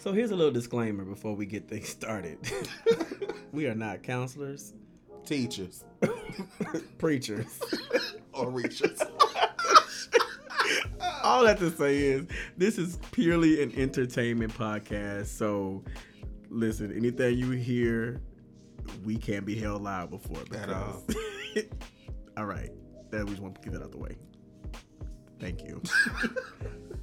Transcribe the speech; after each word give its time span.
So 0.00 0.12
here's 0.14 0.30
a 0.30 0.36
little 0.36 0.52
disclaimer 0.52 1.04
before 1.04 1.34
we 1.34 1.44
get 1.44 1.68
things 1.68 1.88
started. 1.88 2.38
we 3.52 3.66
are 3.66 3.74
not 3.74 4.02
counselors, 4.02 4.72
Teachers 5.26 5.84
preachers. 6.98 7.60
or 8.32 8.46
reachers. 8.46 8.98
All 11.22 11.44
I 11.46 11.50
have 11.50 11.58
to 11.58 11.70
say 11.70 11.98
is 11.98 12.26
this 12.56 12.78
is 12.78 12.98
purely 13.12 13.62
an 13.62 13.72
entertainment 13.76 14.54
podcast. 14.54 15.26
So 15.26 15.84
listen, 16.48 16.96
anything 16.96 17.36
you 17.36 17.50
hear, 17.50 18.22
we 19.04 19.16
can't 19.16 19.44
be 19.44 19.54
held 19.54 19.82
liable 19.82 20.18
for 20.18 20.38
At 20.56 20.70
all. 20.70 21.02
all 22.38 22.46
right. 22.46 22.70
That 23.10 23.24
we 23.26 23.32
just 23.32 23.42
want 23.42 23.56
to 23.56 23.60
get 23.60 23.72
that 23.74 23.80
out 23.80 23.86
of 23.86 23.92
the 23.92 23.98
way. 23.98 24.16
Thank 25.38 25.62
you. 25.62 25.82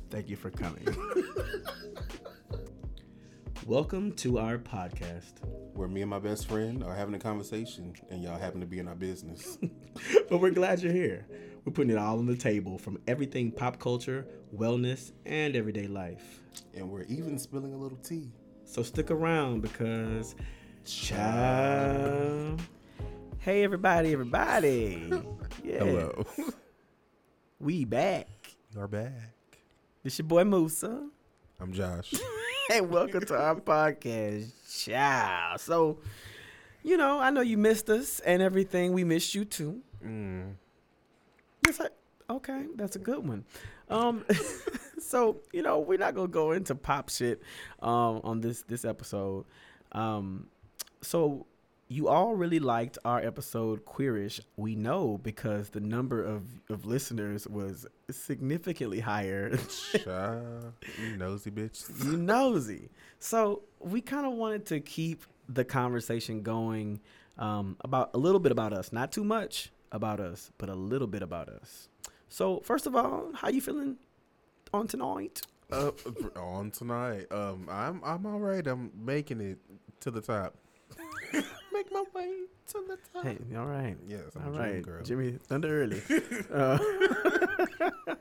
Thank 0.10 0.30
you 0.30 0.36
for 0.36 0.50
coming. 0.50 0.88
Welcome 3.68 4.14
to 4.14 4.40
our 4.40 4.58
podcast. 4.58 5.44
Where 5.74 5.90
me 5.90 6.00
and 6.00 6.10
my 6.10 6.20
best 6.20 6.48
friend 6.48 6.82
are 6.86 6.96
having 6.96 7.14
a 7.16 7.20
conversation 7.20 7.94
and 8.10 8.24
y'all 8.24 8.40
happen 8.40 8.62
to 8.62 8.66
be 8.66 8.80
in 8.80 8.88
our 8.88 8.96
business. 8.96 9.58
but 10.30 10.40
we're 10.40 10.52
glad 10.52 10.82
you're 10.82 10.94
here. 10.94 11.28
We're 11.66 11.74
putting 11.74 11.92
it 11.92 11.98
all 11.98 12.18
on 12.18 12.28
the 12.28 12.38
table 12.38 12.78
from 12.78 12.98
everything 13.10 13.52
pop 13.52 13.78
culture, 13.78 14.26
wellness, 14.56 15.12
and 15.26 15.54
everyday 15.54 15.86
life. 15.88 16.40
and 16.76 16.90
we're 16.90 17.04
even 17.10 17.38
spilling 17.38 17.74
a 17.74 17.78
little 17.78 17.98
tea. 17.98 18.32
So 18.64 18.84
stick 18.84 19.12
around 19.12 19.64
because 19.64 20.36
child. 20.86 22.62
Hey 23.40 23.66
everybody, 23.66 24.14
everybody. 24.14 25.12
Yeah. 25.62 26.08
We 27.60 27.84
back. 27.84 28.30
You're 28.74 28.88
back. 28.88 29.34
This 30.04 30.20
your 30.20 30.28
boy 30.30 30.46
Musa. 30.46 31.10
I'm 31.60 31.74
Josh. 31.74 32.14
and 32.72 32.90
welcome 32.90 33.24
to 33.24 33.38
our 33.38 33.56
podcast. 33.56 34.52
Child. 34.84 35.60
So, 35.62 36.00
you 36.84 36.98
know, 36.98 37.20
I 37.20 37.30
know 37.30 37.40
you 37.40 37.58
missed 37.58 37.90
us 37.90 38.20
and 38.20 38.42
everything. 38.42 38.92
We 38.92 39.06
missed 39.06 39.34
you 39.34 39.46
too. 39.46 39.82
Mm. 40.06 40.56
It's 41.66 41.80
like, 41.80 41.94
okay, 42.30 42.66
that's 42.76 42.98
a 42.98 43.00
good 43.00 43.26
one. 43.26 43.46
Um, 43.90 44.26
so 45.00 45.40
you 45.54 45.62
know, 45.62 45.80
we're 45.80 45.98
not 45.98 46.14
gonna 46.14 46.28
go 46.28 46.52
into 46.52 46.76
pop 46.76 47.10
shit 47.10 47.42
um, 47.82 48.20
on 48.24 48.42
this 48.42 48.64
this 48.64 48.84
episode. 48.84 49.46
Um, 49.94 50.48
so 51.02 51.46
you 51.90 52.08
all 52.08 52.36
really 52.36 52.60
liked 52.60 52.98
our 53.06 53.20
episode 53.20 53.86
Queerish. 53.86 54.40
We 54.58 54.76
know 54.76 55.20
because 55.24 55.70
the 55.70 55.80
number 55.80 56.24
of 56.24 56.44
of 56.70 56.86
listeners 56.86 57.48
was 57.48 57.86
significantly 58.12 59.00
higher. 59.00 59.58
Child, 60.04 60.74
you 61.02 61.18
nosy 61.18 61.52
bitch. 61.52 62.04
you 62.04 62.18
nosy. 62.18 62.90
So 63.20 63.62
we 63.80 64.02
kind 64.02 64.26
of 64.26 64.34
wanted 64.34 64.66
to 64.68 64.80
keep 64.80 65.24
the 65.48 65.64
conversation 65.64 66.42
going 66.42 67.00
um, 67.38 67.78
about 67.82 68.12
a 68.14 68.18
little 68.18 68.40
bit 68.40 68.52
about 68.52 68.74
us, 68.74 68.92
not 68.92 69.12
too 69.12 69.24
much 69.24 69.72
about 69.92 70.20
us, 70.20 70.52
but 70.58 70.70
a 70.70 70.76
little 70.76 71.08
bit 71.08 71.22
about 71.22 71.48
us. 71.48 71.88
So 72.30 72.60
first 72.62 72.86
of 72.86 72.96
all, 72.96 73.32
how 73.34 73.48
you 73.48 73.62
feeling 73.62 73.96
on 74.74 74.88
tonight? 74.88 75.42
Uh, 75.72 75.92
on 76.36 76.72
tonight. 76.72 77.32
Um, 77.32 77.68
I'm 77.72 78.02
I'm 78.04 78.26
all 78.26 78.40
right. 78.40 78.66
I'm 78.68 78.92
making 79.06 79.40
it 79.40 79.58
to 80.02 80.12
the 80.12 80.22
top. 80.22 80.56
Make 81.78 81.94
my 81.94 82.04
way 82.16 82.32
to 82.70 82.84
the 82.88 82.98
top. 83.14 83.24
Hey, 83.24 83.38
all 83.56 83.68
right. 83.68 83.96
Yes, 84.08 84.36
I'm 84.36 84.48
All 84.48 84.56
a 84.56 84.58
dream 84.58 84.74
right, 84.74 84.82
girl. 84.82 85.04
Jimmy 85.04 85.38
Thunder 85.44 85.84
early. 85.84 86.02
uh, 86.52 86.80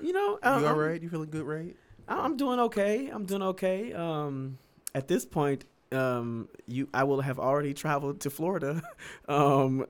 you 0.00 0.12
know, 0.12 0.40
uh, 0.42 0.58
you 0.60 0.66
all 0.66 0.92
You 0.94 1.08
feeling 1.08 1.30
good, 1.30 1.44
right? 1.44 1.76
I- 2.08 2.18
I'm 2.18 2.36
doing 2.36 2.58
okay. 2.58 3.06
I'm 3.06 3.24
doing 3.24 3.42
okay. 3.42 3.92
Um, 3.92 4.58
at 4.92 5.06
this 5.06 5.24
point, 5.24 5.66
um, 5.92 6.48
you, 6.66 6.88
I 6.92 7.04
will 7.04 7.20
have 7.20 7.38
already 7.38 7.74
traveled 7.74 8.22
to 8.22 8.30
Florida. 8.30 8.82
Um, 9.28 9.86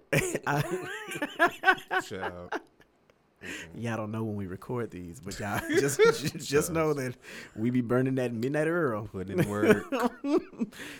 I, 0.46 0.62
Child. 2.06 2.52
y'all 3.74 3.96
don't 3.96 4.10
know 4.10 4.24
when 4.24 4.36
we 4.36 4.46
record 4.46 4.90
these, 4.90 5.20
but 5.20 5.40
y'all 5.40 5.60
just 5.80 6.00
just 6.36 6.70
know 6.70 6.92
that 6.92 7.14
we 7.54 7.70
be 7.70 7.80
burning 7.80 8.16
that 8.16 8.34
midnight 8.34 8.66
Earl. 8.66 9.08
Putting 9.10 9.38
in 9.38 9.48
work. 9.48 9.84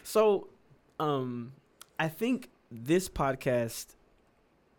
so, 0.03 0.49
um, 0.99 1.53
I 1.99 2.09
think 2.09 2.51
this 2.71 3.09
podcast 3.09 3.95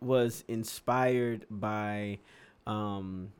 was 0.02 0.44
inspired 0.48 1.46
by. 1.50 2.20
Um, 2.66 3.32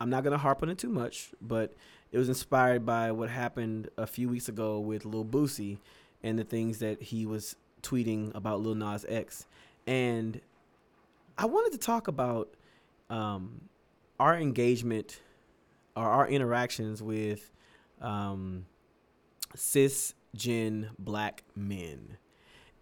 I'm 0.00 0.10
not 0.10 0.24
gonna 0.24 0.38
harp 0.38 0.62
on 0.62 0.68
it 0.68 0.78
too 0.78 0.88
much, 0.88 1.30
but 1.40 1.74
it 2.10 2.18
was 2.18 2.28
inspired 2.28 2.84
by 2.84 3.12
what 3.12 3.30
happened 3.30 3.88
a 3.96 4.06
few 4.06 4.28
weeks 4.28 4.48
ago 4.48 4.80
with 4.80 5.04
Lil 5.04 5.24
Boosie 5.24 5.78
and 6.22 6.38
the 6.38 6.44
things 6.44 6.78
that 6.78 7.02
he 7.02 7.26
was 7.26 7.56
tweeting 7.82 8.34
about 8.34 8.60
Lil 8.60 8.74
Nas 8.74 9.04
X, 9.08 9.46
and 9.86 10.40
I 11.36 11.46
wanted 11.46 11.72
to 11.72 11.78
talk 11.78 12.08
about 12.08 12.54
um, 13.10 13.62
our 14.20 14.36
engagement 14.36 15.20
or 15.96 16.04
our 16.04 16.28
interactions 16.28 17.02
with 17.02 17.50
um, 18.00 18.66
cisgen 19.56 20.88
black 20.98 21.42
men. 21.54 22.16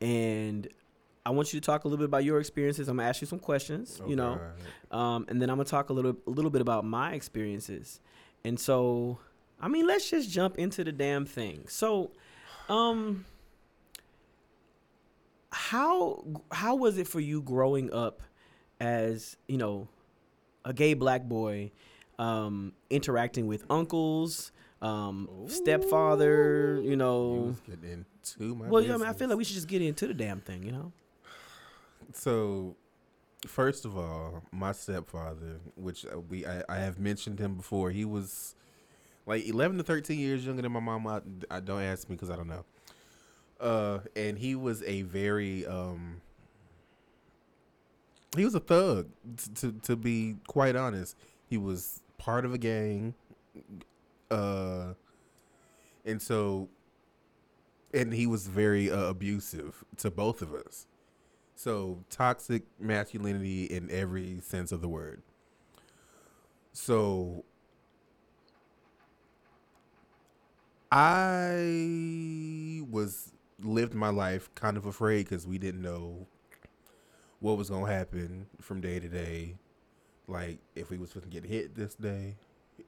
And 0.01 0.67
I 1.27 1.31
want 1.31 1.53
you 1.53 1.61
to 1.61 1.65
talk 1.67 1.85
a 1.85 1.89
little 1.89 1.99
bit 1.99 2.07
about 2.07 2.25
your 2.25 2.41
experiences. 2.41 2.89
I'm 2.89 2.97
gonna 2.97 3.09
ask 3.09 3.21
you 3.21 3.27
some 3.27 3.39
questions, 3.39 4.01
you 4.07 4.17
know, 4.17 4.41
um, 4.91 5.27
and 5.29 5.41
then 5.41 5.51
I'm 5.51 5.57
gonna 5.57 5.69
talk 5.69 5.91
a 5.91 5.93
little 5.93 6.17
a 6.27 6.31
little 6.31 6.51
bit 6.51 6.63
about 6.63 6.85
my 6.85 7.13
experiences. 7.13 8.01
And 8.45 8.59
so, 8.59 9.19
I 9.61 9.69
mean, 9.69 9.87
let's 9.87 10.09
just 10.09 10.31
jump 10.31 10.59
into 10.59 10.83
the 10.83 10.93
damn 10.93 11.27
thing. 11.27 11.65
So, 11.69 12.13
um, 12.71 13.27
how 15.51 16.25
how 16.51 16.77
was 16.77 16.97
it 16.97 17.07
for 17.07 17.21
you 17.21 17.43
growing 17.43 17.93
up 17.93 18.23
as 18.81 19.37
you 19.47 19.59
know 19.59 19.89
a 20.65 20.73
gay 20.73 20.95
black 20.95 21.25
boy, 21.25 21.71
um, 22.19 22.73
interacting 22.89 23.47
with 23.47 23.65
uncles, 23.69 24.53
um, 24.83 25.29
stepfather, 25.47 26.81
you 26.83 26.91
You 26.91 26.97
know? 26.97 27.31
was 27.49 27.61
getting 27.61 28.05
into 28.35 28.55
my 28.55 28.69
Well, 28.69 28.83
yeah, 28.83 28.95
I 28.95 28.97
mean, 28.97 29.07
I 29.07 29.13
feel 29.13 29.29
like 29.29 29.39
we 29.39 29.45
should 29.45 29.55
just 29.57 29.69
get 29.69 29.83
into 29.83 30.07
the 30.07 30.15
damn 30.15 30.41
thing, 30.41 30.63
you 30.63 30.73
know? 30.73 30.93
So, 32.13 32.77
first 33.47 33.85
of 33.85 33.97
all, 33.97 34.43
my 34.53 34.73
stepfather, 34.73 35.61
which 35.77 36.05
uh, 36.07 36.19
we 36.21 36.47
I, 36.47 36.63
I 36.69 36.77
have 36.79 36.99
mentioned 36.99 37.39
him 37.39 37.55
before, 37.55 37.91
he 37.91 38.05
was 38.05 38.55
like 39.27 39.47
eleven 39.47 39.77
to 39.79 39.85
thirteen 39.85 40.19
years 40.19 40.45
younger 40.45 40.63
than 40.63 40.73
my 40.73 40.81
mom. 40.81 41.07
I, 41.07 41.21
I 41.51 41.61
don't 41.61 41.83
ask 41.83 42.09
me 42.09 42.17
because 42.17 42.31
I 42.31 42.37
don't 42.37 42.49
know. 42.49 42.65
Uh, 43.61 43.99
and 44.17 44.39
he 44.39 44.55
was 44.55 44.83
a 44.85 45.03
very 45.03 45.67
um, 45.67 46.21
he 48.37 48.45
was 48.45 48.55
a 48.55 48.61
thug. 48.61 49.09
t- 49.37 49.51
To 49.57 49.73
to 49.83 49.97
be 49.97 50.37
quite 50.47 50.75
honest, 50.77 51.17
he 51.49 51.59
was 51.59 52.01
part 52.19 52.45
of 52.45 52.55
a 52.55 52.59
gang. 52.59 53.15
Uh, 54.31 54.95
and 56.05 56.21
so, 56.21 56.69
and 57.93 58.13
he 58.13 58.27
was 58.27 58.47
very 58.47 58.91
uh, 58.91 59.05
abusive 59.05 59.85
to 59.99 60.11
both 60.11 60.43
of 60.43 60.55
us. 60.55 60.87
So 61.55 62.05
toxic 62.09 62.63
masculinity 62.79 63.65
in 63.65 63.91
every 63.91 64.41
sense 64.41 64.73
of 64.73 64.81
the 64.81 64.89
word. 64.89 65.23
So 66.73 67.45
I 70.91 72.83
was 72.91 73.33
lived 73.63 73.95
my 73.95 74.09
life 74.09 74.51
kind 74.55 74.77
of 74.77 74.87
afraid 74.87 75.29
because 75.29 75.47
we 75.47 75.59
didn't 75.59 75.83
know 75.83 76.27
what 77.41 77.57
was 77.57 77.71
gonna 77.71 77.91
happen 77.91 78.47
from 78.61 78.81
day 78.81 78.99
to 78.99 79.09
day. 79.09 79.57
Like 80.27 80.59
if 80.75 80.91
we 80.91 80.99
was 80.99 81.13
gonna 81.13 81.27
get 81.27 81.45
hit 81.45 81.75
this 81.75 81.95
day, 81.95 82.37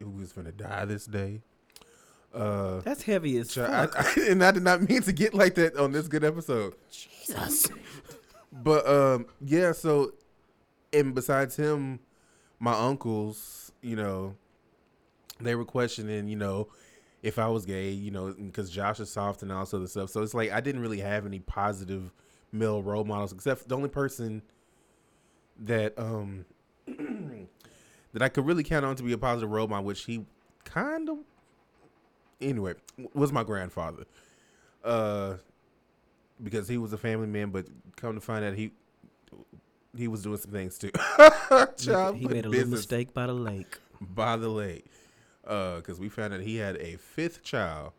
we 0.00 0.20
was 0.20 0.32
gonna 0.32 0.52
die 0.52 0.84
this 0.84 1.06
day. 1.06 1.40
Uh, 2.34 2.80
That's 2.80 3.02
heavy 3.02 3.36
as 3.38 3.52
Ch- 3.52 3.58
I, 3.58 3.86
fuck. 3.86 4.18
I, 4.18 4.20
and 4.30 4.42
I 4.42 4.50
did 4.52 4.62
not 4.62 4.88
mean 4.88 5.02
to 5.02 5.12
get 5.12 5.34
like 5.34 5.54
that 5.56 5.76
on 5.76 5.92
this 5.92 6.08
good 6.08 6.24
episode. 6.24 6.74
Jesus. 6.90 7.68
But 8.54 8.86
um, 8.86 9.26
yeah. 9.40 9.72
So, 9.72 10.12
and 10.92 11.14
besides 11.14 11.56
him, 11.56 12.00
my 12.60 12.74
uncles, 12.74 13.72
you 13.80 13.96
know, 13.96 14.36
they 15.40 15.54
were 15.54 15.64
questioning, 15.64 16.28
you 16.28 16.36
know, 16.36 16.68
if 17.22 17.38
I 17.38 17.48
was 17.48 17.64
gay, 17.64 17.90
you 17.90 18.10
know, 18.10 18.32
because 18.32 18.68
Josh 18.70 19.00
is 19.00 19.10
soft 19.10 19.42
and 19.42 19.50
all 19.50 19.60
this 19.60 19.72
other 19.72 19.86
stuff. 19.86 20.10
So 20.10 20.22
it's 20.22 20.34
like 20.34 20.52
I 20.52 20.60
didn't 20.60 20.82
really 20.82 21.00
have 21.00 21.24
any 21.24 21.38
positive 21.38 22.12
male 22.52 22.82
role 22.82 23.04
models, 23.04 23.32
except 23.32 23.68
the 23.68 23.76
only 23.76 23.88
person 23.88 24.42
that 25.58 25.98
um 25.98 26.44
that 28.12 28.22
I 28.22 28.28
could 28.28 28.46
really 28.46 28.62
count 28.64 28.84
on 28.84 28.96
to 28.96 29.02
be 29.02 29.12
a 29.12 29.18
positive 29.18 29.50
role 29.50 29.68
model, 29.68 29.84
which 29.84 30.04
he 30.04 30.24
kind 30.64 31.08
of 31.08 31.18
anyway 32.40 32.74
was 33.14 33.32
my 33.32 33.42
grandfather. 33.44 34.04
Uh, 34.84 35.34
because 36.42 36.66
he 36.68 36.76
was 36.78 36.92
a 36.92 36.98
family 36.98 37.26
man, 37.26 37.50
but 37.50 37.66
come 37.96 38.14
to 38.14 38.20
find 38.20 38.44
out 38.44 38.54
he 38.54 38.72
he 39.96 40.08
was 40.08 40.22
doing 40.22 40.38
some 40.38 40.50
things 40.50 40.78
too. 40.78 40.90
Child 41.76 42.16
he 42.18 42.26
made 42.26 42.44
a 42.46 42.48
little 42.48 42.68
mistake 42.68 43.12
by 43.14 43.26
the 43.26 43.32
lake. 43.34 43.78
by 44.00 44.36
the 44.36 44.48
lake. 44.48 44.86
Uh, 45.46 45.76
because 45.76 45.98
we 46.00 46.08
found 46.08 46.32
out 46.32 46.40
he 46.40 46.56
had 46.56 46.76
a 46.76 46.96
fifth 46.96 47.42
child 47.42 47.92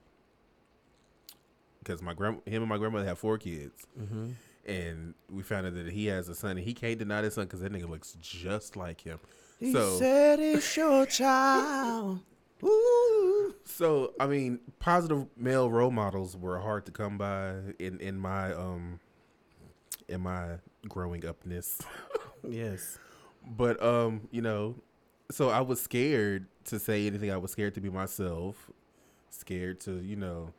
because 1.79 2.01
my 2.01 2.13
grand 2.13 2.41
him 2.45 2.61
and 2.63 2.69
my 2.69 2.77
grandmother 2.77 3.05
have 3.05 3.19
four 3.19 3.37
kids, 3.37 3.85
Mm-hmm. 3.99 4.31
and 4.65 5.13
we 5.29 5.43
found 5.43 5.67
out 5.67 5.75
that 5.75 5.91
he 5.91 6.05
has 6.07 6.29
a 6.29 6.35
son, 6.35 6.51
and 6.51 6.61
he 6.61 6.73
can't 6.73 6.97
deny 6.97 7.21
his 7.21 7.33
son 7.33 7.45
because 7.45 7.59
that 7.61 7.71
nigga 7.71 7.89
looks 7.89 8.15
just 8.21 8.75
like 8.75 9.01
him. 9.01 9.19
He 9.63 9.71
So- 9.71 9.97
said 9.97 10.39
it's 10.39 10.75
your 10.77 11.05
child. 11.05 12.19
Ooh. 12.63 13.55
So 13.65 14.13
I 14.19 14.27
mean, 14.27 14.59
positive 14.79 15.25
male 15.37 15.71
role 15.71 15.89
models 15.89 16.35
were 16.37 16.59
hard 16.59 16.85
to 16.85 16.91
come 16.91 17.17
by 17.17 17.55
in 17.79 17.99
in 18.01 18.17
my 18.19 18.53
um 18.53 18.99
in 20.07 20.21
my 20.21 20.57
growing 20.87 21.25
upness. 21.25 21.79
Yes. 22.47 22.99
But 23.57 23.81
um, 23.81 24.27
you 24.31 24.41
know, 24.41 24.75
so 25.31 25.49
I 25.49 25.61
was 25.61 25.81
scared 25.81 26.45
to 26.65 26.77
say 26.77 27.07
anything. 27.07 27.31
I 27.31 27.37
was 27.37 27.51
scared 27.51 27.73
to 27.75 27.81
be 27.81 27.89
myself, 27.89 28.69
scared 29.29 29.79
to 29.81 30.01
you 30.01 30.17
know 30.17 30.49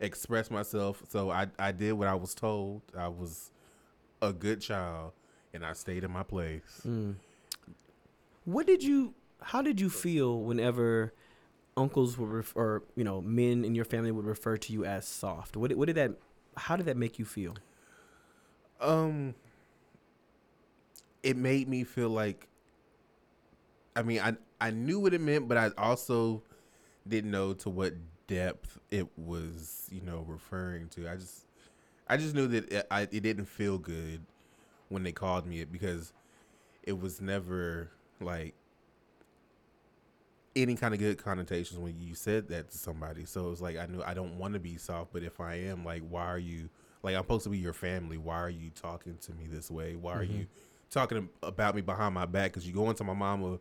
express 0.00 0.50
myself. 0.50 1.02
So 1.08 1.30
I 1.30 1.48
I 1.58 1.72
did 1.72 1.92
what 1.92 2.08
I 2.08 2.14
was 2.14 2.34
told. 2.34 2.80
I 2.96 3.08
was 3.08 3.50
a 4.22 4.32
good 4.32 4.62
child, 4.62 5.12
and 5.52 5.64
I 5.64 5.74
stayed 5.74 6.04
in 6.04 6.10
my 6.10 6.22
place. 6.22 6.80
Mm. 6.86 7.16
What 8.46 8.66
did 8.66 8.84
you? 8.84 9.14
How 9.42 9.62
did 9.62 9.80
you 9.80 9.90
feel 9.90 10.40
whenever 10.40 11.14
uncles 11.76 12.18
would 12.18 12.30
ref- 12.30 12.56
or 12.56 12.84
you 12.96 13.04
know 13.04 13.20
men 13.22 13.64
in 13.64 13.74
your 13.76 13.86
family 13.86 14.12
would 14.12 14.26
refer 14.26 14.58
to 14.58 14.72
you 14.74 14.86
as 14.86 15.08
soft? 15.08 15.56
What 15.56 15.70
did, 15.70 15.78
what 15.78 15.86
did 15.88 15.96
that? 15.96 16.12
How 16.56 16.76
did 16.76 16.86
that 16.86 16.98
make 16.98 17.18
you 17.18 17.26
feel? 17.26 17.56
Um, 18.80 19.34
it 21.22 21.36
made 21.36 21.68
me 21.68 21.84
feel 21.84 22.10
like. 22.10 22.48
I 23.94 24.02
mean, 24.02 24.20
I 24.20 24.36
I 24.60 24.70
knew 24.70 25.00
what 25.00 25.14
it 25.14 25.20
meant, 25.20 25.48
but 25.48 25.56
I 25.58 25.70
also 25.78 26.42
didn't 27.08 27.30
know 27.32 27.54
to 27.54 27.70
what 27.70 27.94
depth 28.28 28.78
it 28.90 29.08
was, 29.18 29.88
you 29.92 30.02
know, 30.02 30.24
referring 30.28 30.88
to. 30.90 31.08
I 31.10 31.16
just, 31.16 31.46
I 32.08 32.16
just 32.18 32.34
knew 32.34 32.48
that 32.48 32.72
it, 32.72 32.86
I, 32.90 33.02
it 33.02 33.22
didn't 33.22 33.46
feel 33.46 33.78
good 33.78 34.22
when 34.90 35.04
they 35.04 35.12
called 35.12 35.46
me 35.46 35.60
it 35.60 35.72
because 35.72 36.12
it 36.84 37.00
was 37.00 37.20
never 37.20 37.90
like 38.20 38.54
any 40.56 40.74
kind 40.74 40.94
of 40.94 41.00
good 41.00 41.18
connotations 41.18 41.78
when 41.78 42.00
you 42.00 42.14
said 42.14 42.48
that 42.48 42.70
to 42.70 42.78
somebody. 42.78 43.26
So 43.26 43.46
it 43.46 43.50
was 43.50 43.60
like 43.60 43.76
I 43.76 43.86
knew 43.86 44.02
I 44.02 44.14
don't 44.14 44.38
want 44.38 44.54
to 44.54 44.60
be 44.60 44.78
soft, 44.78 45.12
but 45.12 45.22
if 45.22 45.38
I 45.38 45.56
am, 45.56 45.84
like, 45.84 46.02
why 46.08 46.24
are 46.24 46.38
you? 46.38 46.70
Like 47.02 47.14
I'm 47.14 47.22
supposed 47.22 47.44
to 47.44 47.50
be 47.50 47.58
your 47.58 47.74
family. 47.74 48.16
Why 48.16 48.36
are 48.36 48.50
you 48.50 48.70
talking 48.70 49.16
to 49.20 49.34
me 49.34 49.46
this 49.46 49.70
way? 49.70 49.94
Why 49.94 50.14
are 50.14 50.24
you 50.24 50.44
mm-hmm. 50.44 50.90
talking 50.90 51.28
about 51.42 51.74
me 51.76 51.82
behind 51.82 52.14
my 52.14 52.26
back? 52.26 52.52
Because 52.52 52.66
you 52.66 52.72
go 52.72 52.88
into 52.88 53.04
my 53.04 53.12
mama 53.12 53.60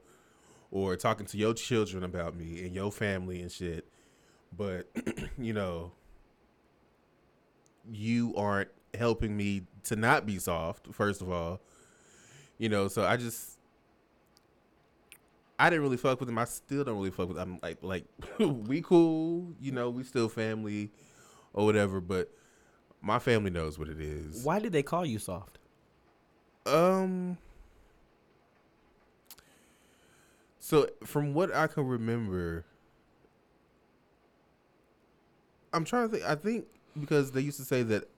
or 0.72 0.96
talking 0.96 1.26
to 1.28 1.38
your 1.38 1.54
children 1.54 2.04
about 2.04 2.36
me 2.36 2.66
and 2.66 2.74
your 2.74 2.92
family 2.92 3.42
and 3.42 3.52
shit. 3.52 3.88
But 4.58 4.88
you 5.38 5.54
know, 5.54 5.92
you 7.92 8.34
aren't 8.36 8.70
helping 8.94 9.36
me 9.36 9.64
to 9.84 9.96
not 9.96 10.26
be 10.26 10.40
soft. 10.40 10.88
First 10.94 11.22
of 11.22 11.30
all, 11.30 11.60
you 12.58 12.70
know. 12.70 12.88
So 12.88 13.04
I 13.04 13.18
just. 13.18 13.55
I 15.58 15.70
didn't 15.70 15.84
really 15.84 15.98
fuck 15.98 16.20
with 16.20 16.28
him. 16.28 16.38
I 16.38 16.46
still 16.46 16.84
don't 16.84 16.98
really 16.98 17.12
fuck 17.12 17.30
with 17.30 17.38
him. 17.38 17.54
I'm 17.54 17.60
like, 17.62 17.82
like, 17.82 18.06
we 18.40 18.82
cool, 18.82 19.54
you 19.60 19.72
know, 19.72 19.90
we 19.90 20.04
still 20.04 20.28
family 20.28 20.92
or 21.54 21.66
whatever, 21.66 22.02
but 22.02 22.30
my 23.02 23.20
family 23.20 23.52
knows 23.52 23.80
what 23.80 23.88
it 23.88 24.02
is. 24.02 24.44
Why 24.44 24.60
did 24.60 24.74
they 24.74 24.84
call 24.84 25.06
you 25.06 25.20
soft? 25.20 25.60
Um. 26.66 27.38
So 30.60 30.90
from 31.04 31.36
what 31.36 31.54
I 31.54 31.68
can 31.68 31.86
remember, 31.86 32.66
I'm 35.72 35.86
trying 35.86 36.10
to 36.10 36.16
think. 36.16 36.28
I 36.28 36.36
think 36.36 36.66
because 37.00 37.32
they 37.32 37.42
used 37.42 37.60
to 37.60 37.66
say 37.66 37.84
that 37.84 38.10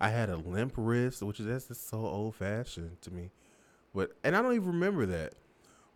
I 0.00 0.10
had 0.10 0.28
a 0.28 0.36
limp 0.36 0.74
wrist, 0.76 1.22
which 1.22 1.40
is 1.40 1.46
that's 1.46 1.68
just 1.68 1.88
so 1.88 1.98
old 1.98 2.34
fashioned 2.34 3.00
to 3.02 3.10
me. 3.10 3.30
But 3.94 4.12
and 4.22 4.36
I 4.36 4.42
don't 4.42 4.54
even 4.54 4.68
remember 4.68 5.06
that. 5.06 5.32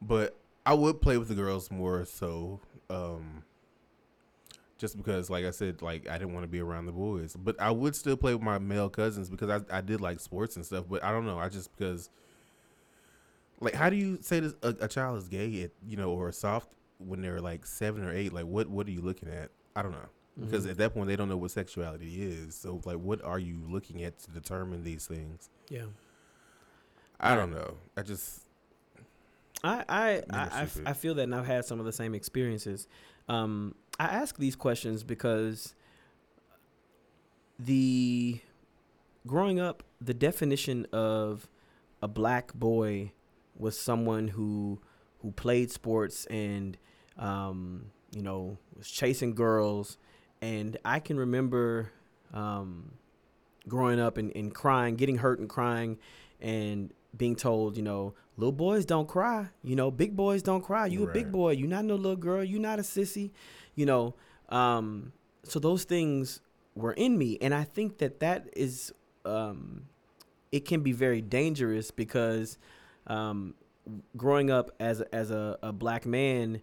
But 0.00 0.36
I 0.64 0.74
would 0.74 1.00
play 1.00 1.18
with 1.18 1.28
the 1.28 1.34
girls 1.34 1.70
more 1.70 2.04
so. 2.04 2.60
Um, 2.90 3.42
just 4.78 4.96
because, 4.96 5.30
like 5.30 5.44
I 5.44 5.50
said, 5.50 5.80
like 5.82 6.08
I 6.08 6.18
didn't 6.18 6.34
want 6.34 6.44
to 6.44 6.48
be 6.48 6.60
around 6.60 6.86
the 6.86 6.92
boys, 6.92 7.36
but 7.36 7.60
I 7.60 7.70
would 7.70 7.94
still 7.94 8.16
play 8.16 8.34
with 8.34 8.42
my 8.42 8.58
male 8.58 8.88
cousins 8.88 9.30
because 9.30 9.48
I 9.48 9.78
I 9.78 9.80
did 9.80 10.00
like 10.00 10.18
sports 10.20 10.56
and 10.56 10.64
stuff. 10.66 10.84
But 10.88 11.04
I 11.04 11.10
don't 11.12 11.24
know, 11.26 11.38
I 11.38 11.48
just 11.48 11.76
because, 11.76 12.10
like, 13.60 13.74
how 13.74 13.90
do 13.90 13.96
you 13.96 14.18
say 14.22 14.40
this 14.40 14.54
a, 14.62 14.74
a 14.80 14.88
child 14.88 15.18
is 15.18 15.28
gay, 15.28 15.62
at, 15.62 15.70
you 15.86 15.96
know, 15.96 16.10
or 16.10 16.32
soft 16.32 16.68
when 16.98 17.20
they're 17.22 17.40
like 17.40 17.64
seven 17.64 18.02
or 18.04 18.12
eight? 18.12 18.32
Like, 18.32 18.46
what 18.46 18.68
what 18.68 18.86
are 18.86 18.90
you 18.90 19.02
looking 19.02 19.28
at? 19.28 19.50
I 19.76 19.82
don't 19.82 19.92
know 19.92 20.08
because 20.40 20.64
Mhm. 20.66 20.70
at 20.70 20.76
that 20.78 20.94
point 20.94 21.08
they 21.08 21.16
don't 21.16 21.28
know 21.28 21.36
what 21.36 21.50
sexuality 21.50 22.22
is. 22.22 22.54
So 22.56 22.80
like, 22.84 22.96
what 22.96 23.22
are 23.22 23.38
you 23.38 23.60
looking 23.68 24.02
at 24.02 24.18
to 24.20 24.30
determine 24.30 24.82
these 24.82 25.06
things? 25.06 25.48
yeah. 25.68 25.84
I 27.20 27.36
don't 27.36 27.52
know. 27.52 27.76
I 27.96 28.02
just 28.02 28.40
I 29.64 29.84
I, 29.88 30.22
I, 30.30 30.38
I. 30.38 30.68
I 30.86 30.92
feel 30.92 31.14
that 31.14 31.22
and 31.22 31.34
I've 31.34 31.46
had 31.46 31.64
some 31.64 31.78
of 31.78 31.86
the 31.86 31.92
same 31.92 32.14
experiences. 32.14 32.88
Um, 33.28 33.74
I 33.98 34.06
ask 34.06 34.36
these 34.36 34.56
questions 34.56 35.04
because 35.04 35.74
the 37.58 38.40
growing 39.26 39.60
up, 39.60 39.82
the 40.00 40.14
definition 40.14 40.86
of 40.92 41.48
a 42.02 42.08
black 42.08 42.52
boy 42.54 43.12
was 43.56 43.78
someone 43.78 44.28
who 44.28 44.80
who 45.20 45.30
played 45.32 45.70
sports 45.70 46.26
and 46.26 46.76
um, 47.18 47.86
you 48.14 48.22
know 48.22 48.58
was 48.76 48.90
chasing 48.90 49.34
girls, 49.34 49.98
and 50.40 50.76
I 50.84 50.98
can 50.98 51.16
remember 51.16 51.92
um, 52.32 52.92
growing 53.68 54.00
up 54.00 54.16
and, 54.16 54.34
and 54.34 54.54
crying, 54.54 54.96
getting 54.96 55.18
hurt 55.18 55.38
and 55.38 55.48
crying, 55.48 55.98
and 56.40 56.92
being 57.16 57.36
told, 57.36 57.76
you 57.76 57.82
know, 57.82 58.14
little 58.36 58.52
boys 58.52 58.84
don't 58.84 59.08
cry. 59.08 59.48
You 59.62 59.76
know, 59.76 59.90
big 59.90 60.16
boys 60.16 60.42
don't 60.42 60.62
cry. 60.62 60.86
You 60.86 61.04
a 61.04 61.12
big 61.12 61.30
boy. 61.30 61.52
You 61.52 61.66
not 61.66 61.84
no 61.84 61.94
little 61.94 62.16
girl. 62.16 62.42
You 62.42 62.58
not 62.58 62.78
a 62.78 62.82
sissy. 62.82 63.30
You 63.74 63.86
know, 63.86 64.14
um, 64.48 65.12
so 65.44 65.58
those 65.58 65.84
things 65.84 66.40
were 66.74 66.92
in 66.92 67.18
me, 67.18 67.38
and 67.40 67.54
I 67.54 67.64
think 67.64 67.98
that 67.98 68.20
that 68.20 68.48
is, 68.56 68.92
um, 69.24 69.84
it 70.50 70.64
can 70.64 70.82
be 70.82 70.92
very 70.92 71.20
dangerous 71.20 71.90
because, 71.90 72.58
um, 73.06 73.54
growing 74.16 74.50
up 74.50 74.70
as 74.78 75.00
a, 75.00 75.14
as 75.14 75.30
a, 75.30 75.58
a 75.62 75.72
black 75.72 76.06
man. 76.06 76.62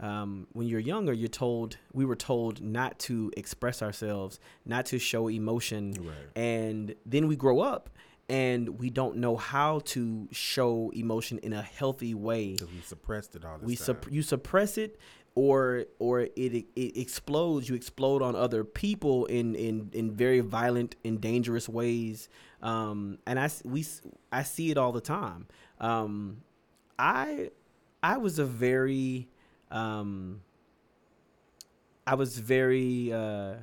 Um, 0.00 0.48
when 0.54 0.66
you're 0.66 0.80
younger, 0.80 1.12
you're 1.12 1.28
told 1.28 1.76
we 1.92 2.04
were 2.04 2.16
told 2.16 2.60
not 2.60 2.98
to 3.00 3.30
express 3.36 3.80
ourselves, 3.80 4.40
not 4.66 4.86
to 4.86 4.98
show 4.98 5.28
emotion, 5.28 5.94
right. 6.00 6.16
and 6.34 6.96
then 7.06 7.28
we 7.28 7.36
grow 7.36 7.60
up 7.60 7.90
and 8.28 8.78
we 8.80 8.90
don't 8.90 9.16
know 9.16 9.36
how 9.36 9.80
to 9.80 10.28
show 10.32 10.90
emotion 10.94 11.38
in 11.42 11.52
a 11.52 11.62
healthy 11.62 12.14
way. 12.14 12.52
Because 12.52 12.72
we 12.72 12.80
suppressed 12.80 13.36
it 13.36 13.44
all 13.44 13.58
this 13.58 13.66
we 13.66 13.76
time. 13.76 13.84
sup- 13.84 14.10
you 14.10 14.22
suppress 14.22 14.78
it 14.78 14.98
or 15.34 15.84
or 15.98 16.20
it, 16.20 16.32
it 16.76 16.96
explodes 16.96 17.68
you 17.68 17.74
explode 17.74 18.22
on 18.22 18.34
other 18.36 18.62
people 18.64 19.26
in 19.26 19.54
in 19.54 19.90
in 19.92 20.10
very 20.12 20.40
violent 20.40 20.96
and 21.04 21.20
dangerous 21.20 21.68
ways. 21.68 22.28
Um 22.62 23.18
and 23.26 23.38
i 23.38 23.44
s- 23.44 23.62
we 23.64 23.80
s- 23.80 24.00
i 24.32 24.42
see 24.42 24.70
it 24.70 24.78
all 24.78 24.92
the 24.92 25.00
time. 25.00 25.46
Um 25.80 26.42
i 26.98 27.50
i 28.02 28.16
was 28.16 28.38
a 28.38 28.44
very 28.44 29.28
um 29.72 30.40
i 32.06 32.14
was 32.14 32.38
very 32.38 33.12
uh 33.12 33.54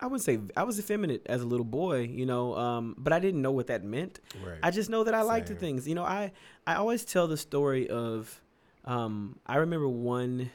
I 0.00 0.06
would 0.06 0.22
say 0.22 0.40
I 0.56 0.62
was 0.62 0.78
effeminate 0.78 1.22
as 1.26 1.42
a 1.42 1.46
little 1.46 1.64
boy, 1.66 2.00
you 2.00 2.24
know, 2.24 2.56
um, 2.56 2.94
but 2.96 3.12
I 3.12 3.18
didn't 3.18 3.42
know 3.42 3.52
what 3.52 3.66
that 3.66 3.84
meant. 3.84 4.20
right. 4.44 4.58
I 4.62 4.70
just 4.70 4.88
know 4.88 5.04
that 5.04 5.14
I 5.14 5.22
like 5.22 5.46
the 5.46 5.54
things. 5.54 5.86
You 5.86 5.94
know, 5.94 6.04
I 6.04 6.32
I 6.66 6.74
always 6.74 7.04
tell 7.04 7.28
the 7.28 7.36
story 7.36 7.88
of 7.88 8.40
um 8.84 9.38
I 9.46 9.56
remember 9.56 9.88
one 9.88 10.50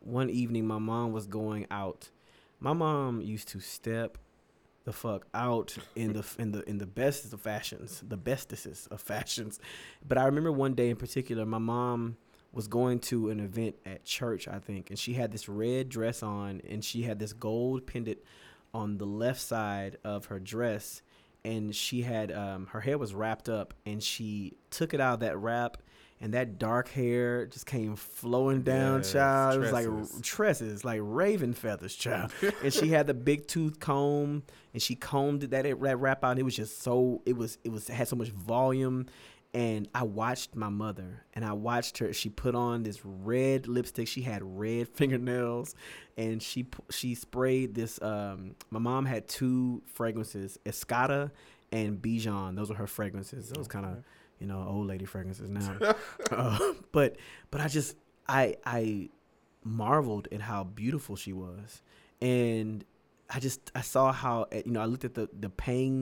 one 0.00 0.28
evening 0.30 0.66
my 0.66 0.78
mom 0.78 1.12
was 1.12 1.26
going 1.26 1.66
out. 1.70 2.10
My 2.58 2.74
mom 2.74 3.22
used 3.22 3.48
to 3.48 3.60
step 3.60 4.18
the 4.84 4.92
fuck 4.92 5.26
out 5.32 5.76
in 5.96 6.12
the 6.12 6.24
in 6.38 6.52
the 6.52 6.68
in 6.68 6.78
the 6.78 6.86
best 6.86 7.32
of 7.32 7.40
fashions, 7.40 8.02
the 8.06 8.16
bestest 8.18 8.88
of 8.90 9.00
fashions. 9.00 9.60
But 10.06 10.18
I 10.18 10.24
remember 10.24 10.52
one 10.52 10.74
day 10.74 10.90
in 10.90 10.96
particular 10.96 11.46
my 11.46 11.58
mom 11.58 12.16
was 12.52 12.66
going 12.66 12.98
to 12.98 13.30
an 13.30 13.38
event 13.38 13.76
at 13.86 14.04
church, 14.04 14.48
I 14.48 14.58
think, 14.58 14.90
and 14.90 14.98
she 14.98 15.14
had 15.14 15.30
this 15.30 15.48
red 15.48 15.88
dress 15.88 16.22
on 16.22 16.60
and 16.68 16.84
she 16.84 17.02
had 17.02 17.18
this 17.18 17.32
gold 17.32 17.86
pendant 17.86 18.18
on 18.72 18.98
the 18.98 19.06
left 19.06 19.40
side 19.40 19.96
of 20.04 20.26
her 20.26 20.38
dress 20.38 21.02
and 21.44 21.74
she 21.74 22.02
had 22.02 22.30
um, 22.30 22.66
her 22.66 22.80
hair 22.80 22.98
was 22.98 23.14
wrapped 23.14 23.48
up 23.48 23.72
and 23.86 24.02
she 24.02 24.54
took 24.70 24.92
it 24.94 25.00
out 25.00 25.14
of 25.14 25.20
that 25.20 25.36
wrap 25.38 25.78
and 26.20 26.34
that 26.34 26.58
dark 26.58 26.88
hair 26.90 27.46
just 27.46 27.64
came 27.64 27.96
flowing 27.96 28.60
down 28.62 28.98
Yes, 28.98 29.12
child 29.12 29.56
it 29.56 29.58
was 29.60 29.72
like 29.72 30.22
tresses. 30.22 30.84
like 30.84 31.00
raven 31.02 31.54
feathers 31.54 31.94
child 31.94 32.30
and 32.62 32.72
she 32.72 32.88
had 32.88 33.06
the 33.06 33.14
big 33.14 33.46
tooth 33.48 33.80
comb 33.80 34.42
and 34.74 34.82
she 34.82 34.94
combed 34.94 35.42
that 35.42 35.62
that 35.64 35.76
wrap 35.76 36.22
out 36.22 36.32
and 36.32 36.40
it 36.40 36.42
was 36.42 36.54
just 36.54 36.82
so 36.82 37.22
it 37.24 37.36
was 37.36 37.56
it 37.64 37.72
was 37.72 37.88
it 37.88 37.94
had 37.94 38.06
so 38.06 38.16
much 38.16 38.28
volume 38.28 39.06
and 39.52 39.88
I 39.94 40.04
watched 40.04 40.54
my 40.54 40.68
mother 40.68 41.24
and 41.34 41.44
I 41.44 41.52
watched 41.52 41.98
her 41.98 42.12
she 42.12 42.28
put 42.28 42.54
on 42.54 42.82
this 42.82 43.00
red 43.04 43.66
lipstick. 43.66 44.06
She 44.08 44.22
had 44.22 44.42
red 44.42 44.88
fingernails 44.94 45.74
and 46.16 46.42
she 46.42 46.66
she 46.90 47.14
sprayed 47.14 47.74
this 47.74 48.00
um 48.02 48.54
my 48.70 48.78
mom 48.78 49.06
had 49.06 49.26
two 49.28 49.82
fragrances 49.86 50.58
Escada 50.64 51.30
and 51.72 52.00
Bijan 52.00 52.56
those 52.56 52.70
were 52.70 52.76
her 52.76 52.86
fragrances. 52.86 53.48
Those 53.50 53.68
kind 53.68 53.86
of 53.86 54.04
you 54.38 54.46
know 54.46 54.64
old 54.68 54.86
lady 54.86 55.04
fragrances 55.04 55.50
now. 55.50 55.76
Uh, 56.30 56.74
but 56.92 57.16
but 57.50 57.60
I 57.60 57.66
just 57.66 57.96
I 58.28 58.56
I 58.64 59.08
marveled 59.64 60.28
at 60.30 60.40
how 60.40 60.64
beautiful 60.64 61.16
she 61.16 61.32
was. 61.32 61.82
And 62.22 62.84
I 63.32 63.38
just 63.40 63.70
I 63.74 63.80
saw 63.82 64.12
how 64.12 64.46
uh, 64.52 64.56
you 64.64 64.72
know 64.72 64.80
I 64.80 64.86
looked 64.86 65.04
at 65.04 65.14
the 65.14 65.28
the 65.38 65.50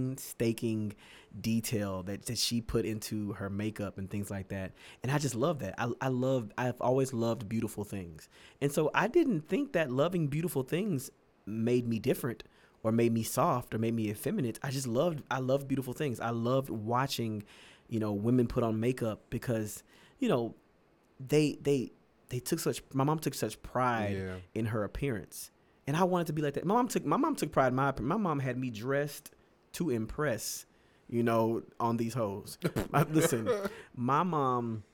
painstaking 0.06 0.94
detail 1.40 2.02
that, 2.04 2.24
that 2.26 2.38
she 2.38 2.60
put 2.60 2.84
into 2.86 3.32
her 3.34 3.50
makeup 3.50 3.98
and 3.98 4.08
things 4.10 4.30
like 4.30 4.48
that 4.48 4.72
and 5.02 5.12
I 5.12 5.18
just 5.18 5.34
love 5.34 5.58
that. 5.60 5.74
I 5.78 5.90
I 6.00 6.08
love 6.08 6.50
I've 6.56 6.80
always 6.80 7.12
loved 7.12 7.48
beautiful 7.48 7.84
things. 7.84 8.28
And 8.60 8.72
so 8.72 8.90
I 8.94 9.08
didn't 9.08 9.48
think 9.48 9.72
that 9.72 9.90
loving 9.90 10.28
beautiful 10.28 10.62
things 10.62 11.10
made 11.46 11.86
me 11.86 11.98
different 11.98 12.44
or 12.82 12.92
made 12.92 13.12
me 13.12 13.22
soft 13.22 13.74
or 13.74 13.78
made 13.78 13.94
me 13.94 14.08
effeminate. 14.08 14.58
I 14.62 14.70
just 14.70 14.86
loved 14.86 15.22
I 15.30 15.38
loved 15.40 15.68
beautiful 15.68 15.92
things. 15.92 16.20
I 16.20 16.30
loved 16.30 16.70
watching 16.70 17.44
you 17.88 18.00
know 18.00 18.12
women 18.12 18.46
put 18.46 18.62
on 18.62 18.80
makeup 18.80 19.20
because 19.30 19.82
you 20.18 20.28
know 20.28 20.54
they 21.20 21.58
they 21.60 21.92
they 22.30 22.38
took 22.40 22.58
such 22.60 22.82
my 22.94 23.04
mom 23.04 23.18
took 23.18 23.34
such 23.34 23.60
pride 23.62 24.16
Yeah. 24.16 24.36
in 24.54 24.66
her 24.66 24.84
appearance 24.84 25.50
and 25.88 25.96
I 25.96 26.04
wanted 26.04 26.26
to 26.26 26.34
be 26.34 26.42
like 26.42 26.52
that. 26.54 26.66
My 26.66 26.74
mom 26.74 26.86
took 26.86 27.06
my 27.06 27.16
mom 27.16 27.34
took 27.34 27.50
pride 27.50 27.68
in 27.68 27.74
my. 27.74 27.94
My 27.98 28.18
mom 28.18 28.40
had 28.40 28.58
me 28.58 28.68
dressed 28.68 29.30
to 29.72 29.88
impress, 29.88 30.66
you 31.08 31.22
know, 31.22 31.62
on 31.80 31.96
these 31.96 32.12
hoes. 32.12 32.58
Listen, 33.10 33.48
my 33.96 34.22
mom 34.22 34.84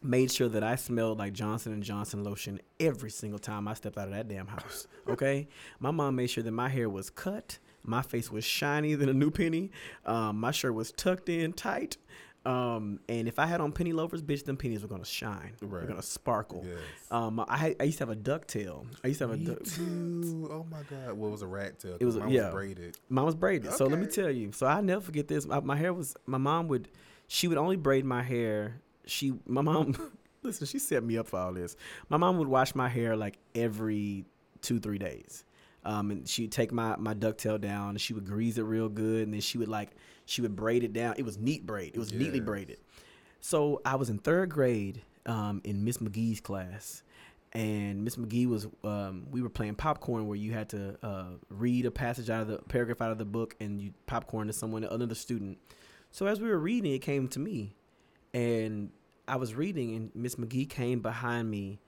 made 0.00 0.30
sure 0.30 0.48
that 0.48 0.62
I 0.62 0.76
smelled 0.76 1.18
like 1.18 1.32
Johnson 1.32 1.72
and 1.72 1.82
Johnson 1.82 2.22
lotion 2.22 2.60
every 2.78 3.10
single 3.10 3.40
time 3.40 3.66
I 3.66 3.74
stepped 3.74 3.98
out 3.98 4.06
of 4.06 4.14
that 4.14 4.28
damn 4.28 4.46
house. 4.46 4.86
Okay, 5.08 5.48
my 5.80 5.90
mom 5.90 6.16
made 6.16 6.28
sure 6.28 6.44
that 6.44 6.52
my 6.52 6.68
hair 6.68 6.88
was 6.88 7.08
cut, 7.08 7.58
my 7.82 8.02
face 8.02 8.30
was 8.30 8.44
shiny 8.44 8.94
than 8.94 9.08
a 9.08 9.14
new 9.14 9.30
penny, 9.30 9.72
um, 10.04 10.38
my 10.38 10.50
shirt 10.50 10.74
was 10.74 10.92
tucked 10.92 11.30
in 11.30 11.52
tight. 11.54 11.96
Um, 12.48 13.00
and 13.10 13.28
if 13.28 13.38
I 13.38 13.44
had 13.44 13.60
on 13.60 13.72
penny 13.72 13.92
loafers, 13.92 14.22
bitch, 14.22 14.46
them 14.46 14.56
pennies 14.56 14.80
were 14.80 14.88
gonna 14.88 15.04
shine. 15.04 15.52
They're 15.60 15.82
gonna 15.82 16.00
sparkle. 16.00 16.64
Yes. 16.66 16.78
Um, 17.10 17.40
I 17.40 17.76
I 17.78 17.82
used 17.82 17.98
to 17.98 18.06
have 18.06 18.10
a 18.10 18.16
ducktail. 18.16 18.86
I 19.04 19.08
used 19.08 19.18
to 19.18 19.28
have 19.28 19.38
a 19.38 19.44
duck. 19.44 19.62
too. 19.64 20.48
Oh 20.50 20.64
my 20.70 20.80
god. 20.88 21.12
What 21.12 21.30
was 21.30 21.42
a 21.42 21.46
rat 21.46 21.78
tail? 21.78 21.98
It 22.00 22.06
was 22.06 22.16
Mine 22.16 22.30
yeah. 22.30 22.48
braided. 22.48 22.96
Mine 23.10 23.26
was 23.26 23.34
braided. 23.34 23.74
So 23.74 23.84
let 23.84 23.98
me 23.98 24.06
tell 24.06 24.30
you. 24.30 24.52
So 24.52 24.66
I 24.66 24.80
never 24.80 25.02
forget 25.02 25.28
this. 25.28 25.44
My, 25.44 25.60
my 25.60 25.76
hair 25.76 25.92
was. 25.92 26.16
My 26.24 26.38
mom 26.38 26.68
would. 26.68 26.88
She 27.26 27.48
would 27.48 27.58
only 27.58 27.76
braid 27.76 28.06
my 28.06 28.22
hair. 28.22 28.80
She. 29.04 29.34
My 29.46 29.60
mom. 29.60 29.94
listen, 30.42 30.66
she 30.66 30.78
set 30.78 31.04
me 31.04 31.18
up 31.18 31.26
for 31.26 31.38
all 31.38 31.52
this. 31.52 31.76
My 32.08 32.16
mom 32.16 32.38
would 32.38 32.48
wash 32.48 32.74
my 32.74 32.88
hair 32.88 33.14
like 33.14 33.36
every 33.54 34.24
two 34.62 34.80
three 34.80 34.98
days. 34.98 35.44
Um, 35.84 36.10
and 36.10 36.26
she'd 36.26 36.50
take 36.50 36.72
my 36.72 36.96
my 36.96 37.12
ducktail 37.12 37.60
down 37.60 37.90
and 37.90 38.00
she 38.00 38.14
would 38.14 38.24
grease 38.24 38.56
it 38.56 38.62
real 38.62 38.88
good 38.88 39.24
and 39.24 39.34
then 39.34 39.42
she 39.42 39.58
would 39.58 39.68
like 39.68 39.90
she 40.28 40.42
would 40.42 40.54
braid 40.54 40.84
it 40.84 40.92
down. 40.92 41.14
It 41.16 41.24
was 41.24 41.38
neat 41.38 41.64
braid. 41.66 41.92
It 41.94 41.98
was 41.98 42.12
neatly 42.12 42.40
braided. 42.40 42.78
So 43.40 43.80
I 43.84 43.96
was 43.96 44.10
in 44.10 44.18
third 44.18 44.50
grade 44.50 45.02
um, 45.26 45.60
in 45.64 45.84
Miss 45.84 45.98
McGee's 45.98 46.40
class, 46.40 47.02
and 47.52 48.04
Miss 48.04 48.16
McGee 48.16 48.46
was 48.46 48.66
um, 48.84 49.26
we 49.30 49.40
were 49.42 49.48
playing 49.48 49.74
popcorn 49.76 50.26
where 50.26 50.36
you 50.36 50.52
had 50.52 50.68
to 50.70 50.96
uh, 51.02 51.24
read 51.48 51.86
a 51.86 51.90
passage 51.90 52.28
out 52.30 52.42
of 52.42 52.48
the 52.48 52.58
paragraph 52.58 53.00
out 53.00 53.10
of 53.12 53.18
the 53.18 53.24
book 53.24 53.54
and 53.60 53.80
you 53.80 53.92
popcorn 54.06 54.46
to 54.48 54.52
someone 54.52 54.84
another 54.84 55.14
student. 55.14 55.58
So 56.10 56.26
as 56.26 56.40
we 56.40 56.48
were 56.48 56.58
reading, 56.58 56.92
it 56.92 56.98
came 57.00 57.28
to 57.28 57.38
me, 57.38 57.74
and 58.34 58.90
I 59.26 59.36
was 59.36 59.54
reading, 59.54 59.94
and 59.94 60.10
Miss 60.14 60.34
McGee 60.36 60.68
came 60.68 61.00
behind 61.00 61.50
me 61.50 61.80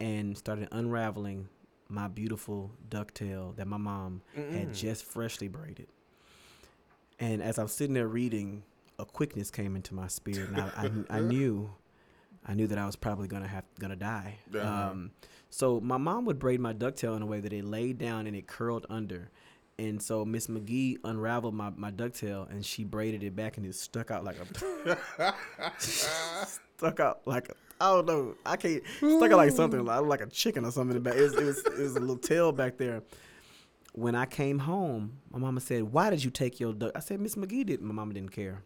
and 0.00 0.36
started 0.36 0.68
unraveling 0.72 1.48
my 1.88 2.06
beautiful 2.08 2.70
ducktail 2.88 3.56
that 3.56 3.66
my 3.66 3.76
mom 3.76 4.22
had 4.34 4.68
Mm. 4.70 4.74
just 4.76 5.04
freshly 5.04 5.48
braided. 5.48 5.88
And 7.20 7.42
as 7.42 7.58
I 7.58 7.62
was 7.62 7.72
sitting 7.72 7.94
there 7.94 8.08
reading, 8.08 8.62
a 8.98 9.04
quickness 9.04 9.50
came 9.50 9.76
into 9.76 9.94
my 9.94 10.08
spirit, 10.08 10.48
and 10.48 10.60
I, 10.60 10.90
I, 11.10 11.18
I 11.18 11.20
knew, 11.32 11.70
I 12.46 12.54
knew 12.54 12.66
that 12.66 12.78
I 12.78 12.86
was 12.86 12.96
probably 12.96 13.28
gonna 13.28 13.46
have 13.46 13.64
gonna 13.78 13.96
die. 13.96 14.38
Uh-huh. 14.54 14.90
Um, 14.90 15.12
so 15.50 15.80
my 15.80 15.98
mom 15.98 16.24
would 16.24 16.38
braid 16.38 16.60
my 16.60 16.72
ducktail 16.72 17.16
in 17.16 17.22
a 17.22 17.26
way 17.26 17.40
that 17.40 17.52
it 17.52 17.64
laid 17.64 17.98
down 17.98 18.26
and 18.26 18.34
it 18.34 18.46
curled 18.46 18.86
under. 18.88 19.30
And 19.78 20.00
so 20.00 20.24
Miss 20.26 20.46
McGee 20.46 20.98
unraveled 21.04 21.54
my, 21.54 21.70
my 21.70 21.90
ducktail 21.90 22.50
and 22.50 22.64
she 22.64 22.84
braided 22.84 23.22
it 23.22 23.34
back 23.34 23.56
and 23.56 23.64
it 23.64 23.74
stuck 23.74 24.10
out 24.10 24.24
like 24.24 24.36
a 24.38 25.34
stuck 25.78 27.00
out 27.00 27.20
like 27.26 27.48
a 27.48 27.54
I 27.82 27.94
don't 27.94 28.06
know. 28.06 28.34
I 28.44 28.56
can't 28.56 28.82
stuck 28.98 29.32
out 29.32 29.38
like 29.38 29.52
something 29.52 29.82
like, 29.84 30.02
like 30.02 30.20
a 30.20 30.26
chicken 30.26 30.66
or 30.66 30.70
something. 30.70 30.96
in 30.96 31.02
the 31.02 31.10
back. 31.10 31.18
It 31.18 31.22
was, 31.22 31.34
it 31.34 31.44
was 31.44 31.58
it 31.64 31.78
was 31.78 31.96
a 31.96 32.00
little 32.00 32.18
tail 32.18 32.52
back 32.52 32.76
there. 32.76 33.02
When 33.92 34.14
I 34.14 34.24
came 34.26 34.60
home, 34.60 35.18
my 35.30 35.38
mama 35.38 35.60
said, 35.60 35.84
"Why 35.84 36.10
did 36.10 36.22
you 36.24 36.30
take 36.30 36.60
your 36.60 36.72
duck?" 36.72 36.92
I 36.94 37.00
said, 37.00 37.20
"Miss 37.20 37.34
McGee 37.34 37.66
didn't." 37.66 37.86
My 37.86 37.92
mama 37.94 38.14
didn't 38.14 38.30
care. 38.32 38.62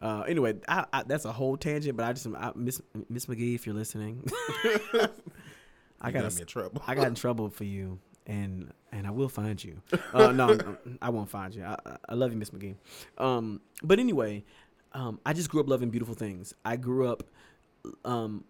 Uh, 0.00 0.22
anyway, 0.22 0.54
I, 0.68 0.86
I, 0.92 1.02
that's 1.02 1.24
a 1.26 1.32
whole 1.32 1.56
tangent, 1.56 1.96
but 1.96 2.06
I 2.06 2.12
just 2.12 2.26
I, 2.28 2.52
Miss 2.54 2.80
Miss 3.08 3.26
McGee, 3.26 3.54
if 3.54 3.66
you're 3.66 3.74
listening, 3.74 4.22
I 6.00 6.10
got 6.10 6.22
got 6.22 6.34
me 6.34 6.40
in 6.40 6.46
trouble. 6.46 6.82
I 6.86 6.94
got 6.94 7.06
in 7.08 7.14
trouble 7.14 7.50
for 7.50 7.64
you, 7.64 7.98
and 8.26 8.72
and 8.92 9.06
I 9.06 9.10
will 9.10 9.28
find 9.28 9.62
you. 9.62 9.80
Uh, 10.14 10.32
no, 10.32 10.54
no, 10.54 10.76
I 11.00 11.10
won't 11.10 11.28
find 11.30 11.54
you. 11.54 11.62
I, 11.64 11.76
I- 11.86 11.96
I 12.10 12.14
love 12.14 12.32
you, 12.32 12.38
Miss 12.38 12.50
McGee. 12.50 12.74
Um, 13.18 13.60
but 13.82 13.98
anyway, 14.00 14.44
um, 14.92 15.20
I 15.24 15.32
just 15.32 15.50
grew 15.50 15.60
up 15.60 15.68
loving 15.68 15.90
beautiful 15.90 16.14
things. 16.14 16.52
I 16.64 16.76
grew 16.76 17.06
up 17.06 17.22
um, 18.04 18.44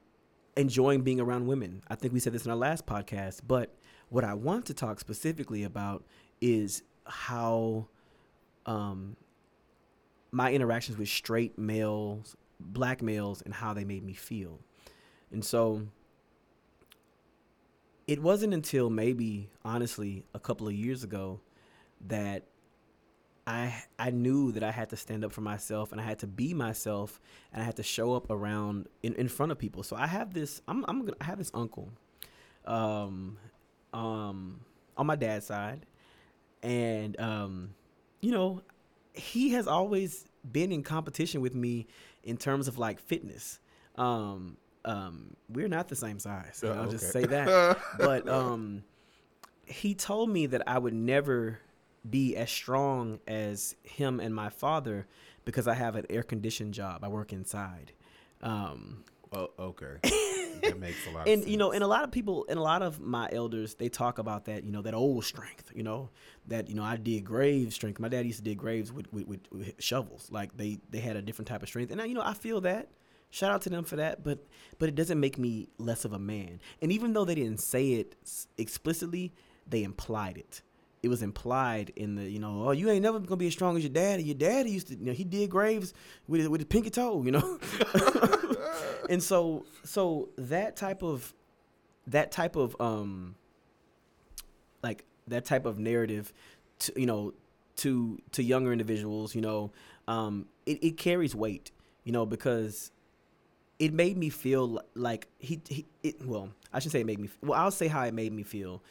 enjoying 0.57 1.03
being 1.03 1.21
around 1.21 1.47
women. 1.47 1.83
I 1.89 1.97
think 1.97 2.13
we 2.15 2.21
said 2.21 2.33
this 2.33 2.45
in 2.47 2.51
our 2.51 2.57
last 2.57 2.87
podcast, 2.87 3.41
but 3.47 3.75
what 4.11 4.25
I 4.25 4.35
want 4.35 4.67
to 4.67 4.75
talk 4.75 5.01
specifically 5.01 5.63
about 5.63 6.05
is 6.41 6.83
how 7.07 7.89
um, 8.67 9.17
my 10.31 10.53
interactions 10.53 10.99
with 10.99 11.09
straight 11.09 11.59
males, 11.59 12.37
black 12.59 13.03
males, 13.03 13.41
and 13.43 13.55
how 13.55 13.73
they 13.73 13.85
made 13.85 14.05
me 14.05 14.13
feel. 14.13 14.59
And 15.33 15.45
so 15.45 15.87
it 18.07 18.21
wasn't 18.21 18.53
until 18.53 18.91
maybe 18.91 19.49
honestly 19.65 20.25
a 20.35 20.41
couple 20.41 20.67
of 20.67 20.75
years 20.75 21.05
ago 21.05 21.41
that 22.09 22.45
I 23.47 23.85
I 23.99 24.11
knew 24.11 24.53
that 24.53 24.65
I 24.65 24.73
had 24.73 24.91
to 24.91 24.97
stand 24.97 25.25
up 25.25 25.33
for 25.33 25.41
myself 25.41 25.93
and 25.93 26.01
I 26.01 26.05
had 26.05 26.19
to 26.21 26.27
be 26.27 26.53
myself 26.53 27.21
and 27.53 27.63
I 27.63 27.65
had 27.65 27.77
to 27.77 27.83
show 27.85 28.15
up 28.15 28.31
around 28.31 28.89
in, 29.03 29.15
in 29.15 29.29
front 29.29 29.53
of 29.53 29.59
people. 29.59 29.83
So 29.85 29.95
I 29.97 30.09
have 30.09 30.35
this 30.35 30.61
I'm 30.67 30.85
I'm 30.89 31.05
gonna 31.05 31.17
I 31.21 31.25
have 31.25 31.39
this 31.39 31.53
uncle 31.55 31.93
um 32.65 33.39
um 33.93 34.61
on 34.97 35.07
my 35.07 35.17
dad's 35.17 35.47
side 35.47 35.87
and 36.63 37.19
um 37.21 37.71
you 38.21 38.31
know 38.31 38.63
he 39.13 39.51
has 39.51 39.67
always 39.67 40.25
been 40.51 40.73
in 40.73 40.83
competition 40.83 41.41
with 41.41 41.55
me 41.55 41.87
in 42.23 42.37
terms 42.37 42.69
of 42.69 42.79
like 42.79 42.99
fitness. 43.01 43.59
Um 43.97 44.57
um 44.85 45.37
we're 45.49 45.69
not 45.69 45.89
the 45.89 45.97
same 45.97 46.19
size. 46.19 46.63
Uh, 46.65 46.71
I'll 46.73 46.89
just 46.89 47.11
say 47.13 47.25
that 47.27 47.79
but 47.99 48.29
um 48.29 48.85
he 49.67 49.95
told 49.95 50.31
me 50.31 50.47
that 50.47 50.63
I 50.67 50.79
would 50.79 50.95
never 50.95 51.59
be 52.09 52.35
as 52.37 52.51
strong 52.51 53.21
as 53.27 53.77
him 53.83 54.21
and 54.21 54.35
my 54.35 54.49
father 54.49 55.07
because 55.45 55.69
I 55.69 55.75
have 55.75 55.97
an 55.97 56.07
air 56.11 56.23
conditioned 56.23 56.75
job. 56.75 57.05
I 57.05 57.09
work 57.09 57.33
inside. 57.33 57.93
Um 58.43 59.05
oh, 59.33 59.51
okay. 59.59 59.97
that 60.63 60.79
makes 60.79 61.07
a 61.07 61.11
lot. 61.11 61.29
and 61.29 61.43
of 61.43 61.49
you 61.49 61.57
know, 61.57 61.73
and 61.73 61.83
a 61.83 61.87
lot 61.87 62.05
of 62.05 62.11
people 62.11 62.47
and 62.49 62.59
a 62.59 62.63
lot 62.63 62.83
of 62.83 63.01
my 63.01 63.29
elders 63.33 63.75
they 63.75 63.89
talk 63.89 64.19
about 64.19 64.47
that, 64.47 64.65
you 64.65 64.73
know, 64.73 64.83
that 64.83 64.95
old 64.95 65.25
strength, 65.25 65.71
you 65.75 65.83
know, 65.83 66.11
that 66.49 66.69
you 66.69 66.75
know 66.75 66.83
I 66.83 66.97
did 66.97 67.25
grave 67.25 67.73
strength. 67.73 68.01
My 68.01 68.09
dad 68.09 68.27
used 68.27 68.39
to 68.39 68.45
dig 68.45 68.59
graves 68.59 68.93
with, 68.93 69.13
with, 69.13 69.27
with, 69.27 69.41
with 69.53 69.75
shovels. 69.79 70.29
Like 70.31 70.57
they 70.57 70.79
they 70.91 71.01
had 71.01 71.17
a 71.17 71.23
different 71.23 71.49
type 71.49 71.63
of 71.63 71.69
strength, 71.69 71.91
and 71.91 72.01
I, 72.01 72.05
you 72.07 72.15
know 72.15 72.23
I 72.25 72.35
feel 72.35 72.61
that. 72.63 72.89
Shout 73.33 73.53
out 73.53 73.63
to 73.63 73.71
them 73.71 73.85
for 73.85 73.97
that, 73.97 74.25
but 74.25 74.45
but 74.79 74.89
it 74.89 74.97
doesn't 74.97 75.21
make 75.21 75.39
me 75.39 75.69
less 75.79 76.05
of 76.05 76.13
a 76.13 76.19
man. 76.19 76.61
And 76.83 76.91
even 76.91 77.13
though 77.13 77.25
they 77.25 77.37
didn't 77.37 77.61
say 77.61 77.93
it 77.93 78.17
explicitly, 78.59 79.33
they 79.69 79.85
implied 79.85 80.37
it. 80.37 80.63
It 81.03 81.09
was 81.09 81.23
implied 81.23 81.93
in 81.97 82.17
the, 82.17 82.29
you 82.29 82.39
know, 82.39 82.65
oh, 82.69 82.73
you 82.73 82.91
ain't 82.91 83.03
never 83.03 83.19
gonna 83.21 83.37
be 83.37 83.47
as 83.47 83.55
strong 83.55 83.77
as 83.77 83.83
your 83.83 83.93
daddy. 83.93 84.23
Your 84.25 84.35
daddy 84.35 84.71
used 84.71 84.89
to, 84.89 84.97
you 84.97 85.07
know, 85.07 85.13
he 85.13 85.25
did 85.25 85.49
graves 85.49 85.95
with 86.29 86.41
his, 86.41 86.49
with 86.49 86.61
his 86.61 86.67
pinky 86.67 86.91
toe, 86.91 87.23
you 87.23 87.31
know. 87.31 87.59
and 89.11 89.23
so 89.23 89.67
so 89.85 90.31
that 90.39 90.77
type 90.77 91.03
of 91.03 91.35
that 92.07 92.31
type 92.33 92.57
of 92.57 92.75
um 92.81 93.35
like 94.83 95.05
that 95.27 95.45
type 95.45 95.67
of 95.67 95.79
narrative 95.79 96.33
to 96.79 96.93
you 96.99 97.07
know 97.07 97.35
to 97.77 98.19
to 98.33 98.43
younger 98.43 98.73
individuals 98.73 99.35
you 99.35 99.41
know 99.41 99.71
um 100.09 100.47
it, 100.65 100.83
it 100.83 100.97
carries 100.97 101.35
weight 101.35 101.73
you 102.05 102.13
know 102.13 102.25
because 102.25 102.93
it 103.79 103.93
made 103.93 104.17
me 104.17 104.29
feel 104.31 104.81
like 104.95 105.27
he, 105.39 105.61
he 105.69 105.85
it 106.03 106.25
well 106.25 106.51
i 106.73 106.79
should 106.79 106.93
say 106.93 107.01
it 107.01 107.07
made 107.07 107.19
me 107.19 107.29
well 107.43 107.59
i'll 107.59 107.71
say 107.71 107.89
how 107.89 108.03
it 108.05 108.15
made 108.15 108.33
me 108.33 108.43
feel. 108.43 108.83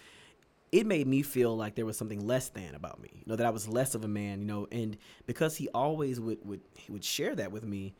It 0.71 0.85
made 0.85 1.07
me 1.07 1.23
feel 1.23 1.57
like 1.57 1.73
there 1.73 1.87
was 1.87 1.97
something 1.97 2.27
less 2.27 2.49
than 2.49 2.75
about 2.75 3.01
me 3.01 3.09
you 3.11 3.23
know 3.25 3.35
that 3.35 3.45
i 3.47 3.49
was 3.49 3.67
less 3.67 3.95
of 3.95 4.03
a 4.03 4.07
man 4.07 4.39
you 4.41 4.45
know 4.45 4.67
and 4.71 4.97
because 5.25 5.55
he 5.55 5.67
always 5.69 6.19
would 6.19 6.45
would 6.45 6.61
he 6.75 6.91
would 6.91 7.03
share 7.03 7.33
that 7.35 7.51
with 7.51 7.63
me 7.63 7.95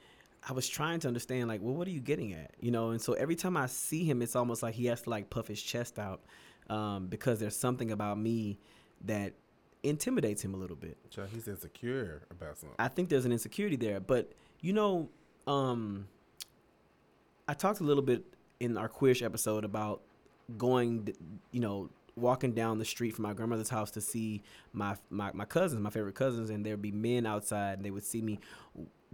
I 0.48 0.54
was 0.54 0.68
trying 0.68 1.00
to 1.02 1.08
understand 1.08 1.48
like, 1.48 1.62
well, 1.62 1.74
what 1.74 1.88
are 1.88 1.92
you 1.92 2.00
getting 2.00 2.34
at? 2.34 2.52
You 2.60 2.72
know, 2.72 2.92
and 2.92 3.02
so 3.02 3.14
every 3.14 3.36
time 3.36 3.58
I 3.58 3.68
see 3.68 4.04
him, 4.04 4.22
it's 4.22 4.36
almost 4.36 4.64
like 4.64 4.74
he 4.74 4.86
has 4.86 5.02
to 5.04 5.10
like 5.10 5.30
puff 5.30 5.48
his 5.48 5.62
chest 5.62 6.00
out 6.00 6.22
um, 6.70 7.08
because 7.08 7.40
there's 7.40 7.56
something 7.56 7.92
about 7.92 8.18
me 8.18 8.60
that 9.06 9.34
intimidates 9.84 10.44
him 10.44 10.54
a 10.54 10.58
little 10.58 10.76
bit. 10.76 10.98
Child, 11.10 11.30
he's 11.34 11.48
insecure 11.48 12.24
about 12.32 12.58
something. 12.58 12.76
I 12.80 12.88
think 12.88 13.10
there's 13.10 13.26
an 13.26 13.32
insecurity 13.32 13.76
there, 13.76 14.00
but 14.00 14.32
you 14.62 14.74
know, 14.74 15.10
um, 15.48 16.08
I 17.48 17.54
talked 17.54 17.80
a 17.80 17.84
little 17.84 18.04
bit 18.04 18.24
in 18.60 18.78
our 18.78 18.90
queerish 18.90 19.24
episode 19.24 19.64
about 19.64 20.02
going, 20.58 21.14
you 21.52 21.60
know, 21.60 21.90
walking 22.16 22.52
down 22.52 22.78
the 22.78 22.86
street 22.86 23.16
from 23.16 23.24
my 23.24 23.34
grandmother's 23.34 23.70
house 23.70 23.92
to 23.92 24.02
see 24.02 24.44
my 24.74 24.96
my, 25.10 25.32
my 25.34 25.46
cousins, 25.46 25.82
my 25.82 25.90
favorite 25.90 26.16
cousins, 26.16 26.50
and 26.50 26.66
there'd 26.66 26.82
be 26.82 26.92
men 26.92 27.26
outside, 27.26 27.78
and 27.78 27.86
they 27.86 27.92
would 27.92 28.06
see 28.06 28.22
me. 28.22 28.40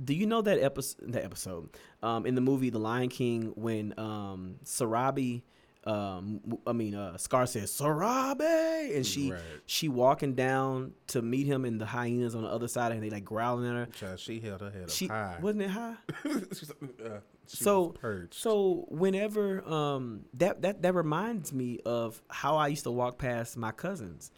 Do 0.04 0.14
you 0.14 0.26
know 0.26 0.42
that 0.42 0.60
episode? 0.60 1.14
That 1.14 1.24
episode 1.24 1.70
um, 2.04 2.26
in 2.26 2.36
the 2.36 2.42
movie 2.42 2.70
The 2.70 2.80
Lion 2.80 3.10
King 3.10 3.54
when 3.56 3.94
um, 3.98 4.56
Sarabi, 4.66 5.44
um, 5.86 6.42
I 6.68 6.74
mean, 6.74 6.96
uh, 6.96 7.18
Scar 7.18 7.46
says 7.46 7.72
Sarabi, 7.72 8.96
and 8.96 9.06
she 9.06 9.32
Right. 9.32 9.42
she 9.66 9.88
walking 9.88 10.34
down 10.36 10.94
to 11.08 11.22
meet 11.22 11.46
him, 11.48 11.64
and 11.66 11.80
the 11.80 11.86
hyenas 11.86 12.36
on 12.36 12.44
the 12.44 12.50
other 12.50 12.68
side, 12.68 12.92
and 12.92 13.02
they 13.02 13.10
like 13.10 13.24
growling 13.24 13.70
at 13.70 13.76
her. 13.76 13.86
Child, 13.94 14.20
she 14.20 14.40
held 14.40 14.62
her 14.62 14.70
head 14.72 14.92
She 14.92 15.08
high. 15.08 15.38
wasn't 15.42 15.64
it 15.64 15.70
high? 15.70 15.96
Uh, 16.26 17.20
she 17.48 17.58
So-. 17.58 17.94
So 18.32 18.86
whenever 18.90 19.64
um 19.70 20.26
that 20.34 20.64
that 20.64 20.82
that 20.82 20.94
reminds 20.96 21.54
me 21.54 21.80
of 21.86 22.20
how 22.28 22.58
I 22.58 22.68
used 22.70 22.84
to 22.86 22.92
walk 22.92 23.20
past 23.20 23.56
my 23.56 23.72
cousins. 23.72 24.32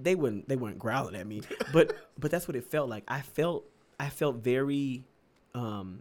They 0.00 0.14
wouldn't 0.14 0.48
they 0.48 0.54
weren't 0.56 0.78
growling 0.78 1.16
at 1.16 1.26
me. 1.26 1.42
But 1.72 1.94
but 2.18 2.30
that's 2.30 2.46
what 2.46 2.56
it 2.56 2.64
felt 2.64 2.88
like. 2.88 3.02
I 3.08 3.22
felt 3.22 3.64
I 3.98 4.08
felt 4.08 4.36
very 4.36 5.04
um 5.54 6.00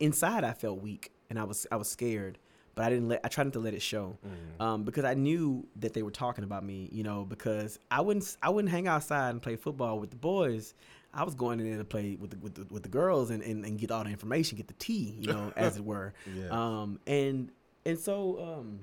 inside 0.00 0.44
I 0.44 0.52
felt 0.52 0.82
weak 0.82 1.12
and 1.30 1.38
I 1.38 1.44
was 1.44 1.66
I 1.72 1.76
was 1.76 1.88
scared. 1.88 2.38
But 2.74 2.86
I 2.86 2.88
didn't 2.88 3.08
let 3.08 3.20
I 3.22 3.28
tried 3.28 3.44
not 3.44 3.52
to 3.54 3.58
let 3.58 3.74
it 3.74 3.82
show. 3.82 4.16
Mm. 4.26 4.64
Um, 4.64 4.82
because 4.84 5.04
I 5.04 5.12
knew 5.14 5.66
that 5.80 5.92
they 5.92 6.02
were 6.02 6.10
talking 6.10 6.42
about 6.42 6.64
me, 6.64 6.88
you 6.90 7.02
know, 7.02 7.24
because 7.24 7.78
I 7.90 8.00
wouldn't 8.00 8.36
I 8.42 8.48
wouldn't 8.48 8.72
hang 8.72 8.88
outside 8.88 9.30
and 9.30 9.42
play 9.42 9.56
football 9.56 9.98
with 9.98 10.10
the 10.10 10.16
boys. 10.16 10.74
I 11.14 11.24
was 11.24 11.34
going 11.34 11.60
in 11.60 11.68
there 11.68 11.78
to 11.78 11.84
play 11.84 12.16
with 12.18 12.30
the 12.30 12.38
with 12.38 12.54
the, 12.54 12.66
with 12.72 12.82
the 12.82 12.88
girls 12.88 13.30
and, 13.30 13.42
and, 13.42 13.64
and 13.66 13.78
get 13.78 13.90
all 13.90 14.04
the 14.04 14.10
information, 14.10 14.56
get 14.56 14.68
the 14.68 14.74
tea, 14.74 15.16
you 15.18 15.26
know, 15.26 15.52
as 15.56 15.76
it 15.76 15.84
were. 15.84 16.14
Yes. 16.34 16.50
Um, 16.50 16.98
and 17.06 17.50
and 17.84 17.98
so 17.98 18.40
um, 18.42 18.80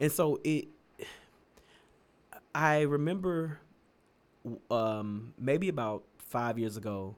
and 0.00 0.12
so 0.12 0.40
it. 0.44 0.68
I 2.54 2.82
remember, 2.82 3.60
um, 4.70 5.32
maybe 5.38 5.68
about 5.68 6.02
five 6.28 6.58
years 6.58 6.76
ago, 6.76 7.16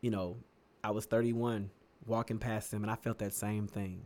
you 0.00 0.10
know, 0.10 0.36
I 0.82 0.90
was 0.90 1.04
31, 1.06 1.70
walking 2.06 2.38
past 2.38 2.70
them, 2.70 2.82
and 2.82 2.90
I 2.90 2.96
felt 2.96 3.18
that 3.18 3.32
same 3.32 3.66
thing. 3.66 4.02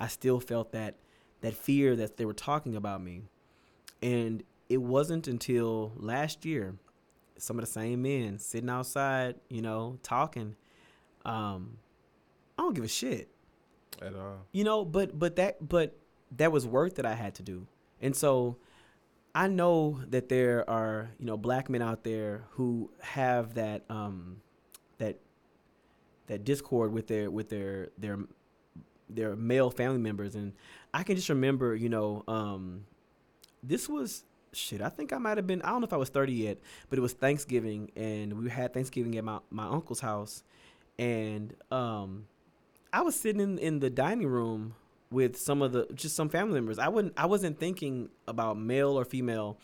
I 0.00 0.08
still 0.08 0.40
felt 0.40 0.72
that 0.72 0.96
that 1.40 1.54
fear 1.54 1.96
that 1.96 2.16
they 2.16 2.24
were 2.24 2.32
talking 2.32 2.76
about 2.76 3.02
me, 3.02 3.22
and 4.00 4.42
it 4.68 4.76
wasn't 4.80 5.26
until 5.28 5.92
last 5.96 6.44
year, 6.44 6.76
some 7.36 7.58
of 7.58 7.64
the 7.64 7.70
same 7.70 8.02
men 8.02 8.38
sitting 8.38 8.70
outside, 8.70 9.34
you 9.48 9.60
know, 9.62 9.98
talking. 10.02 10.54
Um, 11.24 11.78
I 12.58 12.62
don't 12.62 12.74
give 12.74 12.84
a 12.84 12.88
shit 12.88 13.28
At 14.00 14.14
all. 14.14 14.38
you 14.52 14.62
know 14.64 14.84
but 14.84 15.18
but 15.18 15.36
that 15.36 15.66
but 15.66 15.96
that 16.36 16.52
was 16.52 16.66
work 16.66 16.94
that 16.96 17.06
i 17.06 17.14
had 17.14 17.34
to 17.36 17.42
do 17.42 17.66
and 18.00 18.14
so 18.14 18.56
i 19.34 19.46
know 19.46 20.00
that 20.08 20.28
there 20.28 20.68
are 20.68 21.10
you 21.18 21.26
know 21.26 21.36
black 21.36 21.70
men 21.70 21.82
out 21.82 22.04
there 22.04 22.44
who 22.50 22.90
have 23.00 23.54
that 23.54 23.84
um 23.88 24.36
that 24.98 25.18
that 26.26 26.44
discord 26.44 26.92
with 26.92 27.06
their 27.06 27.30
with 27.30 27.48
their 27.48 27.88
their 27.98 28.18
their 29.08 29.36
male 29.36 29.70
family 29.70 29.98
members. 29.98 30.34
And 30.34 30.52
i 30.94 31.02
can 31.02 31.16
just 31.16 31.28
remember 31.28 31.74
you 31.74 31.88
know 31.88 32.24
um 32.28 32.84
this 33.62 33.88
was 33.88 34.24
shit 34.54 34.82
i 34.82 34.88
think 34.90 35.12
i 35.14 35.18
might 35.18 35.38
have 35.38 35.46
been 35.46 35.62
i 35.62 35.70
don't 35.70 35.80
know 35.80 35.86
if 35.86 35.92
i 35.94 35.96
was 35.96 36.10
30 36.10 36.32
yet 36.32 36.58
but 36.90 36.98
it 36.98 37.02
was 37.02 37.14
thanksgiving 37.14 37.90
and 37.96 38.34
we 38.34 38.50
had 38.50 38.74
thanksgiving 38.74 39.16
at 39.16 39.24
my, 39.24 39.38
my 39.50 39.66
uncle's 39.66 40.00
house. 40.00 40.42
And 40.98 41.54
um 41.70 42.26
I 42.92 43.00
was 43.00 43.14
sitting 43.18 43.40
in, 43.40 43.58
in 43.58 43.80
the 43.80 43.88
dining 43.88 44.26
room 44.26 44.74
with 45.12 45.36
some 45.36 45.62
of 45.62 45.72
the 45.72 45.86
just 45.94 46.16
some 46.16 46.28
family 46.28 46.54
members. 46.54 46.78
I 46.78 46.88
wouldn't 46.88 47.14
I 47.16 47.26
wasn't 47.26 47.58
thinking 47.58 48.08
about 48.26 48.58
male 48.58 48.98
or 48.98 49.04
female, 49.04 49.58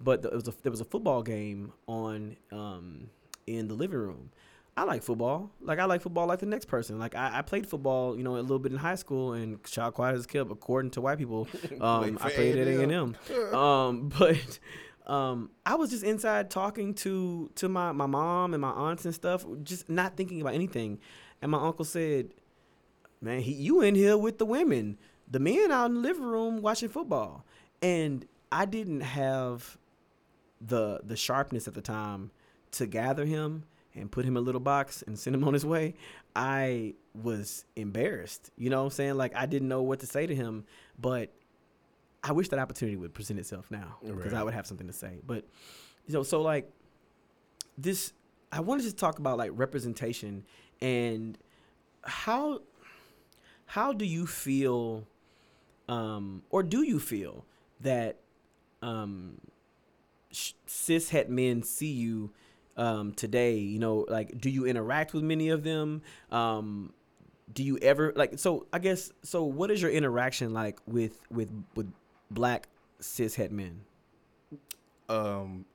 but 0.00 0.22
there 0.22 0.32
was 0.32 0.48
a 0.48 0.54
there 0.62 0.70
was 0.70 0.80
a 0.80 0.84
football 0.84 1.22
game 1.22 1.72
on 1.86 2.36
um 2.50 3.10
in 3.46 3.68
the 3.68 3.74
living 3.74 3.98
room. 3.98 4.30
I 4.76 4.82
like 4.82 5.02
football. 5.04 5.52
Like 5.60 5.78
I 5.78 5.84
like 5.84 6.02
football 6.02 6.26
like 6.26 6.40
the 6.40 6.46
next 6.46 6.64
person. 6.66 6.98
Like 6.98 7.14
I, 7.14 7.38
I 7.38 7.42
played 7.42 7.66
football, 7.66 8.16
you 8.16 8.24
know, 8.24 8.36
a 8.36 8.38
little 8.38 8.58
bit 8.58 8.72
in 8.72 8.78
high 8.78 8.96
school 8.96 9.32
and 9.32 9.62
child 9.64 9.94
quiet 9.94 10.16
as 10.16 10.24
a 10.24 10.28
kid, 10.28 10.50
according 10.50 10.90
to 10.92 11.00
white 11.00 11.18
people. 11.18 11.46
Um, 11.80 12.18
I 12.20 12.30
played 12.30 12.56
at 12.56 12.66
A 12.66 12.82
and 12.82 12.92
A&M. 12.92 13.16
M. 13.30 13.54
Um, 13.54 14.08
but 14.08 14.58
um, 15.06 15.50
I 15.66 15.74
was 15.74 15.90
just 15.90 16.02
inside 16.02 16.50
talking 16.50 16.94
to 16.94 17.50
to 17.56 17.68
my 17.68 17.92
my 17.92 18.06
mom 18.06 18.54
and 18.54 18.60
my 18.60 18.70
aunts 18.70 19.04
and 19.04 19.14
stuff, 19.14 19.44
just 19.62 19.88
not 19.88 20.16
thinking 20.16 20.40
about 20.40 20.54
anything. 20.54 20.98
And 21.42 21.50
my 21.50 21.58
uncle 21.58 21.84
said, 21.84 22.30
"Man, 23.24 23.40
he, 23.40 23.52
you 23.52 23.80
in 23.80 23.94
here 23.94 24.16
with 24.16 24.38
the 24.38 24.46
women, 24.46 24.98
the 25.30 25.40
men 25.40 25.72
out 25.72 25.86
in 25.86 25.94
the 25.94 26.00
living 26.00 26.24
room 26.24 26.62
watching 26.62 26.88
football." 26.88 27.44
And 27.82 28.26
I 28.52 28.64
didn't 28.66 29.00
have 29.00 29.78
the 30.60 31.00
the 31.04 31.16
sharpness 31.16 31.66
at 31.66 31.74
the 31.74 31.82
time 31.82 32.30
to 32.72 32.86
gather 32.86 33.24
him 33.24 33.64
and 33.94 34.10
put 34.10 34.24
him 34.24 34.36
in 34.36 34.42
a 34.42 34.44
little 34.44 34.60
box 34.60 35.02
and 35.06 35.18
send 35.18 35.34
him 35.34 35.44
on 35.44 35.54
his 35.54 35.64
way. 35.64 35.94
I 36.34 36.94
was 37.14 37.64
embarrassed. 37.76 38.50
You 38.56 38.70
know 38.70 38.78
what 38.78 38.84
I'm 38.84 38.90
saying? 38.90 39.14
Like 39.14 39.34
I 39.34 39.46
didn't 39.46 39.68
know 39.68 39.82
what 39.82 40.00
to 40.00 40.06
say 40.06 40.26
to 40.26 40.34
him, 40.34 40.64
but 40.98 41.32
I 42.22 42.32
wish 42.32 42.48
that 42.48 42.58
opportunity 42.58 42.96
would 42.96 43.14
present 43.14 43.38
itself 43.38 43.70
now 43.70 43.98
because 44.02 44.32
I 44.32 44.42
would 44.42 44.54
have 44.54 44.66
something 44.66 44.86
to 44.86 44.92
say. 44.92 45.20
But 45.26 45.44
you 46.06 46.14
know, 46.14 46.22
so 46.22 46.42
like 46.42 46.70
this, 47.78 48.12
I 48.50 48.60
wanted 48.60 48.82
to 48.82 48.86
just 48.88 48.98
talk 48.98 49.18
about 49.18 49.38
like 49.38 49.50
representation 49.54 50.44
and 50.80 51.38
how 52.02 52.60
how 53.74 53.92
do 53.92 54.04
you 54.04 54.26
feel, 54.26 55.04
um, 55.88 56.42
or 56.50 56.62
do 56.62 56.82
you 56.82 56.98
feel 57.00 57.44
that 57.80 58.16
um, 58.82 59.40
sh- 60.30 60.52
cis 60.66 61.10
het 61.10 61.28
men 61.28 61.62
see 61.62 61.92
you 61.92 62.30
um, 62.76 63.12
today? 63.12 63.56
You 63.58 63.78
know, 63.80 64.06
like 64.08 64.40
do 64.40 64.48
you 64.48 64.64
interact 64.66 65.12
with 65.12 65.24
many 65.24 65.48
of 65.50 65.62
them? 65.64 66.02
Um, 66.30 66.92
do 67.52 67.62
you 67.62 67.76
ever 67.82 68.10
like 68.16 68.38
so 68.38 68.66
i 68.72 68.78
guess 68.78 69.12
so 69.22 69.44
what 69.44 69.70
is 69.70 69.82
your 69.82 69.90
interaction 69.90 70.54
like 70.54 70.78
with 70.86 71.20
with 71.30 71.50
with 71.74 71.92
black 72.30 72.68
cis 73.00 73.34
het 73.36 73.52
men 73.52 73.82
Um, 75.10 75.66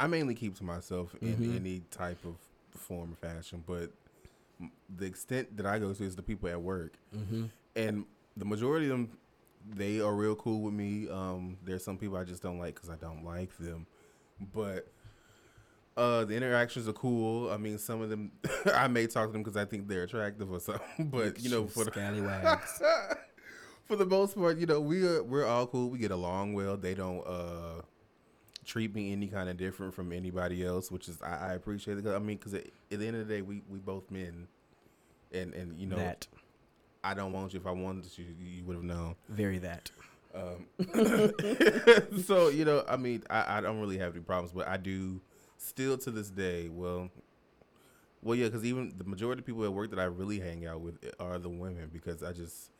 I 0.00 0.08
mainly 0.08 0.34
keep 0.34 0.56
to 0.56 0.64
myself 0.64 1.14
in 1.22 1.36
Mhm. 1.36 1.56
any 1.56 1.82
type 1.92 2.18
of 2.24 2.34
form 2.76 3.12
or 3.12 3.16
fashion, 3.16 3.62
but 3.66 3.92
the 4.94 5.06
extent 5.06 5.56
that 5.56 5.66
I 5.66 5.78
go 5.78 5.92
to 5.92 6.04
is 6.04 6.16
the 6.16 6.22
people 6.22 6.48
at 6.48 6.60
work, 6.60 6.94
mm-hmm. 7.14 7.46
and 7.76 8.04
the 8.36 8.44
majority 8.44 8.86
of 8.86 8.92
them, 8.92 9.18
they 9.68 10.00
are 10.00 10.14
real 10.14 10.34
cool 10.34 10.60
with 10.60 10.74
me. 10.74 11.08
Um, 11.08 11.56
there's 11.64 11.84
some 11.84 11.98
people 11.98 12.16
I 12.16 12.24
just 12.24 12.42
don't 12.42 12.58
like 12.58 12.74
because 12.74 12.90
I 12.90 12.96
don't 12.96 13.24
like 13.24 13.56
them, 13.58 13.86
but 14.52 14.88
uh, 15.96 16.24
the 16.24 16.34
interactions 16.34 16.88
are 16.88 16.92
cool. 16.92 17.50
I 17.50 17.56
mean, 17.56 17.78
some 17.78 18.02
of 18.02 18.10
them 18.10 18.32
I 18.74 18.88
may 18.88 19.06
talk 19.06 19.28
to 19.28 19.32
them 19.32 19.42
because 19.42 19.56
I 19.56 19.64
think 19.64 19.88
they're 19.88 20.02
attractive 20.02 20.50
or 20.50 20.60
something, 20.60 21.08
but 21.10 21.40
you 21.40 21.50
know, 21.50 21.66
for 21.66 21.84
the 21.84 21.90
scallywags 21.90 22.82
for 23.84 23.96
the 23.96 24.06
most 24.06 24.36
part, 24.36 24.58
you 24.58 24.66
know, 24.66 24.80
we 24.80 25.06
are 25.06 25.22
we're 25.22 25.46
all 25.46 25.66
cool. 25.66 25.90
We 25.90 25.98
get 25.98 26.10
along 26.10 26.54
well. 26.54 26.76
They 26.76 26.94
don't 26.94 27.24
uh 27.26 27.82
treat 28.64 28.94
me 28.94 29.12
any 29.12 29.26
kind 29.28 29.48
of 29.48 29.56
different 29.56 29.94
from 29.94 30.12
anybody 30.12 30.64
else, 30.64 30.90
which 30.90 31.08
is 31.08 31.20
I, 31.22 31.50
I 31.50 31.52
appreciate 31.54 31.98
it. 31.98 32.04
'Cause, 32.04 32.14
I 32.14 32.18
mean, 32.18 32.36
because 32.36 32.54
at, 32.54 32.66
at 32.90 32.98
the 32.98 33.06
end 33.06 33.16
of 33.16 33.26
the 33.28 33.34
day, 33.34 33.42
we 33.42 33.62
we 33.68 33.78
both 33.78 34.10
men, 34.10 34.48
and 35.32 35.54
and 35.54 35.78
you 35.78 35.86
know, 35.86 35.96
that 35.96 36.26
I 37.02 37.14
don't 37.14 37.32
want 37.32 37.52
you. 37.54 37.60
If 37.60 37.66
I 37.66 37.70
wanted 37.72 38.06
you, 38.16 38.26
you 38.38 38.64
would 38.64 38.76
have 38.76 38.84
known. 38.84 39.14
very 39.28 39.58
that 39.58 39.90
Um, 40.34 40.66
so 42.24 42.48
you 42.48 42.64
know, 42.64 42.84
I 42.88 42.96
mean, 42.96 43.22
I, 43.30 43.58
I 43.58 43.60
don't 43.60 43.80
really 43.80 43.98
have 43.98 44.14
any 44.14 44.22
problems, 44.24 44.52
but 44.52 44.66
I 44.66 44.76
do 44.76 45.20
still 45.58 45.96
to 45.98 46.10
this 46.10 46.30
day. 46.30 46.68
Well, 46.68 47.10
well, 48.22 48.34
yeah, 48.34 48.46
because 48.46 48.64
even 48.64 48.92
the 48.96 49.04
majority 49.04 49.40
of 49.40 49.46
people 49.46 49.64
at 49.64 49.72
work 49.72 49.90
that 49.90 49.98
I 50.00 50.04
really 50.04 50.40
hang 50.40 50.66
out 50.66 50.80
with 50.80 50.96
are 51.20 51.38
the 51.38 51.48
women 51.48 51.90
because 51.92 52.22
I 52.22 52.32
just, 52.32 52.70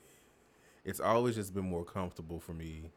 it's 0.85 1.01
always 1.01 1.35
just 1.37 1.55
been 1.55 1.69
more 1.69 1.85
comfortable 1.85 2.41
for 2.41 2.55
me 2.55 2.91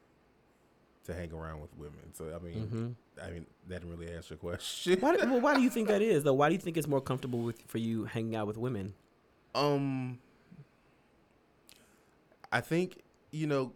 to 1.08 1.14
hang 1.14 1.34
around 1.34 1.62
with 1.62 1.76
women. 1.78 2.14
So 2.14 2.26
I 2.34 2.44
mean, 2.44 2.56
mm-hmm. 2.56 3.26
I 3.26 3.32
mean 3.32 3.46
that 3.68 3.82
didn't 3.82 3.98
really 3.98 4.14
answer 4.14 4.36
your 4.36 4.38
question. 4.40 5.00
why, 5.00 5.16
well, 5.16 5.42
why 5.42 5.56
do 5.56 5.62
you 5.62 5.70
think 5.70 5.88
that 5.88 6.02
is 6.04 6.24
though 6.24 6.34
why 6.34 6.50
do 6.50 6.56
you 6.56 6.62
think 6.62 6.78
it's 6.78 6.88
more 6.88 7.02
comfortable 7.02 7.40
with 7.40 7.62
for 7.68 7.80
you 7.80 8.06
hanging 8.06 8.36
out 8.36 8.48
with 8.48 8.58
women 8.58 8.94
Um, 9.56 10.20
I 12.52 12.62
think 12.62 13.02
you 13.32 13.48
know 13.48 13.74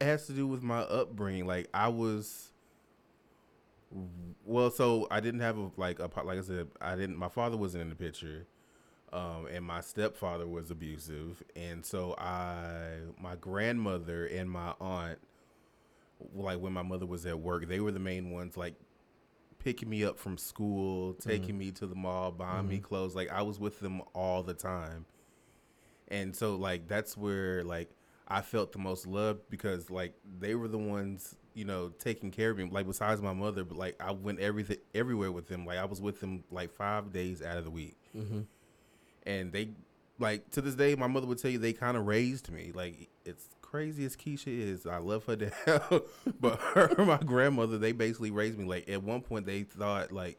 it 0.00 0.04
has 0.04 0.26
to 0.26 0.32
do 0.32 0.46
with 0.46 0.62
my 0.62 0.80
upbringing. 0.80 1.46
Like 1.46 1.68
I 1.74 1.88
was 1.88 2.52
Well, 4.44 4.70
so 4.70 5.06
I 5.10 5.20
didn't 5.20 5.40
have 5.40 5.58
a 5.58 5.70
like 5.76 5.98
a 5.98 6.10
like 6.24 6.38
I 6.38 6.42
said, 6.42 6.68
I 6.80 6.96
didn't. 6.96 7.16
My 7.16 7.28
father 7.28 7.56
wasn't 7.56 7.82
in 7.82 7.88
the 7.90 7.94
picture, 7.94 8.46
um, 9.12 9.46
and 9.52 9.64
my 9.64 9.80
stepfather 9.80 10.46
was 10.46 10.70
abusive, 10.70 11.42
and 11.54 11.84
so 11.84 12.14
I, 12.18 12.98
my 13.20 13.36
grandmother 13.36 14.26
and 14.26 14.50
my 14.50 14.74
aunt, 14.80 15.18
like 16.34 16.58
when 16.60 16.72
my 16.72 16.82
mother 16.82 17.06
was 17.06 17.26
at 17.26 17.38
work, 17.38 17.66
they 17.68 17.80
were 17.80 17.92
the 17.92 17.98
main 18.00 18.30
ones, 18.30 18.56
like 18.56 18.74
picking 19.58 19.88
me 19.88 20.04
up 20.04 20.18
from 20.18 20.36
school, 20.38 21.14
taking 21.14 21.50
Mm-hmm. 21.50 21.58
me 21.58 21.70
to 21.72 21.86
the 21.86 21.94
mall, 21.94 22.30
buying 22.32 22.68
me 22.68 22.78
clothes. 22.78 23.14
Like 23.14 23.30
I 23.30 23.42
was 23.42 23.58
with 23.58 23.80
them 23.80 24.02
all 24.14 24.42
the 24.42 24.54
time, 24.54 25.06
and 26.08 26.34
so 26.34 26.56
like 26.56 26.86
that's 26.88 27.16
where 27.16 27.64
like 27.64 27.90
I 28.28 28.40
felt 28.42 28.72
the 28.72 28.78
most 28.78 29.06
loved 29.06 29.48
because 29.50 29.90
like 29.90 30.14
they 30.40 30.54
were 30.54 30.68
the 30.68 30.78
ones 30.78 31.36
you 31.54 31.64
know 31.64 31.90
taking 31.98 32.30
care 32.30 32.50
of 32.50 32.58
me. 32.58 32.68
Like 32.70 32.86
besides 32.86 33.20
my 33.22 33.32
mother, 33.32 33.64
but 33.64 33.76
like 33.78 33.96
I 34.00 34.12
went 34.12 34.40
everything 34.40 34.78
everywhere 34.94 35.32
with 35.32 35.48
them. 35.48 35.64
Like 35.66 35.78
I 35.78 35.84
was 35.84 36.00
with 36.00 36.20
them 36.20 36.44
like 36.50 36.70
five 36.72 37.12
days 37.12 37.42
out 37.42 37.56
of 37.58 37.64
the 37.64 37.70
week, 37.70 37.96
Mm-hmm. 38.16 38.40
and 39.26 39.52
they 39.52 39.70
like 40.18 40.48
to 40.52 40.60
this 40.60 40.74
day 40.74 40.94
my 40.94 41.06
mother 41.08 41.26
would 41.26 41.38
tell 41.38 41.50
you 41.50 41.58
they 41.58 41.72
kind 41.72 41.96
of 41.96 42.06
raised 42.06 42.50
me. 42.50 42.70
Like 42.74 43.08
it's 43.24 43.48
crazy 43.74 44.04
as 44.04 44.14
Keisha 44.14 44.46
is, 44.46 44.86
I 44.86 44.98
love 44.98 45.24
her 45.24 45.34
to 45.44 45.50
hell, 45.66 46.02
but 46.40 46.60
her 46.60 47.04
my 47.04 47.18
grandmother 47.18 47.76
they 47.76 47.90
basically 47.90 48.30
raised 48.30 48.56
me. 48.56 48.64
Like 48.66 48.88
at 48.88 49.02
one 49.02 49.20
point 49.20 49.46
they 49.46 49.64
thought 49.64 50.12
like. 50.12 50.38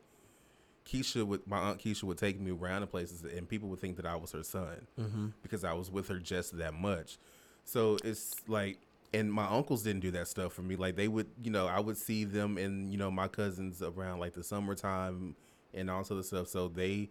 Keisha 0.86 1.26
would 1.26 1.48
my 1.48 1.58
aunt 1.58 1.80
Keisha 1.80 2.04
would 2.04 2.20
take 2.20 2.40
me 2.40 2.52
around 2.52 2.82
to 2.82 2.88
places 2.88 3.24
and 3.24 3.50
people 3.50 3.70
would 3.70 3.80
think 3.80 3.98
that 3.98 4.06
I 4.06 4.16
was 4.16 4.32
her 4.34 4.44
son 4.44 4.86
Mm-hmm. 5.00 5.30
because 5.42 5.64
I 5.64 5.74
was 5.74 5.90
with 5.90 6.08
her 6.10 6.20
just 6.20 6.56
that 6.60 6.76
much. 6.76 7.18
So 7.64 7.98
it's 8.04 8.36
like, 8.48 8.78
and 9.12 9.34
my 9.34 9.48
uncles 9.48 9.82
didn't 9.82 10.02
do 10.02 10.12
that 10.12 10.28
stuff 10.28 10.54
for 10.54 10.62
me. 10.62 10.76
Like 10.76 10.96
they 10.96 11.08
would, 11.08 11.26
you 11.42 11.50
know, 11.50 11.66
I 11.66 11.80
would 11.80 11.98
see 11.98 12.24
them 12.24 12.60
and 12.60 12.92
you 12.92 13.00
know 13.00 13.10
my 13.10 13.28
cousins 13.28 13.82
around 13.82 14.20
like 14.20 14.34
the 14.34 14.44
summertime 14.44 15.36
and 15.74 15.90
all 15.90 16.04
sort 16.04 16.20
of 16.20 16.28
stuff. 16.28 16.50
So 16.50 16.68
they, 16.68 17.10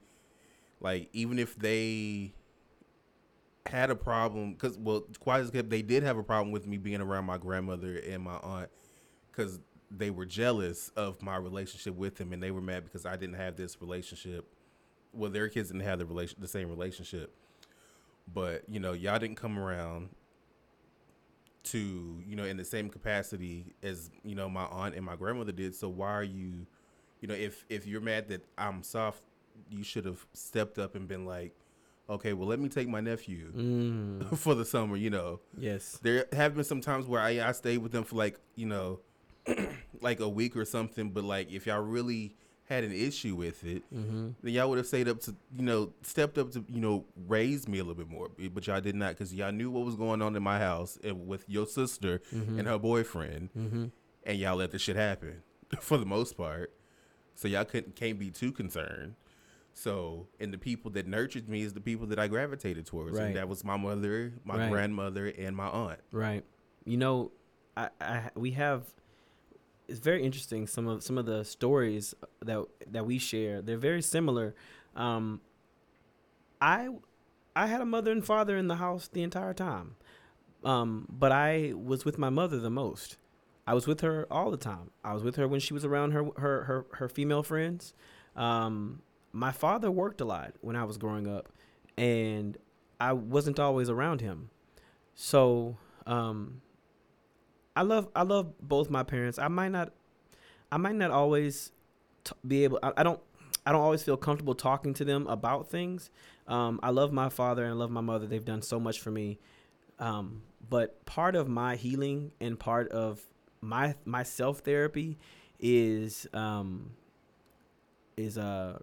like, 0.80 1.08
even 1.12 1.40
if 1.40 1.56
they 1.56 2.32
had 3.66 3.90
a 3.90 3.96
problem, 3.96 4.52
because 4.52 4.78
well, 4.78 5.04
quite 5.20 5.40
as 5.40 5.50
kept, 5.50 5.70
they 5.70 5.82
did 5.82 6.02
have 6.02 6.18
a 6.18 6.22
problem 6.22 6.52
with 6.52 6.66
me 6.66 6.76
being 6.76 7.00
around 7.00 7.24
my 7.24 7.38
grandmother 7.38 7.96
and 7.96 8.22
my 8.22 8.36
aunt, 8.36 8.70
because 9.30 9.60
they 9.90 10.10
were 10.10 10.26
jealous 10.26 10.90
of 10.96 11.22
my 11.22 11.36
relationship 11.36 11.94
with 11.94 12.16
them, 12.16 12.32
and 12.32 12.42
they 12.42 12.50
were 12.50 12.60
mad 12.60 12.84
because 12.84 13.06
I 13.06 13.16
didn't 13.16 13.36
have 13.36 13.56
this 13.56 13.80
relationship. 13.80 14.46
Well, 15.12 15.30
their 15.30 15.48
kids 15.48 15.68
didn't 15.68 15.84
have 15.84 16.00
the 16.00 16.06
relation, 16.06 16.38
the 16.40 16.48
same 16.48 16.68
relationship 16.68 17.32
but 18.32 18.62
you 18.68 18.80
know 18.80 18.92
y'all 18.92 19.18
didn't 19.18 19.36
come 19.36 19.58
around 19.58 20.08
to 21.62 22.22
you 22.26 22.36
know 22.36 22.44
in 22.44 22.56
the 22.56 22.64
same 22.64 22.88
capacity 22.88 23.74
as 23.82 24.10
you 24.22 24.34
know 24.34 24.48
my 24.48 24.64
aunt 24.66 24.94
and 24.94 25.04
my 25.04 25.16
grandmother 25.16 25.52
did 25.52 25.74
so 25.74 25.88
why 25.88 26.10
are 26.10 26.24
you 26.24 26.66
you 27.20 27.28
know 27.28 27.34
if 27.34 27.64
if 27.68 27.86
you're 27.86 28.00
mad 28.00 28.28
that 28.28 28.44
i'm 28.58 28.82
soft 28.82 29.22
you 29.70 29.82
should 29.82 30.04
have 30.04 30.26
stepped 30.32 30.78
up 30.78 30.94
and 30.94 31.08
been 31.08 31.24
like 31.24 31.54
okay 32.08 32.32
well 32.34 32.46
let 32.48 32.58
me 32.60 32.68
take 32.68 32.88
my 32.88 33.00
nephew 33.00 33.50
Mm. 33.54 34.36
for 34.38 34.54
the 34.54 34.64
summer 34.64 34.96
you 34.96 35.10
know 35.10 35.40
Yes. 35.56 35.98
there 36.02 36.26
have 36.32 36.54
been 36.54 36.64
some 36.64 36.80
times 36.80 37.06
where 37.06 37.20
i 37.20 37.40
i 37.48 37.52
stayed 37.52 37.78
with 37.78 37.92
them 37.92 38.04
for 38.04 38.16
like 38.16 38.38
you 38.56 38.66
know 38.66 39.00
like 40.00 40.20
a 40.20 40.28
week 40.28 40.56
or 40.56 40.64
something 40.64 41.10
but 41.10 41.24
like 41.24 41.50
if 41.52 41.66
y'all 41.66 41.80
really 41.82 42.34
had 42.66 42.82
an 42.84 42.92
issue 42.92 43.34
with 43.34 43.62
it 43.64 43.82
Mm-hmm. 43.94 44.28
then 44.42 44.52
y'all 44.54 44.68
would 44.70 44.78
have 44.78 44.86
stayed 44.86 45.08
up 45.08 45.20
to 45.20 45.34
you 45.56 45.64
know 45.64 45.92
stepped 46.02 46.38
up 46.38 46.50
to 46.52 46.64
you 46.68 46.80
know 46.80 47.04
raise 47.28 47.68
me 47.68 47.78
a 47.78 47.82
little 47.84 47.94
bit 48.02 48.08
more 48.10 48.28
but 48.52 48.66
y'all 48.66 48.80
did 48.80 48.94
not 48.94 49.10
because 49.10 49.32
y'all 49.34 49.52
knew 49.52 49.70
what 49.70 49.84
was 49.84 49.96
going 49.96 50.20
on 50.22 50.34
in 50.36 50.42
my 50.42 50.58
house 50.58 50.98
and 51.04 51.26
with 51.26 51.44
your 51.48 51.66
sister 51.66 52.20
Mm-hmm. 52.34 52.58
and 52.58 52.68
her 52.68 52.78
boyfriend 52.78 53.50
Mm-hmm. 53.58 53.84
and 54.24 54.38
y'all 54.38 54.56
let 54.56 54.70
the 54.72 54.78
shit 54.78 54.96
happen 54.96 55.42
for 55.80 55.98
the 55.98 56.06
most 56.06 56.36
part 56.36 56.72
so 57.34 57.48
y'all 57.48 57.64
couldn't 57.64 57.96
can't 57.96 58.18
be 58.18 58.30
too 58.30 58.52
concerned 58.52 59.14
so 59.76 60.28
and 60.40 60.52
the 60.54 60.58
people 60.58 60.90
that 60.92 61.06
nurtured 61.06 61.48
me 61.48 61.60
is 61.62 61.72
the 61.74 61.80
people 61.80 62.06
that 62.06 62.18
i 62.18 62.28
gravitated 62.28 62.86
towards 62.86 63.18
Right. 63.18 63.26
and 63.26 63.36
that 63.36 63.48
was 63.48 63.64
my 63.64 63.76
mother 63.76 64.32
my 64.44 64.56
Right. 64.56 64.70
grandmother 64.70 65.26
and 65.26 65.54
my 65.56 65.66
aunt 65.68 66.00
Right. 66.12 66.44
You 66.84 66.96
know, 66.98 67.32
I, 67.76 67.88
I 68.00 68.30
we 68.36 68.52
have 68.52 68.84
it's 69.88 69.98
very 70.00 70.22
interesting 70.22 70.66
some 70.66 70.86
of 70.86 71.02
some 71.02 71.18
of 71.18 71.26
the 71.26 71.44
stories 71.44 72.14
that 72.40 72.64
that 72.90 73.04
we 73.04 73.18
share. 73.18 73.60
They're 73.62 73.76
very 73.78 74.00
similar. 74.02 74.54
Um 74.94 75.40
I 76.60 76.88
I 77.56 77.66
had 77.66 77.80
a 77.80 77.86
mother 77.86 78.12
and 78.12 78.24
father 78.24 78.56
in 78.56 78.68
the 78.68 78.76
house 78.76 79.08
the 79.08 79.22
entire 79.22 79.54
time. 79.54 79.96
Um 80.64 81.06
but 81.10 81.32
I 81.32 81.72
was 81.74 82.04
with 82.04 82.18
my 82.18 82.30
mother 82.30 82.58
the 82.58 82.70
most. 82.70 83.16
I 83.66 83.74
was 83.74 83.86
with 83.86 84.00
her 84.02 84.26
all 84.30 84.50
the 84.50 84.56
time. 84.58 84.90
I 85.02 85.14
was 85.14 85.22
with 85.22 85.36
her 85.36 85.48
when 85.48 85.60
she 85.60 85.72
was 85.74 85.84
around 85.84 86.12
her 86.12 86.24
her 86.36 86.64
her, 86.64 86.86
her 86.92 87.08
female 87.08 87.42
friends. 87.42 87.94
Um 88.36 89.00
my 89.34 89.50
father 89.50 89.90
worked 89.90 90.20
a 90.20 90.24
lot 90.24 90.54
when 90.60 90.76
I 90.76 90.84
was 90.84 90.96
growing 90.96 91.26
up 91.26 91.48
and 91.98 92.56
I 93.00 93.12
wasn't 93.12 93.58
always 93.58 93.90
around 93.90 94.20
him. 94.20 94.50
So, 95.16 95.76
um, 96.06 96.62
I 97.76 97.82
love 97.82 98.08
I 98.14 98.22
love 98.22 98.52
both 98.60 98.88
my 98.88 99.02
parents. 99.02 99.38
I 99.38 99.48
might 99.48 99.70
not, 99.70 99.92
I 100.70 100.76
might 100.76 100.94
not 100.94 101.10
always 101.10 101.72
t- 102.22 102.32
be 102.46 102.62
able. 102.62 102.78
I, 102.82 102.92
I 102.98 103.02
don't. 103.02 103.20
I 103.66 103.72
don't 103.72 103.80
always 103.80 104.02
feel 104.02 104.18
comfortable 104.18 104.54
talking 104.54 104.92
to 104.94 105.06
them 105.06 105.26
about 105.26 105.70
things. 105.70 106.10
Um, 106.46 106.78
I 106.82 106.90
love 106.90 107.12
my 107.12 107.30
father 107.30 107.64
and 107.64 107.72
I 107.72 107.76
love 107.76 107.90
my 107.90 108.02
mother. 108.02 108.26
They've 108.26 108.44
done 108.44 108.60
so 108.60 108.78
much 108.78 109.00
for 109.00 109.10
me. 109.10 109.38
Um, 109.98 110.42
but 110.68 111.04
part 111.06 111.34
of 111.34 111.48
my 111.48 111.76
healing 111.76 112.32
and 112.40 112.60
part 112.60 112.90
of 112.90 113.22
my 113.62 113.94
my 114.04 114.22
self 114.22 114.58
therapy 114.60 115.18
is 115.58 116.26
um, 116.34 116.90
is 118.16 118.36
uh 118.36 118.78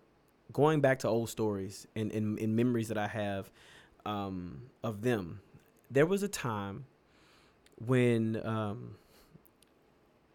going 0.52 0.82
back 0.82 1.00
to 1.00 1.08
old 1.08 1.30
stories 1.30 1.88
and, 1.96 2.12
and, 2.12 2.40
and 2.40 2.56
memories 2.56 2.88
that 2.90 2.98
I 2.98 3.08
have 3.08 3.52
um, 4.06 4.64
of 4.84 5.02
them. 5.02 5.42
There 5.90 6.06
was 6.06 6.24
a 6.24 6.28
time 6.28 6.86
when 7.86 8.42
um, 8.46 8.96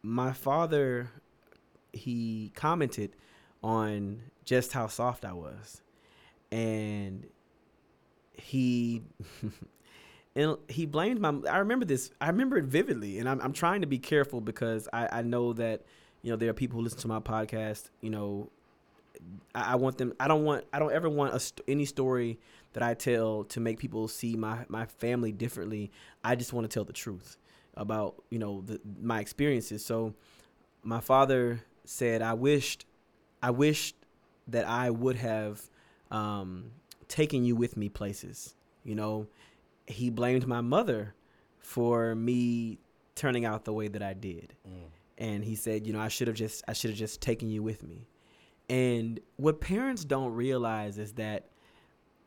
my 0.02 0.32
father 0.32 1.10
he 1.92 2.52
commented 2.54 3.16
on 3.62 4.20
just 4.44 4.72
how 4.72 4.86
soft 4.86 5.24
I 5.24 5.32
was, 5.32 5.80
and 6.52 7.26
he 8.34 9.02
and 10.36 10.56
he 10.68 10.86
blamed 10.86 11.20
my. 11.20 11.34
I 11.50 11.58
remember 11.58 11.84
this. 11.84 12.10
I 12.20 12.28
remember 12.28 12.58
it 12.58 12.64
vividly, 12.64 13.18
and 13.18 13.28
I'm 13.28 13.40
I'm 13.40 13.52
trying 13.52 13.80
to 13.80 13.86
be 13.86 13.98
careful 13.98 14.40
because 14.40 14.88
I 14.92 15.08
I 15.10 15.22
know 15.22 15.52
that 15.54 15.82
you 16.22 16.30
know 16.30 16.36
there 16.36 16.50
are 16.50 16.54
people 16.54 16.78
who 16.78 16.84
listen 16.84 17.00
to 17.00 17.08
my 17.08 17.20
podcast. 17.20 17.90
You 18.00 18.10
know, 18.10 18.50
I, 19.54 19.72
I 19.72 19.74
want 19.76 19.98
them. 19.98 20.12
I 20.18 20.28
don't 20.28 20.44
want. 20.44 20.64
I 20.72 20.78
don't 20.78 20.92
ever 20.92 21.08
want 21.08 21.34
a 21.34 21.40
st- 21.40 21.62
any 21.68 21.84
story 21.84 22.38
that 22.72 22.82
I 22.82 22.94
tell 22.94 23.44
to 23.44 23.60
make 23.60 23.78
people 23.78 24.08
see 24.08 24.36
my 24.36 24.64
my 24.68 24.86
family 24.86 25.32
differently. 25.32 25.90
I 26.24 26.36
just 26.36 26.52
want 26.52 26.68
to 26.68 26.72
tell 26.72 26.84
the 26.84 26.92
truth 26.92 27.36
about 27.74 28.22
you 28.30 28.38
know 28.38 28.62
the, 28.62 28.80
my 29.00 29.20
experiences. 29.20 29.84
So 29.84 30.14
my 30.82 31.00
father 31.00 31.62
said, 31.84 32.22
"I 32.22 32.34
wished, 32.34 32.86
I 33.42 33.50
wished 33.50 33.96
that 34.48 34.66
I 34.68 34.90
would 34.90 35.16
have 35.16 35.62
um, 36.10 36.70
taken 37.08 37.44
you 37.44 37.56
with 37.56 37.76
me 37.76 37.88
places." 37.88 38.54
You 38.84 38.94
know, 38.94 39.26
he 39.86 40.10
blamed 40.10 40.46
my 40.46 40.60
mother 40.60 41.14
for 41.58 42.14
me 42.14 42.78
turning 43.16 43.44
out 43.44 43.64
the 43.64 43.72
way 43.72 43.88
that 43.88 44.02
I 44.02 44.12
did 44.12 44.54
and 45.18 45.44
he 45.44 45.54
said, 45.54 45.86
you 45.86 45.92
know, 45.92 46.00
I 46.00 46.08
should 46.08 46.28
have 46.28 46.36
just 46.36 46.62
I 46.68 46.72
should 46.72 46.90
have 46.90 46.98
just 46.98 47.20
taken 47.20 47.48
you 47.48 47.62
with 47.62 47.82
me. 47.82 48.06
And 48.68 49.20
what 49.36 49.60
parents 49.60 50.04
don't 50.04 50.32
realize 50.32 50.98
is 50.98 51.12
that 51.14 51.48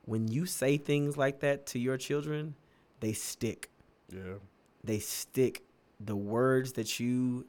when 0.06 0.28
you 0.28 0.46
say 0.46 0.78
things 0.78 1.18
like 1.18 1.42
that 1.42 1.66
to 1.68 1.80
your 1.80 1.98
children, 1.98 2.56
they 3.00 3.14
stick. 3.14 3.70
yeah 4.12 4.36
They 4.84 5.00
stick. 5.00 5.64
The 6.00 6.16
words 6.16 6.74
that 6.74 7.00
you 7.00 7.46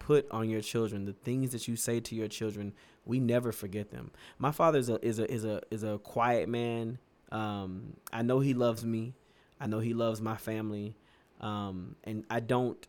put 0.00 0.28
on 0.30 0.48
your 0.48 0.60
children, 0.60 1.04
the 1.04 1.12
things 1.12 1.52
that 1.52 1.68
you 1.68 1.76
say 1.76 2.00
to 2.00 2.14
your 2.14 2.28
children, 2.28 2.72
we 3.04 3.20
never 3.20 3.52
forget 3.52 3.90
them. 3.90 4.10
My 4.38 4.50
father 4.50 4.78
is 4.78 4.88
a 4.88 5.04
is 5.04 5.18
a 5.18 5.32
is 5.32 5.44
a 5.44 5.60
is 5.70 5.82
a 5.84 5.98
quiet 5.98 6.48
man. 6.48 6.98
Um, 7.30 7.94
I 8.12 8.22
know 8.22 8.40
he 8.40 8.54
loves 8.54 8.84
me. 8.84 9.14
I 9.60 9.66
know 9.66 9.78
he 9.78 9.94
loves 9.94 10.20
my 10.20 10.36
family. 10.36 10.96
Um, 11.40 11.94
and 12.04 12.24
I 12.30 12.40
don't 12.40 12.84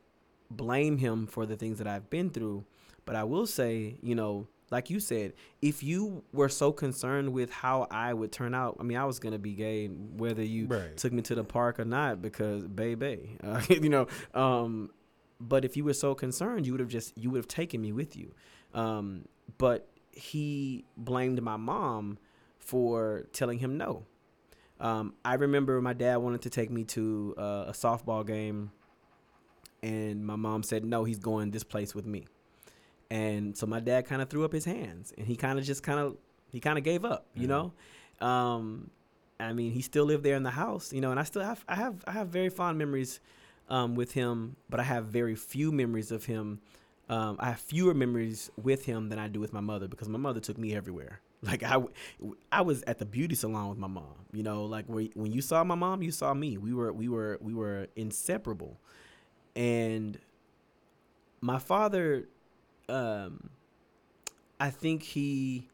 blame 0.49 0.97
him 0.97 1.27
for 1.27 1.45
the 1.45 1.55
things 1.55 1.77
that 1.77 1.87
I've 1.87 2.09
been 2.09 2.29
through. 2.31 2.65
But 3.05 3.15
I 3.15 3.23
will 3.23 3.45
say, 3.47 3.97
you 4.01 4.15
know, 4.15 4.47
like 4.71 4.89
you 4.89 4.99
said, 4.99 5.33
if 5.61 5.81
you 5.83 6.23
were 6.31 6.49
so 6.49 6.71
concerned 6.71 7.33
with 7.33 7.49
how 7.51 7.87
I 7.89 8.13
would 8.13 8.31
turn 8.31 8.53
out, 8.53 8.77
I 8.79 8.83
mean, 8.83 8.97
I 8.97 9.05
was 9.05 9.19
gonna 9.19 9.39
be 9.39 9.53
gay 9.53 9.87
whether 9.87 10.43
you 10.43 10.67
Right. 10.67 10.95
took 10.97 11.11
me 11.13 11.21
to 11.23 11.35
the 11.35 11.43
park 11.43 11.79
or 11.79 11.85
not 11.85 12.21
because 12.21 12.67
baby, 12.67 13.37
uh, 13.43 13.61
you 13.69 13.89
know. 13.89 14.07
Um, 14.33 14.91
but 15.41 15.63
if 15.65 15.77
you 15.77 15.83
were 15.83 15.93
so 15.93 16.13
concerned, 16.15 16.65
you 16.65 16.73
would 16.73 16.79
have 16.81 16.89
just 16.89 17.17
you 17.17 17.29
would 17.31 17.37
have 17.37 17.47
taken 17.47 17.81
me 17.81 17.91
with 17.91 18.15
you. 18.15 18.33
Um, 18.73 19.25
but 19.57 19.87
he 20.11 20.85
blamed 20.97 21.41
my 21.41 21.57
mom 21.57 22.17
for 22.57 23.25
telling 23.33 23.59
him 23.59 23.77
no. 23.77 24.03
Um, 24.79 25.13
I 25.25 25.33
remember 25.35 25.81
my 25.81 25.93
dad 25.93 26.17
wanted 26.17 26.41
to 26.43 26.49
take 26.49 26.69
me 26.69 26.83
to 26.85 27.35
uh, 27.37 27.65
a 27.67 27.71
softball 27.73 28.25
game, 28.25 28.71
and 29.81 30.25
my 30.25 30.35
mom 30.35 30.63
said 30.63 30.85
no, 30.85 31.03
he's 31.03 31.19
going 31.19 31.51
this 31.51 31.63
place 31.63 31.95
with 31.95 32.05
me. 32.05 32.27
And 33.11 33.57
so 33.57 33.65
my 33.65 33.79
dad 33.79 34.05
kind 34.05 34.21
of 34.21 34.29
threw 34.29 34.45
up 34.45 34.53
his 34.53 34.65
hands, 34.65 35.13
and 35.17 35.25
he 35.25 35.35
kind 35.35 35.57
of 35.59 35.65
just 35.65 35.83
kind 35.83 35.99
of 35.99 36.17
he 36.51 36.59
kind 36.59 36.77
of 36.77 36.83
gave 36.83 37.05
up, 37.05 37.25
you 37.35 37.47
know. 37.47 37.73
Um, 38.21 38.89
I 39.39 39.53
mean, 39.53 39.71
he 39.71 39.81
still 39.81 40.05
lived 40.05 40.23
there 40.23 40.35
in 40.35 40.43
the 40.43 40.51
house, 40.51 40.91
you 40.91 41.01
know, 41.01 41.11
and 41.11 41.19
I 41.19 41.23
still 41.23 41.41
have 41.41 41.63
I 41.67 41.75
have 41.75 42.03
I 42.05 42.11
have 42.11 42.27
very 42.27 42.49
fond 42.49 42.77
memories 42.77 43.19
um, 43.69 43.95
with 43.95 44.11
him, 44.13 44.55
but 44.69 44.79
I 44.79 44.83
have 44.83 45.05
very 45.05 45.35
few 45.35 45.71
memories 45.71 46.11
of 46.11 46.25
him. 46.25 46.59
Um, 47.07 47.37
I 47.39 47.47
have 47.47 47.59
fewer 47.59 47.93
memories 47.93 48.51
with 48.61 48.85
him 48.85 49.09
than 49.09 49.17
I 49.17 49.27
do 49.27 49.39
with 49.39 49.53
my 49.53 49.61
mother 49.61 49.87
because 49.87 50.09
my 50.09 50.19
mother 50.19 50.39
took 50.39 50.57
me 50.57 50.75
everywhere. 50.75 51.21
Like 51.41 51.63
I, 51.63 51.81
I 52.51 52.59
was 52.63 52.83
at 52.83 52.97
the 52.97 53.05
beauty 53.05 53.33
salon 53.33 53.69
with 53.69 53.77
my 53.77 53.87
mom. 53.87 54.25
You 54.33 54.43
know, 54.43 54.65
like 54.65 54.87
when 54.87 55.31
you 55.31 55.41
saw 55.41 55.63
my 55.63 55.73
mom, 55.73 56.03
you 56.03 56.11
saw 56.11 56.33
me. 56.33 56.57
We 56.57 56.73
were 56.73 56.91
we 56.91 57.07
were 57.07 57.37
we 57.39 57.53
were 57.53 57.87
inseparable, 57.95 58.77
and 59.55 60.19
my 61.39 61.57
father, 61.57 62.27
um, 62.89 63.49
I 64.59 64.69
think 64.69 65.03
he 65.03 65.69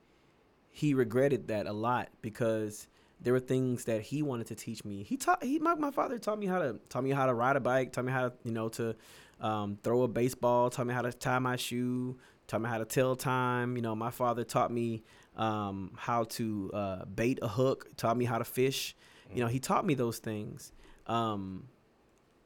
he 0.71 0.93
regretted 0.93 1.47
that 1.47 1.67
a 1.67 1.73
lot 1.73 2.09
because 2.21 2.87
there 3.21 3.33
were 3.33 3.39
things 3.39 3.85
that 3.85 4.01
he 4.01 4.21
wanted 4.21 4.47
to 4.47 4.55
teach 4.55 4.83
me. 4.83 5.03
He 5.03 5.17
taught 5.17 5.43
he 5.43 5.59
my, 5.59 5.75
my 5.75 5.91
father 5.91 6.17
taught 6.17 6.39
me 6.39 6.45
how 6.45 6.59
to 6.59 6.79
taught 6.89 7.03
me 7.03 7.11
how 7.11 7.25
to 7.25 7.33
ride 7.33 7.55
a 7.55 7.59
bike, 7.59 7.91
taught 7.91 8.05
me 8.05 8.11
how 8.11 8.29
to 8.29 8.33
you 8.43 8.51
know 8.51 8.69
to 8.69 8.95
um, 9.41 9.77
throw 9.83 10.03
a 10.03 10.07
baseball, 10.07 10.69
taught 10.69 10.87
me 10.87 10.93
how 10.93 11.01
to 11.01 11.11
tie 11.11 11.39
my 11.39 11.55
shoe, 11.55 12.17
taught 12.47 12.61
me 12.61 12.69
how 12.69 12.77
to 12.77 12.85
tell 12.85 13.15
time. 13.15 13.75
You 13.75 13.81
know, 13.81 13.95
my 13.95 14.11
father 14.11 14.43
taught 14.43 14.71
me 14.71 15.03
um, 15.35 15.91
how 15.95 16.25
to 16.25 16.71
uh, 16.73 17.05
bait 17.05 17.39
a 17.41 17.47
hook, 17.47 17.89
taught 17.97 18.17
me 18.17 18.25
how 18.25 18.37
to 18.37 18.45
fish. 18.45 18.95
You 19.33 19.41
know, 19.41 19.47
he 19.47 19.59
taught 19.59 19.85
me 19.85 19.95
those 19.95 20.19
things. 20.19 20.71
Um, 21.07 21.67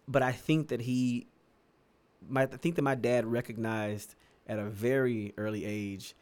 but 0.08 0.24
I 0.24 0.32
think 0.32 0.70
that 0.70 0.82
he, 0.82 1.28
my, 2.28 2.44
I 2.44 2.48
think 2.48 2.76
that 2.76 2.82
my 2.82 2.96
dad 2.96 3.26
recognized 3.26 4.16
at 4.50 4.60
a 4.60 4.66
very 4.66 5.34
early 5.38 5.64
age 5.64 6.16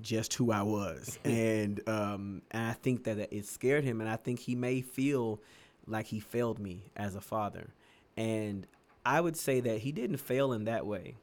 just 0.00 0.34
who 0.34 0.52
I 0.52 0.62
was, 0.62 1.18
and 1.24 1.86
um, 1.88 2.42
and 2.50 2.68
I 2.68 2.72
think 2.72 3.04
that 3.04 3.18
it 3.32 3.46
scared 3.46 3.84
him, 3.84 4.00
and 4.00 4.08
I 4.08 4.16
think 4.16 4.38
he 4.38 4.54
may 4.54 4.80
feel 4.80 5.40
like 5.86 6.06
he 6.06 6.20
failed 6.20 6.58
me 6.58 6.84
as 6.96 7.16
a 7.16 7.20
father, 7.20 7.74
and 8.16 8.66
I 9.04 9.20
would 9.20 9.36
say 9.36 9.60
that 9.60 9.78
he 9.78 9.92
didn't 9.92 10.18
fail 10.18 10.52
in 10.52 10.64
that 10.64 10.86
way. 10.86 11.16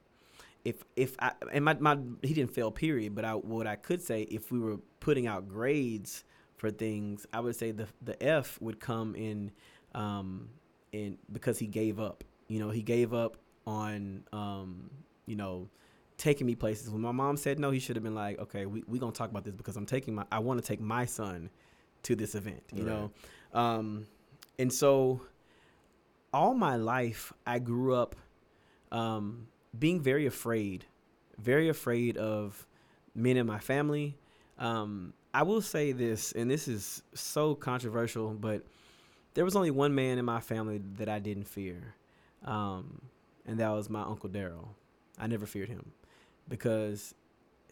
If 0.63 0.83
if 0.95 1.15
I 1.19 1.31
and 1.53 1.63
my, 1.63 1.75
my 1.75 1.97
he 2.21 2.33
didn't 2.33 2.51
fail 2.51 2.71
period, 2.71 3.15
but 3.15 3.23
I 3.23 3.33
what 3.33 3.67
I 3.67 3.75
could 3.75 4.01
say 4.01 4.23
if 4.23 4.51
we 4.51 4.59
were 4.59 4.77
putting 4.99 5.27
out 5.27 5.47
grades 5.47 6.23
for 6.57 6.71
things, 6.71 7.25
I 7.31 7.39
would 7.39 7.55
say 7.55 7.71
the 7.71 7.87
the 8.01 8.21
F 8.21 8.59
would 8.59 8.79
come 8.79 9.15
in 9.15 9.51
um 9.93 10.49
in 10.91 11.17
because 11.31 11.59
he 11.59 11.67
gave 11.67 11.99
up. 11.99 12.23
You 12.47 12.59
know, 12.59 12.71
he 12.71 12.81
gave 12.81 13.13
up 13.13 13.37
on 13.67 14.23
um 14.33 14.89
you 15.27 15.35
know 15.35 15.69
taking 16.17 16.47
me 16.47 16.55
places. 16.55 16.89
When 16.89 17.01
my 17.01 17.11
mom 17.11 17.37
said 17.37 17.59
no, 17.59 17.71
he 17.71 17.79
should 17.79 17.95
have 17.95 18.03
been 18.03 18.15
like, 18.15 18.39
okay, 18.39 18.65
we 18.65 18.83
we 18.87 18.99
gonna 18.99 19.11
talk 19.11 19.29
about 19.29 19.43
this 19.43 19.53
because 19.53 19.75
I'm 19.75 19.85
taking 19.85 20.15
my 20.15 20.25
I 20.31 20.39
want 20.39 20.61
to 20.61 20.65
take 20.65 20.81
my 20.81 21.05
son 21.05 21.49
to 22.03 22.15
this 22.15 22.35
event. 22.35 22.63
You 22.73 22.83
right. 22.83 22.87
know, 22.91 23.11
um 23.53 24.07
and 24.57 24.71
so 24.71 25.21
all 26.33 26.53
my 26.53 26.75
life 26.75 27.33
I 27.45 27.59
grew 27.59 27.95
up 27.95 28.15
um 28.91 29.47
being 29.77 30.01
very 30.01 30.25
afraid, 30.25 30.85
very 31.37 31.69
afraid 31.69 32.17
of 32.17 32.65
men 33.13 33.37
in 33.37 33.45
my 33.45 33.59
family. 33.59 34.17
Um, 34.57 35.13
I 35.33 35.43
will 35.43 35.61
say 35.61 35.91
this, 35.91 36.31
and 36.31 36.49
this 36.49 36.69
is 36.69 37.03
so 37.13 37.55
controversial, 37.55 38.29
but 38.29 38.63
there 39.33 39.43
was 39.43 39.57
only 39.57 39.69
one 39.69 39.93
man 39.93 40.17
in 40.17 40.23
my 40.23 40.39
family 40.39 40.79
that 40.97 41.09
I 41.09 41.19
didn't 41.19 41.43
fear, 41.43 41.93
um, 42.45 43.01
and 43.45 43.59
that 43.59 43.69
was 43.71 43.89
my 43.89 44.01
uncle 44.03 44.29
Daryl. 44.29 44.69
I 45.19 45.27
never 45.27 45.45
feared 45.45 45.67
him 45.67 45.91
because 46.47 47.13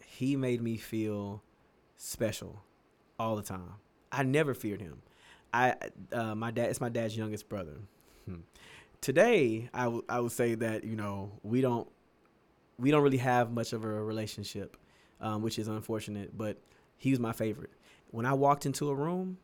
he 0.04 0.36
made 0.36 0.62
me 0.62 0.76
feel 0.76 1.42
special 1.96 2.62
all 3.18 3.36
the 3.36 3.42
time. 3.42 3.74
I 4.12 4.22
never 4.22 4.54
feared 4.54 4.80
him. 4.80 5.02
I 5.52 5.74
uh, 6.12 6.34
my 6.34 6.50
dad 6.50 6.70
it's 6.70 6.80
my 6.80 6.88
dad's 6.88 7.16
youngest 7.16 7.48
brother. 7.48 7.78
Hmm. 8.26 8.40
Today, 9.00 9.68
I, 9.74 9.84
w- 9.84 10.04
I 10.08 10.20
would 10.20 10.32
say 10.32 10.54
that 10.56 10.84
you 10.84 10.96
know 10.96 11.32
we 11.42 11.60
don't 11.60 11.88
we 12.78 12.90
don't 12.90 13.02
really 13.02 13.18
have 13.18 13.52
much 13.52 13.72
of 13.72 13.84
a 13.84 13.88
relationship, 13.88 14.76
um, 15.20 15.42
which 15.42 15.58
is 15.58 15.68
unfortunate. 15.68 16.36
But 16.36 16.58
he 16.96 17.10
was 17.10 17.20
my 17.20 17.32
favorite. 17.32 17.70
When 18.10 18.26
I 18.26 18.32
walked 18.32 18.66
into 18.66 18.90
a 18.90 18.94
room, 18.94 19.38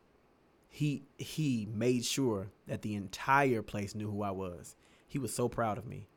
he 0.69 1.03
he 1.19 1.69
made 1.73 2.05
sure 2.05 2.49
that 2.67 2.83
the 2.83 2.95
entire 2.95 3.63
place 3.63 3.95
knew 3.95 4.11
who 4.11 4.23
I 4.23 4.31
was. 4.31 4.77
He 5.07 5.19
was 5.19 5.35
so 5.35 5.49
proud 5.49 5.79
of 5.79 5.87
me. 5.87 6.09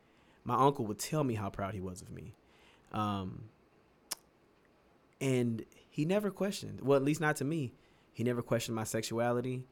My 0.43 0.55
uncle 0.55 0.85
would 0.85 0.99
tell 0.99 1.23
me 1.23 1.35
how 1.35 1.49
proud 1.49 1.73
he 1.73 1.81
was 1.81 2.01
of 2.01 2.11
me, 2.11 2.35
um, 2.93 3.43
and 5.19 5.65
he 5.89 6.05
never 6.05 6.31
questioned. 6.31 6.81
Well, 6.81 6.97
at 6.97 7.03
least 7.03 7.21
not 7.21 7.37
to 7.37 7.45
me. 7.45 7.73
He 8.13 8.23
never 8.23 8.41
questioned 8.41 8.75
my 8.75 8.83
sexuality, 8.83 9.63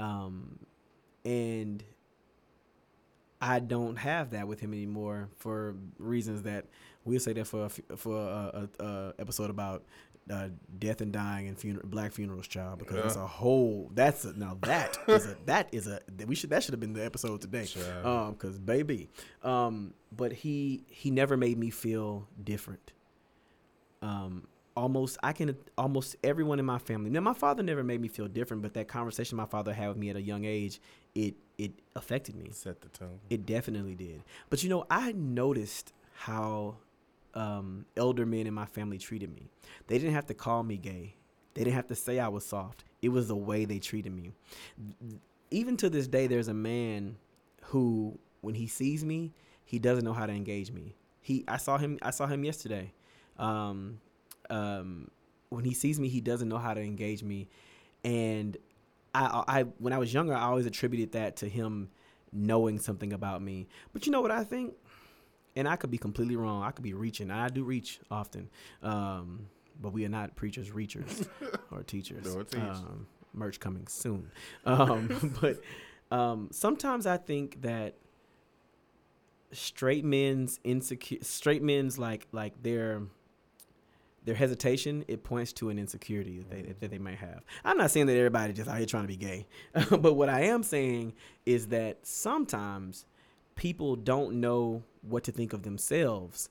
um, 0.00 0.58
and 1.24 1.84
I 3.40 3.60
don't 3.60 3.96
have 3.96 4.30
that 4.30 4.48
with 4.48 4.60
him 4.60 4.72
anymore 4.72 5.28
for 5.36 5.76
reasons 5.98 6.42
that 6.42 6.66
we'll 7.04 7.20
say 7.20 7.32
that 7.34 7.46
for 7.46 7.66
a, 7.66 7.96
for 7.96 8.16
a, 8.16 8.68
a, 8.80 8.84
a 8.84 9.14
episode 9.18 9.50
about 9.50 9.84
uh, 10.30 10.48
death 10.78 11.00
and 11.00 11.12
dying 11.12 11.48
and 11.48 11.58
funeral, 11.58 11.86
black 11.88 12.12
funerals, 12.12 12.46
child, 12.46 12.78
because 12.78 12.96
yeah. 12.96 13.04
it's 13.06 13.16
a 13.16 13.26
whole. 13.26 13.90
That's 13.94 14.24
a, 14.24 14.38
now 14.38 14.56
that 14.62 14.98
is 15.08 15.26
a 15.26 15.36
that 15.46 15.68
is 15.72 15.86
a 15.86 16.00
we 16.26 16.34
should 16.34 16.50
that 16.50 16.62
should 16.62 16.72
have 16.72 16.80
been 16.80 16.92
the 16.92 17.04
episode 17.04 17.40
today, 17.40 17.66
um, 18.04 18.32
because 18.32 18.58
baby, 18.58 19.08
um, 19.42 19.94
but 20.16 20.32
he 20.32 20.84
he 20.88 21.10
never 21.10 21.36
made 21.36 21.58
me 21.58 21.70
feel 21.70 22.28
different. 22.42 22.92
Um, 24.02 24.46
almost 24.76 25.18
I 25.22 25.32
can 25.32 25.56
almost 25.76 26.16
everyone 26.22 26.58
in 26.58 26.64
my 26.64 26.78
family. 26.78 27.10
Now 27.10 27.20
my 27.20 27.34
father 27.34 27.62
never 27.62 27.82
made 27.82 28.00
me 28.00 28.08
feel 28.08 28.28
different, 28.28 28.62
but 28.62 28.74
that 28.74 28.88
conversation 28.88 29.36
my 29.36 29.46
father 29.46 29.72
had 29.72 29.88
with 29.88 29.96
me 29.96 30.10
at 30.10 30.16
a 30.16 30.22
young 30.22 30.44
age, 30.44 30.80
it 31.14 31.34
it 31.58 31.72
affected 31.96 32.36
me. 32.36 32.50
Set 32.52 32.80
the 32.80 32.88
tone. 32.88 33.18
It 33.28 33.44
definitely 33.44 33.94
did. 33.94 34.22
But 34.50 34.62
you 34.62 34.70
know, 34.70 34.86
I 34.90 35.12
noticed 35.12 35.92
how 36.14 36.76
um, 37.38 37.86
elder 37.96 38.26
men 38.26 38.48
in 38.48 38.52
my 38.54 38.66
family 38.66 38.98
treated 38.98 39.32
me. 39.32 39.48
They 39.86 39.96
didn't 39.98 40.14
have 40.14 40.26
to 40.26 40.34
call 40.34 40.64
me 40.64 40.76
gay. 40.76 41.14
They 41.54 41.62
didn't 41.62 41.76
have 41.76 41.86
to 41.86 41.94
say 41.94 42.18
I 42.18 42.28
was 42.28 42.44
soft. 42.44 42.84
It 43.00 43.10
was 43.10 43.28
the 43.28 43.36
way 43.36 43.64
they 43.64 43.78
treated 43.78 44.12
me. 44.12 44.32
Even 45.50 45.76
to 45.76 45.88
this 45.88 46.08
day, 46.08 46.26
there's 46.26 46.48
a 46.48 46.54
man 46.54 47.16
who, 47.62 48.18
when 48.40 48.54
he 48.54 48.66
sees 48.66 49.04
me, 49.04 49.32
he 49.64 49.78
doesn't 49.78 50.04
know 50.04 50.12
how 50.12 50.26
to 50.26 50.32
engage 50.32 50.72
me. 50.72 50.96
He, 51.20 51.44
I 51.46 51.58
saw 51.58 51.78
him. 51.78 51.98
I 52.02 52.10
saw 52.10 52.26
him 52.26 52.42
yesterday. 52.44 52.92
Um, 53.38 54.00
um, 54.50 55.10
when 55.50 55.64
he 55.64 55.74
sees 55.74 56.00
me, 56.00 56.08
he 56.08 56.20
doesn't 56.20 56.48
know 56.48 56.58
how 56.58 56.74
to 56.74 56.80
engage 56.80 57.22
me, 57.22 57.48
and 58.02 58.56
I, 59.14 59.44
I 59.46 59.62
when 59.78 59.92
I 59.92 59.98
was 59.98 60.12
younger, 60.12 60.34
I 60.34 60.42
always 60.42 60.66
attributed 60.66 61.12
that 61.12 61.36
to 61.36 61.48
him 61.48 61.90
knowing 62.32 62.78
something 62.78 63.12
about 63.12 63.42
me. 63.42 63.68
But 63.92 64.06
you 64.06 64.12
know 64.12 64.20
what 64.20 64.30
I 64.30 64.44
think? 64.44 64.74
And 65.56 65.68
I 65.68 65.76
could 65.76 65.90
be 65.90 65.98
completely 65.98 66.36
wrong. 66.36 66.62
I 66.62 66.70
could 66.70 66.84
be 66.84 66.94
reaching. 66.94 67.30
I 67.30 67.48
do 67.48 67.64
reach 67.64 68.00
often. 68.10 68.48
Um, 68.82 69.46
but 69.80 69.92
we 69.92 70.04
are 70.04 70.08
not 70.08 70.36
preachers, 70.36 70.70
reachers, 70.70 71.26
or 71.70 71.82
teachers. 71.82 72.34
No, 72.34 72.44
um, 72.60 73.06
merch 73.32 73.60
coming 73.60 73.86
soon. 73.86 74.30
Um, 74.64 75.36
but 75.40 75.60
um, 76.10 76.48
sometimes 76.52 77.06
I 77.06 77.16
think 77.16 77.62
that 77.62 77.94
straight 79.52 80.04
men's 80.04 80.60
insecure, 80.64 81.18
straight 81.22 81.62
men's 81.62 81.98
like 81.98 82.26
like 82.32 82.54
they're 82.62 83.02
their 84.24 84.34
hesitation 84.34 85.04
it 85.08 85.24
points 85.24 85.52
to 85.54 85.70
an 85.70 85.78
insecurity 85.78 86.38
that 86.38 86.50
they 86.50 86.72
that 86.80 86.90
they 86.90 86.98
might 86.98 87.18
have. 87.18 87.42
I'm 87.64 87.78
not 87.78 87.90
saying 87.90 88.06
that 88.06 88.16
everybody 88.16 88.52
just 88.52 88.68
out 88.68 88.78
here 88.78 88.86
trying 88.86 89.04
to 89.04 89.08
be 89.08 89.16
gay, 89.16 89.46
but 89.90 90.14
what 90.14 90.28
I 90.28 90.42
am 90.42 90.62
saying 90.62 91.14
is 91.46 91.68
that 91.68 92.06
sometimes 92.06 93.06
people 93.54 93.96
don't 93.96 94.34
know 94.40 94.82
what 95.08 95.24
to 95.24 95.32
think 95.32 95.52
of 95.52 95.62
themselves. 95.62 96.48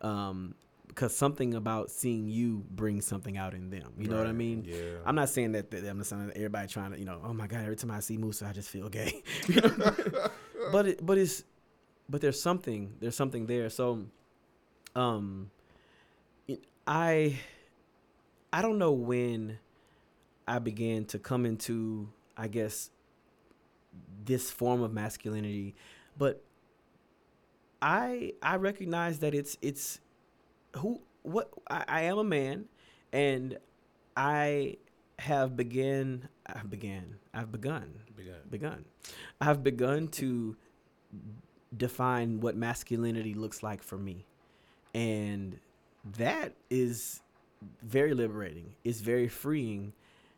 Um, 0.00 0.54
because 0.90 1.16
something 1.16 1.54
about 1.54 1.88
seeing 1.88 2.28
you 2.28 2.64
brings 2.68 3.06
something 3.06 3.38
out 3.38 3.54
in 3.54 3.70
them. 3.70 3.92
You 3.96 4.08
know 4.08 4.18
what 4.18 4.26
I 4.26 4.32
mean? 4.32 4.64
Yeah. 4.66 4.96
I'm 5.06 5.14
not 5.14 5.28
saying 5.28 5.52
that, 5.52 5.70
that 5.70 5.88
I'm 5.88 5.98
not 5.98 6.06
saying 6.06 6.26
that 6.26 6.36
everybody 6.36 6.66
trying 6.66 6.90
to, 6.90 6.98
you 6.98 7.04
know, 7.04 7.20
oh 7.24 7.32
my 7.32 7.46
god, 7.46 7.60
every 7.62 7.76
time 7.76 7.92
I 7.92 8.00
see 8.00 8.16
Musa, 8.16 8.46
I 8.46 8.52
just 8.52 8.68
feel 8.68 8.88
gay. 8.88 9.22
but 10.72 10.88
it, 10.88 11.06
but 11.06 11.16
it's 11.16 11.44
but 12.08 12.20
there's 12.20 12.42
something 12.42 12.92
there's 12.98 13.14
something 13.14 13.46
there. 13.46 13.70
So, 13.70 14.04
um, 14.96 15.52
I 16.86 17.38
I 18.52 18.62
don't 18.62 18.78
know 18.78 18.92
when 18.92 19.58
I 20.48 20.58
began 20.58 21.04
to 21.06 21.18
come 21.20 21.46
into 21.46 22.08
I 22.36 22.48
guess 22.48 22.90
this 24.24 24.50
form 24.50 24.82
of 24.82 24.92
masculinity, 24.92 25.76
but 26.18 26.42
I 27.82 28.34
I 28.42 28.56
recognize 28.56 29.18
that 29.20 29.34
it's 29.34 29.56
it's 29.62 30.00
who 30.76 31.00
what 31.22 31.50
I, 31.68 31.84
I 31.88 32.00
am 32.02 32.18
a 32.18 32.24
man 32.24 32.66
and 33.12 33.58
I 34.16 34.76
have 35.18 35.56
began 35.56 36.28
I 36.46 36.62
began 36.62 37.16
I've 37.34 37.52
begun 37.52 37.92
begun 38.16 38.34
begun 38.50 38.84
I've 39.40 39.62
begun 39.62 40.08
to 40.08 40.56
define 41.76 42.40
what 42.40 42.56
masculinity 42.56 43.34
looks 43.34 43.62
like 43.62 43.82
for 43.82 43.96
me 43.96 44.24
and 44.94 45.58
that 46.18 46.54
is 46.68 47.20
very 47.82 48.14
liberating. 48.14 48.74
It's 48.84 49.00
very 49.00 49.28
freeing. 49.28 49.92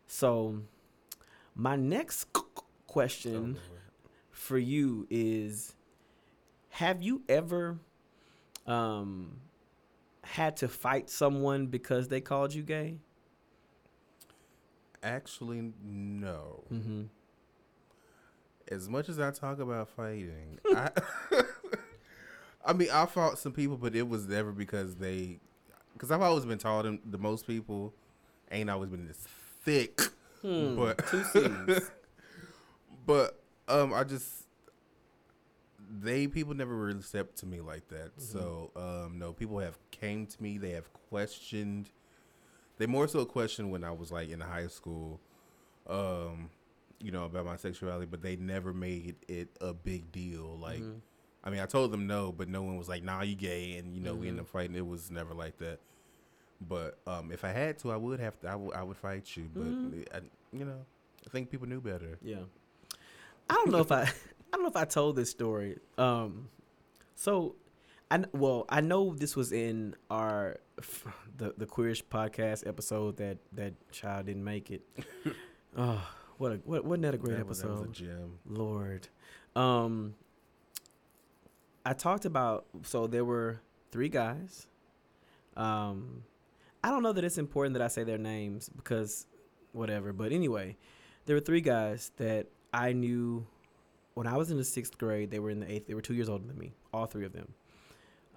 So, 0.07 0.59
my 1.55 1.75
next 1.75 2.27
question 2.87 3.57
for 4.31 4.57
you 4.57 5.07
is 5.09 5.73
have 6.73 7.03
you 7.03 7.21
ever 7.29 7.77
um 8.65 9.37
had 10.23 10.57
to 10.57 10.67
fight 10.67 11.09
someone 11.09 11.67
because 11.67 12.07
they 12.07 12.19
called 12.21 12.53
you 12.53 12.63
gay? 12.63 12.97
Actually, 15.03 15.73
no. 15.83 16.63
Mm-hmm. 16.73 17.03
As 18.71 18.87
much 18.89 19.09
as 19.09 19.19
I 19.19 19.31
talk 19.31 19.59
about 19.59 19.89
fighting, 19.89 20.59
I, 20.73 20.89
I 22.65 22.73
mean, 22.73 22.87
I 22.91 23.05
fought 23.05 23.37
some 23.37 23.51
people, 23.51 23.77
but 23.77 23.93
it 23.95 24.07
was 24.07 24.25
never 24.27 24.53
because 24.53 24.95
they, 24.95 25.39
because 25.93 26.09
I've 26.09 26.21
always 26.21 26.45
been 26.45 26.57
taught 26.57 26.83
them 26.83 26.99
the 27.05 27.17
most 27.17 27.45
people 27.45 27.93
ain't 28.49 28.69
always 28.69 28.89
been 28.89 29.05
this 29.07 29.27
thick, 29.63 29.99
Hmm. 30.41 30.75
but 30.77 31.05
two 31.07 31.23
but 33.05 33.39
um, 33.67 33.93
I 33.93 34.05
just 34.05 34.42
they 36.01 36.27
people 36.27 36.53
never 36.55 36.75
really 36.75 37.01
stepped 37.01 37.37
to 37.37 37.45
me 37.45 37.61
like 37.61 37.87
that. 37.89 38.11
So 38.17 38.71
um, 38.75 39.19
no, 39.19 39.33
people 39.33 39.59
have 39.59 39.77
came 39.91 40.25
to 40.25 40.41
me. 40.43 40.57
They 40.57 40.71
have 40.71 40.91
questioned. 41.09 41.89
They 42.77 42.85
more 42.87 43.07
so 43.07 43.23
questioned 43.25 43.71
when 43.71 43.83
I 43.83 43.91
was 43.91 44.11
like 44.11 44.29
in 44.29 44.39
high 44.39 44.67
school, 44.67 45.19
um, 45.87 46.49
you 46.99 47.11
know, 47.11 47.25
about 47.25 47.45
my 47.45 47.55
sexuality, 47.55 48.05
but 48.07 48.21
they 48.21 48.35
never 48.35 48.73
made 48.73 49.15
it 49.27 49.49
a 49.61 49.73
big 49.73 50.11
deal. 50.11 50.57
Like, 50.59 50.81
Mhm. 50.81 51.01
I 51.43 51.49
mean, 51.49 51.59
I 51.59 51.65
told 51.65 51.91
them 51.91 52.07
no, 52.07 52.31
but 52.31 52.47
no 52.47 52.63
one 52.63 52.77
was 52.77 52.87
like, 52.89 53.03
"Nah, 53.03 53.21
you 53.21 53.35
gay," 53.35 53.77
and 53.77 53.93
you 53.93 54.01
know, 54.01 54.15
we 54.15 54.25
Mhm. 54.25 54.29
ended 54.29 54.41
up 54.41 54.47
fighting. 54.47 54.75
It 54.75 54.87
was 54.87 55.11
never 55.11 55.33
like 55.33 55.57
that. 55.57 55.79
But 56.61 56.97
um, 57.05 57.31
if 57.31 57.43
I 57.43 57.49
had 57.49 57.77
to, 57.79 57.91
I 57.91 57.97
would 57.97 58.19
have 58.21 58.39
to. 58.39 58.47
I 58.47 58.55
would- 58.55 58.73
I 58.73 58.81
would 58.83 58.97
fight 58.97 59.35
you. 59.35 59.49
But 59.53 59.63
Mhm. 59.63 60.05
I, 60.15 60.21
you 60.57 60.63
know, 60.65 60.85
I 61.25 61.29
think 61.29 61.49
people 61.51 61.67
knew 61.67 61.81
better. 61.81 62.17
Yeah. 62.21 62.43
I 63.49 63.53
don't 63.55 63.71
know 63.71 63.79
if 63.79 63.91
I 63.91 64.09
I 64.53 64.57
don't 64.57 64.63
know 64.63 64.69
if 64.69 64.75
I 64.77 64.85
told 64.85 65.15
this 65.15 65.31
story. 65.31 65.79
Um 65.97 66.49
so 67.15 67.55
I 68.11 68.23
well, 68.33 68.65
I 68.69 68.81
know 68.81 69.13
this 69.15 69.35
was 69.35 69.51
in 69.51 69.95
our 70.11 70.57
the 71.37 71.53
the 71.57 71.65
queerish 71.65 72.03
podcast 72.03 72.67
episode 72.67 73.17
that 73.17 73.39
that 73.53 73.73
child 73.91 74.27
didn't 74.27 74.43
make 74.43 74.69
it. 74.69 74.81
oh, 75.77 76.07
what 76.37 76.51
a 76.51 76.55
what 76.65 76.85
wasn't 76.85 77.03
that 77.03 77.15
a 77.15 77.17
great 77.17 77.37
That 77.37 77.47
was- 77.47 77.61
that 77.61 77.69
was 77.69 77.79
a 77.79 77.83
episode? 77.83 77.93
gem. 77.93 78.39
Lord. 78.45 79.07
Um 79.55 80.13
I 81.85 81.93
talked 81.93 82.25
about 82.25 82.65
so 82.83 83.07
there 83.07 83.25
were 83.25 83.59
three 83.91 84.09
guys. 84.09 84.67
Um 85.57 86.23
I 86.83 86.89
don't 86.89 87.01
know 87.01 87.13
that 87.13 87.23
it's 87.23 87.37
important 87.37 87.73
that 87.73 87.81
I 87.81 87.87
say 87.87 88.03
their 88.03 88.17
names 88.17 88.69
because 88.69 89.25
whatever, 89.71 90.11
but 90.13 90.31
anyway, 90.31 90.75
there 91.25 91.35
were 91.35 91.39
three 91.41 91.61
guys 91.61 92.11
that 92.17 92.47
I 92.73 92.91
knew 92.93 93.47
when 94.13 94.27
I 94.27 94.37
was 94.37 94.51
in 94.51 94.57
the 94.57 94.63
6th 94.63 94.97
grade, 94.97 95.31
they 95.31 95.39
were 95.39 95.49
in 95.49 95.59
the 95.59 95.65
8th. 95.65 95.87
They 95.87 95.93
were 95.93 96.01
2 96.01 96.13
years 96.13 96.29
older 96.29 96.45
than 96.45 96.57
me, 96.57 96.73
all 96.93 97.05
three 97.05 97.25
of 97.25 97.33
them. 97.33 97.53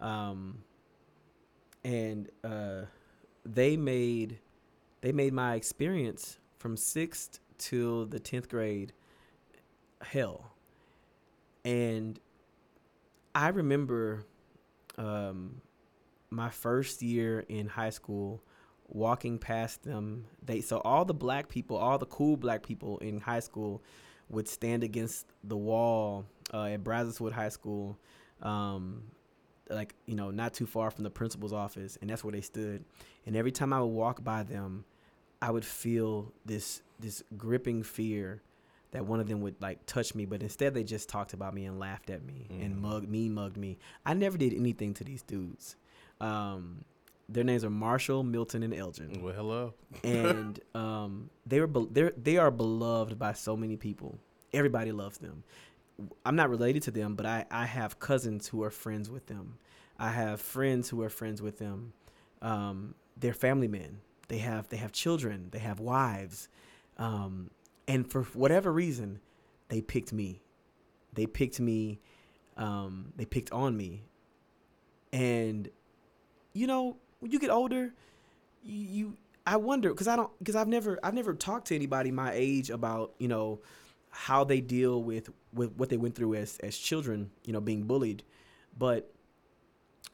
Um 0.01 0.59
and 1.85 2.29
uh 2.45 2.83
they 3.45 3.77
made 3.77 4.39
they 5.01 5.13
made 5.13 5.33
my 5.33 5.55
experience 5.55 6.39
from 6.59 6.77
6th 6.77 7.39
till 7.59 8.07
the 8.07 8.19
10th 8.19 8.49
grade 8.49 8.93
hell. 10.03 10.53
And 11.65 12.19
I 13.35 13.49
remember 13.49 14.25
um, 14.99 15.61
my 16.31 16.51
first 16.51 17.03
year 17.03 17.41
in 17.49 17.69
high 17.69 17.91
school 17.91 18.43
walking 18.89 19.39
past 19.39 19.83
them. 19.83 20.27
They 20.45 20.61
so 20.61 20.79
all 20.79 21.05
the 21.05 21.15
black 21.15 21.49
people, 21.49 21.77
all 21.77 21.99
the 21.99 22.07
cool 22.07 22.37
black 22.37 22.63
people 22.63 22.99
in 22.99 23.21
high 23.21 23.41
school 23.41 23.83
would 24.29 24.49
stand 24.49 24.83
against 24.83 25.27
the 25.45 25.57
wall 25.57 26.25
uh, 26.53 26.65
at 26.65 26.83
Brazoswood 26.85 27.33
High 27.33 27.49
School, 27.51 27.97
um, 28.43 29.03
like 29.71 29.95
you 30.07 30.15
know, 30.15 30.31
not 30.31 30.55
too 30.55 30.67
far 30.67 30.91
from 30.91 31.05
the 31.05 31.11
principal's 31.11 31.53
office, 31.53 31.99
and 32.01 32.11
that's 32.11 32.23
where 32.25 32.33
they 32.33 32.41
stood. 32.41 32.85
And 33.27 33.37
every 33.37 33.53
time 33.53 33.73
I 33.73 33.81
would 33.81 33.87
walk 33.87 34.23
by 34.23 34.43
them, 34.43 34.85
I 35.43 35.51
would 35.51 35.65
feel 35.65 36.33
this 36.45 36.83
this 36.99 37.23
gripping 37.37 37.83
fear 37.83 38.41
that 38.93 39.05
one 39.05 39.21
of 39.21 39.29
them 39.29 39.41
would 39.43 39.57
like 39.61 39.85
touch 39.87 40.15
me, 40.15 40.25
but 40.25 40.43
instead 40.43 40.73
they 40.73 40.85
just 40.85 41.09
talked 41.09 41.33
about 41.35 41.53
me 41.53 41.67
and 41.67 41.79
laughed 41.79 42.09
at 42.09 42.25
me 42.25 42.47
and 42.49 42.77
Mhm. 42.77 42.81
mugged 42.81 43.09
me, 43.09 43.29
mugged 43.29 43.57
me. 43.57 43.79
I 44.07 44.15
never 44.15 44.39
did 44.39 44.55
anything 44.55 44.95
to 44.95 45.05
these 45.05 45.23
dudes. 45.23 45.77
Um, 46.21 46.85
their 47.29 47.45
names 47.45 47.65
are 47.65 47.71
Marshall, 47.71 48.23
Milton, 48.23 48.63
and 48.63 48.73
Elgin, 48.75 49.21
Well, 49.23 49.35
hello. 49.35 49.75
and 50.05 50.61
um, 50.75 51.31
they 51.47 51.61
were 51.61 51.67
be- 51.67 51.89
they 51.91 52.11
they 52.17 52.37
are 52.37 52.51
beloved 52.51 53.19
by 53.19 53.33
so 53.33 53.57
many 53.57 53.77
people. 53.77 54.19
Everybody 54.53 54.93
loves 54.93 55.19
them. 55.19 55.43
I'm 56.25 56.37
not 56.37 56.51
related 56.51 56.83
to 56.85 56.91
them, 56.91 57.15
but 57.17 57.27
I 57.27 57.45
I 57.51 57.65
have 57.67 57.99
cousins 57.99 58.49
who 58.49 58.63
are 58.63 58.71
friends 58.71 59.11
with 59.11 59.27
them. 59.27 59.59
I 59.99 60.11
have 60.11 60.41
friends 60.41 60.89
who 60.91 61.03
are 61.03 61.09
friends 61.09 61.41
with 61.43 61.59
them. 61.59 61.93
Um, 62.43 62.95
they're 63.19 63.33
family 63.35 63.67
men. 63.69 64.01
They 64.29 64.39
have 64.39 64.69
they 64.69 64.77
have 64.77 64.93
children. 64.93 65.49
They 65.51 65.59
have 65.61 65.81
wives. 65.81 66.49
Um, 66.99 67.51
and 67.89 68.11
for 68.11 68.23
whatever 68.23 68.73
reason, 68.73 69.21
they 69.69 69.81
picked 69.81 70.13
me. 70.13 70.43
They 71.15 71.27
picked 71.27 71.59
me. 71.61 71.99
Um, 72.57 73.13
they 73.17 73.25
picked 73.25 73.51
on 73.53 73.77
me. 73.77 74.05
And 75.13 75.69
you 76.53 76.67
know, 76.67 76.97
when 77.27 77.33
you 77.33 77.41
get 77.41 77.51
older, 77.51 77.93
you, 78.63 78.87
you 78.89 79.17
I 79.45 79.57
wonder 79.57 79.91
because 79.91 80.07
I 80.07 80.15
don't 80.15 80.31
because 80.39 80.55
I've 80.55 80.69
never 80.69 80.99
I've 81.03 81.15
never 81.15 81.35
talked 81.35 81.67
to 81.69 81.75
anybody 81.75 82.13
my 82.13 82.31
age 82.33 82.71
about 82.71 83.15
you 83.19 83.27
know 83.27 83.59
how 84.11 84.45
they 84.45 84.61
deal 84.61 85.03
with 85.03 85.31
with 85.53 85.73
what 85.77 85.89
they 85.89 85.97
went 85.97 86.15
through 86.15 86.35
as 86.37 86.57
as 86.59 86.79
children, 86.79 87.31
you 87.45 87.53
know, 87.53 87.61
being 87.61 87.83
bullied. 87.83 88.23
But 88.79 89.11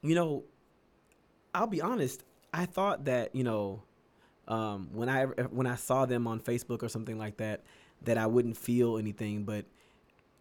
you 0.00 0.14
know, 0.14 0.44
I'll 1.54 1.66
be 1.66 1.82
honest. 1.82 2.24
I 2.54 2.64
thought 2.64 3.04
that 3.04 3.34
you 3.34 3.44
know, 3.44 3.82
um, 4.48 4.88
when 4.92 5.10
I 5.10 5.24
when 5.24 5.66
I 5.66 5.74
saw 5.76 6.06
them 6.06 6.26
on 6.26 6.40
Facebook 6.40 6.82
or 6.82 6.88
something 6.88 7.18
like 7.18 7.36
that, 7.36 7.62
that 8.04 8.16
I 8.16 8.26
wouldn't 8.26 8.56
feel 8.56 8.96
anything. 8.96 9.44
But 9.44 9.66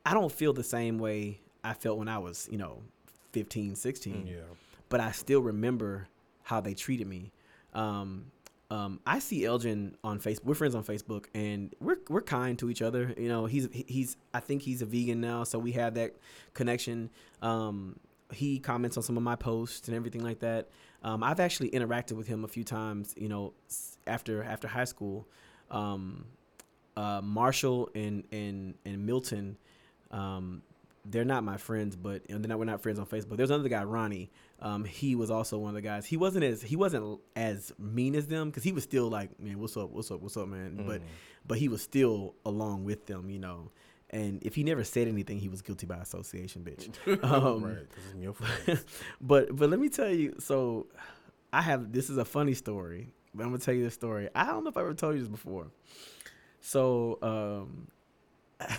I 0.05 0.13
don't 0.13 0.31
feel 0.31 0.53
the 0.53 0.63
same 0.63 0.99
way 0.99 1.41
I 1.65 1.73
felt 1.73 1.97
when 1.97 2.07
I 2.07 2.17
was 2.17 2.47
you 2.49 2.57
know 2.57 2.81
15, 3.33 3.75
16 3.75 4.27
Yeah. 4.27 4.35
but 4.89 4.99
I 4.99 5.11
still 5.11 5.41
remember 5.41 6.07
how 6.43 6.61
they 6.61 6.73
treated 6.73 7.07
me. 7.07 7.31
Um, 7.73 8.25
um, 8.71 9.01
I 9.05 9.19
see 9.19 9.45
Elgin 9.45 9.97
on 10.01 10.19
Facebook. 10.19 10.45
We're 10.45 10.55
friends 10.55 10.75
on 10.75 10.83
Facebook, 10.85 11.25
and 11.33 11.75
we're 11.81 11.97
we're 12.07 12.21
kind 12.21 12.57
to 12.59 12.69
each 12.69 12.81
other. 12.81 13.13
You 13.17 13.27
know, 13.27 13.45
he's 13.45 13.67
he's 13.73 14.15
I 14.33 14.39
think 14.39 14.61
he's 14.61 14.81
a 14.81 14.85
vegan 14.85 15.19
now, 15.19 15.43
so 15.43 15.59
we 15.59 15.73
have 15.73 15.95
that 15.95 16.15
connection. 16.53 17.09
Um, 17.41 17.99
he 18.31 18.59
comments 18.59 18.95
on 18.95 19.03
some 19.03 19.17
of 19.17 19.23
my 19.23 19.35
posts 19.35 19.89
and 19.89 19.97
everything 19.97 20.23
like 20.23 20.39
that. 20.39 20.69
Um, 21.03 21.21
I've 21.21 21.41
actually 21.41 21.69
interacted 21.71 22.13
with 22.13 22.27
him 22.27 22.45
a 22.45 22.47
few 22.47 22.63
times. 22.63 23.13
You 23.17 23.27
know, 23.27 23.53
after 24.07 24.41
after 24.41 24.69
high 24.69 24.85
school, 24.85 25.27
um, 25.69 26.23
uh, 26.95 27.19
Marshall 27.21 27.89
and 27.93 28.23
and 28.31 28.75
and 28.85 29.05
Milton. 29.05 29.57
They're 31.03 31.25
not 31.25 31.43
my 31.43 31.57
friends, 31.57 31.95
but 31.95 32.21
and 32.29 32.47
not, 32.47 32.59
we're 32.59 32.65
not 32.65 32.81
friends 32.81 32.99
on 32.99 33.05
Facebook. 33.07 33.37
There's 33.37 33.49
another 33.49 33.69
guy, 33.69 33.83
Ronnie. 33.83 34.29
Um, 34.59 34.83
he 34.85 35.15
was 35.15 35.31
also 35.31 35.57
one 35.57 35.69
of 35.69 35.75
the 35.75 35.81
guys. 35.81 36.05
He 36.05 36.15
wasn't 36.17 36.43
as 36.43 36.61
he 36.61 36.75
wasn't 36.75 37.19
as 37.35 37.73
mean 37.79 38.13
as 38.15 38.27
them 38.27 38.49
because 38.49 38.63
he 38.63 38.71
was 38.71 38.83
still 38.83 39.09
like, 39.09 39.39
man, 39.39 39.59
what's 39.59 39.75
up, 39.75 39.89
what's 39.89 40.11
up, 40.11 40.21
what's 40.21 40.37
up, 40.37 40.47
man. 40.47 40.83
But 40.85 41.01
Mm. 41.01 41.05
but 41.47 41.57
he 41.57 41.67
was 41.69 41.81
still 41.81 42.35
along 42.45 42.83
with 42.83 43.07
them, 43.07 43.29
you 43.31 43.39
know. 43.39 43.71
And 44.11 44.43
if 44.43 44.53
he 44.55 44.63
never 44.63 44.83
said 44.83 45.07
anything, 45.07 45.39
he 45.39 45.47
was 45.49 45.61
guilty 45.61 45.87
by 45.87 45.95
association, 45.97 46.63
bitch. 46.63 46.89
Um, 47.23 47.63
right, 47.63 47.77
because 47.89 48.03
I'm 48.13 48.21
your 48.21 48.33
friend. 48.33 48.83
but 49.21 49.55
but 49.55 49.69
let 49.71 49.79
me 49.79 49.89
tell 49.89 50.11
you, 50.11 50.35
so 50.39 50.85
I 51.51 51.61
have 51.63 51.91
this 51.91 52.09
is 52.11 52.17
a 52.17 52.25
funny 52.25 52.53
story, 52.53 53.13
but 53.33 53.41
I'm 53.43 53.49
gonna 53.49 53.59
tell 53.59 53.73
you 53.73 53.83
this 53.83 53.95
story. 53.95 54.29
I 54.35 54.45
don't 54.45 54.63
know 54.63 54.69
if 54.69 54.77
I 54.77 54.81
ever 54.81 54.93
told 54.93 55.15
you 55.15 55.21
this 55.21 55.29
before. 55.29 55.71
So 56.59 57.17
um 57.23 57.87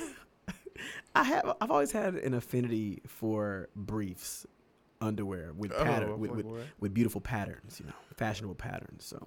I 1.14 1.24
have 1.24 1.56
I've 1.60 1.70
always 1.70 1.92
had 1.92 2.14
an 2.14 2.34
affinity 2.34 3.02
for 3.06 3.68
briefs, 3.76 4.46
underwear 5.00 5.52
with 5.56 5.76
pattern 5.76 6.10
Oh, 6.12 6.16
with, 6.16 6.30
with, 6.30 6.46
with 6.80 6.94
beautiful 6.94 7.20
patterns, 7.20 7.78
you 7.80 7.86
know, 7.86 7.94
fashionable 8.16 8.54
patterns. 8.54 9.04
So 9.04 9.26